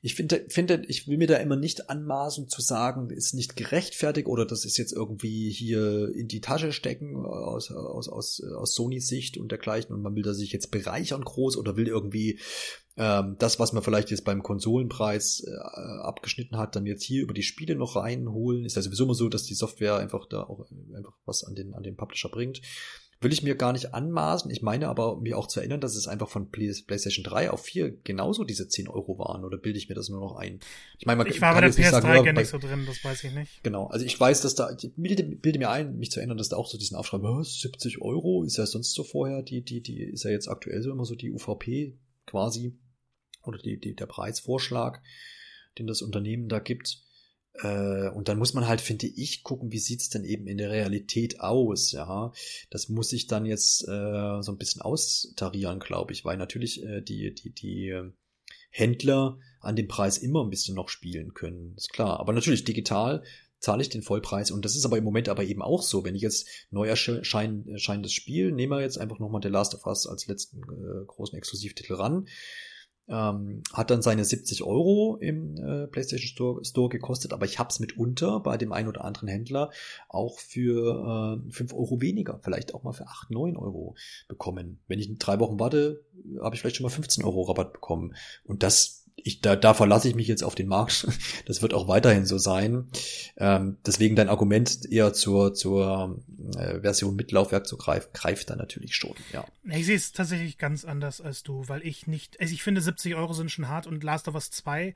ich 0.05 0.17
finde, 0.17 0.45
finde, 0.49 0.83
ich 0.89 1.07
will 1.07 1.17
mir 1.17 1.29
da 1.29 1.37
immer 1.37 1.55
nicht 1.55 1.89
anmaßen 1.89 2.49
zu 2.49 2.61
sagen, 2.61 3.09
ist 3.11 3.35
nicht 3.35 3.55
gerechtfertigt 3.55 4.27
oder 4.27 4.45
das 4.45 4.65
ist 4.65 4.77
jetzt 4.77 4.93
irgendwie 4.93 5.49
hier 5.49 6.13
in 6.13 6.27
die 6.27 6.41
Tasche 6.41 6.73
stecken 6.73 7.25
aus, 7.25 7.71
aus, 7.71 8.09
aus, 8.09 8.43
aus 8.43 8.75
Sonys 8.75 9.07
Sicht 9.07 9.39
und 9.39 9.53
dergleichen 9.53 9.95
und 9.95 10.03
man 10.03 10.17
will 10.17 10.25
da 10.25 10.35
sich 10.35 10.51
jetzt 10.51 10.73
bereichern 10.73 11.23
groß 11.23 11.57
oder 11.57 11.77
will 11.77 11.87
irgendwie 11.87 12.41
ähm, 12.97 13.37
das, 13.39 13.61
was 13.61 13.73
man 13.73 13.85
vielleicht 13.85 14.11
jetzt 14.11 14.25
beim 14.25 14.43
Konsolenpreis 14.43 15.45
äh, 15.47 15.57
abgeschnitten 16.03 16.59
hat, 16.59 16.75
dann 16.75 16.85
jetzt 16.85 17.05
hier 17.05 17.23
über 17.23 17.33
die 17.33 17.45
Spiele 17.45 17.77
noch 17.77 17.95
reinholen. 17.95 18.65
Ist 18.65 18.75
ja 18.75 18.83
sowieso 18.83 19.05
immer 19.05 19.15
so, 19.15 19.29
dass 19.29 19.45
die 19.45 19.55
Software 19.55 19.99
einfach 19.99 20.27
da 20.27 20.43
auch 20.43 20.67
einfach 20.95 21.15
was 21.27 21.45
an 21.45 21.55
den, 21.55 21.75
an 21.75 21.85
den 21.85 21.97
Publisher 21.97 22.29
bringt. 22.29 22.61
Will 23.23 23.33
ich 23.33 23.43
mir 23.43 23.55
gar 23.55 23.73
nicht 23.73 23.95
anmaßen. 23.95 24.51
Ich 24.51 24.63
meine 24.63 24.89
aber, 24.89 25.21
mir 25.21 25.39
auch 25.39 25.47
zu 25.47 25.61
erinnern, 25.61 25.81
dass 25.81 25.95
es 25.95 26.09
einfach 26.09 26.29
von 26.29 26.51
PlayStation 26.51 27.25
3 27.25 27.51
auf 27.51 27.63
4 27.63 28.03
genauso 28.03 28.45
diese 28.45 28.69
10 28.69 28.89
Euro 28.89 29.19
waren. 29.19 29.45
Oder 29.45 29.59
bilde 29.59 29.79
ich 29.79 29.89
mir 29.89 29.95
das 29.95 30.09
nur 30.09 30.21
noch 30.21 30.37
ein? 30.37 30.61
Ich 30.99 31.07
meine, 31.07 31.19
man 31.19 31.27
ich 31.29 31.41
war 31.41 31.55
bei 31.55 31.61
der 31.61 31.71
PS3 31.71 32.25
gar 32.25 32.33
nicht 32.33 32.49
so 32.49 32.59
drin, 32.59 32.85
das 32.87 33.05
weiß 33.05 33.25
ich 33.25 33.33
nicht. 33.33 33.63
Genau. 33.63 33.87
Also 33.87 34.05
ich 34.05 34.19
weiß, 34.19 34.41
dass 34.41 34.55
da, 34.55 34.77
ich 34.77 34.93
bilde, 34.97 35.23
bilde 35.23 35.59
mir 35.59 35.71
ein, 35.71 35.97
mich 35.99 36.11
zu 36.11 36.19
erinnern, 36.19 36.37
dass 36.37 36.49
da 36.49 36.57
auch 36.57 36.67
so 36.67 36.77
diesen 36.77 36.97
Aufschrei, 36.97 37.19
was, 37.23 37.61
70 37.61 38.03
Euro? 38.03 38.43
Ist 38.43 38.57
ja 38.57 38.67
sonst 38.67 38.93
so 38.93 39.05
vorher, 39.05 39.43
die, 39.43 39.63
die, 39.63 39.81
die, 39.81 40.03
ist 40.03 40.25
ja 40.25 40.31
jetzt 40.31 40.49
aktuell 40.49 40.83
so 40.83 40.91
immer 40.91 41.05
so 41.05 41.15
die 41.15 41.31
UVP 41.31 41.97
quasi. 42.27 42.77
Oder 43.45 43.59
die, 43.59 43.79
die, 43.79 43.95
der 43.95 44.07
Preisvorschlag, 44.07 45.01
den 45.79 45.87
das 45.87 46.03
Unternehmen 46.03 46.49
da 46.49 46.59
gibt. 46.59 46.99
Äh, 47.55 48.09
und 48.11 48.29
dann 48.29 48.39
muss 48.39 48.55
man 48.55 48.67
halt, 48.67 48.81
finde 48.81 49.07
ich, 49.07 49.43
gucken, 49.43 49.73
wie 49.73 49.79
sieht's 49.79 50.09
denn 50.09 50.25
eben 50.25 50.47
in 50.47 50.59
der 50.59 50.71
Realität 50.71 51.41
aus, 51.41 51.93
ja. 51.93 52.33
Das 52.71 52.89
muss 52.89 53.13
ich 53.13 53.27
dann 53.27 53.45
jetzt 53.45 53.83
äh, 53.89 54.43
so 54.43 54.53
ein 54.53 54.59
bisschen 54.59 54.83
austarieren, 54.83 55.81
glaube 55.81 56.13
ich, 56.13 56.25
weil 56.25 56.37
natürlich 56.37 56.83
äh, 56.83 57.03
die, 57.03 57.35
die, 57.35 57.51
die 57.51 57.89
äh, 57.89 58.11
Händler 58.71 59.39
an 59.61 59.77
dem 59.77 59.87
Preis 59.87 60.19
immer 60.19 60.43
ein 60.43 60.51
bisschen 60.51 60.75
noch 60.75 60.89
spielen 60.89 61.35
können, 61.35 61.75
ist 61.77 61.93
klar. 61.93 62.21
Aber 62.21 62.33
natürlich 62.33 62.65
digital 62.65 63.23
zahle 63.59 63.83
ich 63.83 63.91
den 63.91 64.03
Vollpreis 64.03 64.51
und 64.51 64.65
das 64.65 64.75
ist 64.75 64.85
aber 64.85 64.99
im 64.99 65.05
Moment 65.05 65.29
aber 65.29 65.45
eben 65.45 65.63
auch 65.63 65.83
so, 65.83 66.05
wenn 66.05 66.17
ich 66.17 66.23
jetzt 66.23 66.49
neu 66.71 66.89
erscheinendes 66.89 68.13
Spiel, 68.13 68.51
nehmen 68.51 68.73
wir 68.73 68.81
jetzt 68.81 68.99
einfach 68.99 69.21
nochmal 69.21 69.41
The 69.43 69.51
Last 69.51 69.75
of 69.75 69.87
Us 69.87 70.07
als 70.07 70.27
letzten 70.27 70.63
äh, 70.63 71.05
großen 71.07 71.39
Exklusivtitel 71.39 71.95
ran, 71.95 72.27
ähm, 73.13 73.63
hat 73.73 73.91
dann 73.91 74.01
seine 74.01 74.25
70 74.25 74.63
Euro 74.63 75.19
im 75.21 75.57
äh, 75.57 75.87
PlayStation 75.87 76.29
Store, 76.29 76.65
Store 76.65 76.89
gekostet, 76.89 77.33
aber 77.33 77.45
ich 77.45 77.59
habe 77.59 77.69
es 77.69 77.79
mitunter 77.79 78.41
bei 78.41 78.57
dem 78.57 78.73
einen 78.73 78.89
oder 78.89 79.05
anderen 79.05 79.29
Händler 79.29 79.71
auch 80.09 80.39
für 80.41 81.39
äh, 81.47 81.53
5 81.53 81.75
Euro 81.75 82.01
weniger, 82.01 82.41
vielleicht 82.43 82.75
auch 82.75 82.83
mal 82.83 82.93
für 82.93 83.07
8, 83.07 83.31
9 83.31 83.57
Euro 83.57 83.95
bekommen. 84.29 84.81
Wenn 84.89 84.99
ich 84.99 85.19
drei 85.19 85.39
Wochen 85.39 85.61
warte, 85.61 86.03
habe 86.41 86.55
ich 86.55 86.61
vielleicht 86.63 86.77
schon 86.77 86.85
mal 86.85 86.91
15 86.91 87.23
Euro 87.25 87.43
Rabatt 87.43 87.75
bekommen. 87.75 88.15
Und 88.45 88.63
das 88.63 89.02
ich, 89.25 89.41
da, 89.41 89.57
da 89.57 89.75
verlasse 89.75 90.09
ich 90.09 90.15
mich 90.15 90.29
jetzt 90.29 90.43
auf 90.43 90.55
den 90.55 90.69
Markt. 90.69 91.07
Das 91.47 91.61
wird 91.61 91.75
auch 91.75 91.89
weiterhin 91.89 92.25
so 92.25 92.39
sein. 92.39 92.89
Ähm, 93.37 93.77
deswegen 93.85 94.17
dein 94.17 94.29
Argument 94.29 94.91
eher 94.91 95.13
zur, 95.13 95.55
zur 95.55 96.21
äh, 96.57 96.81
Version 96.81 97.17
mit 97.17 97.33
Laufwerk 97.33 97.67
zu 97.67 97.77
greifen, 97.77 98.09
greift 98.13 98.51
da 98.51 98.57
natürlich 98.57 98.95
schon, 98.95 99.15
ja. 99.33 99.45
Ich 99.65 99.87
sehe 99.87 99.97
es 99.97 100.13
tatsächlich 100.13 100.57
ganz 100.57 100.85
anders 100.85 101.21
als 101.21 101.43
du, 101.43 101.69
weil 101.69 101.85
ich 101.87 102.07
nicht, 102.07 102.41
also 102.41 102.53
ich 102.53 102.63
finde 102.63 102.81
70 102.81 103.15
Euro 103.17 103.33
sind 103.33 103.51
schon 103.51 103.69
hart 103.69 103.87
und 103.87 104.05
Last 104.05 104.29
of 104.29 104.35
Us 104.35 104.51
2 104.51 104.95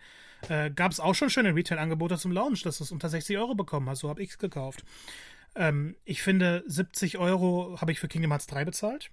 äh, 0.49 0.71
gab 0.71 0.93
es 0.93 1.01
auch 1.01 1.15
schon 1.15 1.31
schöne 1.31 1.55
Retail-Angebote 1.55 2.17
zum 2.19 2.33
Launch, 2.33 2.63
dass 2.63 2.79
du 2.79 2.85
es 2.85 2.93
unter 2.93 3.09
60 3.09 3.37
Euro 3.39 3.55
bekommen 3.55 3.89
hast, 3.89 4.01
so 4.01 4.09
habe 4.09 4.23
ich 4.23 4.31
es 4.31 4.39
gekauft. 4.39 4.85
Ähm, 5.57 5.97
ich 6.05 6.23
finde 6.23 6.63
70 6.67 7.19
Euro 7.19 7.81
habe 7.81 7.93
ich 7.93 7.99
für 7.99 8.09
Kingdom 8.09 8.31
Hearts 8.31 8.47
3 8.47 8.65
bezahlt. 8.65 9.11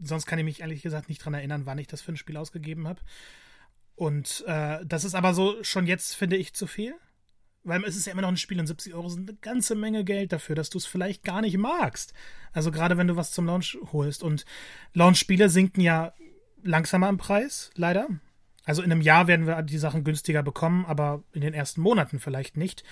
Sonst 0.00 0.26
kann 0.26 0.38
ich 0.38 0.44
mich 0.44 0.60
ehrlich 0.60 0.82
gesagt 0.82 1.08
nicht 1.08 1.24
dran 1.24 1.34
erinnern, 1.34 1.62
wann 1.64 1.78
ich 1.78 1.86
das 1.86 2.02
für 2.02 2.12
ein 2.12 2.16
Spiel 2.16 2.36
ausgegeben 2.36 2.86
habe. 2.86 3.00
Und 3.98 4.44
äh, 4.46 4.78
das 4.86 5.02
ist 5.02 5.16
aber 5.16 5.34
so 5.34 5.62
schon 5.64 5.86
jetzt, 5.88 6.14
finde 6.14 6.36
ich, 6.36 6.54
zu 6.54 6.68
viel. 6.68 6.94
weil 7.64 7.82
es 7.84 7.96
ist 7.96 8.06
ja 8.06 8.12
immer 8.12 8.22
noch 8.22 8.28
ein 8.28 8.36
Spiel 8.36 8.60
und 8.60 8.68
70 8.68 8.94
Euro 8.94 9.08
sind 9.08 9.28
eine 9.28 9.36
ganze 9.40 9.74
Menge 9.74 10.04
Geld 10.04 10.32
dafür, 10.32 10.54
dass 10.54 10.70
du 10.70 10.78
es 10.78 10.86
vielleicht 10.86 11.24
gar 11.24 11.40
nicht 11.40 11.58
magst. 11.58 12.14
Also 12.52 12.70
gerade 12.70 12.96
wenn 12.96 13.08
du 13.08 13.16
was 13.16 13.32
zum 13.32 13.46
Launch 13.46 13.76
holst. 13.92 14.22
Und 14.22 14.44
Launch-Spiele 14.94 15.48
sinken 15.48 15.80
ja 15.80 16.12
langsamer 16.62 17.08
im 17.08 17.18
Preis, 17.18 17.72
leider. 17.74 18.06
Also 18.64 18.82
in 18.82 18.92
einem 18.92 19.00
Jahr 19.00 19.26
werden 19.26 19.46
wir 19.48 19.60
die 19.62 19.78
Sachen 19.78 20.04
günstiger 20.04 20.44
bekommen, 20.44 20.86
aber 20.86 21.24
in 21.32 21.40
den 21.40 21.54
ersten 21.54 21.80
Monaten 21.80 22.20
vielleicht 22.20 22.56
nicht. 22.56 22.84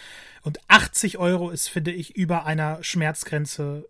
Und 0.42 0.58
80 0.68 1.18
Euro 1.18 1.50
ist, 1.50 1.68
finde 1.68 1.92
ich, 1.92 2.16
über 2.16 2.46
einer 2.46 2.82
Schmerzgrenze, 2.82 3.88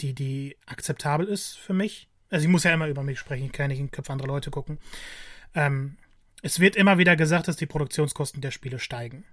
die, 0.00 0.14
die 0.14 0.56
akzeptabel 0.66 1.26
ist 1.26 1.58
für 1.58 1.74
mich. 1.74 2.08
Also 2.30 2.44
ich 2.44 2.50
muss 2.50 2.64
ja 2.64 2.72
immer 2.72 2.88
über 2.88 3.02
mich 3.02 3.18
sprechen, 3.18 3.46
ich 3.46 3.52
kann 3.52 3.68
nicht 3.68 3.80
in 3.80 3.90
Köpfe 3.90 4.12
anderer 4.12 4.28
Leute 4.28 4.50
gucken. 4.50 4.78
Ähm, 5.54 5.96
es 6.44 6.60
wird 6.60 6.76
immer 6.76 6.98
wieder 6.98 7.16
gesagt, 7.16 7.48
dass 7.48 7.56
die 7.56 7.64
Produktionskosten 7.64 8.42
der 8.42 8.50
Spiele 8.50 8.78
steigen. 8.78 9.24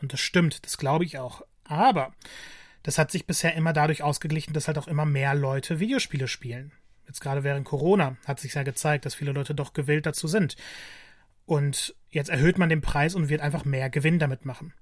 Und 0.00 0.12
das 0.12 0.20
stimmt, 0.20 0.64
das 0.64 0.78
glaube 0.78 1.04
ich 1.04 1.18
auch. 1.18 1.42
Aber 1.64 2.14
das 2.84 2.96
hat 2.96 3.10
sich 3.10 3.26
bisher 3.26 3.56
immer 3.56 3.72
dadurch 3.72 4.04
ausgeglichen, 4.04 4.52
dass 4.52 4.68
halt 4.68 4.78
auch 4.78 4.86
immer 4.86 5.04
mehr 5.04 5.34
Leute 5.34 5.80
Videospiele 5.80 6.28
spielen. 6.28 6.70
Jetzt 7.08 7.20
gerade 7.20 7.42
während 7.42 7.64
Corona 7.66 8.16
hat 8.24 8.38
sich 8.38 8.54
ja 8.54 8.62
gezeigt, 8.62 9.04
dass 9.04 9.16
viele 9.16 9.32
Leute 9.32 9.52
doch 9.52 9.72
gewillt 9.72 10.06
dazu 10.06 10.28
sind. 10.28 10.54
Und 11.44 11.96
jetzt 12.08 12.30
erhöht 12.30 12.56
man 12.56 12.68
den 12.68 12.82
Preis 12.82 13.16
und 13.16 13.28
wird 13.28 13.40
einfach 13.40 13.64
mehr 13.64 13.90
Gewinn 13.90 14.20
damit 14.20 14.44
machen. 14.44 14.72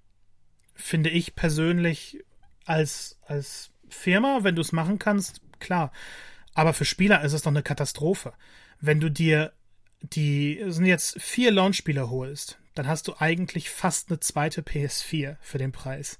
Finde 0.74 1.09
ich 1.09 1.36
persönlich 1.36 2.23
als, 2.66 3.19
als 3.23 3.70
Firma, 3.89 4.40
wenn 4.43 4.56
du 4.56 4.60
es 4.60 4.73
machen 4.73 4.98
kannst, 4.98 5.40
klar. 5.59 5.90
Aber 6.52 6.74
für 6.74 6.85
Spieler 6.85 7.24
ist 7.24 7.32
es 7.32 7.40
doch 7.40 7.51
eine 7.51 7.62
Katastrophe. 7.62 8.35
Wenn 8.78 9.01
du 9.01 9.10
dir 9.10 9.55
die 10.00 10.62
sind 10.68 10.86
jetzt 10.86 11.20
vier 11.20 11.50
Launch-Spieler 11.50 12.10
holst, 12.10 12.58
dann 12.74 12.86
hast 12.86 13.08
du 13.08 13.14
eigentlich 13.18 13.70
fast 13.70 14.10
eine 14.10 14.20
zweite 14.20 14.62
PS4 14.62 15.36
für 15.40 15.58
den 15.58 15.72
Preis. 15.72 16.18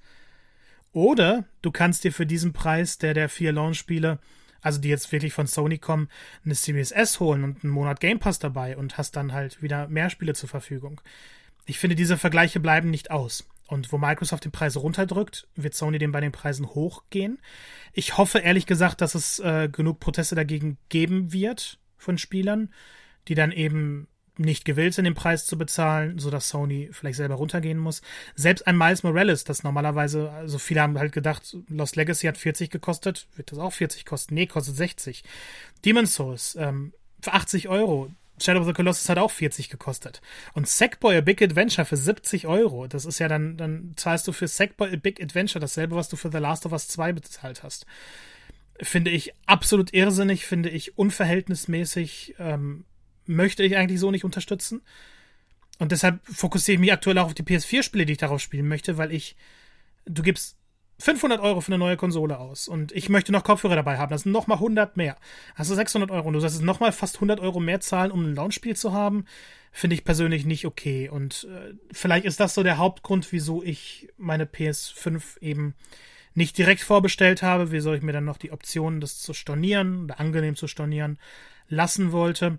Oder 0.93 1.45
du 1.63 1.71
kannst 1.71 2.05
dir 2.05 2.13
für 2.13 2.27
diesen 2.27 2.53
Preis 2.53 2.99
der 2.99 3.15
der 3.15 3.29
vier 3.29 3.53
Launch-Spiele, 3.53 4.19
also 4.61 4.81
die 4.81 4.89
jetzt 4.89 5.13
wirklich 5.13 5.33
von 5.33 5.47
Sony 5.47 5.79
kommen, 5.79 6.09
eine 6.45 6.55
Series 6.55 6.91
S 6.91 7.21
holen 7.21 7.45
und 7.45 7.63
einen 7.63 7.73
Monat 7.73 8.01
Game 8.01 8.19
Pass 8.19 8.39
dabei 8.39 8.77
und 8.77 8.99
hast 8.99 9.15
dann 9.15 9.33
halt 9.33 9.63
wieder 9.63 9.87
mehr 9.89 10.11
Spiele 10.11 10.35
zur 10.35 10.49
Verfügung. 10.49 11.01
Ich 11.67 11.79
finde, 11.79 11.95
diese 11.95 12.17
Vergleiche 12.17 12.61
bleiben 12.61 12.91
nicht 12.91 13.11
aus. 13.11 13.47
Und 13.69 13.93
wo 13.93 13.99
Microsoft 13.99 14.47
den 14.47 14.53
Preis 14.53 14.79
runterdrückt, 14.79 15.47
wird 15.55 15.75
Sony 15.75 15.99
den 15.99 16.11
bei 16.11 16.21
den 16.21 16.33
Preisen 16.33 16.67
hochgehen. 16.67 17.39
Ich 17.93 18.17
hoffe 18.17 18.39
ehrlich 18.39 18.65
gesagt, 18.65 19.03
dass 19.03 19.15
es 19.15 19.39
äh, 19.41 19.69
genug 19.71 20.01
Proteste 20.01 20.35
dagegen 20.35 20.79
geben 20.89 21.33
wird 21.35 21.79
von 21.99 22.17
Spielern 22.17 22.71
die 23.29 23.35
dann 23.35 23.53
eben 23.53 24.09
nicht 24.39 24.65
gewillt 24.65 24.95
sind, 24.95 25.05
den 25.05 25.15
Preis 25.15 25.47
zu 25.47 25.59
bezahlen, 25.59 26.19
so 26.19 26.31
dass 26.31 26.49
Sony 26.49 26.91
vielleicht 26.93 27.17
selber 27.17 27.35
runtergehen 27.35 27.79
muss. 27.79 28.03
Selbst 28.37 28.67
ein 28.67 28.79
Miles 28.79 29.03
Morales, 29.03 29.45
das 29.45 29.65
normalerweise, 29.65 30.31
also 30.31 30.59
viele 30.59 30.81
haben 30.81 30.99
halt 30.99 31.13
gedacht, 31.13 31.57
Lost 31.69 31.97
Legacy 31.97 32.27
hat 32.27 32.39
40 32.39 32.71
gekostet, 32.71 33.27
wird 33.35 33.51
das 33.53 33.59
auch 33.59 33.73
40 33.73 34.05
kosten? 34.05 34.35
Nee, 34.35 34.47
kostet 34.47 34.77
60. 34.77 35.25
Demon's 35.85 36.15
Souls, 36.15 36.57
ähm, 36.59 36.93
für 37.21 37.33
80 37.33 37.69
Euro. 37.69 38.11
Shadow 38.41 38.61
of 38.61 38.67
the 38.67 38.73
Colossus 38.73 39.09
hat 39.09 39.19
auch 39.19 39.33
40 39.33 39.69
gekostet. 39.69 40.21
Und 40.53 40.69
Sackboy 40.69 41.17
A 41.17 41.21
Big 41.21 41.43
Adventure 41.43 41.85
für 41.85 41.97
70 41.97 42.47
Euro. 42.47 42.87
Das 42.87 43.05
ist 43.05 43.19
ja 43.19 43.27
dann, 43.27 43.57
dann 43.57 43.95
zahlst 43.97 44.29
du 44.29 44.33
für 44.33 44.47
Sackboy 44.47 44.93
A 44.93 44.97
Big 44.97 45.21
Adventure 45.21 45.59
dasselbe, 45.59 45.97
was 45.97 46.09
du 46.09 46.15
für 46.15 46.31
The 46.31 46.39
Last 46.39 46.65
of 46.65 46.71
Us 46.71 46.87
2 46.87 47.13
bezahlt 47.15 47.65
hast. 47.65 47.85
Finde 48.81 49.11
ich 49.11 49.33
absolut 49.47 49.93
irrsinnig, 49.93 50.47
finde 50.47 50.69
ich 50.69 50.97
unverhältnismäßig, 50.97 52.37
ähm, 52.39 52.85
möchte 53.29 53.63
ich 53.63 53.77
eigentlich 53.77 54.01
so 54.01 54.11
nicht 54.11 54.25
unterstützen. 54.25 54.83
Und 55.79 55.93
deshalb 55.93 56.21
fokussiere 56.27 56.75
ich 56.75 56.81
mich 56.81 56.93
aktuell 56.93 57.19
auch 57.19 57.27
auf 57.27 57.35
die 57.35 57.45
PS4-Spiele, 57.45 58.05
die 58.05 58.13
ich 58.13 58.19
darauf 58.19 58.41
spielen 58.41 58.67
möchte, 58.67 58.99
weil 58.99 59.13
ich, 59.13 59.37
du 60.07 60.23
gibst 60.23 60.57
500 61.01 61.41
Euro 61.41 61.61
für 61.61 61.69
eine 61.69 61.79
neue 61.79 61.97
Konsole 61.97 62.39
aus 62.39 62.67
und 62.67 62.91
ich 62.91 63.09
möchte 63.09 63.31
noch 63.31 63.45
Kopfhörer 63.45 63.77
dabei 63.77 63.99
haben. 63.99 64.11
Das 64.11 64.25
sind 64.25 64.33
nochmal 64.33 64.57
100 64.57 64.97
mehr. 64.97 65.17
Hast 65.55 65.71
du 65.71 65.77
600 65.77 66.11
Euro 66.11 66.27
und 66.27 66.35
du 66.35 66.41
sollst 66.41 66.61
nochmal 66.63 66.91
fast 66.91 67.17
100 67.17 67.39
Euro 67.39 67.61
mehr 67.61 67.81
zahlen, 67.81 68.11
um 68.11 68.25
ein 68.25 68.35
Launchspiel 68.35 68.75
zu 68.75 68.93
haben, 68.93 69.25
finde 69.71 69.95
ich 69.95 70.05
persönlich 70.05 70.45
nicht 70.45 70.67
okay. 70.67 71.09
Und 71.09 71.47
äh, 71.49 71.75
vielleicht 71.93 72.25
ist 72.25 72.41
das 72.41 72.55
so 72.55 72.65
der 72.65 72.79
Hauptgrund, 72.79 73.31
wieso 73.31 73.63
ich 73.63 74.09
meine 74.17 74.45
PS5 74.47 75.41
eben 75.41 75.75
nicht 76.35 76.59
direkt 76.59 76.81
vorbestellt 76.81 77.43
habe. 77.43 77.71
Wieso 77.71 77.95
ich 77.95 78.03
mir 78.03 78.13
dann 78.13 78.25
noch 78.25 78.39
die 78.39 78.51
Option, 78.51 79.01
das 79.01 79.21
zu 79.21 79.35
stornieren 79.35 80.05
oder 80.05 80.19
angenehm 80.19 80.57
zu 80.57 80.67
stornieren, 80.67 81.19
lassen 81.69 82.11
wollte 82.11 82.59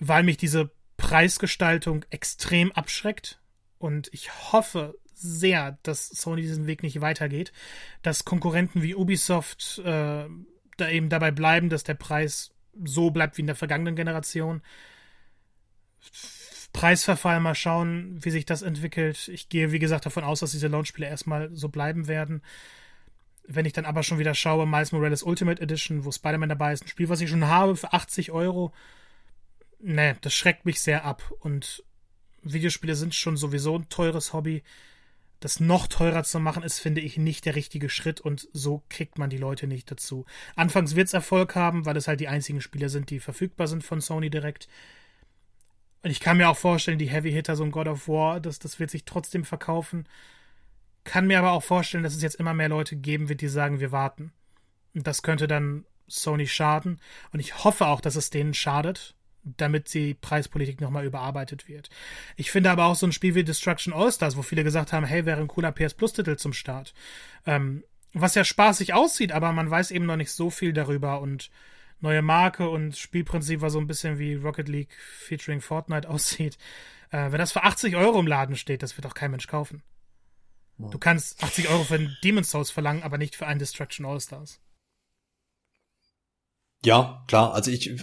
weil 0.00 0.24
mich 0.24 0.38
diese 0.38 0.70
Preisgestaltung 0.96 2.04
extrem 2.10 2.72
abschreckt. 2.72 3.40
Und 3.78 4.08
ich 4.12 4.52
hoffe 4.52 4.98
sehr, 5.14 5.78
dass 5.82 6.08
Sony 6.08 6.42
diesen 6.42 6.66
Weg 6.66 6.82
nicht 6.82 7.00
weitergeht, 7.00 7.52
dass 8.02 8.24
Konkurrenten 8.24 8.82
wie 8.82 8.94
Ubisoft 8.94 9.78
äh, 9.84 10.24
da 10.76 10.88
eben 10.88 11.10
dabei 11.10 11.30
bleiben, 11.30 11.68
dass 11.68 11.84
der 11.84 11.94
Preis 11.94 12.52
so 12.84 13.10
bleibt 13.10 13.36
wie 13.36 13.42
in 13.42 13.46
der 13.46 13.56
vergangenen 13.56 13.96
Generation. 13.96 14.62
Preisverfall, 16.72 17.40
mal 17.40 17.54
schauen, 17.54 18.24
wie 18.24 18.30
sich 18.30 18.46
das 18.46 18.62
entwickelt. 18.62 19.28
Ich 19.28 19.48
gehe, 19.48 19.72
wie 19.72 19.78
gesagt, 19.78 20.06
davon 20.06 20.24
aus, 20.24 20.40
dass 20.40 20.52
diese 20.52 20.68
Launchspiele 20.68 21.08
erstmal 21.08 21.50
so 21.54 21.68
bleiben 21.68 22.08
werden. 22.08 22.42
Wenn 23.46 23.66
ich 23.66 23.72
dann 23.72 23.84
aber 23.84 24.02
schon 24.02 24.18
wieder 24.18 24.34
schaue, 24.34 24.66
Miles 24.66 24.92
Morales 24.92 25.22
Ultimate 25.22 25.60
Edition, 25.60 26.04
wo 26.04 26.12
Spider-Man 26.12 26.48
dabei 26.48 26.72
ist, 26.72 26.84
ein 26.84 26.88
Spiel, 26.88 27.08
was 27.08 27.20
ich 27.20 27.28
schon 27.28 27.46
habe 27.46 27.76
für 27.76 27.92
80 27.92 28.30
Euro, 28.30 28.72
nee, 29.82 30.14
das 30.20 30.34
schreckt 30.34 30.64
mich 30.64 30.80
sehr 30.80 31.04
ab. 31.04 31.30
Und 31.40 31.84
Videospiele 32.42 32.94
sind 32.94 33.14
schon 33.14 33.36
sowieso 33.36 33.76
ein 33.76 33.88
teures 33.88 34.32
Hobby. 34.32 34.62
Das 35.40 35.58
noch 35.58 35.86
teurer 35.86 36.22
zu 36.22 36.38
machen, 36.38 36.62
ist, 36.62 36.80
finde 36.80 37.00
ich, 37.00 37.16
nicht 37.16 37.46
der 37.46 37.56
richtige 37.56 37.88
Schritt 37.88 38.20
und 38.20 38.48
so 38.52 38.82
kriegt 38.90 39.18
man 39.18 39.30
die 39.30 39.38
Leute 39.38 39.66
nicht 39.66 39.90
dazu. 39.90 40.26
Anfangs 40.54 40.96
wird 40.96 41.06
es 41.08 41.14
Erfolg 41.14 41.54
haben, 41.54 41.86
weil 41.86 41.96
es 41.96 42.08
halt 42.08 42.20
die 42.20 42.28
einzigen 42.28 42.60
Spiele 42.60 42.90
sind, 42.90 43.08
die 43.08 43.20
verfügbar 43.20 43.66
sind 43.66 43.82
von 43.82 44.02
Sony 44.02 44.28
direkt. 44.28 44.68
Und 46.02 46.10
ich 46.10 46.20
kann 46.20 46.36
mir 46.36 46.50
auch 46.50 46.58
vorstellen, 46.58 46.98
die 46.98 47.08
Heavy 47.08 47.32
Hitter, 47.32 47.56
so 47.56 47.64
ein 47.64 47.70
God 47.70 47.88
of 47.88 48.06
War, 48.06 48.40
das, 48.40 48.58
das 48.58 48.78
wird 48.78 48.90
sich 48.90 49.04
trotzdem 49.06 49.44
verkaufen. 49.44 50.06
Kann 51.04 51.26
mir 51.26 51.38
aber 51.38 51.52
auch 51.52 51.62
vorstellen, 51.62 52.04
dass 52.04 52.14
es 52.14 52.22
jetzt 52.22 52.36
immer 52.36 52.52
mehr 52.52 52.68
Leute 52.68 52.96
geben 52.96 53.30
wird, 53.30 53.40
die 53.40 53.48
sagen, 53.48 53.80
wir 53.80 53.92
warten. 53.92 54.32
Und 54.94 55.06
das 55.06 55.22
könnte 55.22 55.46
dann 55.46 55.86
Sony 56.06 56.46
schaden. 56.46 57.00
Und 57.32 57.40
ich 57.40 57.64
hoffe 57.64 57.86
auch, 57.86 58.00
dass 58.02 58.16
es 58.16 58.28
denen 58.28 58.52
schadet, 58.52 59.14
damit 59.42 59.92
die 59.94 60.14
Preispolitik 60.14 60.80
nochmal 60.80 61.04
überarbeitet 61.04 61.68
wird. 61.68 61.90
Ich 62.36 62.50
finde 62.50 62.70
aber 62.70 62.84
auch 62.86 62.94
so 62.94 63.06
ein 63.06 63.12
Spiel 63.12 63.34
wie 63.34 63.44
Destruction 63.44 63.92
All-Stars, 63.92 64.36
wo 64.36 64.42
viele 64.42 64.64
gesagt 64.64 64.92
haben, 64.92 65.06
hey, 65.06 65.24
wäre 65.26 65.40
ein 65.40 65.48
cooler 65.48 65.72
PS 65.72 65.94
Plus-Titel 65.94 66.36
zum 66.36 66.52
Start. 66.52 66.94
Ähm, 67.46 67.84
was 68.12 68.34
ja 68.34 68.44
spaßig 68.44 68.92
aussieht, 68.92 69.32
aber 69.32 69.52
man 69.52 69.70
weiß 69.70 69.92
eben 69.92 70.06
noch 70.06 70.16
nicht 70.16 70.32
so 70.32 70.50
viel 70.50 70.72
darüber 70.72 71.20
und 71.20 71.50
neue 72.00 72.22
Marke 72.22 72.68
und 72.68 72.96
Spielprinzip 72.96 73.60
war 73.60 73.70
so 73.70 73.78
ein 73.78 73.86
bisschen 73.86 74.18
wie 74.18 74.34
Rocket 74.34 74.68
League 74.68 74.92
featuring 75.18 75.60
Fortnite 75.60 76.08
aussieht. 76.10 76.58
Äh, 77.10 77.32
wenn 77.32 77.38
das 77.38 77.52
für 77.52 77.62
80 77.62 77.96
Euro 77.96 78.20
im 78.20 78.26
Laden 78.26 78.56
steht, 78.56 78.82
das 78.82 78.96
wird 78.96 79.06
auch 79.06 79.14
kein 79.14 79.30
Mensch 79.30 79.46
kaufen. 79.46 79.82
Du 80.88 80.98
kannst 80.98 81.42
80 81.44 81.68
Euro 81.68 81.84
für 81.84 81.96
ein 81.96 82.16
Demon's 82.24 82.50
Souls 82.50 82.70
verlangen, 82.70 83.02
aber 83.02 83.18
nicht 83.18 83.36
für 83.36 83.46
ein 83.46 83.58
Destruction 83.58 84.06
All-Stars. 84.06 84.60
Ja, 86.84 87.24
klar. 87.28 87.52
Also 87.52 87.70
ich, 87.70 87.94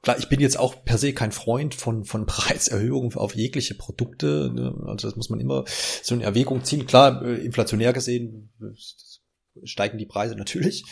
klar, 0.00 0.18
ich 0.18 0.28
bin 0.28 0.40
jetzt 0.40 0.58
auch 0.58 0.84
per 0.84 0.96
se 0.96 1.12
kein 1.12 1.32
Freund 1.32 1.74
von, 1.74 2.04
von 2.04 2.26
Preiserhöhungen 2.26 3.14
auf 3.14 3.34
jegliche 3.34 3.74
Produkte. 3.74 4.50
Ne? 4.54 4.74
Also 4.86 5.08
das 5.08 5.16
muss 5.16 5.30
man 5.30 5.40
immer 5.40 5.64
so 6.02 6.14
in 6.14 6.20
Erwägung 6.20 6.64
ziehen. 6.64 6.86
Klar, 6.86 7.22
äh, 7.22 7.44
inflationär 7.44 7.92
gesehen 7.92 8.50
steigen 9.64 9.98
die 9.98 10.06
Preise 10.06 10.34
natürlich. 10.34 10.84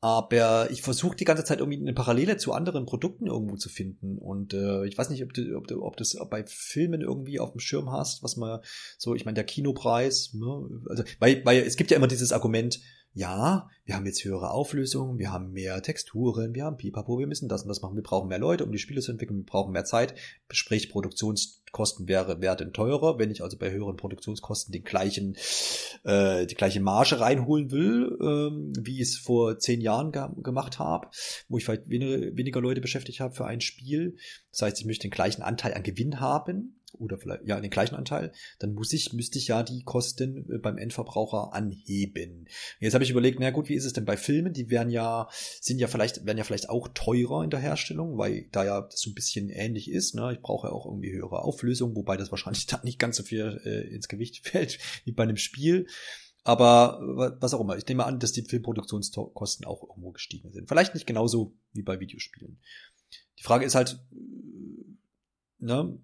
Aber 0.00 0.70
ich 0.70 0.82
versuche 0.82 1.16
die 1.16 1.24
ganze 1.24 1.44
Zeit 1.44 1.60
irgendwie 1.60 1.80
eine 1.80 1.94
Parallele 1.94 2.36
zu 2.36 2.52
anderen 2.52 2.84
Produkten 2.84 3.26
irgendwo 3.26 3.56
zu 3.56 3.70
finden. 3.70 4.18
Und 4.18 4.52
äh, 4.52 4.84
ich 4.84 4.98
weiß 4.98 5.08
nicht, 5.08 5.22
ob 5.22 5.32
du, 5.32 5.56
ob 5.56 5.66
du 5.66 5.82
ob 5.82 5.96
das 5.96 6.18
bei 6.28 6.44
Filmen 6.46 7.00
irgendwie 7.00 7.40
auf 7.40 7.52
dem 7.52 7.60
Schirm 7.60 7.90
hast, 7.90 8.22
was 8.22 8.36
man 8.36 8.60
so, 8.98 9.14
ich 9.14 9.24
meine, 9.24 9.36
der 9.36 9.44
Kinopreis, 9.44 10.34
ne? 10.34 10.82
also 10.90 11.04
weil, 11.20 11.42
weil 11.46 11.62
es 11.62 11.76
gibt 11.76 11.90
ja 11.90 11.96
immer 11.96 12.06
dieses 12.06 12.32
Argument, 12.32 12.80
ja, 13.14 13.68
wir 13.84 13.94
haben 13.94 14.06
jetzt 14.06 14.24
höhere 14.24 14.50
Auflösungen, 14.50 15.18
wir 15.18 15.32
haben 15.32 15.52
mehr 15.52 15.80
Texturen, 15.82 16.52
wir 16.52 16.64
haben 16.64 16.76
Pipapo, 16.76 17.18
wir 17.18 17.28
müssen 17.28 17.48
das 17.48 17.62
und 17.62 17.68
das 17.68 17.80
machen, 17.80 17.94
wir 17.94 18.02
brauchen 18.02 18.28
mehr 18.28 18.40
Leute, 18.40 18.64
um 18.64 18.72
die 18.72 18.78
Spiele 18.78 19.00
zu 19.00 19.12
entwickeln, 19.12 19.38
wir 19.38 19.46
brauchen 19.46 19.72
mehr 19.72 19.84
Zeit, 19.84 20.14
sprich 20.50 20.90
Produktionskosten 20.90 22.08
wäre, 22.08 22.40
werden 22.40 22.72
teurer, 22.72 23.16
wenn 23.20 23.30
ich 23.30 23.42
also 23.42 23.56
bei 23.56 23.70
höheren 23.70 23.96
Produktionskosten 23.96 24.72
den 24.72 24.82
gleichen, 24.82 25.36
äh, 26.02 26.44
die 26.46 26.56
gleiche 26.56 26.80
Marge 26.80 27.20
reinholen 27.20 27.70
will, 27.70 28.18
ähm, 28.20 28.72
wie 28.76 28.96
ich 28.96 29.08
es 29.08 29.16
vor 29.16 29.58
zehn 29.60 29.80
Jahren 29.80 30.10
ge 30.10 30.26
gemacht 30.42 30.80
habe, 30.80 31.08
wo 31.48 31.58
ich 31.58 31.64
vielleicht 31.64 31.88
weniger, 31.88 32.36
weniger 32.36 32.60
Leute 32.60 32.80
beschäftigt 32.80 33.20
habe 33.20 33.34
für 33.34 33.46
ein 33.46 33.60
Spiel. 33.60 34.16
Das 34.50 34.62
heißt, 34.62 34.80
ich 34.80 34.86
möchte 34.86 35.06
den 35.06 35.12
gleichen 35.12 35.42
Anteil 35.42 35.74
an 35.74 35.84
Gewinn 35.84 36.18
haben, 36.18 36.80
oder 36.98 37.18
vielleicht 37.18 37.44
ja 37.44 37.60
den 37.60 37.70
gleichen 37.70 37.94
Anteil, 37.94 38.32
dann 38.58 38.74
muss 38.74 38.92
ich 38.92 39.12
müsste 39.12 39.38
ich 39.38 39.48
ja 39.48 39.62
die 39.62 39.82
Kosten 39.82 40.50
äh, 40.50 40.58
beim 40.58 40.78
Endverbraucher 40.78 41.52
anheben. 41.52 42.48
Jetzt 42.80 42.94
habe 42.94 43.04
ich 43.04 43.10
überlegt, 43.10 43.40
na 43.40 43.50
gut, 43.50 43.68
wie 43.68 43.74
ist 43.74 43.84
es 43.84 43.92
denn 43.92 44.04
bei 44.04 44.16
Filmen? 44.16 44.52
Die 44.52 44.70
werden 44.70 44.90
ja 44.90 45.28
sind 45.60 45.78
ja 45.78 45.86
vielleicht 45.86 46.26
werden 46.26 46.38
ja 46.38 46.44
vielleicht 46.44 46.68
auch 46.68 46.88
teurer 46.94 47.44
in 47.44 47.50
der 47.50 47.60
Herstellung, 47.60 48.18
weil 48.18 48.48
da 48.52 48.64
ja 48.64 48.80
das 48.82 49.00
so 49.00 49.10
ein 49.10 49.14
bisschen 49.14 49.50
ähnlich 49.50 49.90
ist. 49.90 50.14
Ne? 50.14 50.32
Ich 50.32 50.40
brauche 50.40 50.68
ja 50.68 50.72
auch 50.72 50.86
irgendwie 50.86 51.12
höhere 51.12 51.42
Auflösung, 51.42 51.94
wobei 51.96 52.16
das 52.16 52.30
wahrscheinlich 52.30 52.66
da 52.68 52.80
nicht 52.82 52.98
ganz 52.98 53.16
so 53.16 53.22
viel 53.22 53.60
äh, 53.64 53.94
ins 53.94 54.08
Gewicht 54.08 54.46
fällt 54.46 54.78
wie 55.04 55.12
bei 55.12 55.24
einem 55.24 55.36
Spiel. 55.36 55.86
Aber 56.46 57.00
was 57.40 57.54
auch 57.54 57.60
immer, 57.60 57.78
ich 57.78 57.88
nehme 57.88 58.04
an, 58.04 58.20
dass 58.20 58.32
die 58.32 58.42
Filmproduktionskosten 58.42 59.64
auch 59.64 59.82
irgendwo 59.88 60.12
gestiegen 60.12 60.52
sind. 60.52 60.68
Vielleicht 60.68 60.92
nicht 60.92 61.06
genauso 61.06 61.56
wie 61.72 61.82
bei 61.82 62.00
Videospielen. 62.00 62.60
Die 63.38 63.42
Frage 63.42 63.64
ist 63.64 63.74
halt, 63.74 63.98
ne, 65.58 65.98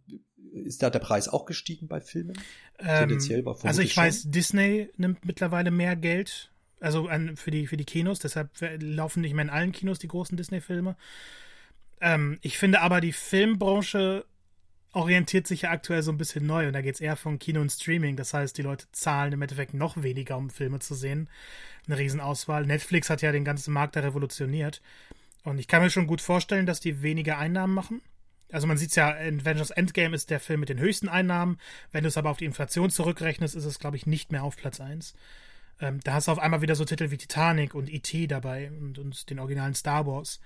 ist 0.52 0.82
da 0.82 0.90
der 0.90 0.98
Preis 0.98 1.28
auch 1.28 1.47
gestiegen 1.47 1.89
bei 1.89 2.01
Filmen? 2.01 2.36
Ähm, 2.78 3.18
also 3.62 3.82
ich 3.82 3.94
schon? 3.94 4.05
weiß, 4.05 4.31
Disney 4.31 4.89
nimmt 4.97 5.24
mittlerweile 5.24 5.70
mehr 5.70 5.97
Geld, 5.97 6.51
also 6.81 7.09
an, 7.09 7.36
für 7.36 7.51
die 7.51 7.66
für 7.66 7.77
die 7.77 7.85
Kinos. 7.85 8.18
Deshalb 8.18 8.51
laufen 8.81 9.20
nicht 9.20 9.35
mehr 9.35 9.44
in 9.44 9.51
allen 9.51 9.72
Kinos 9.72 9.98
die 9.98 10.09
großen 10.09 10.36
Disney-Filme. 10.36 10.97
Ähm, 12.01 12.39
ich 12.43 12.59
finde 12.59 12.81
aber 12.81 13.01
die 13.01 13.12
Filmbranche 13.12 14.24
orientiert 14.93 15.47
sich 15.47 15.62
ja 15.62 15.70
aktuell 15.70 16.02
so 16.02 16.10
ein 16.10 16.18
bisschen 16.18 16.47
neu 16.47 16.66
und 16.66 16.72
da 16.72 16.81
geht 16.81 16.97
es 16.97 17.01
eher 17.01 17.16
von 17.16 17.39
Kino 17.39 17.60
und 17.60 17.70
Streaming. 17.70 18.16
Das 18.16 18.35
heißt, 18.35 18.56
die 18.59 18.62
Leute 18.62 18.86
zahlen 18.93 19.32
im 19.32 19.43
Endeffekt 19.43 19.74
noch 19.74 20.02
weniger, 20.02 20.36
um 20.36 20.51
Filme 20.51 20.81
zu 20.81 20.94
sehen. 20.94 21.28
Eine 21.86 21.98
Riesenauswahl. 21.98 22.66
Netflix 22.66 23.09
hat 23.09 23.22
ja 23.22 23.31
den 23.31 23.44
ganzen 23.44 23.72
Markt 23.72 23.97
da 23.97 24.01
revolutioniert. 24.01 24.82
Und 25.44 25.59
ich 25.59 25.68
kann 25.68 25.82
mir 25.82 25.90
schon 25.90 26.06
gut 26.06 26.20
vorstellen, 26.20 26.66
dass 26.66 26.81
die 26.81 27.02
weniger 27.02 27.39
Einnahmen 27.39 27.72
machen. 27.72 28.02
Also 28.52 28.66
man 28.66 28.77
sieht 28.77 28.90
es 28.90 28.97
ja, 28.97 29.10
Avengers 29.10 29.70
Endgame 29.70 30.14
ist 30.14 30.31
der 30.31 30.40
Film 30.40 30.60
mit 30.60 30.68
den 30.68 30.78
höchsten 30.78 31.09
Einnahmen. 31.09 31.59
Wenn 31.93 32.05
du 32.05 32.09
es 32.09 32.16
aber 32.16 32.31
auf 32.31 32.39
die 32.39 32.44
Inflation 32.44 32.90
zurückrechnest, 32.90 33.55
ist 33.55 33.64
es, 33.64 33.78
glaube 33.78 33.97
ich, 33.97 34.06
nicht 34.06 34.32
mehr 34.32 34.44
auf 34.44 34.56
Platz 34.56 34.81
1. 34.81 35.14
Ähm, 35.81 36.01
da 36.05 36.14
hast 36.14 36.28
du 36.28 36.32
auf 36.32 36.39
einmal 36.39 36.62
wieder 36.62 36.74
so 36.74 36.85
Titel 36.85 37.10
wie 37.10 37.16
Titanic 37.16 37.74
und 37.74 37.90
E.T. 37.90 38.27
dabei 38.27 38.70
und, 38.70 38.98
und 38.98 39.31
den 39.31 39.39
originalen 39.39 39.74
Star 39.74 40.06
Wars. 40.06 40.40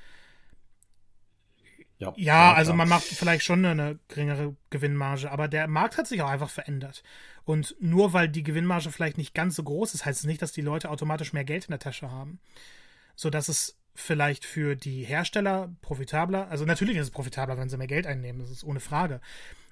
Ja, 1.99 2.13
ja, 2.17 2.53
also 2.53 2.73
man 2.75 2.89
macht 2.89 3.05
vielleicht 3.05 3.45
schon 3.45 3.65
eine 3.65 3.99
geringere 4.09 4.57
Gewinnmarge, 4.71 5.31
aber 5.31 5.47
der 5.47 5.69
Markt 5.69 5.97
hat 5.97 6.09
sich 6.09 6.23
auch 6.23 6.29
einfach 6.29 6.51
verändert. 6.51 7.03
Und 7.45 7.77
nur 7.81 8.13
weil 8.13 8.29
die 8.29 8.43
Gewinnmarge 8.43 8.91
vielleicht 8.91 9.17
nicht 9.17 9.35
ganz 9.35 9.57
so 9.57 9.63
groß 9.63 9.95
ist, 9.95 10.05
heißt 10.05 10.21
es 10.21 10.27
nicht, 10.27 10.43
dass 10.43 10.53
die 10.53 10.61
Leute 10.61 10.91
automatisch 10.91 11.33
mehr 11.33 11.45
Geld 11.45 11.67
in 11.67 11.71
der 11.71 11.79
Tasche 11.79 12.11
haben. 12.11 12.41
So 13.15 13.31
dass 13.31 13.49
es 13.49 13.79
vielleicht 13.95 14.45
für 14.45 14.75
die 14.75 15.05
Hersteller 15.05 15.75
profitabler, 15.81 16.49
also 16.49 16.65
natürlich 16.65 16.97
ist 16.97 17.05
es 17.05 17.11
profitabler, 17.11 17.57
wenn 17.57 17.69
sie 17.69 17.77
mehr 17.77 17.87
Geld 17.87 18.07
einnehmen, 18.07 18.41
das 18.41 18.51
ist 18.51 18.65
ohne 18.65 18.81
Frage. 18.81 19.21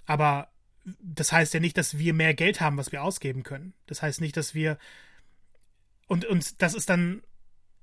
Aber 0.06 0.48
das 0.84 1.32
heißt 1.32 1.54
ja 1.54 1.60
nicht, 1.60 1.76
dass 1.76 1.98
wir 1.98 2.14
mehr 2.14 2.34
Geld 2.34 2.60
haben, 2.60 2.76
was 2.76 2.92
wir 2.92 3.02
ausgeben 3.02 3.42
können. 3.42 3.72
Das 3.86 4.02
heißt 4.02 4.20
nicht, 4.20 4.36
dass 4.36 4.54
wir 4.54 4.78
und, 6.12 6.26
und 6.26 6.60
das 6.60 6.74
ist 6.74 6.90
dann, 6.90 7.22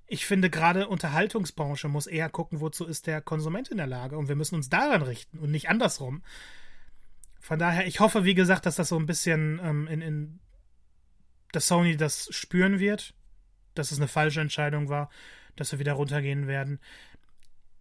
ich 0.06 0.28
finde, 0.28 0.52
gerade 0.52 0.88
Unterhaltungsbranche 0.88 1.88
muss 1.88 2.06
eher 2.06 2.30
gucken, 2.30 2.60
wozu 2.60 2.86
ist 2.86 3.08
der 3.08 3.22
Konsument 3.22 3.70
in 3.70 3.78
der 3.78 3.88
Lage. 3.88 4.20
Und 4.20 4.28
wir 4.28 4.36
müssen 4.36 4.54
uns 4.54 4.70
daran 4.70 5.02
richten 5.02 5.40
und 5.40 5.50
nicht 5.50 5.68
andersrum. 5.68 6.22
Von 7.40 7.58
daher, 7.58 7.88
ich 7.88 8.00
hoffe, 8.00 8.26
wie 8.26 8.36
gesagt, 8.36 8.68
dass 8.68 8.76
das 8.76 8.90
so 8.90 9.00
ein 9.00 9.08
bisschen 9.08 9.60
ähm, 9.64 9.88
in, 9.88 10.02
in 10.02 10.40
dass 11.52 11.68
Sony 11.68 11.98
das 11.98 12.28
spüren 12.32 12.80
wird, 12.80 13.16
dass 13.74 13.92
es 13.92 13.98
eine 13.98 14.08
falsche 14.08 14.42
Entscheidung 14.42 14.90
war 14.90 15.10
dass 15.60 15.72
wir 15.72 15.80
wieder 15.80 15.94
runtergehen 15.94 16.48
werden. 16.48 16.80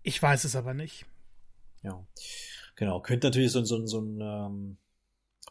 Ich 0.03 0.23
weiß 0.23 0.45
es 0.45 0.57
aber 0.57 0.75
nicht. 0.75 1.07
Ja, 1.83 2.07
genau. 2.77 3.01
Könnte 3.01 3.27
natürlich 3.27 3.53
so, 3.53 3.65
so, 3.65 3.87
so 3.87 4.01
ein 4.01 4.21
ähm, 4.21 4.79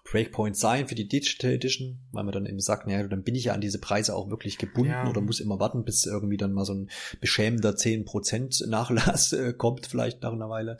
Breakpoint 0.04 0.58
sein 0.58 0.88
für 0.88 0.96
die 0.96 1.08
Digital 1.08 1.52
Edition, 1.52 2.00
weil 2.12 2.24
man 2.24 2.34
dann 2.34 2.46
eben 2.46 2.60
sagt, 2.60 2.88
naja, 2.88 3.08
dann 3.08 3.24
bin 3.24 3.36
ich 3.36 3.46
ja 3.46 3.54
an 3.54 3.62
diese 3.62 3.80
Preise 3.80 4.16
auch 4.16 4.30
wirklich 4.30 4.58
gebunden 4.58 4.92
ja. 4.92 5.10
oder 5.10 5.22
muss 5.22 5.40
immer 5.40 5.60
warten, 5.60 5.84
bis 5.84 6.06
irgendwie 6.06 6.38
dann 6.38 6.54
mal 6.54 6.66
so 6.66 6.74
ein 6.74 6.90
beschämender 7.20 7.72
10% 7.72 8.68
Nachlass 8.68 9.34
äh, 9.34 9.54
kommt, 9.54 9.88
vielleicht 9.88 10.22
nach 10.22 10.34
einer 10.34 10.50
Weile. 10.50 10.78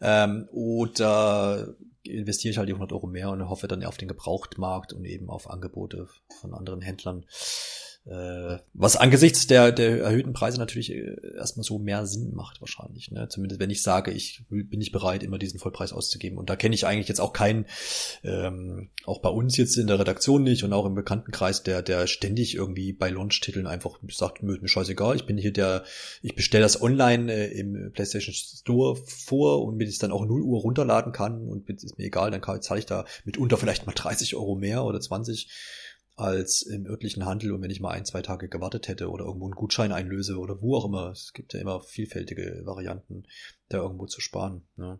Ähm, 0.00 0.48
oder 0.52 1.74
investiere 2.02 2.52
ich 2.52 2.58
halt 2.58 2.68
die 2.68 2.74
100 2.74 2.92
Euro 2.92 3.06
mehr 3.06 3.30
und 3.30 3.48
hoffe 3.48 3.68
dann 3.68 3.84
auf 3.84 3.96
den 3.96 4.08
Gebrauchtmarkt 4.08 4.92
und 4.92 5.04
eben 5.04 5.30
auf 5.30 5.50
Angebote 5.50 6.08
von 6.40 6.54
anderen 6.54 6.80
Händlern. 6.80 7.26
Äh, 8.06 8.58
was 8.72 8.96
angesichts 8.96 9.46
der, 9.46 9.72
der 9.72 10.00
erhöhten 10.00 10.32
Preise 10.32 10.58
natürlich 10.58 10.90
äh, 10.90 11.16
erstmal 11.36 11.64
so 11.64 11.78
mehr 11.78 12.06
Sinn 12.06 12.34
macht 12.34 12.60
wahrscheinlich. 12.62 13.10
Ne? 13.10 13.28
Zumindest 13.28 13.60
wenn 13.60 13.68
ich 13.68 13.82
sage, 13.82 14.10
ich 14.10 14.42
bin 14.48 14.78
nicht 14.78 14.92
bereit, 14.92 15.22
immer 15.22 15.38
diesen 15.38 15.60
Vollpreis 15.60 15.92
auszugeben. 15.92 16.38
Und 16.38 16.48
da 16.48 16.56
kenne 16.56 16.74
ich 16.74 16.86
eigentlich 16.86 17.08
jetzt 17.08 17.20
auch 17.20 17.34
keinen, 17.34 17.66
ähm, 18.24 18.88
auch 19.04 19.20
bei 19.20 19.28
uns 19.28 19.58
jetzt 19.58 19.76
in 19.76 19.86
der 19.86 19.98
Redaktion 19.98 20.42
nicht 20.42 20.64
und 20.64 20.72
auch 20.72 20.86
im 20.86 20.94
Bekanntenkreis, 20.94 21.62
der, 21.62 21.82
der 21.82 22.06
ständig 22.06 22.54
irgendwie 22.54 22.94
bei 22.94 23.10
Launch-Titeln 23.10 23.66
einfach 23.66 23.98
sagt, 24.10 24.42
mir, 24.42 24.58
mir 24.58 24.68
scheißegal, 24.68 25.16
ich 25.16 25.26
bin 25.26 25.36
hier 25.36 25.52
der, 25.52 25.84
ich 26.22 26.34
bestelle 26.34 26.62
das 26.62 26.80
online 26.80 27.30
äh, 27.30 27.58
im 27.58 27.92
PlayStation 27.92 28.34
Store 28.34 28.96
vor 28.96 29.62
und 29.62 29.76
mir 29.76 29.84
das 29.84 29.98
dann 29.98 30.12
auch 30.12 30.24
0 30.24 30.40
Uhr 30.40 30.60
runterladen 30.60 31.12
kann 31.12 31.46
und 31.46 31.68
ist 31.68 31.98
mir 31.98 32.06
egal, 32.06 32.30
dann 32.30 32.62
zahle 32.62 32.80
ich 32.80 32.86
da 32.86 33.04
mitunter 33.26 33.58
vielleicht 33.58 33.86
mal 33.86 33.92
30 33.92 34.36
Euro 34.36 34.56
mehr 34.56 34.84
oder 34.84 35.00
20 35.00 35.50
als 36.20 36.62
im 36.62 36.86
örtlichen 36.86 37.24
Handel 37.24 37.52
und 37.52 37.62
wenn 37.62 37.70
ich 37.70 37.80
mal 37.80 37.90
ein, 37.90 38.04
zwei 38.04 38.22
Tage 38.22 38.48
gewartet 38.48 38.88
hätte 38.88 39.10
oder 39.10 39.24
irgendwo 39.24 39.46
einen 39.46 39.54
Gutschein 39.54 39.92
einlöse 39.92 40.38
oder 40.38 40.60
wo 40.60 40.76
auch 40.76 40.84
immer. 40.84 41.10
Es 41.10 41.32
gibt 41.32 41.54
ja 41.54 41.60
immer 41.60 41.80
vielfältige 41.80 42.62
Varianten, 42.64 43.24
da 43.68 43.78
irgendwo 43.78 44.06
zu 44.06 44.20
sparen. 44.20 44.62
Ne? 44.76 44.98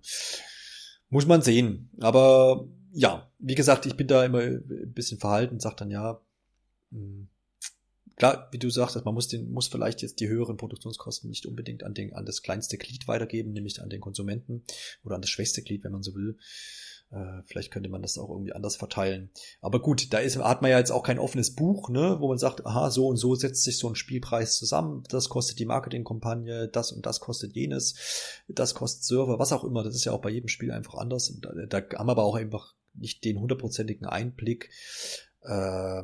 Muss 1.09 1.27
man 1.27 1.43
sehen. 1.43 1.91
Aber 2.01 2.69
ja, 2.93 3.31
wie 3.39 3.55
gesagt, 3.55 3.87
ich 3.87 3.97
bin 3.97 4.07
da 4.07 4.25
immer 4.25 4.41
ein 4.41 4.93
bisschen 4.95 5.19
verhalten, 5.19 5.61
sag 5.61 5.77
dann 5.77 5.91
ja, 5.91 6.21
hm, 6.91 7.29
klar, 8.17 8.49
wie 8.53 8.59
du 8.59 8.71
sagst, 8.71 9.03
man 9.05 9.15
muss 9.15 9.29
den, 9.29 9.51
muss 9.51 9.69
vielleicht 9.69 10.03
jetzt 10.03 10.21
die 10.21 10.29
höheren 10.29 10.57
Produktionskosten 10.57 11.29
nicht 11.31 11.47
unbedingt 11.47 11.85
an 11.85 11.95
den, 11.95 12.13
an 12.15 12.27
das 12.27 12.43
kleinste 12.43 12.79
Glied 12.79 13.09
weitergeben, 13.09 13.53
nämlich 13.53 13.81
an 13.81 13.91
den 13.91 14.01
Konsumenten 14.01 14.65
oder 15.05 15.15
an 15.15 15.23
das 15.23 15.31
schwächste 15.31 15.63
Glied, 15.63 15.85
wenn 15.85 15.93
man 15.93 16.03
so 16.03 16.15
will. 16.15 16.37
Äh, 17.11 17.43
vielleicht 17.45 17.73
könnte 17.73 17.89
man 17.89 18.03
das 18.03 18.19
auch 18.19 18.31
irgendwie 18.31 18.53
anders 18.53 18.77
verteilen. 18.77 19.31
Aber 19.61 19.81
gut, 19.81 20.12
da 20.12 20.19
ist, 20.19 20.39
hat 20.39 20.62
man 20.62 20.70
ja 20.70 20.78
jetzt 20.78 20.93
auch 20.93 21.03
kein 21.03 21.19
offenes 21.19 21.55
Buch, 21.55 21.89
ne, 21.89 22.16
wo 22.20 22.28
man 22.28 22.39
sagt, 22.39 22.65
aha, 22.65 22.91
so 22.91 23.09
und 23.09 23.16
so 23.16 23.35
setzt 23.35 23.65
sich 23.65 23.78
so 23.78 23.89
ein 23.89 23.97
Spielpreis 23.97 24.57
zusammen. 24.57 25.03
Das 25.09 25.28
kostet 25.28 25.59
die 25.59 25.66
Marketingkampagne, 25.66 26.69
das 26.69 26.93
und 26.93 27.07
das 27.07 27.20
kostet 27.20 27.55
jenes, 27.55 28.43
das 28.49 28.74
kostet 28.74 29.05
Server, 29.05 29.39
was 29.39 29.53
auch 29.53 29.65
immer. 29.65 29.82
Das 29.82 29.95
ist 29.95 30.05
ja 30.05 30.12
auch 30.12 30.20
bei 30.20 30.31
jedem 30.31 30.49
Spiel 30.49 30.70
einfach 30.70 30.95
anders. 30.95 31.31
Und 31.31 31.45
da, 31.45 31.53
da 31.66 31.99
haben 31.99 32.07
wir 32.07 32.12
aber 32.12 32.24
auch 32.24 32.37
einfach 32.37 32.74
nicht 32.95 33.24
den 33.24 33.41
hundertprozentigen 33.41 34.07
Einblick. 34.07 34.70
Äh, 35.43 36.03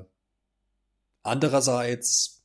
andererseits 1.23 2.36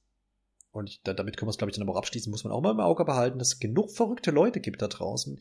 und 0.72 0.90
ich, 0.90 1.02
damit 1.04 1.36
können 1.36 1.48
wir 1.48 1.52
es, 1.52 1.58
glaube 1.58 1.70
ich, 1.70 1.78
dann 1.78 1.88
aber 1.88 1.94
auch 1.94 2.00
abschließen, 2.00 2.32
muss 2.32 2.44
man 2.44 2.54
auch 2.54 2.62
mal 2.62 2.72
im 2.72 2.80
Auge 2.80 3.04
behalten, 3.04 3.40
dass 3.40 3.50
es 3.50 3.60
genug 3.60 3.92
verrückte 3.92 4.32
Leute 4.32 4.62
gibt 4.62 4.82
da 4.82 4.88
draußen, 4.88 5.38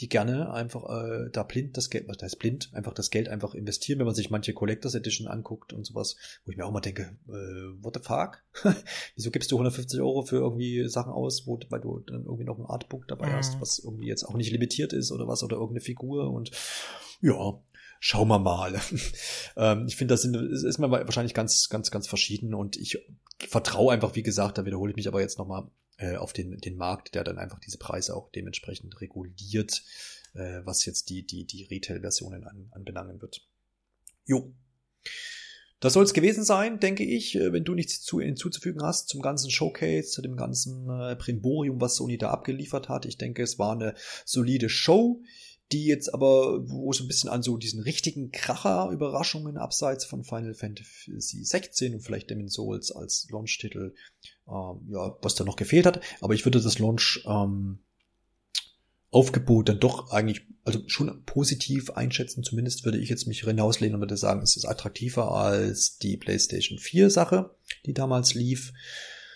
die 0.00 0.08
gerne 0.08 0.52
einfach 0.52 0.84
äh, 0.84 1.30
da 1.32 1.42
blind 1.42 1.76
das 1.76 1.88
Geld, 1.88 2.06
was 2.06 2.18
heißt 2.22 2.38
blind, 2.38 2.70
einfach 2.74 2.92
das 2.92 3.10
Geld 3.10 3.28
einfach 3.28 3.54
investieren, 3.54 3.98
wenn 3.98 4.06
man 4.06 4.14
sich 4.14 4.30
manche 4.30 4.52
Collectors 4.52 4.94
Edition 4.94 5.26
anguckt 5.26 5.72
und 5.72 5.84
sowas, 5.84 6.16
wo 6.44 6.50
ich 6.50 6.58
mir 6.58 6.66
auch 6.66 6.70
mal 6.72 6.80
denke, 6.80 7.16
äh, 7.28 7.82
what 7.82 7.94
the 7.94 8.02
fuck? 8.02 8.42
Wieso 9.16 9.30
gibst 9.30 9.50
du 9.50 9.56
150 9.56 10.00
Euro 10.00 10.22
für 10.22 10.36
irgendwie 10.36 10.86
Sachen 10.88 11.12
aus, 11.12 11.46
wo, 11.46 11.58
weil 11.70 11.80
du 11.80 12.00
dann 12.00 12.24
irgendwie 12.24 12.44
noch 12.44 12.58
ein 12.58 12.66
Artbook 12.66 13.08
dabei 13.08 13.28
mhm. 13.28 13.36
hast, 13.36 13.60
was 13.60 13.78
irgendwie 13.78 14.08
jetzt 14.08 14.24
auch 14.24 14.34
nicht 14.34 14.50
limitiert 14.50 14.92
ist 14.92 15.12
oder 15.12 15.26
was, 15.26 15.42
oder 15.42 15.56
irgendeine 15.56 15.80
Figur 15.80 16.30
und 16.30 16.50
ja, 17.22 17.58
schauen 18.04 18.28
wir 18.28 18.38
mal. 18.38 18.78
ähm, 19.56 19.86
ich 19.88 19.96
finde, 19.96 20.12
das 20.12 20.20
sind, 20.20 20.36
ist 20.36 20.78
mir 20.78 20.90
wahrscheinlich 20.90 21.32
ganz, 21.32 21.70
ganz, 21.70 21.90
ganz 21.90 22.06
verschieden 22.06 22.52
und 22.52 22.76
ich 22.76 22.98
vertraue 23.38 23.94
einfach, 23.94 24.14
wie 24.14 24.22
gesagt, 24.22 24.58
da 24.58 24.66
wiederhole 24.66 24.90
ich 24.90 24.96
mich 24.96 25.08
aber 25.08 25.22
jetzt 25.22 25.38
nochmal 25.38 25.70
äh, 25.96 26.16
auf 26.16 26.34
den, 26.34 26.58
den 26.58 26.76
Markt, 26.76 27.14
der 27.14 27.24
dann 27.24 27.38
einfach 27.38 27.58
diese 27.60 27.78
Preise 27.78 28.14
auch 28.14 28.30
dementsprechend 28.30 29.00
reguliert, 29.00 29.82
äh, 30.34 30.60
was 30.64 30.84
jetzt 30.84 31.08
die, 31.08 31.26
die, 31.26 31.46
die 31.46 31.64
Retail-Versionen 31.64 32.44
an, 32.44 32.68
anbelangen 32.72 33.22
wird. 33.22 33.48
Jo. 34.26 34.52
Das 35.80 35.94
soll 35.94 36.04
es 36.04 36.12
gewesen 36.12 36.44
sein, 36.44 36.80
denke 36.80 37.04
ich, 37.04 37.36
äh, 37.36 37.54
wenn 37.54 37.64
du 37.64 37.74
nichts 37.74 38.02
zu, 38.02 38.20
hinzuzufügen 38.20 38.82
hast 38.82 39.08
zum 39.08 39.22
ganzen 39.22 39.50
Showcase, 39.50 40.10
zu 40.10 40.20
dem 40.20 40.36
ganzen 40.36 40.90
äh, 40.90 41.16
Primborium, 41.16 41.80
was 41.80 41.96
Sony 41.96 42.18
da 42.18 42.28
abgeliefert 42.28 42.90
hat. 42.90 43.06
Ich 43.06 43.16
denke, 43.16 43.42
es 43.42 43.58
war 43.58 43.72
eine 43.72 43.94
solide 44.26 44.68
Show 44.68 45.22
die 45.72 45.86
jetzt 45.86 46.12
aber, 46.12 46.68
wo 46.68 46.92
so 46.92 47.04
ein 47.04 47.08
bisschen 47.08 47.30
an 47.30 47.42
so 47.42 47.56
diesen 47.56 47.80
richtigen 47.80 48.30
Kracher-Überraschungen 48.30 49.56
abseits 49.56 50.04
von 50.04 50.24
Final 50.24 50.54
Fantasy 50.54 51.44
16 51.44 51.94
und 51.94 52.00
vielleicht 52.00 52.30
Demon's 52.30 52.54
Souls 52.54 52.92
als 52.92 53.26
Launch-Titel, 53.30 53.94
ähm, 54.46 54.88
ja, 54.90 55.16
was 55.22 55.34
da 55.34 55.44
noch 55.44 55.56
gefehlt 55.56 55.86
hat. 55.86 56.00
Aber 56.20 56.34
ich 56.34 56.44
würde 56.44 56.60
das 56.60 56.78
Launch 56.78 57.24
ähm, 57.26 57.78
Aufgebot 59.10 59.68
dann 59.68 59.80
doch 59.80 60.10
eigentlich, 60.10 60.42
also 60.64 60.80
schon 60.86 61.24
positiv 61.24 61.90
einschätzen. 61.90 62.42
Zumindest 62.42 62.84
würde 62.84 62.98
ich 62.98 63.08
jetzt 63.08 63.26
mich 63.26 63.42
hinauslehnen 63.42 63.94
und 63.94 64.00
würde 64.00 64.16
sagen, 64.16 64.42
es 64.42 64.56
ist 64.56 64.64
attraktiver 64.64 65.32
als 65.32 65.98
die 65.98 66.16
PlayStation 66.16 66.78
4 66.78 67.10
Sache, 67.10 67.54
die 67.86 67.94
damals 67.94 68.34
lief. 68.34 68.72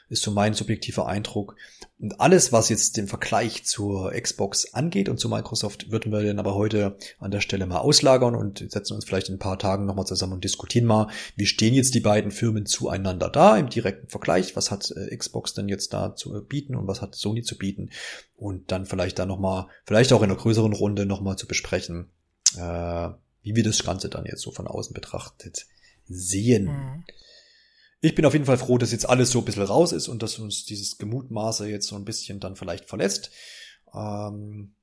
Ist 0.09 0.23
so 0.23 0.31
mein 0.31 0.55
subjektiver 0.55 1.07
Eindruck. 1.07 1.57
Und 1.99 2.21
alles, 2.21 2.53
was 2.53 2.69
jetzt 2.69 2.97
den 2.97 3.09
Vergleich 3.09 3.65
zur 3.65 4.13
Xbox 4.13 4.73
angeht 4.73 5.09
und 5.09 5.19
zu 5.19 5.29
Microsoft, 5.29 5.91
würden 5.91 6.13
wir 6.13 6.23
dann 6.23 6.39
aber 6.39 6.55
heute 6.55 6.97
an 7.19 7.31
der 7.31 7.41
Stelle 7.41 7.67
mal 7.67 7.79
auslagern 7.79 8.35
und 8.35 8.71
setzen 8.71 8.95
uns 8.95 9.05
vielleicht 9.05 9.29
in 9.29 9.35
ein 9.35 9.41
paar 9.41 9.59
Tagen 9.59 9.85
nochmal 9.85 10.07
zusammen 10.07 10.35
und 10.35 10.45
diskutieren 10.45 10.87
mal, 10.87 11.09
wie 11.37 11.47
stehen 11.47 11.75
jetzt 11.75 11.95
die 11.95 12.01
beiden 12.01 12.31
Firmen 12.31 12.67
zueinander 12.67 13.29
da 13.29 13.57
im 13.57 13.69
direkten 13.69 14.09
Vergleich, 14.09 14.57
was 14.57 14.71
hat 14.71 14.91
äh, 14.93 15.15
Xbox 15.15 15.55
denn 15.55 15.69
jetzt 15.69 15.93
da 15.93 16.15
zu 16.15 16.43
bieten 16.45 16.75
und 16.75 16.87
was 16.87 17.03
hat 17.03 17.15
Sony 17.15 17.43
zu 17.43 17.59
bieten 17.59 17.91
und 18.37 18.71
dann 18.71 18.87
vielleicht 18.87 19.19
da 19.19 19.27
nochmal, 19.27 19.67
vielleicht 19.85 20.13
auch 20.13 20.23
in 20.23 20.31
einer 20.31 20.39
größeren 20.39 20.73
Runde 20.73 21.05
nochmal 21.05 21.37
zu 21.37 21.47
besprechen, 21.47 22.11
äh, 22.57 23.09
wie 23.43 23.57
wir 23.57 23.65
das 23.65 23.83
Ganze 23.85 24.09
dann 24.09 24.25
jetzt 24.25 24.43
so 24.43 24.53
von 24.53 24.67
außen 24.67 24.95
betrachtet 24.95 25.67
sehen. 26.07 26.67
Mhm. 26.67 27.05
Ich 28.01 28.15
bin 28.15 28.25
auf 28.25 28.33
jeden 28.33 28.45
Fall 28.45 28.59
froh, 28.59 28.79
dass 28.79 28.93
jetzt 28.93 29.09
alles 29.09 29.31
so 29.31 29.41
ein 29.41 29.45
bisschen 29.45 29.65
raus 29.65 29.93
ist 29.93 30.09
und 30.09 30.23
dass 30.23 30.39
uns 30.39 30.65
dieses 30.65 30.99
Gemutmaße 30.99 31.69
jetzt 31.69 31.89
so 31.89 31.97
ein 31.97 32.05
bisschen 32.05 32.39
dann 32.39 32.55
vielleicht 32.55 32.85
verlässt. 32.85 33.31
Ähm, 33.93 34.75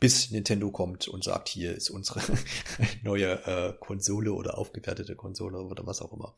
bis 0.00 0.30
Nintendo 0.30 0.70
kommt 0.70 1.08
und 1.08 1.24
sagt, 1.24 1.48
hier 1.48 1.74
ist 1.74 1.90
unsere 1.90 2.20
neue 3.02 3.44
äh, 3.46 3.74
Konsole 3.80 4.32
oder 4.32 4.56
aufgewertete 4.56 5.16
Konsole 5.16 5.58
oder 5.58 5.86
was 5.86 6.00
auch 6.00 6.12
immer. 6.12 6.36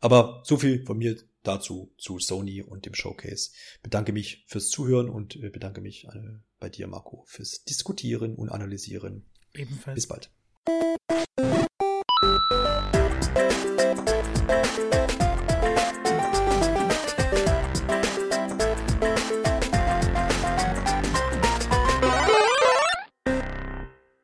Aber 0.00 0.42
so 0.44 0.58
viel 0.58 0.84
von 0.84 0.98
mir 0.98 1.16
dazu 1.42 1.92
zu 1.98 2.18
Sony 2.18 2.62
und 2.62 2.84
dem 2.86 2.94
Showcase. 2.94 3.50
Bedanke 3.82 4.12
mich 4.12 4.44
fürs 4.46 4.68
Zuhören 4.68 5.08
und 5.08 5.36
äh, 5.36 5.48
bedanke 5.48 5.80
mich 5.80 6.04
äh, 6.04 6.38
bei 6.60 6.68
dir, 6.68 6.86
Marco, 6.86 7.24
fürs 7.26 7.64
Diskutieren 7.64 8.34
und 8.34 8.50
Analysieren. 8.50 9.24
Ebenfalls. 9.54 9.94
Bis 9.94 10.06
bald. 10.06 10.30